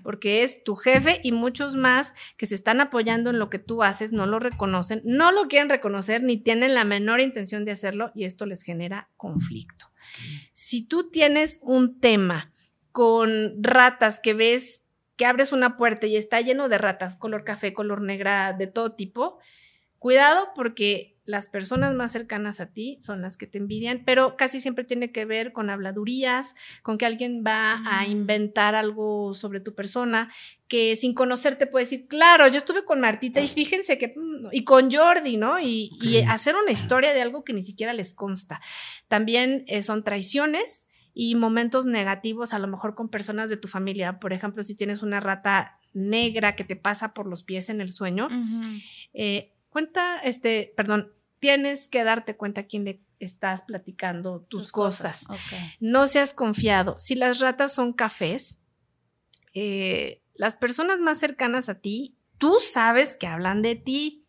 porque 0.04 0.44
es 0.44 0.64
tu 0.64 0.76
jefe 0.76 1.22
y 1.24 1.32
muchos 1.32 1.76
más 1.76 2.14
que 2.38 2.46
se 2.46 2.56
están 2.56 2.82
apoyando 2.82 3.30
en 3.30 3.40
lo 3.40 3.50
que 3.50 3.60
tú 3.60 3.82
haces, 3.82 4.12
no 4.12 4.26
lo 4.26 4.40
reconocen, 4.40 5.02
no 5.06 5.32
lo 5.32 5.48
quieren 5.48 5.70
reconocer 5.70 6.22
ni 6.22 6.38
tienen 6.38 6.74
la 6.74 6.84
menor 6.84 7.22
intención 7.22 7.64
de 7.64 7.72
hacerlo 7.72 8.12
y 8.14 8.26
esto 8.26 8.46
les 8.46 8.64
genera 8.64 9.10
conflicto. 9.16 9.86
Si 10.52 10.86
tú 10.86 11.10
tienes 11.10 11.60
un 11.62 12.00
tema 12.00 12.52
con 12.92 13.64
ratas 13.64 14.20
que 14.20 14.34
ves 14.34 14.84
que 15.18 15.26
abres 15.26 15.52
una 15.52 15.76
puerta 15.76 16.08
y 16.08 16.16
está 16.16 16.40
lleno 16.42 16.70
de 16.70 16.78
ratas, 16.78 17.16
color 17.16 17.44
café, 17.44 17.74
color 17.74 18.02
negra, 18.02 18.54
de 18.54 18.68
todo 18.68 18.94
tipo, 18.94 19.40
cuidado 20.00 20.50
porque 20.56 21.16
las 21.26 21.50
personas 21.50 21.94
más 21.94 22.14
cercanas 22.14 22.62
a 22.62 22.68
ti 22.68 23.00
son 23.02 23.22
las 23.22 23.36
que 23.36 23.48
te 23.48 23.58
envidian, 23.58 24.04
pero 24.06 24.38
casi 24.38 24.62
siempre 24.62 24.86
tiene 24.86 25.12
que 25.12 25.26
ver 25.26 25.52
con 25.52 25.70
habladurías, 25.70 26.56
con 26.84 26.98
que 26.98 27.06
alguien 27.06 27.44
va 27.46 27.74
a 27.86 28.06
Mm. 28.06 28.12
inventar 28.12 28.76
algo 28.76 29.34
sobre 29.34 29.60
tu 29.60 29.76
persona, 29.76 30.32
que 30.70 30.96
sin 30.96 31.14
conocerte 31.14 31.68
puede 31.68 31.84
decir, 31.84 32.08
claro, 32.08 32.48
yo 32.48 32.58
estuve 32.58 32.86
con 32.86 33.02
Martita 33.02 33.42
y 33.42 33.48
fíjense 33.50 33.98
que, 33.98 34.14
mm, 34.16 34.50
y 34.54 34.64
con 34.64 34.90
Jordi, 34.90 35.36
¿no? 35.36 35.60
Y, 35.60 36.24
hacer 36.30 36.56
una 36.56 36.72
historia 36.72 37.14
de 37.14 37.22
algo 37.22 37.44
que 37.44 37.52
ni 37.52 37.62
siquiera 37.62 37.92
les 37.92 38.14
consta. 38.14 38.62
También 39.10 39.66
eh, 39.68 39.82
son 39.82 40.06
traiciones 40.06 40.87
y 41.20 41.34
momentos 41.34 41.88
negativos, 41.88 42.54
a 42.54 42.60
lo 42.60 42.68
mejor 42.68 42.94
con 42.94 43.10
personas 43.10 43.50
de 43.50 43.58
tu 43.58 43.68
familia. 43.68 44.20
Por 44.20 44.34
ejemplo, 44.34 44.62
si 44.62 44.76
tienes 44.76 45.02
una 45.02 45.20
rata 45.20 45.80
negra 45.92 46.56
que 46.56 46.64
te 46.64 46.76
pasa 46.76 47.16
por 47.16 47.26
los 47.26 47.42
pies 47.42 47.70
en 47.70 47.82
el 47.82 47.90
sueño, 47.90 48.28
eh, 49.16 49.52
cuenta, 49.70 50.20
este, 50.20 50.76
perdón, 50.78 51.12
tienes 51.40 51.88
que 51.88 52.04
darte 52.04 52.38
cuenta 52.38 52.62
a 52.62 52.64
quién 52.66 52.86
le 52.86 53.02
estás 53.20 53.64
platicando 53.64 54.42
tus, 54.42 54.72
cosas. 54.72 55.26
No 55.80 56.06
seas 56.06 56.36
confiado. 56.36 57.00
Si 57.00 57.16
las 57.16 57.40
ratas 57.40 57.74
son 57.74 57.94
cafés, 57.94 58.60
eh, 59.56 60.22
las 60.36 60.56
personas 60.56 61.00
más 61.00 61.18
cercanas 61.18 61.68
a 61.68 61.80
ti, 61.80 62.16
tú 62.38 62.58
sabes 62.62 63.16
que 63.16 63.26
hablan 63.26 63.64
de 63.64 63.74
ti. 63.74 64.24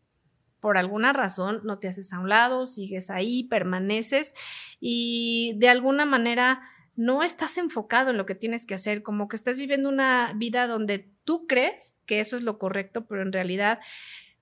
Por 0.58 0.78
alguna 0.78 1.12
razón 1.12 1.60
no 1.64 1.78
te 1.78 1.88
haces 1.88 2.14
a 2.14 2.18
un 2.18 2.30
lado, 2.30 2.64
sigues 2.64 3.10
ahí, 3.10 3.44
permaneces 3.44 4.32
y 4.80 5.52
de 5.58 5.68
alguna 5.68 6.06
manera 6.06 6.62
no 6.98 7.22
estás 7.22 7.58
enfocado 7.58 8.10
en 8.10 8.16
lo 8.16 8.26
que 8.26 8.34
tienes 8.34 8.66
que 8.66 8.74
hacer, 8.74 9.04
como 9.04 9.28
que 9.28 9.36
estás 9.36 9.56
viviendo 9.56 9.88
una 9.88 10.32
vida 10.34 10.66
donde 10.66 11.08
tú 11.22 11.46
crees 11.46 11.94
que 12.06 12.18
eso 12.18 12.34
es 12.34 12.42
lo 12.42 12.58
correcto, 12.58 13.06
pero 13.06 13.22
en 13.22 13.32
realidad 13.32 13.78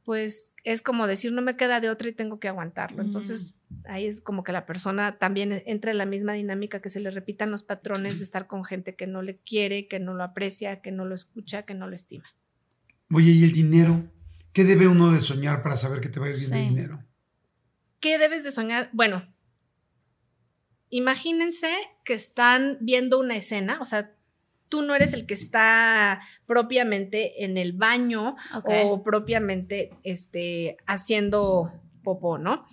pues 0.07 0.55
es 0.65 0.83
como 0.83 1.07
decir, 1.09 1.33
no 1.33 1.43
me 1.43 1.57
queda 1.57 1.81
de 1.81 1.91
otra 1.91 2.09
y 2.09 2.13
tengo 2.13 2.39
que 2.39 2.47
aguantarlo. 2.47 3.03
Entonces, 3.03 3.57
ahí 3.87 4.07
es 4.07 4.21
como 4.21 4.45
que 4.45 4.53
la 4.53 4.65
persona 4.65 5.19
también 5.19 5.65
entra 5.67 5.91
en 5.91 5.99
la 5.99 6.07
misma 6.07 6.33
dinámica, 6.33 6.81
que 6.81 6.91
se 6.91 7.01
le 7.01 7.11
repitan 7.11 7.51
los 7.51 7.65
patrones 7.65 8.19
de 8.19 8.25
estar 8.25 8.47
con 8.47 8.65
gente 8.65 8.95
que 8.95 9.09
no 9.09 9.21
le 9.21 9.37
quiere, 9.39 9.89
que 9.89 9.99
no 9.99 10.15
lo 10.15 10.23
aprecia, 10.23 10.81
que 10.81 10.93
no 10.93 11.05
lo 11.05 11.17
escucha, 11.17 11.65
que 11.65 11.75
no 11.75 11.89
lo 11.89 11.97
estima. 11.97 12.25
Oye, 13.13 13.33
¿y 13.33 13.43
el 13.43 13.51
dinero? 13.53 14.05
¿Qué 14.53 14.63
debe 14.63 14.87
uno 14.87 15.11
de 15.11 15.23
soñar 15.23 15.61
para 15.61 15.77
saber 15.77 16.01
que 16.01 16.09
te 16.09 16.21
va 16.21 16.27
a 16.27 16.31
ir 16.31 16.39
bien 16.39 16.55
el 16.55 16.69
dinero? 16.69 17.05
¿Qué 17.99 18.17
debes 18.19 18.45
de 18.45 18.53
soñar? 18.53 18.91
Bueno, 18.93 19.27
imagínense 20.91 21.71
que 22.05 22.15
están 22.15 22.79
viendo 22.81 23.19
una 23.19 23.37
escena, 23.37 23.79
o 23.81 23.85
sea, 23.85 24.13
tú 24.69 24.83
no 24.83 24.95
eres 24.95 25.13
el 25.15 25.27
que 25.27 25.35
está 25.35 26.21
propiamente 26.47 27.45
en 27.45 27.57
el 27.57 27.73
baño 27.73 28.37
o 28.65 29.03
propiamente 29.03 29.91
este, 30.03 30.77
haciendo 30.87 31.73
popó, 32.03 32.39
¿no? 32.39 32.67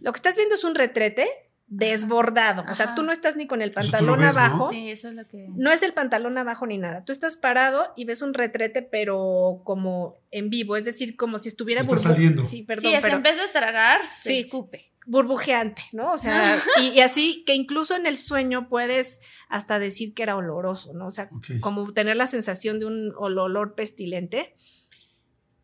Lo 0.00 0.12
que 0.12 0.16
estás 0.16 0.36
viendo 0.36 0.54
es 0.54 0.64
un 0.64 0.74
retrete 0.74 1.28
desbordado. 1.76 2.64
O 2.70 2.74
sea, 2.74 2.94
tú 2.94 3.02
no 3.02 3.12
estás 3.12 3.36
ni 3.36 3.46
con 3.46 3.62
el 3.62 3.72
pantalón 3.72 4.22
abajo. 4.22 4.66
¿no? 4.66 4.70
Sí, 4.70 4.90
eso 4.90 5.08
es 5.08 5.14
lo 5.14 5.26
que. 5.26 5.48
No 5.56 5.72
es 5.72 5.82
el 5.82 5.92
pantalón 5.92 6.38
abajo 6.38 6.66
ni 6.66 6.78
nada. 6.78 7.04
Tú 7.04 7.12
estás 7.12 7.36
parado 7.36 7.92
y 7.96 8.04
ves 8.04 8.22
un 8.22 8.34
retrete, 8.34 8.82
pero 8.82 9.60
como 9.64 10.18
en 10.30 10.50
vivo, 10.50 10.76
es 10.76 10.84
decir, 10.84 11.16
como 11.16 11.38
si 11.38 11.48
estuviera 11.48 11.80
Está 11.80 11.98
saliendo. 11.98 12.44
Sí, 12.44 12.62
perdón. 12.62 12.84
Sí, 12.84 12.94
en 12.94 13.22
vez 13.22 13.36
de 13.36 13.48
tragar, 13.48 14.04
se 14.04 14.38
escupe 14.38 14.90
burbujeante, 15.06 15.82
¿no? 15.92 16.12
O 16.12 16.18
sea, 16.18 16.58
y, 16.80 17.00
así 17.00 17.44
que 17.46 17.54
incluso 17.54 17.94
en 17.94 18.06
el 18.06 18.16
sueño 18.16 18.68
puedes 18.68 19.20
hasta 19.48 19.78
decir 19.78 20.14
que 20.14 20.22
era 20.22 20.36
oloroso, 20.36 20.94
¿no? 20.94 21.08
O 21.08 21.10
sea, 21.10 21.28
como 21.60 21.92
tener 21.92 22.16
la 22.16 22.26
sensación 22.26 22.78
de 22.78 22.86
un 22.86 23.12
olor 23.18 23.74
pestilente 23.74 24.54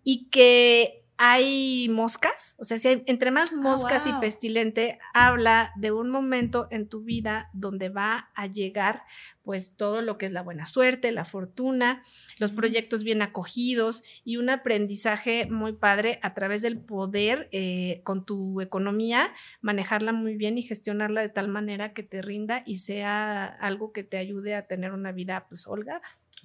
y 0.02 0.28
que 0.28 0.99
hay 1.22 1.90
moscas, 1.90 2.54
o 2.56 2.64
sea, 2.64 2.78
si 2.78 3.02
entre 3.04 3.30
más 3.30 3.52
ah, 3.52 3.60
moscas 3.60 4.06
y 4.06 4.12
pestilente, 4.22 4.98
habla 5.12 5.70
de 5.76 5.92
un 5.92 6.08
momento 6.08 6.66
en 6.70 6.88
tu 6.88 7.02
vida 7.02 7.50
donde 7.52 7.90
va 7.90 8.30
a 8.34 8.46
llegar 8.46 9.02
pues 9.42 9.76
todo 9.76 10.00
lo 10.00 10.16
que 10.16 10.24
es 10.24 10.32
la 10.32 10.40
buena 10.40 10.64
suerte, 10.64 11.12
la 11.12 11.26
fortuna, 11.26 12.02
los 12.38 12.52
proyectos 12.52 13.04
bien 13.04 13.20
acogidos 13.20 14.02
y 14.24 14.38
un 14.38 14.48
aprendizaje 14.48 15.44
muy 15.44 15.74
padre 15.74 16.20
a 16.22 16.32
través 16.32 16.62
del 16.62 16.78
poder 16.78 17.50
eh, 17.52 18.00
con 18.02 18.24
tu 18.24 18.62
economía, 18.62 19.34
manejarla 19.60 20.14
muy 20.14 20.36
bien 20.36 20.56
y 20.56 20.62
gestionarla 20.62 21.20
de 21.20 21.28
tal 21.28 21.48
manera 21.48 21.92
que 21.92 22.02
te 22.02 22.22
rinda 22.22 22.62
y 22.64 22.78
sea 22.78 23.44
algo 23.44 23.92
que 23.92 24.04
te 24.04 24.16
ayude 24.16 24.54
a 24.54 24.66
tener 24.66 24.92
una 24.92 25.12
vida 25.12 25.44
pues 25.50 25.66
holgada. 25.66 26.00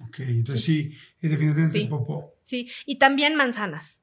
Ok, 0.06 0.20
entonces 0.20 0.62
sí, 0.62 0.92
es 1.22 1.30
definitivamente. 1.30 2.28
Sí, 2.42 2.70
y 2.84 2.98
también 2.98 3.36
manzanas. 3.36 4.02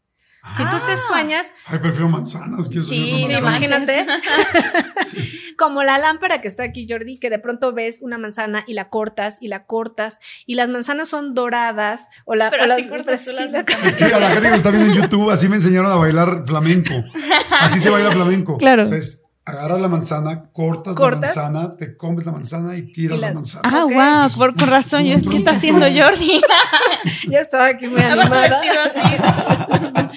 Si 0.56 0.64
tú 0.64 0.78
te 0.86 0.91
ah. 0.91 0.98
sueñas. 1.08 1.54
Ay, 1.66 1.80
prefiero 1.80 2.10
manzanas. 2.10 2.68
sí, 2.68 2.82
sí, 2.82 3.26
imagínate. 3.32 4.06
Como 5.58 5.84
la 5.84 5.98
lámpara 5.98 6.41
que 6.41 6.48
está 6.48 6.64
aquí, 6.64 6.86
Jordi, 6.89 7.18
que 7.18 7.30
de 7.30 7.39
pronto 7.39 7.74
ves 7.74 8.00
una 8.02 8.18
manzana 8.18 8.64
y 8.68 8.74
la 8.74 8.89
cortas 8.89 9.38
y 9.39 9.48
la 9.48 9.66
cortas 9.66 10.20
y 10.46 10.56
las 10.56 10.70
manzanas 10.70 11.08
son 11.08 11.34
doradas 11.34 12.08
o 12.26 12.36
la. 12.36 12.50
Pero 12.50 12.66
o 12.66 12.74
así 12.74 12.89
cortas 12.89 13.26
las 13.28 13.68
Es 13.86 13.96
que 13.96 14.06
a 14.06 14.20
la 14.20 14.32
gente 14.32 14.50
que 14.50 14.56
está 14.56 14.70
viendo 14.70 14.94
en 14.94 15.02
YouTube, 15.02 15.32
así 15.32 15.48
me 15.48 15.56
enseñaron 15.56 15.91
a 15.91 15.96
bailar 15.96 16.44
flamenco. 16.46 16.94
Así 17.62 17.80
se 17.80 17.89
baila 17.89 18.12
flamenco. 18.12 18.58
Claro. 18.58 18.84
O 18.84 18.86
sea, 18.86 18.98
es 18.98 19.30
agarras 19.46 19.82
la 19.82 19.88
manzana, 19.89 20.46
cortas, 20.52 20.98
la 20.98 21.10
manzana, 21.10 21.76
te 21.76 21.98
comes 21.98 22.26
la 22.26 22.32
manzana 22.32 22.78
y 22.78 22.91
tiras 22.91 23.20
la, 23.20 23.34
manzana. 23.34 23.70
Ah, 23.70 23.86
wow, 23.86 24.54
por, 24.54 24.68
razón, 24.68 25.04
yo 25.04 25.16
es 25.16 25.24
que 25.24 25.38
está 25.38 25.52
haciendo 25.52 25.86
Jordi. 25.86 26.41
ya 27.30 27.39
estaba 27.39 27.68
aquí 27.68 27.88
muy 27.88 28.02
animada. 28.02 28.62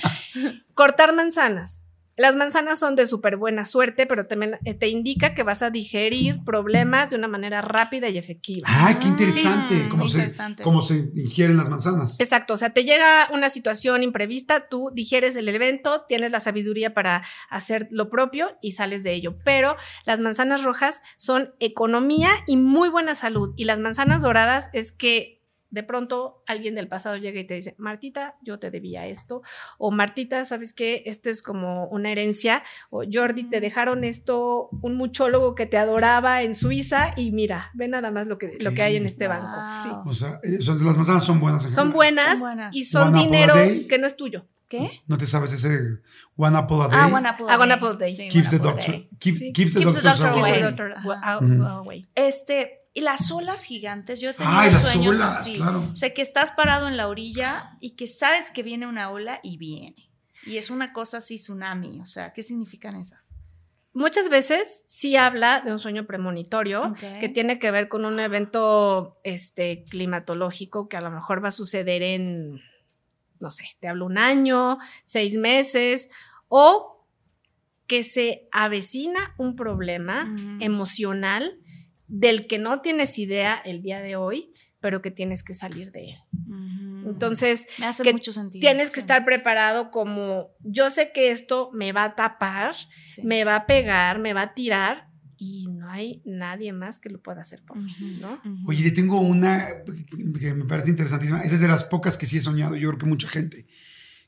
Cortar 0.75 1.15
manzanas. 1.15 1.87
Las 2.19 2.35
manzanas 2.35 2.79
son 2.79 2.97
de 2.97 3.05
súper 3.07 3.37
buena 3.37 3.67
suerte, 3.67 4.07
pero 4.07 4.27
también 4.27 4.59
eh, 4.65 4.73
te 4.73 4.89
indica 4.89 5.35
que 5.35 5.43
vas 5.43 5.63
a 5.63 5.69
digerir 5.69 6.43
problemas 6.45 7.11
de 7.11 7.17
una 7.17 7.29
manera 7.29 7.61
rápida 7.61 8.09
y 8.09 8.17
efectiva. 8.17 8.67
¡Ay, 8.71 8.95
qué 8.95 9.09
interesante! 9.09 9.87
cómo, 9.91 10.09
Se, 10.09 10.33
cómo 10.63 10.81
se 10.81 11.11
ingieren 11.15 11.59
las 11.59 11.69
manzanas. 11.69 12.19
Exacto, 12.19 12.55
o 12.55 12.57
sea, 12.57 12.71
te 12.71 12.85
llega 12.85 13.29
una 13.35 13.51
situación 13.51 14.03
imprevista, 14.03 14.67
tú 14.69 14.91
digieres 14.95 15.37
el 15.37 15.47
evento, 15.51 16.07
tienes 16.09 16.31
la 16.31 16.41
sabiduría 16.41 16.95
para 16.95 17.23
hacer 17.51 17.87
lo 17.91 18.09
propio 18.09 18.57
y 18.63 18.73
sales 18.73 19.03
de 19.03 19.13
ello. 19.13 19.37
Pero 19.45 19.77
las 20.07 20.21
manzanas 20.21 20.65
rojas 20.65 21.03
son 21.19 21.55
economía 21.61 22.31
y 22.47 22.57
muy 22.57 22.89
buena 22.89 23.15
salud. 23.15 23.53
Y 23.59 23.65
las 23.65 23.79
manzanas 23.79 24.23
doradas 24.23 24.71
es 24.73 24.91
que 24.91 25.36
de 25.77 25.83
pronto 25.83 26.43
alguien 26.47 26.75
del 26.75 26.89
pasado 26.89 27.17
llega 27.19 27.39
y 27.39 27.47
te 27.47 27.55
dice, 27.55 27.75
Martita, 27.79 28.35
yo 28.43 28.59
te 28.59 28.71
debía 28.71 29.07
esto, 29.07 29.43
o 29.79 29.91
Martita, 29.91 30.45
¿sabes 30.47 30.73
qué? 30.73 31.03
Esto 31.05 31.29
es 31.29 31.43
como 31.43 31.87
una 31.89 32.11
herencia, 32.11 32.65
o 32.91 33.05
Jordi, 33.11 33.45
te 33.45 33.61
dejaron 33.61 34.03
esto, 34.03 34.71
un 34.81 34.97
muchólogo 34.97 35.55
que 35.55 35.67
te 35.67 35.77
adoraba 35.77 36.41
en 36.43 36.55
Suiza 36.55 37.13
y 37.17 37.31
mira, 37.31 37.71
ve 37.75 37.89
nada 37.89 38.11
más 38.11 38.27
lo 38.27 38.39
que, 38.39 38.57
lo 38.59 38.73
que 38.73 38.83
hay 38.83 38.97
en 38.97 39.05
este 39.05 39.29
banco. 39.29 40.07
O 40.07 40.15
sea, 40.15 40.41
eh, 40.43 40.59
las 40.61 40.97
manzanas 40.97 41.25
son 41.25 41.41
buenas. 41.41 41.63
Son 41.63 41.93
buenas, 41.93 42.41
y 42.73 42.85
son 42.85 43.13
dinero 43.13 43.55
que 43.89 43.99
no 43.99 44.07
es 44.07 44.17
tuyo. 44.17 44.47
¿Qué? 44.69 45.03
¿No 45.07 45.17
te 45.17 45.29
sabes 45.29 45.53
ese 45.53 46.01
one 46.37 46.57
apple 46.57 46.79
a 46.83 46.89
day? 46.89 46.99
Ah, 47.01 47.07
one 47.07 47.29
apple 47.29 47.47
a 47.49 47.53
day. 47.53 47.63
One 47.63 47.73
apple 47.73 47.89
a 47.91 47.95
day. 47.95 48.29
keeps, 48.29 48.51
the 48.51 48.59
doctor, 48.59 49.07
keeps, 49.21 49.75
the 49.75 49.81
doctor, 49.85 50.95
away. 51.69 52.09
Este, 52.17 52.79
y 52.97 53.03
las 53.03 53.31
olas 53.31 53.63
gigantes, 53.65 54.23
yo 54.23 54.31
he 54.31 54.33
tenido 54.33 54.73
sueños 54.73 55.21
así. 55.21 55.61
O 55.61 55.95
sea, 55.95 56.15
que 56.15 56.23
estás 56.23 56.53
parado 56.53 56.89
en 56.89 56.97
la 56.97 57.09
orilla 57.09 57.77
y 57.79 57.91
que 57.91 58.07
sabes 58.07 58.51
que 58.51 58.63
viene 58.63 58.87
una 58.87 59.11
ola 59.11 59.39
y 59.43 59.59
viene. 59.59 60.09
Y 60.47 60.57
es 60.57 60.71
una 60.71 60.95
cosa 60.95 61.19
así, 61.19 61.37
tsunami. 61.37 62.01
O 62.01 62.07
sea, 62.07 62.33
¿qué 62.33 62.43
significan 62.43 62.97
esas? 62.97 63.35
Muchas 63.93 64.31
veces 64.31 64.83
sí 64.87 65.15
habla 65.15 65.61
de 65.61 65.73
un 65.73 65.79
sueño 65.79 66.07
premonitorio 66.07 66.95
que 67.21 67.29
tiene 67.29 67.59
que 67.59 67.71
ver 67.71 67.89
con 67.89 68.07
un 68.07 68.19
evento 68.19 69.21
este, 69.25 69.85
climatológico 69.85 70.89
que 70.89 70.97
a 70.97 71.03
lo 71.03 71.11
mejor 71.11 71.45
va 71.45 71.49
a 71.49 71.53
suceder 71.53 72.03
en, 72.03 72.63
no 73.41 73.51
sé, 73.51 73.67
te 73.79 73.89
hablo 73.89 74.07
un 74.07 74.17
año, 74.17 74.79
seis 75.05 75.37
meses, 75.37 76.09
o 76.49 77.05
que 77.87 78.03
se 78.03 78.49
avecina 78.53 79.35
un 79.37 79.55
problema 79.55 80.35
emocional 80.61 81.61
del 82.09 82.47
que 82.47 82.59
no 82.59 82.81
tienes 82.81 83.19
idea 83.19 83.61
el 83.65 83.83
día 83.83 84.01
de 84.01 84.17
hoy, 84.17 84.53
pero 84.81 85.03
que 85.03 85.11
tienes 85.11 85.43
que 85.43 85.55
salir 85.55 85.91
de 85.93 86.11
él. 86.11 86.17
Entonces, 87.07 87.67
me 87.79 87.87
hace 87.87 88.13
mucho 88.13 88.33
sentido. 88.33 88.61
Tienes 88.61 88.91
que 88.91 89.01
estar 89.01 89.25
preparado 89.25 89.91
como 89.91 90.51
yo 90.61 90.91
sé 90.91 91.13
que 91.13 91.31
esto 91.31 91.71
me 91.73 91.93
va 91.93 92.05
a 92.05 92.15
tapar, 92.15 92.75
me 93.23 93.45
va 93.45 93.57
a 93.57 93.67
pegar, 93.67 94.19
me 94.19 94.33
va 94.33 94.43
a 94.43 94.55
tirar 94.55 95.09
y 95.39 95.69
no 95.69 95.91
hay 95.91 96.23
nadie 96.25 96.73
más 96.73 96.99
que 96.99 97.11
lo 97.11 97.21
pueda 97.21 97.43
hacer 97.43 97.63
por 97.63 97.77
mí, 97.77 97.93
¿no? 98.21 98.41
Oye, 98.67 98.91
tengo 98.91 99.21
una 99.21 99.67
que 100.41 100.55
me 100.55 100.65
parece 100.65 100.91
interesantísima. 100.91 101.43
Esa 101.43 101.55
es 101.55 101.61
de 101.61 101.69
las 101.69 101.85
pocas 101.85 102.17
que 102.17 102.27
sí 102.27 102.39
he 102.39 102.41
soñado, 102.41 102.75
yo 102.77 102.89
creo 102.89 102.99
que 102.99 103.07
mucha 103.07 103.29
gente, 103.29 103.67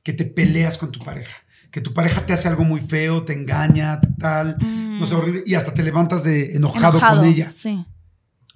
que 0.03 0.13
te 0.13 0.25
peleas 0.25 0.79
con 0.79 0.93
tu 0.93 1.01
pareja 1.01 1.37
que 1.71 1.81
tu 1.81 1.93
pareja 1.93 2.25
te 2.25 2.33
hace 2.33 2.49
algo 2.49 2.65
muy 2.65 2.81
feo, 2.81 3.25
te 3.25 3.33
engaña, 3.33 4.01
tal, 4.19 4.57
no 4.59 5.07
sé, 5.07 5.15
mm. 5.15 5.19
horrible, 5.19 5.43
y 5.47 5.55
hasta 5.55 5.75
te 5.75 5.83
levantas 5.83 6.25
de 6.25 6.57
enojado, 6.57 7.01
con 7.01 7.25
ella. 7.25 7.51
Sí. 7.51 7.85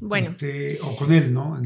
Bueno. 0.00 0.26
Este, 0.26 0.78
o 0.82 0.96
con 0.96 1.12
él, 1.12 1.32
¿no? 1.32 1.60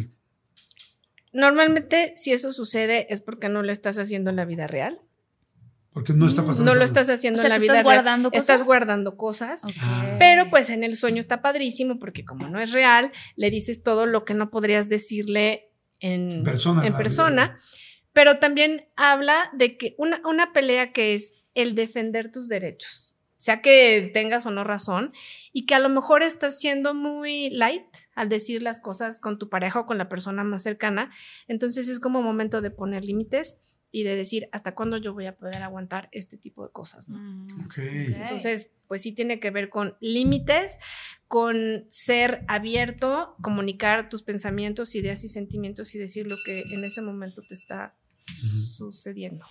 Normalmente, 1.32 2.12
si 2.16 2.32
eso 2.32 2.52
sucede, 2.52 3.12
es 3.12 3.20
porque 3.20 3.48
no 3.48 3.62
lo 3.62 3.70
estás 3.70 3.98
haciendo 3.98 4.30
en 4.30 4.36
la 4.36 4.44
vida 4.44 4.66
real. 4.66 5.00
Porque 5.92 6.12
no 6.12 6.26
está 6.26 6.44
pasando. 6.44 6.70
No 6.70 6.78
lo 6.78 6.84
estás 6.84 7.08
haciendo 7.08 7.40
en 7.40 7.48
la 7.48 7.58
vida 7.58 7.72
estás 7.72 7.84
guardando 7.84 8.30
Cosas? 8.30 8.42
Estás 8.42 8.66
guardando 8.66 9.16
cosas. 9.16 9.62
Pero 10.18 10.50
pues 10.50 10.68
en 10.68 10.84
el 10.84 10.94
sueño 10.94 11.20
está 11.20 11.40
padrísimo 11.40 11.98
porque 11.98 12.22
como 12.22 12.48
no 12.48 12.60
es 12.60 12.72
real, 12.72 13.12
le 13.34 13.50
dices 13.50 13.82
todo 13.82 14.04
lo 14.04 14.26
que 14.26 14.34
no 14.34 14.50
podrías 14.50 14.90
decirle 14.90 15.70
en 16.00 16.44
persona. 16.44 16.86
En 16.86 16.94
persona. 16.94 17.56
Pero 18.16 18.38
también 18.38 18.88
habla 18.96 19.50
de 19.52 19.76
que 19.76 19.94
una, 19.98 20.22
una 20.26 20.54
pelea 20.54 20.94
que 20.94 21.12
es 21.12 21.44
el 21.52 21.74
defender 21.74 22.32
tus 22.32 22.48
derechos. 22.48 23.14
sea 23.36 23.60
que 23.60 24.10
tengas 24.14 24.46
o 24.46 24.50
no 24.50 24.64
razón, 24.64 25.12
y 25.52 25.66
que 25.66 25.74
a 25.74 25.80
lo 25.80 25.90
mejor 25.90 26.22
estás 26.22 26.58
siendo 26.58 26.94
muy 26.94 27.50
light 27.50 27.84
al 28.14 28.30
decir 28.30 28.62
las 28.62 28.80
cosas 28.80 29.20
con 29.20 29.38
tu 29.38 29.50
pareja 29.50 29.80
o 29.80 29.86
con 29.86 29.98
la 29.98 30.08
persona 30.08 30.44
más 30.44 30.62
cercana. 30.62 31.10
Entonces 31.46 31.90
es 31.90 32.00
como 32.00 32.22
momento 32.22 32.62
de 32.62 32.70
poner 32.70 33.04
límites 33.04 33.76
y 33.90 34.04
de 34.04 34.16
decir 34.16 34.48
hasta 34.50 34.74
cuándo 34.74 34.96
yo 34.96 35.12
voy 35.12 35.26
a 35.26 35.36
poder 35.36 35.62
aguantar 35.62 36.08
este 36.10 36.38
tipo 36.38 36.64
de 36.64 36.72
cosas. 36.72 37.10
¿no? 37.10 37.18
Mm. 37.18 37.68
Entonces, 38.14 38.70
pues 38.88 39.02
sí 39.02 39.12
tiene 39.12 39.40
que 39.40 39.50
ver 39.50 39.68
con 39.68 39.94
límites, 40.00 40.78
con 41.28 41.84
ser 41.88 42.46
abierto, 42.48 43.36
comunicar 43.42 44.08
tus 44.08 44.22
pensamientos, 44.22 44.94
ideas 44.94 45.22
y 45.22 45.28
sentimientos 45.28 45.94
y 45.94 45.98
decir 45.98 46.26
lo 46.26 46.36
que 46.46 46.62
en 46.62 46.82
ese 46.82 47.02
momento 47.02 47.42
te 47.46 47.54
está 47.54 47.94
sucediendo. 48.26 49.44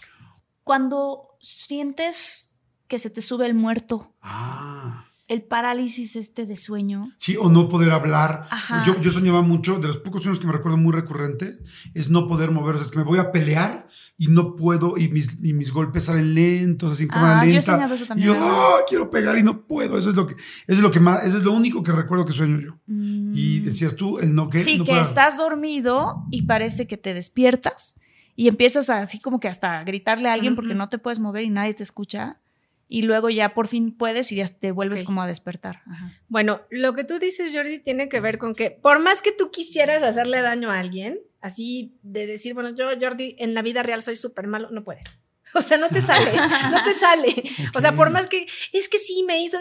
Cuando 0.63 1.37
sientes 1.41 2.57
que 2.87 2.99
se 2.99 3.09
te 3.09 3.21
sube 3.21 3.45
el 3.45 3.55
muerto. 3.55 4.13
Ah. 4.21 5.05
El 5.27 5.41
parálisis 5.41 6.15
este 6.15 6.45
de 6.45 6.55
sueño. 6.55 7.11
Sí, 7.17 7.35
o 7.39 7.49
no 7.49 7.67
poder 7.67 7.89
hablar. 7.89 8.47
Ajá. 8.51 8.83
Yo, 8.85 9.01
yo 9.01 9.09
soñaba 9.09 9.41
mucho, 9.41 9.79
de 9.79 9.87
los 9.87 9.97
pocos 9.97 10.21
sueños 10.21 10.39
que 10.39 10.45
me 10.45 10.53
recuerdo 10.53 10.77
muy 10.77 10.93
recurrente, 10.93 11.57
es 11.95 12.09
no 12.11 12.27
poder 12.27 12.51
mover. 12.51 12.75
O 12.75 12.77
sea, 12.77 12.85
es 12.85 12.91
que 12.91 12.99
me 12.99 13.03
voy 13.03 13.17
a 13.17 13.31
pelear 13.31 13.87
y 14.19 14.27
no 14.27 14.55
puedo, 14.55 14.97
y 14.97 15.07
mis, 15.09 15.43
y 15.43 15.53
mis 15.53 15.71
golpes 15.71 16.03
salen 16.05 16.35
lentos, 16.35 16.91
así 16.91 17.07
como 17.07 17.25
Ah, 17.25 17.41
yo 17.43 17.49
he 17.49 17.53
lenta. 17.53 17.71
soñado 17.73 17.95
eso 17.95 18.03
y 18.03 18.07
también. 18.07 18.27
yo 18.27 18.35
¡ah! 18.39 18.77
quiero 18.87 19.09
pegar 19.09 19.35
y 19.39 19.41
no 19.41 19.65
puedo. 19.65 19.97
Eso 19.97 20.11
es 20.11 20.15
lo 20.15 20.27
que, 20.27 20.35
eso 20.35 20.43
es 20.67 20.79
lo 20.79 20.91
que 20.91 20.99
más, 20.99 21.25
eso 21.25 21.37
es 21.39 21.43
lo 21.43 21.53
único 21.53 21.81
que 21.81 21.91
recuerdo 21.91 22.23
que 22.25 22.33
sueño 22.33 22.59
yo. 22.59 22.77
Y 22.87 23.61
decías 23.61 23.95
tú, 23.95 24.19
el 24.19 24.35
no 24.35 24.51
que. 24.51 24.59
Mm. 24.59 24.63
Sí, 24.63 24.77
no 24.77 24.85
que 24.85 24.99
estás 25.01 25.37
dormido 25.37 26.23
y 26.29 26.43
parece 26.43 26.85
que 26.85 26.97
te 26.97 27.15
despiertas 27.15 27.99
y 28.35 28.47
empiezas 28.47 28.89
a, 28.89 28.99
así 28.99 29.19
como 29.19 29.39
que 29.39 29.47
hasta 29.47 29.79
a 29.79 29.83
gritarle 29.83 30.29
a 30.29 30.33
alguien 30.33 30.55
porque 30.55 30.75
no 30.75 30.89
te 30.89 30.97
puedes 30.97 31.19
mover 31.19 31.43
y 31.43 31.49
nadie 31.49 31.73
te 31.73 31.83
escucha. 31.83 32.39
Y 32.87 33.01
luego 33.01 33.31
ya 33.31 33.55
por 33.55 33.67
fin 33.67 33.97
puedes 33.97 34.31
y 34.31 34.35
ya 34.35 34.47
te 34.47 34.71
vuelves 34.71 35.03
como 35.03 35.21
a 35.23 35.27
despertar. 35.27 35.81
Ajá. 35.89 36.11
Bueno, 36.27 36.61
lo 36.69 36.93
que 36.93 37.03
tú 37.03 37.17
dices, 37.17 37.51
Jordi, 37.51 37.79
tiene 37.79 38.09
que 38.09 38.19
ver 38.19 38.37
con 38.37 38.53
que 38.53 38.69
por 38.69 38.99
más 38.99 39.23
que 39.23 39.31
tú 39.31 39.49
quisieras 39.49 40.03
hacerle 40.03 40.41
daño 40.41 40.69
a 40.69 40.79
alguien, 40.79 41.19
así 41.41 41.97
de 42.03 42.27
decir, 42.27 42.53
bueno, 42.53 42.75
yo, 42.75 42.89
Jordi, 42.99 43.35
en 43.39 43.55
la 43.55 43.63
vida 43.63 43.81
real 43.81 44.01
soy 44.01 44.15
súper 44.15 44.47
malo, 44.47 44.69
no 44.69 44.83
puedes. 44.83 45.17
O 45.53 45.61
sea, 45.61 45.77
no 45.77 45.89
te 45.89 46.01
sale, 46.01 46.31
no 46.71 46.83
te 46.83 46.91
sale. 46.91 47.43
O 47.75 47.81
sea, 47.81 47.95
por 47.95 48.09
más 48.09 48.27
que, 48.27 48.47
es 48.73 48.89
que 48.89 48.97
sí 48.97 49.23
me 49.27 49.41
hizo, 49.41 49.57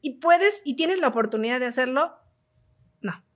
y 0.00 0.18
puedes, 0.18 0.60
y 0.64 0.76
tienes 0.76 1.00
la 1.00 1.08
oportunidad 1.08 1.58
de 1.58 1.66
hacerlo, 1.66 2.12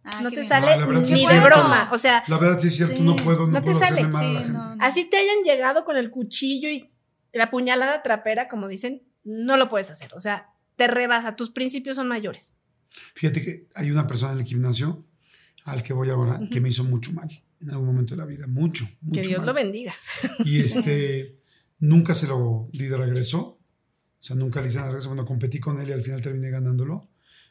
Ah, 0.09 0.21
no 0.23 0.31
te 0.31 0.37
bien. 0.37 0.49
sale 0.49 0.75
sí 0.77 0.87
ni 0.89 1.03
es 1.03 1.09
de 1.11 1.17
cierto. 1.17 1.45
broma. 1.47 1.91
O 1.93 1.99
sea, 1.99 2.23
La 2.29 2.39
verdad 2.39 2.59
sí 2.59 2.69
es 2.69 2.77
cierto, 2.77 2.97
Sí. 2.97 3.03
no 3.03 3.17
puedo, 3.17 3.41
no, 3.47 3.53
No 3.55 3.61
te 3.61 3.65
puedo 3.73 3.79
sale. 3.79 4.05
mal 4.05 4.15
a 4.15 4.29
la 4.33 4.39
Sí, 4.39 4.45
gente. 4.45 4.53
no, 4.53 4.75
no. 4.77 4.83
así 4.85 5.05
te 5.11 5.17
hayan 5.17 5.43
llegado 5.45 5.85
con 5.85 5.97
el 5.97 6.11
cuchillo 6.11 6.69
y 6.71 6.91
la 7.33 7.51
puñalada 7.51 8.03
trapera, 8.03 8.49
como 8.49 8.69
dicen, 8.69 9.03
no 9.25 9.57
lo 9.57 9.69
puedes 9.69 9.91
hacer. 9.91 10.15
O 10.15 10.21
sea, 10.21 10.51
te 10.77 10.87
rebasa, 10.87 11.35
tus 11.37 11.51
principios 11.51 11.97
son 11.97 12.09
mayores. 12.09 12.55
Fíjate 13.15 13.43
que 13.45 13.67
hay 13.75 13.91
una 13.91 14.07
persona 14.07 14.33
en 14.33 14.39
el 14.39 14.45
gimnasio 14.45 15.05
al 15.65 15.83
que 15.83 15.93
voy 15.93 16.09
ahora 16.11 16.41
que 16.51 16.61
me 16.61 16.69
hizo 16.69 16.85
mucho 16.85 17.13
mal 17.13 17.29
en 17.61 17.71
algún 17.71 17.87
momento 17.87 18.15
de 18.15 18.19
la 18.21 18.27
vida, 18.27 18.47
mucho, 18.47 18.85
mucho 19.01 19.21
que 19.23 19.27
Dios 19.27 19.39
mal. 19.39 19.47
lo 19.47 19.55
bendiga. 19.55 19.95
Y 20.45 20.61
este, 20.61 21.39
nunca 21.81 22.15
se 22.15 22.27
lo 22.29 22.69
di 22.73 22.87
de 22.87 22.97
regreso. 22.97 23.39
O 23.41 24.23
sea, 24.27 24.37
nunca 24.37 24.61
le 24.61 24.69
hice 24.69 24.77
nada 24.77 24.89
de 24.89 24.93
regreso. 24.93 25.09
Bueno, 25.09 25.25
competí 25.25 25.59
con 25.59 25.81
él 25.81 25.89
y 25.89 25.93
al 25.93 26.03
final 26.03 26.21
terminé 26.21 26.51
ganándolo. 26.51 27.09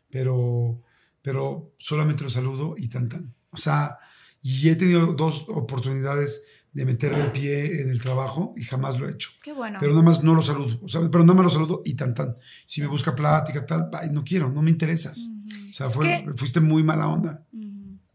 Pero, 0.10 0.82
pero 1.26 1.74
solamente 1.80 2.24
lo 2.24 2.30
saludo 2.30 2.76
y 2.78 2.88
tan 2.88 3.10
tan. 3.10 3.34
O 3.50 3.58
sea, 3.58 3.98
y 4.42 4.70
he 4.70 4.76
tenido 4.76 5.14
dos 5.14 5.46
oportunidades 5.50 6.46
de 6.72 6.86
meterle 6.86 7.22
el 7.22 7.32
pie 7.32 7.82
en 7.82 7.90
el 7.90 8.00
trabajo 8.02 8.54
y 8.58 8.64
jamás 8.64 9.00
lo 9.00 9.08
he 9.08 9.12
hecho. 9.14 9.30
Qué 9.44 9.54
bueno. 9.54 9.78
Pero 9.80 9.94
nada 9.94 10.04
más 10.04 10.24
no 10.24 10.36
lo 10.36 10.42
saludo. 10.42 10.78
O 10.84 10.90
sea, 10.90 11.02
pero 11.10 11.24
nada 11.24 11.34
más 11.34 11.46
lo 11.46 11.50
saludo 11.50 11.82
y 11.86 11.96
tan 11.96 12.14
tan. 12.14 12.38
Si 12.68 12.82
me 12.82 12.88
busca 12.88 13.16
plática, 13.16 13.66
tal, 13.66 13.90
ay, 13.94 14.10
no 14.12 14.24
quiero, 14.24 14.52
no 14.52 14.62
me 14.62 14.70
interesas. 14.72 15.30
O 15.72 15.74
sea, 15.74 15.88
fue- 15.90 16.26
fuiste 16.38 16.60
muy 16.60 16.84
mala 16.84 17.08
onda. 17.08 17.46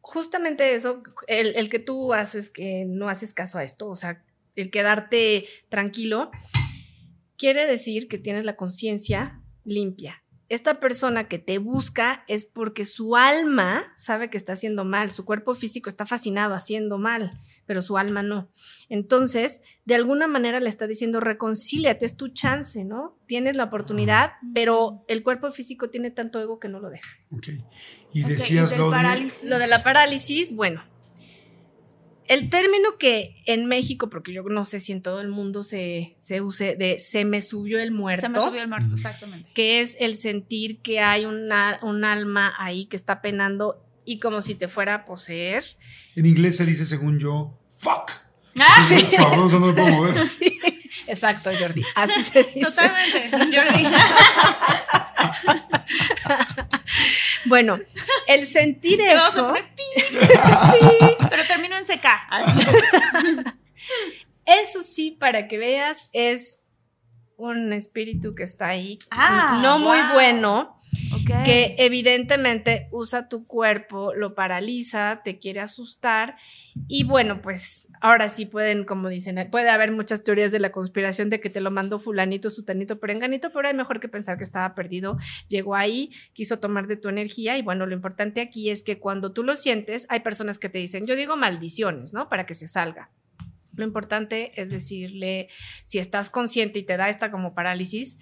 justamente 0.01 0.75
eso, 0.75 1.03
el, 1.29 1.55
el 1.57 1.69
que 1.69 1.79
tú 1.79 2.13
haces, 2.13 2.51
que 2.51 2.85
no 2.87 3.09
haces 3.09 3.33
caso 3.33 3.59
a 3.59 3.65
esto, 3.65 3.89
o 3.89 3.95
sea, 3.97 4.25
el 4.57 4.71
quedarte 4.71 5.45
tranquilo, 5.69 6.31
quiere 7.39 7.65
decir 7.67 8.09
que 8.09 8.19
tienes 8.19 8.45
la 8.45 8.57
conciencia 8.57 9.41
limpia. 9.65 10.23
Esta 10.51 10.81
persona 10.81 11.29
que 11.29 11.39
te 11.39 11.59
busca 11.59 12.25
es 12.27 12.45
porque 12.45 12.85
su 12.85 13.15
alma 13.15 13.85
sabe 13.95 14.31
que 14.31 14.37
está 14.37 14.55
haciendo 14.55 14.85
mal, 14.85 15.13
su 15.13 15.25
cuerpo 15.25 15.55
físico 15.55 15.89
está 15.89 16.07
fascinado 16.07 16.55
haciendo 16.55 16.99
mal, 16.99 17.31
pero 17.67 17.83
su 17.83 17.97
alma 17.97 18.25
no. 18.25 18.51
Entonces, 18.89 19.61
de 19.85 19.95
alguna 19.95 20.27
manera 20.27 20.59
le 20.59 20.69
está 20.69 20.89
diciendo, 20.89 21.21
reconcíliate, 21.21 22.05
es 22.05 22.17
tu 22.17 22.31
chance, 22.31 22.85
¿no? 22.85 23.17
Tienes 23.27 23.55
la 23.55 23.63
oportunidad, 23.63 24.33
pero 24.53 25.05
el 25.07 25.23
cuerpo 25.23 25.53
físico 25.53 25.89
tiene 25.89 26.11
tanto 26.11 26.41
ego 26.41 26.59
que 26.59 26.69
no 26.69 26.81
lo 26.81 26.91
deja. 26.91 27.09
Ok. 27.31 27.47
Y 28.13 28.25
decías 28.25 28.71
y 28.71 28.75
del 28.75 28.81
lo 28.81 28.91
de... 28.91 28.97
parálisis. 28.97 29.49
Lo 29.49 29.57
de 29.61 29.69
la 29.69 29.85
parálisis, 29.85 30.53
bueno. 30.57 30.83
El 32.31 32.49
término 32.49 32.97
que 32.97 33.43
en 33.45 33.67
México, 33.67 34.09
porque 34.09 34.33
yo 34.33 34.45
no 34.45 34.65
sé 34.65 34.79
si 34.79 34.93
en 34.93 35.03
todo 35.03 35.21
el 35.21 35.27
mundo 35.27 35.65
se, 35.65 36.17
se 36.21 36.41
use, 36.41 36.77
de 36.77 37.01
se 37.01 37.25
me 37.25 37.43
subió 37.43 37.81
el 37.81 37.91
muerto. 37.91 38.21
Se 38.21 38.29
me 38.29 38.41
subió 38.41 38.63
el 38.63 38.69
muerto, 38.69 38.95
exactamente. 38.95 39.51
Que 39.53 39.81
es 39.81 39.97
el 39.99 40.15
sentir 40.15 40.79
que 40.79 41.01
hay 41.01 41.25
una, 41.25 41.81
un 41.83 42.05
alma 42.05 42.55
ahí 42.57 42.85
que 42.85 42.95
está 42.95 43.21
penando 43.21 43.85
y 44.05 44.21
como 44.21 44.43
si 44.43 44.55
te 44.55 44.69
fuera 44.69 44.95
a 44.95 45.07
poseer. 45.07 45.65
En 46.15 46.25
inglés 46.25 46.57
se 46.57 46.67
dice, 46.67 46.87
según 46.87 47.19
yo, 47.19 47.59
fuck. 47.69 48.13
Ah, 48.57 48.81
sí. 48.81 49.09
Cabrón, 49.17 49.47
o 49.47 49.51
sea, 49.51 49.59
no 49.59 49.67
me 49.67 49.73
puedo 49.73 49.89
mover. 49.89 50.15
Sí, 50.29 50.61
exacto, 51.09 51.51
Jordi. 51.59 51.83
Así 51.97 52.23
se 52.23 52.45
dice. 52.45 52.61
Totalmente, 52.61 53.57
Jordi. 53.57 53.85
Bueno, 57.47 57.79
el 58.27 58.47
sentir 58.47 59.01
eso. 59.09 59.55
Pero 61.31 61.45
termino 61.47 61.77
en 61.77 61.85
CK. 61.85 62.07
Eso 64.47 64.83
sí, 64.83 65.13
para 65.13 65.47
que 65.47 65.59
veas, 65.59 66.11
es 66.13 66.61
un 67.37 67.73
espíritu 67.73 68.35
que 68.35 68.43
está 68.43 68.69
ahí. 68.69 68.99
Ah, 69.11 69.61
no 69.63 69.79
muy 69.79 69.99
bueno. 70.13 70.77
Que 71.45 71.77
evidentemente 71.79 72.89
usa 72.91 73.29
tu 73.29 73.47
cuerpo, 73.47 74.15
lo 74.15 74.35
paraliza, 74.35 75.23
te 75.25 75.39
quiere 75.39 75.61
asustar 75.61 76.37
y 76.89 77.05
bueno, 77.05 77.43
pues 77.43 77.89
ahora 78.01 78.29
sí 78.29 78.47
pueden, 78.47 78.85
como 78.85 79.09
dicen, 79.09 79.49
puede 79.51 79.71
haber 79.71 79.93
muchas 79.93 80.25
teorías 80.25 80.53
de 80.53 80.61
la 80.61 80.73
conspiración 80.73 81.31
de 81.31 81.41
que 81.41 81.51
te 81.51 81.61
lo 81.61 81.71
mandó 81.71 81.99
fulanito, 81.99 82.51
sutanito, 82.51 82.99
perenganito, 82.99 83.53
pero 83.53 83.69
hay 83.69 83.75
mejor 83.75 84.01
que 84.01 84.09
pensar 84.09 84.37
que 84.39 84.45
estaba 84.45 84.75
perdido, 84.75 85.17
llegó 85.49 85.75
ahí, 85.75 86.11
quiso 86.33 86.59
tomar 86.59 86.87
de 86.87 86.97
tu 86.97 87.09
energía 87.09 87.57
y 87.57 87.63
bueno, 87.63 87.87
lo 87.87 87.95
importante 87.95 88.41
aquí 88.41 88.71
es 88.71 88.83
que 88.83 88.99
cuando 88.99 89.33
tú 89.33 89.43
lo 89.43 89.57
sientes, 89.57 90.07
hay 90.09 90.21
personas 90.21 90.59
que 90.59 90.69
te 90.69 90.79
dicen, 90.79 91.07
yo 91.07 91.17
digo 91.17 91.37
maldiciones, 91.37 92.13
¿no? 92.13 92.29
Para 92.29 92.47
que 92.47 92.55
se 92.55 92.67
salga. 92.67 93.11
Lo 93.75 93.85
importante 93.85 94.53
es 94.61 94.71
decirle, 94.71 95.49
si 95.85 95.99
estás 95.99 96.31
consciente 96.31 96.79
y 96.79 96.83
te 96.83 96.97
da 96.97 97.09
esta 97.09 97.31
como 97.31 97.55
parálisis, 97.55 98.19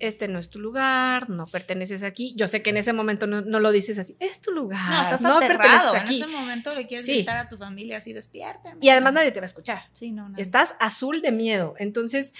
este 0.00 0.28
no 0.28 0.38
es 0.38 0.50
tu 0.50 0.58
lugar, 0.58 1.30
no 1.30 1.44
perteneces 1.46 2.02
aquí. 2.02 2.34
Yo 2.36 2.46
sé 2.46 2.62
que 2.62 2.70
en 2.70 2.76
ese 2.78 2.92
momento 2.92 3.26
no, 3.26 3.40
no 3.42 3.60
lo 3.60 3.70
dices 3.72 3.98
así, 3.98 4.16
es 4.20 4.40
tu 4.40 4.50
lugar, 4.50 4.90
No, 4.90 5.02
estás 5.02 5.22
no 5.22 5.36
aterrado. 5.36 5.92
perteneces 5.92 6.22
En 6.26 6.28
ese 6.30 6.36
momento 6.36 6.74
le 6.74 6.86
quieres 6.86 7.06
Sí. 7.06 7.14
gritar 7.16 7.36
a 7.38 7.48
tu 7.48 7.56
familia 7.56 7.98
así, 7.98 8.12
despierta. 8.12 8.76
Y 8.80 8.88
además 8.88 9.12
nadie 9.14 9.30
te 9.32 9.40
va 9.40 9.44
a 9.44 9.46
escuchar. 9.46 9.82
Sí, 9.92 10.10
no. 10.10 10.32
Estás 10.36 10.74
azul 10.80 11.22
de 11.22 11.32
miedo. 11.32 11.74
Entonces, 11.78 12.32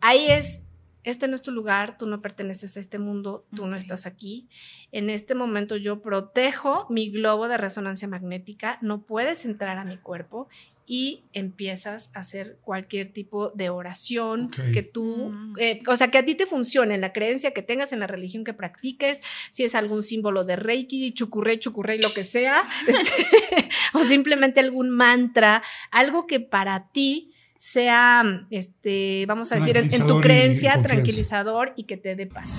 ahí 0.00 0.30
es, 0.30 0.62
este 1.02 1.28
no 1.28 1.34
es 1.34 1.42
tu 1.42 1.50
lugar, 1.50 1.96
tú 1.98 2.06
no 2.06 2.20
perteneces 2.22 2.76
a 2.76 2.80
este 2.80 2.98
mundo, 2.98 3.46
tú 3.54 3.66
no 3.66 3.76
estás 3.76 4.06
aquí. 4.06 4.48
En 4.92 5.10
este 5.10 5.34
momento 5.34 5.76
yo 5.76 6.00
protejo 6.02 6.86
mi 6.90 7.10
globo 7.10 7.48
de 7.48 7.56
resonancia 7.56 8.06
magnética, 8.06 8.78
no 8.82 9.02
puedes 9.02 9.44
entrar 9.44 9.78
a 9.78 9.84
mi 9.84 9.96
cuerpo 9.98 10.48
y 10.92 11.22
empiezas 11.34 12.10
a 12.14 12.18
hacer 12.18 12.58
cualquier 12.62 13.12
tipo 13.12 13.50
de 13.50 13.70
oración 13.70 14.50
que 14.50 14.82
tú, 14.82 15.30
Mm. 15.30 15.54
eh, 15.60 15.78
o 15.86 15.94
sea, 15.94 16.10
que 16.10 16.18
a 16.18 16.24
ti 16.24 16.34
te 16.34 16.46
funcione, 16.46 16.96
en 16.96 17.00
la 17.00 17.12
creencia 17.12 17.52
que 17.52 17.62
tengas, 17.62 17.92
en 17.92 18.00
la 18.00 18.08
religión 18.08 18.42
que 18.42 18.54
practiques, 18.54 19.20
si 19.50 19.62
es 19.62 19.76
algún 19.76 20.02
símbolo 20.02 20.42
de 20.42 20.56
Reiki, 20.56 21.12
chucurrey, 21.12 21.58
chucurrey, 21.58 22.00
lo 22.02 22.12
que 22.12 22.24
sea, 22.24 22.64
este, 22.88 23.68
o 23.94 24.00
simplemente 24.00 24.58
algún 24.58 24.90
mantra, 24.90 25.62
algo 25.92 26.26
que 26.26 26.40
para 26.40 26.88
ti 26.90 27.30
sea, 27.56 28.24
este, 28.50 29.26
vamos 29.28 29.52
a 29.52 29.56
decir, 29.56 29.76
en, 29.76 29.94
en 29.94 30.06
tu 30.08 30.18
y 30.18 30.22
creencia, 30.22 30.82
tranquilizador 30.82 31.72
y 31.76 31.84
que 31.84 31.98
te 31.98 32.16
dé 32.16 32.26
paz. 32.26 32.50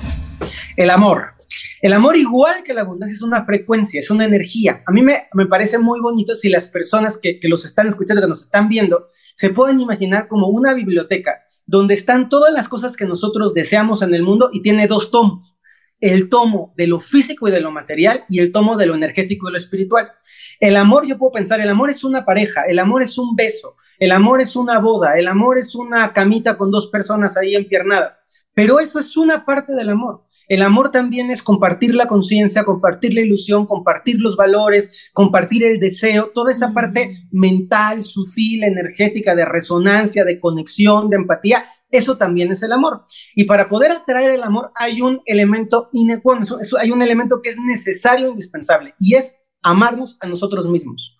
El 0.78 0.90
amor. 0.90 1.34
El 1.82 1.94
amor, 1.94 2.16
igual 2.16 2.64
que 2.64 2.74
la 2.74 2.82
abundancia, 2.82 3.16
es 3.16 3.24
una 3.24 3.44
frecuencia, 3.44 4.00
es 4.00 4.12
una 4.12 4.26
energía. 4.26 4.84
A 4.86 4.92
mí 4.92 5.02
me, 5.02 5.28
me 5.34 5.48
parece 5.48 5.80
muy 5.80 6.00
bonito 6.00 6.36
si 6.36 6.48
las 6.50 6.68
personas 6.68 7.18
que, 7.18 7.40
que 7.40 7.48
los 7.48 7.66
están 7.66 7.88
escuchando, 7.88 8.22
que 8.22 8.28
nos 8.28 8.42
están 8.42 8.70
viendo, 8.70 9.08
se 9.36 9.50
pueden 9.50 9.80
imaginar 9.80 10.28
como 10.28 10.50
una 10.50 10.76
biblioteca 10.76 11.42
donde 11.66 11.94
están 11.94 12.30
todas 12.30 12.54
las 12.54 12.68
cosas 12.68 12.96
que 12.96 13.06
nosotros 13.06 13.54
deseamos 13.54 14.02
en 14.02 14.14
el 14.14 14.24
mundo 14.24 14.50
y 14.54 14.62
tiene 14.62 14.88
dos 14.88 15.10
tomos. 15.10 15.56
El 16.00 16.30
tomo 16.30 16.74
de 16.78 16.88
lo 16.88 17.00
físico 17.00 17.48
y 17.48 17.52
de 17.52 17.62
lo 17.62 17.72
material 17.72 18.26
y 18.28 18.40
el 18.40 18.52
tomo 18.52 18.76
de 18.76 18.88
lo 18.88 18.96
energético 18.96 19.50
y 19.50 19.52
lo 19.52 19.58
espiritual. 19.58 20.12
El 20.60 20.76
amor, 20.76 21.08
yo 21.08 21.18
puedo 21.18 21.32
pensar, 21.32 21.62
el 21.62 21.70
amor 21.70 21.90
es 21.90 22.04
una 22.04 22.26
pareja, 22.26 22.64
el 22.64 22.80
amor 22.80 23.04
es 23.04 23.18
un 23.18 23.36
beso, 23.36 23.76
el 24.00 24.12
amor 24.12 24.42
es 24.42 24.56
una 24.56 24.80
boda, 24.80 25.18
el 25.18 25.28
amor 25.28 25.58
es 25.58 25.74
una 25.74 26.12
camita 26.12 26.58
con 26.58 26.72
dos 26.72 26.88
personas 26.88 27.38
ahí 27.38 27.56
empiernadas. 27.56 28.20
Pero 28.54 28.80
eso 28.80 29.00
es 29.00 29.16
una 29.16 29.46
parte 29.46 29.74
del 29.74 29.90
amor. 29.90 30.26
El 30.52 30.64
amor 30.64 30.92
también 30.92 31.32
es 31.32 31.42
compartir 31.42 31.96
la 31.96 32.08
conciencia, 32.08 32.66
compartir 32.66 33.14
la 33.14 33.22
ilusión, 33.22 33.66
compartir 33.66 34.20
los 34.20 34.36
valores, 34.36 35.10
compartir 35.14 35.64
el 35.64 35.80
deseo, 35.80 36.32
toda 36.34 36.52
esa 36.52 36.74
parte 36.74 37.26
mental, 37.32 38.04
sutil, 38.04 38.66
energética, 38.66 39.34
de 39.34 39.46
resonancia, 39.46 40.26
de 40.26 40.42
conexión, 40.42 41.10
de 41.10 41.16
empatía. 41.16 41.64
Eso 41.90 42.18
también 42.18 42.52
es 42.52 42.64
el 42.64 42.74
amor. 42.74 43.06
Y 43.34 43.46
para 43.46 43.70
poder 43.70 43.92
atraer 43.92 44.32
el 44.32 44.44
amor 44.44 44.74
hay 44.76 45.02
un 45.02 45.22
elemento 45.26 45.88
inecuánico, 45.94 46.58
hay 46.78 46.92
un 46.92 47.02
elemento 47.02 47.42
que 47.42 47.52
es 47.52 47.58
necesario, 47.58 48.28
indispensable, 48.28 48.94
y 49.00 49.16
es 49.16 49.38
amarnos 49.62 50.18
a 50.20 50.28
nosotros 50.28 50.70
mismos. 50.70 51.18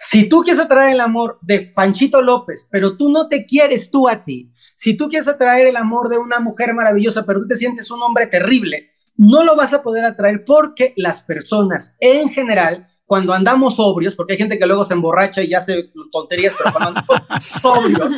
Si 0.00 0.28
tú 0.28 0.40
quieres 0.42 0.60
atraer 0.60 0.94
el 0.94 1.00
amor 1.00 1.38
de 1.42 1.72
Panchito 1.72 2.20
López, 2.20 2.66
pero 2.68 2.96
tú 2.96 3.12
no 3.12 3.28
te 3.28 3.46
quieres 3.46 3.92
tú 3.92 4.08
a 4.08 4.24
ti, 4.24 4.51
si 4.74 4.96
tú 4.96 5.08
quieres 5.08 5.28
atraer 5.28 5.66
el 5.68 5.76
amor 5.76 6.08
de 6.08 6.18
una 6.18 6.40
mujer 6.40 6.74
maravillosa, 6.74 7.24
pero 7.24 7.40
tú 7.40 7.48
te 7.48 7.56
sientes 7.56 7.90
un 7.90 8.02
hombre 8.02 8.26
terrible, 8.26 8.90
no 9.16 9.44
lo 9.44 9.56
vas 9.56 9.72
a 9.72 9.82
poder 9.82 10.04
atraer 10.04 10.44
porque 10.44 10.94
las 10.96 11.22
personas 11.22 11.94
en 12.00 12.30
general, 12.30 12.86
cuando 13.04 13.32
andamos 13.32 13.76
sobrios, 13.76 14.16
porque 14.16 14.34
hay 14.34 14.38
gente 14.38 14.58
que 14.58 14.66
luego 14.66 14.84
se 14.84 14.94
emborracha 14.94 15.42
y 15.42 15.54
hace 15.54 15.90
tonterías, 16.10 16.54
pero 16.56 16.72
cuando 16.72 17.00
andamos 17.00 17.20
sobrios, 17.60 18.12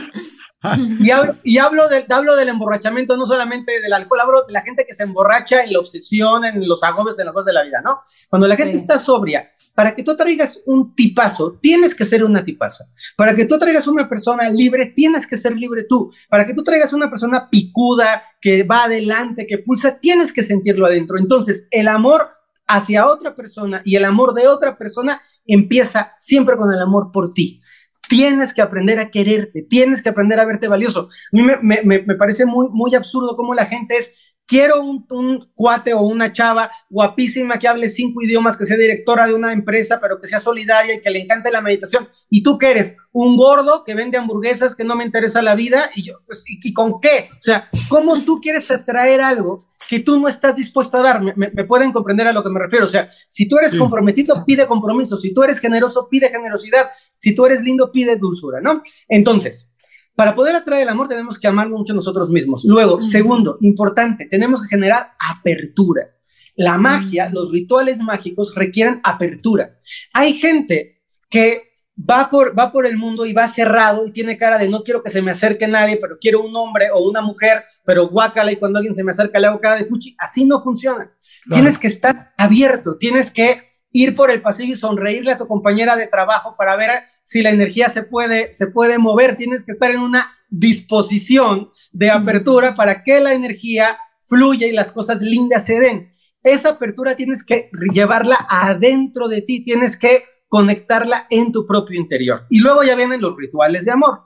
y, 1.01 1.10
hablo, 1.10 1.35
y 1.43 1.59
hablo, 1.59 1.85
hablo 2.09 2.36
del 2.36 2.48
emborrachamiento, 2.48 3.16
no 3.16 3.26
solamente 3.26 3.81
del 3.81 3.93
alcohol, 3.93 4.20
hablo 4.20 4.44
de 4.47 4.52
la 4.52 4.62
gente 4.62 4.86
que 4.86 4.94
se 4.94 5.02
emborracha 5.02 5.62
en 5.62 5.72
la 5.72 5.81
obsesión, 5.81 6.44
en 6.44 6.66
los 6.66 6.82
agobios, 6.82 7.18
en 7.18 7.26
las 7.26 7.35
cosas 7.35 7.47
de 7.47 7.52
la 7.52 7.64
vida, 7.64 7.82
¿no? 7.85 7.98
Cuando 8.31 8.48
la 8.48 8.56
gente 8.56 8.78
está 8.78 8.98
sobria, 8.98 9.51
para 9.74 9.94
que 9.94 10.02
tú 10.02 10.16
traigas 10.16 10.62
un 10.66 10.94
tipazo, 10.94 11.59
tienes 11.60 11.94
que 11.94 12.05
ser 12.05 12.24
una 12.24 12.44
tipaza. 12.44 12.84
Para 13.16 13.34
que 13.34 13.44
tú 13.44 13.59
traigas 13.59 13.86
una 13.86 14.09
persona 14.09 14.48
libre, 14.48 14.92
tienes 14.94 15.26
que 15.26 15.36
ser 15.36 15.56
libre 15.56 15.84
tú. 15.88 16.12
Para 16.28 16.46
que 16.46 16.55
tú 16.55 16.62
traigas 16.62 16.92
una 16.92 17.10
persona 17.10 17.51
picuda, 17.51 18.22
que 18.40 18.62
va 18.62 18.84
adelante, 18.84 19.46
que 19.46 19.59
pulsa, 19.59 19.98
tienes 19.98 20.32
que 20.32 20.42
sentirlo 20.42 20.86
adentro. 20.86 21.18
Entonces, 21.18 21.66
el 21.70 21.88
amor 21.88 22.28
hacia 22.66 23.06
otra 23.06 23.34
persona 23.34 23.82
y 23.84 23.96
el 23.96 24.05
amor 24.05 24.32
de 24.32 24.48
otra 24.48 24.78
persona 24.78 25.20
empieza 25.44 26.14
siempre 26.18 26.56
con 26.56 26.72
el 26.72 26.80
amor 26.80 27.10
por 27.12 27.34
ti. 27.34 27.60
Tienes 28.09 28.55
que 28.55 28.62
aprender 28.62 28.98
a 28.98 29.10
quererte, 29.10 29.62
tienes 29.62 30.02
que 30.02 30.10
aprender 30.10 30.38
a 30.38 30.44
verte 30.44 30.68
valioso. 30.68 31.09
A 31.09 31.36
mí 31.36 31.42
me, 31.42 31.82
me, 31.82 32.02
me 32.02 32.14
parece 32.14 32.46
muy, 32.46 32.68
muy 32.70 32.94
absurdo 32.94 33.34
cómo 33.34 33.55
la 33.55 33.66
gente 33.66 33.96
es 33.96 34.34
quiero 34.46 34.82
un, 34.82 35.06
un, 35.10 35.50
cuate 35.54 35.94
o 35.94 36.02
una 36.02 36.32
chava 36.32 36.70
guapísima 36.88 37.58
que 37.58 37.68
hable 37.68 37.88
cinco 37.88 38.22
idiomas, 38.22 38.56
que 38.56 38.64
sea 38.64 38.76
directora 38.76 39.26
de 39.26 39.34
una 39.34 39.52
empresa, 39.52 39.98
pero 40.00 40.20
que 40.20 40.26
sea 40.26 40.40
solidaria 40.40 40.94
y 40.94 41.00
que 41.00 41.10
le 41.10 41.20
encante 41.20 41.50
la 41.50 41.60
meditación. 41.60 42.08
¿Y 42.30 42.42
tú 42.42 42.58
qué 42.58 42.70
eres? 42.70 42.96
Un 43.12 43.36
gordo 43.36 43.84
que 43.84 43.94
vende 43.94 44.18
hamburguesas, 44.18 44.74
que 44.74 44.84
no 44.84 44.96
me 44.96 45.04
interesa 45.04 45.42
la 45.42 45.54
vida, 45.54 45.90
y 45.94 46.02
yo, 46.02 46.20
pues, 46.26 46.44
¿y, 46.46 46.72
con 46.72 47.00
qué? 47.00 47.28
O 47.32 47.42
sea, 47.42 47.68
¿cómo 47.88 48.22
tú 48.22 48.40
quieres 48.40 48.70
atraer 48.70 49.20
algo 49.20 49.66
que 49.88 50.00
tú 50.00 50.18
no 50.18 50.28
estás 50.28 50.56
dispuesto 50.56 50.98
a 50.98 51.02
dar? 51.02 51.22
Me, 51.22 51.48
pueden 51.64 51.92
comprender 51.92 52.26
a 52.26 52.32
lo 52.32 52.42
que 52.42 52.50
me 52.50 52.60
refiero. 52.60 52.86
O 52.86 52.88
sea, 52.88 53.08
si 53.28 53.48
tú 53.48 53.58
eres 53.58 53.74
comprometido, 53.74 54.44
pide 54.44 54.66
compromiso. 54.66 55.16
Si 55.16 55.32
tú 55.32 55.42
eres 55.42 55.58
generoso, 55.58 56.08
pide 56.08 56.30
generosidad. 56.30 56.90
Si 57.18 57.34
tú 57.34 57.46
eres 57.46 57.62
lindo, 57.62 57.90
pide 57.90 58.16
dulzura, 58.16 58.60
¿no? 58.60 58.82
Entonces, 59.08 59.73
para 60.14 60.34
poder 60.34 60.54
atraer 60.54 60.82
el 60.82 60.88
amor 60.88 61.08
tenemos 61.08 61.38
que 61.38 61.48
amar 61.48 61.68
mucho 61.68 61.94
nosotros 61.94 62.30
mismos. 62.30 62.64
Luego, 62.64 63.00
segundo, 63.00 63.56
importante, 63.60 64.26
tenemos 64.30 64.62
que 64.62 64.68
generar 64.68 65.12
apertura. 65.18 66.10
La 66.56 66.78
magia, 66.78 67.30
los 67.30 67.50
rituales 67.50 68.00
mágicos 68.00 68.54
requieren 68.54 69.00
apertura. 69.02 69.76
Hay 70.12 70.34
gente 70.34 71.02
que 71.28 71.74
va 71.98 72.30
por, 72.30 72.56
va 72.58 72.70
por 72.70 72.86
el 72.86 72.96
mundo 72.96 73.26
y 73.26 73.32
va 73.32 73.48
cerrado 73.48 74.06
y 74.06 74.12
tiene 74.12 74.36
cara 74.36 74.58
de 74.58 74.68
no 74.68 74.82
quiero 74.84 75.02
que 75.02 75.10
se 75.10 75.20
me 75.20 75.32
acerque 75.32 75.66
nadie, 75.66 75.98
pero 76.00 76.16
quiero 76.20 76.42
un 76.42 76.54
hombre 76.56 76.90
o 76.92 77.08
una 77.08 77.22
mujer, 77.22 77.64
pero 77.84 78.08
guácala 78.08 78.52
y 78.52 78.56
cuando 78.56 78.78
alguien 78.78 78.94
se 78.94 79.02
me 79.02 79.10
acerca 79.10 79.40
le 79.40 79.48
hago 79.48 79.58
cara 79.58 79.76
de 79.76 79.86
fuchi. 79.86 80.14
Así 80.18 80.44
no 80.44 80.60
funciona. 80.60 81.12
Tienes 81.50 81.76
que 81.76 81.88
estar 81.88 82.32
abierto, 82.38 82.96
tienes 82.98 83.30
que 83.30 83.62
ir 83.90 84.14
por 84.14 84.30
el 84.30 84.42
pasillo 84.42 84.72
y 84.72 84.76
sonreírle 84.76 85.32
a 85.32 85.38
tu 85.38 85.46
compañera 85.46 85.94
de 85.96 86.06
trabajo 86.06 86.56
para 86.56 86.76
ver 86.76 86.90
si 87.24 87.42
la 87.42 87.51
energía 87.51 87.88
se 87.88 88.05
puede, 88.05 88.52
se 88.52 88.68
puede 88.68 88.98
mover. 88.98 89.36
Tienes 89.36 89.64
que 89.64 89.72
estar 89.72 89.90
en 89.90 90.01
una 90.01 90.30
disposición 90.48 91.70
de 91.92 92.10
apertura 92.10 92.74
para 92.76 93.02
que 93.02 93.20
la 93.20 93.32
energía 93.32 93.98
fluya 94.20 94.66
y 94.66 94.72
las 94.72 94.92
cosas 94.92 95.20
lindas 95.20 95.64
se 95.64 95.80
den. 95.80 96.12
Esa 96.42 96.70
apertura 96.70 97.16
tienes 97.16 97.42
que 97.44 97.70
llevarla 97.92 98.36
adentro 98.48 99.28
de 99.28 99.40
ti, 99.40 99.64
tienes 99.64 99.98
que 99.98 100.24
conectarla 100.46 101.26
en 101.30 101.51
tu 101.51 101.66
propio 101.66 101.98
interior. 101.98 102.46
Y 102.51 102.60
luego 102.60 102.84
ya 102.84 102.94
vienen 102.94 103.20
los 103.20 103.34
rituales 103.36 103.86
de 103.86 103.92
amor. 103.92 104.20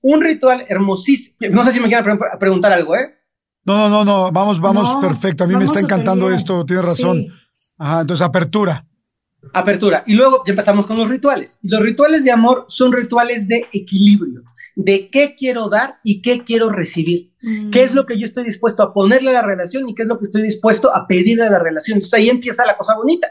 Un 0.00 0.20
ritual 0.20 0.64
hermosísimo. 0.68 1.36
No 1.50 1.64
sé 1.64 1.72
si 1.72 1.80
me 1.80 1.88
quieren 1.88 2.18
preguntar 2.38 2.72
algo, 2.72 2.96
¿eh? 2.96 3.12
No, 3.64 3.88
no, 3.88 4.04
no, 4.04 4.30
vamos, 4.30 4.60
vamos, 4.60 4.96
perfecto. 5.00 5.42
A 5.42 5.46
mí 5.48 5.56
me 5.56 5.64
está 5.64 5.80
encantando 5.80 6.30
esto, 6.30 6.64
tienes 6.64 6.84
razón. 6.84 7.26
Ajá, 7.76 8.02
entonces 8.02 8.24
apertura. 8.24 8.86
Apertura. 9.52 10.02
Y 10.06 10.14
luego 10.14 10.42
ya 10.46 10.52
empezamos 10.52 10.86
con 10.86 10.96
los 10.96 11.08
rituales. 11.08 11.58
Los 11.62 11.80
rituales 11.80 12.24
de 12.24 12.30
amor 12.30 12.64
son 12.68 12.92
rituales 12.92 13.48
de 13.48 13.66
equilibrio, 13.72 14.42
de 14.74 15.10
qué 15.10 15.34
quiero 15.36 15.68
dar 15.68 15.98
y 16.04 16.22
qué 16.22 16.44
quiero 16.44 16.70
recibir. 16.70 17.32
Mm. 17.42 17.70
¿Qué 17.70 17.82
es 17.82 17.94
lo 17.94 18.06
que 18.06 18.18
yo 18.18 18.24
estoy 18.24 18.44
dispuesto 18.44 18.82
a 18.82 18.92
ponerle 18.92 19.30
a 19.30 19.34
la 19.34 19.42
relación 19.42 19.88
y 19.88 19.94
qué 19.94 20.02
es 20.02 20.08
lo 20.08 20.18
que 20.18 20.24
estoy 20.24 20.42
dispuesto 20.42 20.94
a 20.94 21.06
pedirle 21.06 21.44
a 21.44 21.50
la 21.50 21.58
relación? 21.58 21.96
Entonces 21.96 22.14
ahí 22.14 22.28
empieza 22.28 22.66
la 22.66 22.76
cosa 22.76 22.94
bonita. 22.94 23.28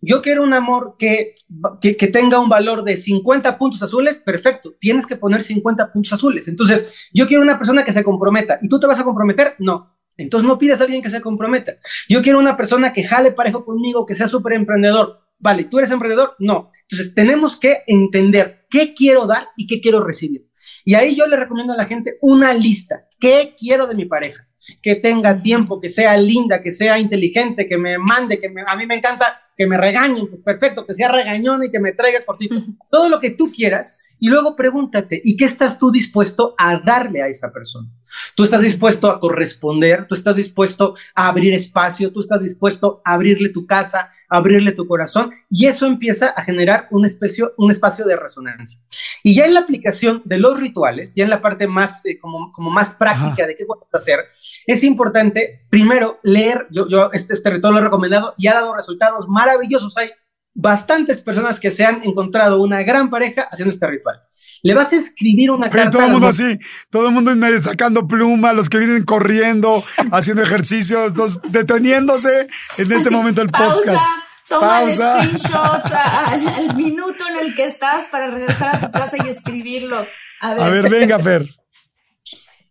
Yo 0.00 0.20
quiero 0.20 0.42
un 0.42 0.52
amor 0.52 0.96
que, 0.98 1.34
que, 1.80 2.06
tenga 2.08 2.38
un 2.38 2.48
valor 2.48 2.84
de 2.84 2.96
50 2.96 3.56
puntos 3.56 3.82
azules, 3.82 4.18
perfecto, 4.18 4.74
tienes 4.78 5.06
que 5.06 5.16
poner 5.16 5.42
50 5.42 5.90
puntos 5.90 6.12
azules. 6.12 6.48
Entonces, 6.48 7.10
yo 7.14 7.26
quiero 7.26 7.42
una 7.42 7.56
persona 7.56 7.82
que 7.84 7.92
se 7.92 8.04
comprometa. 8.04 8.58
¿Y 8.60 8.68
tú 8.68 8.78
te 8.78 8.86
vas 8.86 9.00
a 9.00 9.04
comprometer? 9.04 9.54
No. 9.58 9.96
Entonces 10.18 10.46
no 10.46 10.58
pidas 10.58 10.80
a 10.80 10.84
alguien 10.84 11.02
que 11.02 11.10
se 11.10 11.20
comprometa. 11.20 11.76
Yo 12.08 12.22
quiero 12.22 12.38
una 12.38 12.56
persona 12.56 12.92
que 12.92 13.04
jale 13.04 13.32
parejo 13.32 13.64
conmigo, 13.64 14.06
que 14.06 14.14
sea 14.14 14.26
súper 14.26 14.54
emprendedor 14.54 15.25
vale, 15.38 15.64
¿tú 15.64 15.78
eres 15.78 15.90
emprendedor? 15.90 16.34
No. 16.38 16.70
Entonces 16.82 17.14
tenemos 17.14 17.58
que 17.58 17.78
entender 17.86 18.66
qué 18.70 18.94
quiero 18.94 19.26
dar 19.26 19.48
y 19.56 19.66
qué 19.66 19.80
quiero 19.80 20.00
recibir. 20.00 20.46
Y 20.84 20.94
ahí 20.94 21.14
yo 21.14 21.26
le 21.26 21.36
recomiendo 21.36 21.72
a 21.72 21.76
la 21.76 21.84
gente 21.84 22.18
una 22.20 22.52
lista. 22.54 23.08
¿Qué 23.18 23.54
quiero 23.58 23.86
de 23.86 23.94
mi 23.94 24.04
pareja? 24.04 24.48
Que 24.82 24.96
tenga 24.96 25.42
tiempo, 25.42 25.80
que 25.80 25.88
sea 25.88 26.16
linda, 26.16 26.60
que 26.60 26.70
sea 26.70 26.98
inteligente, 26.98 27.66
que 27.66 27.78
me 27.78 27.98
mande, 27.98 28.38
que 28.38 28.52
a 28.66 28.76
mí 28.76 28.86
me 28.86 28.96
encanta 28.96 29.40
que 29.56 29.66
me 29.66 29.78
regañen, 29.78 30.28
pues, 30.28 30.42
perfecto, 30.42 30.86
que 30.86 30.94
sea 30.94 31.10
regañón 31.10 31.64
y 31.64 31.70
que 31.70 31.80
me 31.80 31.92
traiga 31.92 32.24
cortito. 32.24 32.56
Todo 32.90 33.08
lo 33.08 33.20
que 33.20 33.30
tú 33.30 33.50
quieras. 33.50 33.96
Y 34.18 34.28
luego 34.28 34.56
pregúntate, 34.56 35.20
¿y 35.24 35.36
qué 35.36 35.44
estás 35.44 35.78
tú 35.78 35.90
dispuesto 35.90 36.54
a 36.58 36.78
darle 36.78 37.22
a 37.22 37.28
esa 37.28 37.52
persona? 37.52 37.88
Tú 38.34 38.44
estás 38.44 38.62
dispuesto 38.62 39.10
a 39.10 39.20
corresponder, 39.20 40.06
tú 40.06 40.14
estás 40.14 40.36
dispuesto 40.36 40.94
a 41.14 41.28
abrir 41.28 41.52
espacio, 41.52 42.12
tú 42.12 42.20
estás 42.20 42.42
dispuesto 42.42 43.02
a 43.04 43.14
abrirle 43.14 43.50
tu 43.50 43.66
casa, 43.66 44.10
a 44.28 44.36
abrirle 44.36 44.72
tu 44.72 44.86
corazón 44.86 45.32
y 45.50 45.66
eso 45.66 45.86
empieza 45.86 46.28
a 46.28 46.42
generar 46.42 46.88
un 46.90 47.04
espacio, 47.04 47.52
un 47.56 47.70
espacio 47.70 48.04
de 48.04 48.16
resonancia. 48.16 48.80
Y 49.22 49.34
ya 49.34 49.44
en 49.44 49.54
la 49.54 49.60
aplicación 49.60 50.22
de 50.24 50.38
los 50.38 50.58
rituales, 50.58 51.14
ya 51.14 51.24
en 51.24 51.30
la 51.30 51.42
parte 51.42 51.66
más, 51.66 52.04
eh, 52.06 52.18
como, 52.18 52.50
como 52.52 52.70
más 52.70 52.94
práctica 52.94 53.46
de 53.46 53.56
qué 53.56 53.66
puedes 53.66 53.84
hacer, 53.92 54.20
es 54.66 54.82
importante 54.82 55.66
primero 55.68 56.18
leer, 56.22 56.66
yo, 56.70 56.88
yo 56.88 57.10
este, 57.12 57.34
este 57.34 57.50
ritual 57.50 57.74
lo 57.74 57.80
he 57.80 57.84
recomendado 57.84 58.34
y 58.38 58.46
ha 58.46 58.54
dado 58.54 58.74
resultados 58.74 59.28
maravillosos. 59.28 59.96
Hay 59.96 60.10
bastantes 60.56 61.20
personas 61.22 61.60
que 61.60 61.70
se 61.70 61.84
han 61.84 62.02
encontrado 62.02 62.60
una 62.60 62.82
gran 62.82 63.10
pareja 63.10 63.42
haciendo 63.50 63.72
este 63.72 63.86
ritual. 63.86 64.20
Le 64.62 64.74
vas 64.74 64.92
a 64.92 64.96
escribir 64.96 65.50
una 65.50 65.70
carta. 65.70 65.90
Todo 65.90 66.06
el 66.06 66.12
mundo 66.12 66.26
así, 66.26 66.58
todo 66.90 67.08
el 67.08 67.14
mundo 67.14 67.32
sacando 67.60 68.08
pluma, 68.08 68.52
los 68.52 68.68
que 68.68 68.78
vienen 68.78 69.04
corriendo, 69.04 69.84
haciendo 70.12 70.42
ejercicios, 70.42 71.12
deteniéndose 71.50 72.48
en 72.78 72.92
este 72.92 73.10
momento 73.10 73.42
el 73.42 73.50
podcast. 73.50 74.04
Toma 74.48 74.68
Pausa. 74.68 75.22
el 75.22 75.38
screenshot 75.38 75.92
al, 75.92 76.76
minuto 76.76 77.24
en 77.28 77.46
el 77.46 77.54
que 77.54 77.66
estás 77.66 78.04
para 78.10 78.30
regresar 78.30 78.76
a 78.76 78.80
tu 78.80 78.90
casa 78.92 79.16
y 79.24 79.28
escribirlo. 79.28 80.06
A 80.40 80.54
ver, 80.54 80.62
a 80.62 80.70
ver 80.70 80.88
venga, 80.88 81.18
Fer. 81.18 81.46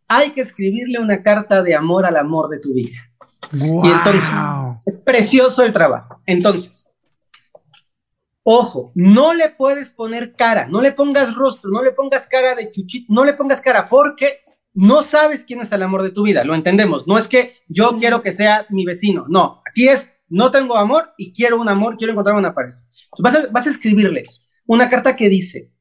Hay 0.07 0.31
que 0.31 0.41
escribirle 0.41 0.99
una 0.99 1.21
carta 1.21 1.61
de 1.63 1.75
amor 1.75 2.05
al 2.05 2.15
amor 2.15 2.49
de 2.49 2.59
tu 2.59 2.73
vida. 2.73 2.97
Y 3.51 3.87
entonces, 3.87 4.23
es 4.85 4.97
precioso 4.97 5.63
el 5.63 5.73
trabajo. 5.73 6.21
Entonces, 6.25 6.94
Ojo, 8.47 8.91
no 8.93 9.33
le 9.33 9.49
puedes 9.49 9.89
poner 9.89 10.33
cara, 10.33 10.67
no 10.67 10.79
le 10.79 10.91
pongas 10.91 11.33
rostro, 11.33 11.71
no 11.71 11.81
le 11.81 11.93
pongas 11.93 12.27
cara 12.27 12.53
de 12.53 12.69
chuchito, 12.69 13.11
no 13.11 13.25
le 13.25 13.33
pongas 13.33 13.59
cara 13.59 13.85
porque 13.85 14.41
no 14.71 15.01
sabes 15.01 15.43
quién 15.43 15.61
es 15.61 15.71
el 15.71 15.81
amor 15.81 16.03
de 16.03 16.11
tu 16.11 16.21
vida, 16.21 16.43
lo 16.43 16.53
entendemos. 16.53 17.07
No 17.07 17.17
es 17.17 17.27
que 17.27 17.55
yo 17.67 17.97
quiero 17.97 18.21
que 18.21 18.31
sea 18.31 18.67
mi 18.69 18.85
vecino, 18.85 19.25
no, 19.29 19.63
aquí 19.67 19.87
es 19.87 20.11
no 20.29 20.51
tengo 20.51 20.77
amor 20.77 21.13
y 21.17 21.33
quiero 21.33 21.59
un 21.59 21.69
amor, 21.69 21.97
quiero 21.97 22.13
encontrar 22.13 22.35
una 22.35 22.53
pareja. 22.53 22.77
Vas 23.17 23.65
a, 23.65 23.69
escribirle 23.69 24.27
una 24.67 24.87
carta 24.87 25.15
que 25.15 25.27
dice, 25.27 25.71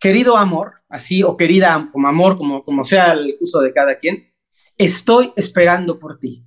querido 0.00 0.36
amor, 0.36 0.82
así, 0.88 1.22
o 1.22 1.36
querida 1.36 1.90
como 1.92 2.08
amor, 2.08 2.36
como, 2.36 2.64
como 2.64 2.82
sea 2.82 3.12
el 3.12 3.36
uso 3.40 3.60
de 3.60 3.72
cada 3.72 4.00
quien, 4.00 4.32
estoy 4.76 5.32
esperando 5.36 6.00
por 6.00 6.18
ti. 6.18 6.44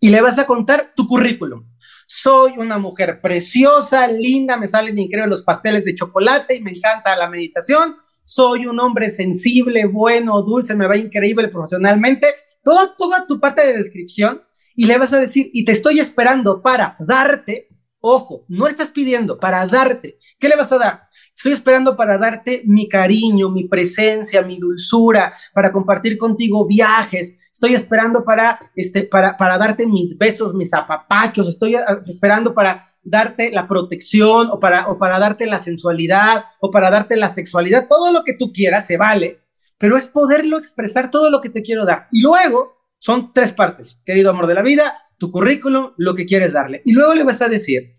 Y 0.00 0.10
le 0.10 0.20
vas 0.20 0.38
a 0.38 0.46
contar 0.46 0.92
tu 0.94 1.06
currículum 1.06 1.64
soy 2.10 2.54
una 2.56 2.78
mujer 2.78 3.20
preciosa, 3.20 4.08
linda, 4.08 4.56
me 4.56 4.66
salen 4.66 4.98
increíbles 4.98 5.28
los 5.30 5.44
pasteles 5.44 5.84
de 5.84 5.94
chocolate 5.94 6.56
y 6.56 6.62
me 6.62 6.70
encanta 6.70 7.14
la 7.14 7.28
meditación. 7.28 7.96
Soy 8.24 8.66
un 8.66 8.80
hombre 8.80 9.10
sensible, 9.10 9.84
bueno, 9.84 10.40
dulce, 10.42 10.74
me 10.74 10.86
va 10.86 10.96
increíble 10.96 11.48
profesionalmente. 11.48 12.26
toda, 12.64 12.96
toda 12.96 13.26
tu 13.26 13.38
parte 13.38 13.66
de 13.66 13.76
descripción 13.76 14.42
y 14.74 14.86
le 14.86 14.96
vas 14.96 15.12
a 15.12 15.20
decir, 15.20 15.50
y 15.52 15.66
te 15.66 15.72
estoy 15.72 16.00
esperando 16.00 16.62
para 16.62 16.96
darte, 16.98 17.68
ojo, 18.00 18.46
no 18.48 18.66
estás 18.66 18.90
pidiendo, 18.90 19.38
para 19.38 19.66
darte. 19.66 20.18
¿Qué 20.38 20.48
le 20.48 20.56
vas 20.56 20.72
a 20.72 20.78
dar? 20.78 21.07
Estoy 21.38 21.52
esperando 21.52 21.96
para 21.96 22.18
darte 22.18 22.62
mi 22.66 22.88
cariño, 22.88 23.48
mi 23.48 23.68
presencia, 23.68 24.42
mi 24.42 24.58
dulzura, 24.58 25.32
para 25.54 25.70
compartir 25.70 26.18
contigo 26.18 26.66
viajes. 26.66 27.38
Estoy 27.52 27.74
esperando 27.74 28.24
para, 28.24 28.72
este, 28.74 29.04
para, 29.04 29.36
para 29.36 29.56
darte 29.56 29.86
mis 29.86 30.18
besos, 30.18 30.52
mis 30.52 30.74
apapachos. 30.74 31.46
Estoy 31.46 31.76
ah, 31.76 32.02
esperando 32.08 32.52
para 32.52 32.82
darte 33.04 33.52
la 33.52 33.68
protección 33.68 34.48
o 34.50 34.58
para, 34.58 34.88
o 34.88 34.98
para 34.98 35.20
darte 35.20 35.46
la 35.46 35.60
sensualidad 35.60 36.42
o 36.58 36.72
para 36.72 36.90
darte 36.90 37.14
la 37.14 37.28
sexualidad. 37.28 37.86
Todo 37.88 38.10
lo 38.10 38.24
que 38.24 38.34
tú 38.34 38.52
quieras 38.52 38.88
se 38.88 38.96
vale, 38.96 39.38
pero 39.78 39.96
es 39.96 40.06
poderlo 40.06 40.58
expresar 40.58 41.08
todo 41.08 41.30
lo 41.30 41.40
que 41.40 41.50
te 41.50 41.62
quiero 41.62 41.86
dar. 41.86 42.08
Y 42.10 42.20
luego 42.20 42.82
son 42.98 43.32
tres 43.32 43.52
partes, 43.52 44.00
querido 44.04 44.30
amor 44.30 44.48
de 44.48 44.54
la 44.54 44.62
vida, 44.62 44.92
tu 45.16 45.30
currículum, 45.30 45.92
lo 45.98 46.16
que 46.16 46.26
quieres 46.26 46.54
darle. 46.54 46.82
Y 46.84 46.94
luego 46.94 47.14
le 47.14 47.22
vas 47.22 47.40
a 47.42 47.48
decir, 47.48 47.96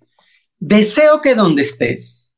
deseo 0.59 1.21
que 1.21 1.35
donde 1.35 1.61
estés, 1.61 2.28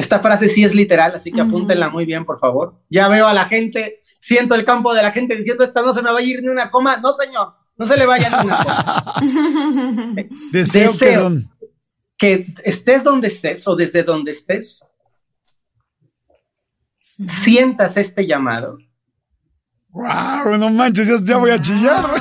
esta 0.00 0.20
frase 0.20 0.48
sí 0.48 0.64
es 0.64 0.74
literal, 0.74 1.14
así 1.14 1.30
que 1.30 1.40
apúntenla 1.40 1.90
muy 1.90 2.06
bien, 2.06 2.24
por 2.24 2.38
favor. 2.38 2.74
Ya 2.88 3.08
veo 3.08 3.26
a 3.26 3.34
la 3.34 3.44
gente, 3.44 3.98
siento 4.18 4.54
el 4.54 4.64
campo 4.64 4.94
de 4.94 5.02
la 5.02 5.12
gente 5.12 5.36
diciendo, 5.36 5.62
esta 5.62 5.82
no 5.82 5.92
se 5.92 6.02
me 6.02 6.10
va 6.10 6.18
a 6.18 6.22
ir 6.22 6.42
ni 6.42 6.48
una 6.48 6.70
coma. 6.70 6.96
No, 6.96 7.12
señor, 7.12 7.52
no 7.76 7.84
se 7.84 7.98
le 7.98 8.06
vaya 8.06 8.30
ni 8.30 8.46
una 8.46 8.64
coma. 8.64 9.14
Deseo, 10.52 10.92
que, 12.16 12.46
estés 12.64 13.04
donde 13.04 13.28
estés 13.28 13.66
o 13.68 13.76
desde 13.76 14.02
donde 14.02 14.30
estés, 14.30 14.86
sientas 17.28 17.98
este 17.98 18.26
llamado. 18.26 18.78
¡Wow! 19.90 20.56
No 20.56 20.70
manches, 20.70 21.24
ya, 21.24 21.36
voy 21.36 21.50
a 21.50 21.60
chillar. 21.60 22.14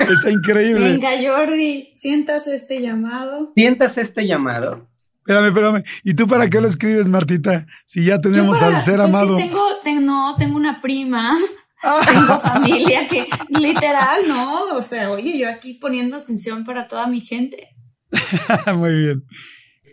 Está 0.00 0.30
increíble. 0.30 0.98
Venga, 0.98 1.10
Jordi, 1.22 1.92
sientas 1.94 2.48
este 2.48 2.80
llamado. 2.80 3.52
Sientas 3.54 3.96
este 3.98 4.26
llamado 4.26 4.88
Espérame, 5.26 5.48
espérame. 5.48 5.82
¿Y 6.04 6.14
tú 6.14 6.28
para 6.28 6.48
qué 6.48 6.60
lo 6.60 6.68
escribes, 6.68 7.08
Martita? 7.08 7.66
Si 7.84 8.04
ya 8.04 8.20
tenemos 8.20 8.62
al 8.62 8.84
ser 8.84 8.98
pues 8.98 9.08
amado. 9.08 9.36
tengo, 9.82 10.00
no, 10.00 10.36
tengo 10.36 10.56
una 10.56 10.80
prima. 10.80 11.36
Ah. 11.82 12.00
Tengo 12.06 12.40
familia 12.40 13.08
que 13.08 13.26
literal, 13.50 14.26
no. 14.26 14.76
O 14.76 14.82
sea, 14.82 15.10
oye, 15.10 15.36
yo 15.36 15.50
aquí 15.50 15.74
poniendo 15.74 16.16
atención 16.16 16.64
para 16.64 16.86
toda 16.86 17.08
mi 17.08 17.20
gente. 17.20 17.68
Muy 18.76 18.94
bien. 18.94 19.26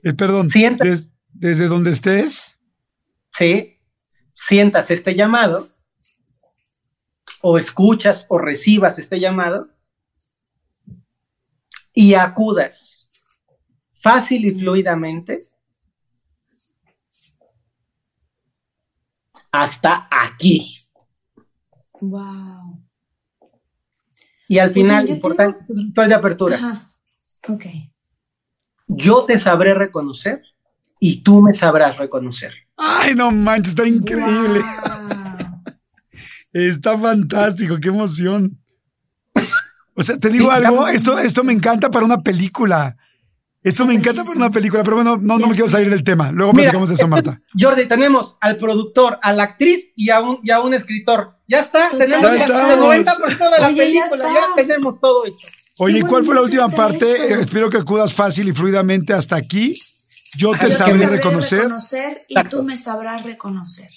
Eh, 0.03 0.13
perdón, 0.13 0.49
desde 1.33 1.67
donde 1.67 1.91
estés. 1.91 2.55
Sí, 3.31 3.79
sientas 4.33 4.91
este 4.91 5.15
llamado 5.15 5.67
o 7.41 7.57
escuchas 7.57 8.27
o 8.29 8.37
recibas 8.37 8.99
este 8.99 9.19
llamado 9.19 9.69
y 11.91 12.13
acudas 12.13 13.02
fácil 14.03 14.45
y 14.45 14.51
fluidamente 14.53 15.47
hasta 19.49 20.09
aquí. 20.11 20.77
Wow. 22.01 22.83
Y 24.49 24.59
al 24.59 24.71
final, 24.71 25.09
importante, 25.09 25.59
es 25.59 25.69
un 25.69 25.85
ritual 25.85 26.09
de 26.09 26.15
apertura. 26.15 26.57
Ajá. 26.57 26.91
Ok. 27.47 27.65
Yo 28.87 29.23
te 29.23 29.37
sabré 29.37 29.73
reconocer 29.73 30.43
y 30.99 31.21
tú 31.21 31.41
me 31.41 31.53
sabrás 31.53 31.97
reconocer. 31.97 32.53
Ay, 32.75 33.15
no 33.15 33.31
manches, 33.31 33.69
está 33.69 33.87
increíble. 33.87 34.59
está 36.51 36.97
fantástico, 36.97 37.77
qué 37.79 37.87
emoción. 37.87 38.59
O 39.95 40.03
sea, 40.03 40.17
te 40.17 40.29
digo 40.29 40.51
algo, 40.51 40.87
esto, 40.87 41.17
esto 41.19 41.43
me 41.43 41.53
encanta 41.53 41.89
para 41.89 42.05
una 42.05 42.21
película. 42.21 42.97
Eso 43.63 43.85
me 43.85 43.93
encanta 43.93 44.25
por 44.25 44.35
una 44.35 44.49
película, 44.49 44.83
pero 44.83 44.97
bueno, 44.97 45.17
no, 45.21 45.39
no 45.39 45.47
me 45.47 45.53
quiero 45.53 45.69
salir 45.69 45.89
del 45.89 46.03
tema. 46.03 46.31
Luego 46.31 46.51
platicamos 46.51 46.89
de 46.89 46.95
eso, 46.95 47.07
Marta. 47.07 47.41
Jordi, 47.59 47.85
tenemos 47.85 48.37
al 48.41 48.57
productor, 48.57 49.19
a 49.21 49.31
la 49.31 49.43
actriz 49.43 49.93
y 49.95 50.09
a 50.09 50.19
un, 50.19 50.39
y 50.43 50.51
a 50.51 50.59
un 50.59 50.73
escritor. 50.73 51.37
Ya 51.47 51.59
está, 51.59 51.89
tenemos 51.89 52.25
el 52.25 52.41
90% 52.41 53.51
de 53.51 53.61
la 53.61 53.67
película, 53.73 54.33
ya, 54.33 54.55
tenemos 54.55 54.99
todo 54.99 55.25
hecho. 55.25 55.47
Oye, 55.79 56.01
¿cuál 56.03 56.25
fue 56.25 56.35
la 56.35 56.41
última 56.41 56.69
parte? 56.69 57.05
Eh, 57.05 57.41
espero 57.41 57.69
que 57.69 57.77
acudas 57.77 58.13
fácil 58.13 58.49
y 58.49 58.51
fluidamente 58.51 59.13
hasta 59.13 59.37
aquí. 59.37 59.79
Yo 60.35 60.51
te 60.59 60.69
sabré, 60.69 61.05
reconocer. 61.05 61.71
Y 62.27 62.43
tú 62.49 62.63
me 62.63 62.75
sabrás 62.75 63.23
reconocer. 63.23 63.89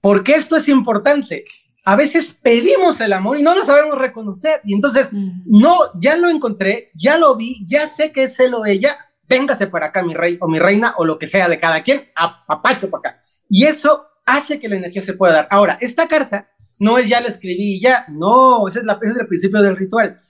Porque 0.00 0.32
esto 0.32 0.56
es 0.56 0.68
importante 0.68 1.44
a 1.86 1.94
veces 1.94 2.36
pedimos 2.42 3.00
el 3.00 3.12
amor 3.12 3.38
y 3.38 3.42
no 3.42 3.54
lo 3.54 3.64
sabemos 3.64 3.96
reconocer. 3.96 4.60
Y 4.64 4.74
entonces, 4.74 5.08
no, 5.12 5.72
ya 6.00 6.16
lo 6.16 6.28
encontré, 6.28 6.90
ya 6.94 7.16
lo 7.16 7.36
vi, 7.36 7.64
ya 7.64 7.86
sé 7.86 8.10
que 8.10 8.24
es 8.24 8.34
celo 8.34 8.62
de 8.62 8.72
ella, 8.72 8.96
véngase 9.28 9.68
para 9.68 9.86
acá, 9.86 10.02
mi 10.02 10.12
rey 10.12 10.36
o 10.40 10.48
mi 10.48 10.58
reina, 10.58 10.94
o 10.98 11.04
lo 11.04 11.16
que 11.16 11.28
sea 11.28 11.48
de 11.48 11.60
cada 11.60 11.84
quien, 11.84 12.10
a, 12.16 12.44
papacho 12.44 12.90
para 12.90 13.10
acá. 13.10 13.18
Y 13.48 13.66
eso 13.66 14.04
hace 14.26 14.58
que 14.58 14.68
la 14.68 14.78
energía 14.78 15.00
se 15.00 15.12
pueda 15.12 15.34
dar. 15.34 15.48
Ahora, 15.48 15.78
esta 15.80 16.08
carta 16.08 16.50
no 16.80 16.98
es 16.98 17.08
ya 17.08 17.20
la 17.20 17.28
escribí 17.28 17.76
y 17.76 17.80
ya, 17.80 18.04
no, 18.08 18.66
ese 18.66 18.80
es, 18.80 18.84
la, 18.84 18.98
ese 19.00 19.12
es 19.12 19.20
el 19.20 19.28
principio 19.28 19.62
del 19.62 19.76
ritual. 19.76 20.20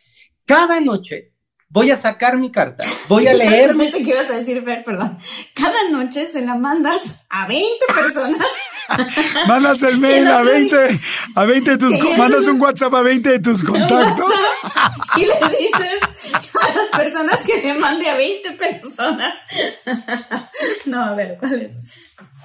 Cada 0.45 0.79
noche 0.81 1.33
voy 1.71 1.91
a 1.91 1.97
sacar 1.97 2.37
mi 2.37 2.53
carta, 2.53 2.85
voy 3.09 3.29
a 3.29 3.35
leer. 3.35 3.75
¿Qué 3.75 4.11
ibas 4.11 4.29
a 4.29 4.37
decir, 4.37 4.63
Fer? 4.63 4.85
Perdón. 4.85 5.19
Cada 5.55 5.89
noche 5.91 6.27
se 6.27 6.43
la 6.43 6.55
mandas 6.55 7.01
a 7.31 7.49
20 7.49 7.67
personas. 7.95 8.45
mandas 9.49 9.83
el 9.83 9.99
mail 9.99 10.27
a 10.29 10.43
20, 10.43 11.01
a 11.35 11.45
20 11.45 11.71
de 11.71 11.79
tus, 11.79 12.19
mandas 12.19 12.47
un 12.49 12.61
WhatsApp 12.61 12.95
a 12.95 13.03
20 13.03 13.31
de 13.31 13.39
tus 13.41 13.63
contactos. 13.65 14.33
y 15.17 15.21
le 15.25 15.35
dices 15.59 16.43
a 16.61 16.75
las 16.75 16.89
personas 16.97 17.39
que 17.45 17.63
me 17.63 17.75
mande 17.79 18.09
a 18.09 18.17
20 18.17 18.53
personas. 18.53 19.35
no, 20.87 21.05
a 21.05 21.15
ver, 21.15 21.37
¿cuál 21.39 21.63
es? 21.63 21.73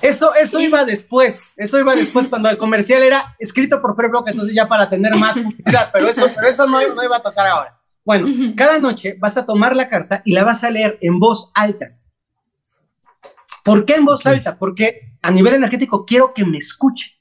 Esto, 0.02 0.34
esto 0.34 0.60
iba 0.60 0.84
después, 0.84 1.52
esto 1.58 1.80
iba 1.80 1.94
después 1.94 2.28
cuando 2.28 2.50
el 2.50 2.58
comercial 2.58 3.04
era 3.04 3.36
escrito 3.38 3.82
por 3.82 3.96
Free 3.96 4.10
Block, 4.10 4.30
entonces 4.30 4.56
ya 4.56 4.68
para 4.68 4.90
tener 4.90 5.16
más 5.16 5.38
publicidad, 5.38 5.92
pero 5.94 6.08
eso, 6.08 6.28
pero 6.34 6.48
eso 6.48 6.66
no, 6.66 6.82
no 6.96 7.04
iba 7.04 7.18
a 7.18 7.22
tocar 7.22 7.46
ahora. 7.48 7.78
Bueno, 8.04 8.28
cada 8.58 8.80
noche 8.80 9.16
vas 9.20 9.38
a 9.38 9.46
tomar 9.46 9.76
la 9.76 9.88
carta 9.90 10.24
y 10.26 10.34
la 10.34 10.44
vas 10.44 10.64
a 10.64 10.72
leer 10.72 10.98
en 11.02 11.20
voz 11.20 11.52
alta. 11.54 11.90
¿Por 13.64 13.86
qué 13.86 13.96
en 13.96 14.06
voz 14.06 14.26
alta? 14.26 14.58
Porque 14.58 15.02
a 15.22 15.32
nivel 15.32 15.56
energético 15.56 16.06
quiero 16.06 16.34
que 16.34 16.46
me 16.46 16.58
escuche. 16.58 17.20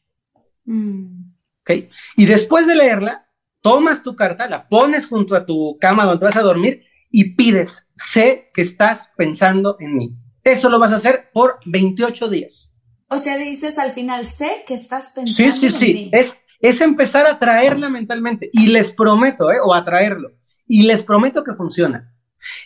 Mm. 0.65 1.33
¿Ok? 1.61 1.71
Y 2.17 2.27
después 2.27 2.67
de 2.67 2.77
leerla, 2.77 3.29
tomas 3.61 4.03
tu 4.03 4.17
carta, 4.17 4.49
la 4.49 4.69
pones 4.69 5.07
junto 5.07 5.35
a 5.35 5.45
tu 5.45 5.79
cama 5.81 6.05
donde 6.05 6.25
vas 6.25 6.37
a 6.37 6.43
dormir 6.43 6.85
y 7.11 7.35
pides, 7.35 7.91
sé 7.97 8.51
que 8.55 8.63
estás 8.63 9.13
pensando 9.17 9.77
en 9.81 9.97
mí. 9.97 10.17
Eso 10.43 10.69
lo 10.71 10.79
vas 10.79 10.93
a 10.93 10.97
hacer 10.97 11.31
por 11.33 11.61
28 11.67 12.29
días. 12.29 12.73
O 13.09 13.19
sea, 13.19 13.37
dices 13.37 13.79
al 13.79 13.93
final, 13.93 14.27
sé 14.27 14.65
que 14.67 14.75
estás 14.75 15.13
pensando 15.15 15.43
en 15.43 15.49
mí. 15.49 15.61
Sí, 15.61 15.71
sí, 15.71 15.77
sí. 15.77 16.11
Es, 16.13 16.45
es 16.61 16.81
empezar 16.81 17.27
a 17.27 17.39
traerla 17.39 17.91
mentalmente. 17.91 18.49
Y 18.53 18.69
les 18.69 18.91
prometo, 18.91 19.51
¿eh? 19.51 19.57
o 19.63 19.75
a 19.75 19.85
traerlo 19.85 20.33
y 20.71 20.85
les 20.85 21.03
prometo 21.03 21.43
que 21.43 21.55
funciona. 21.55 22.15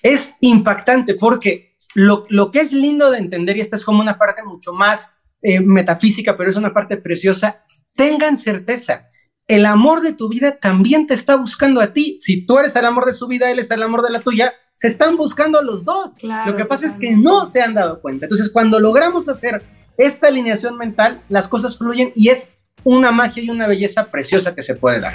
Es 0.03 0.35
impactante 0.41 1.15
porque 1.15 1.74
lo, 1.95 2.51
que 2.51 2.61
es 2.61 2.73
lindo 2.73 3.11
de 3.11 3.19
entender, 3.19 3.57
y 3.57 3.61
esta 3.61 3.77
es 3.77 3.85
como 3.85 4.01
una 4.01 4.19
parte 4.19 4.43
mucho 4.45 4.73
más 4.73 5.13
eh, 5.43 5.61
metafísica, 5.61 6.37
pero 6.37 6.51
es 6.51 6.57
una 6.57 6.75
parte 6.75 6.97
preciosa, 6.97 7.65
tengan 7.95 8.37
certeza, 8.37 9.09
el 9.47 9.67
amor 9.67 10.01
de 10.01 10.15
tu 10.15 10.29
vida 10.29 10.59
también 10.59 11.07
te 11.07 11.15
está 11.15 11.37
buscando 11.37 11.81
a 11.81 11.93
ti. 11.93 12.17
Si 12.19 12.47
tú 12.47 12.59
eres 12.59 12.75
el 12.77 12.87
amor 12.87 13.05
de 13.05 13.13
su 13.13 13.27
vida, 13.27 13.51
él 13.51 13.59
es 13.59 13.71
el 13.71 13.83
amor 13.83 14.03
de 14.03 14.11
la 14.11 14.21
tuya, 14.21 14.55
se 14.73 14.89
están 14.89 15.17
buscando 15.17 15.63
los 15.63 15.85
dos. 15.85 16.17
Lo 16.23 16.57
que 16.57 16.65
pasa 16.65 16.87
es 16.87 16.93
que 16.93 17.15
no 17.15 17.47
se 17.47 17.61
han 17.61 17.75
dado 17.75 18.01
cuenta. 18.01 18.25
Entonces, 18.25 18.51
cuando 18.51 18.81
logramos 18.81 19.29
hacer 19.29 19.63
esta 19.99 20.29
alineación 20.29 20.79
mental, 20.79 21.21
las 21.29 21.47
cosas 21.47 21.77
fluyen 21.77 22.13
y 22.15 22.31
es 22.31 22.53
una 22.85 23.13
magia 23.13 23.43
y 23.43 23.51
una 23.51 23.67
belleza 23.67 24.07
preciosa 24.07 24.55
que 24.55 24.63
se 24.63 24.75
puede 24.75 25.01
dar. 25.01 25.15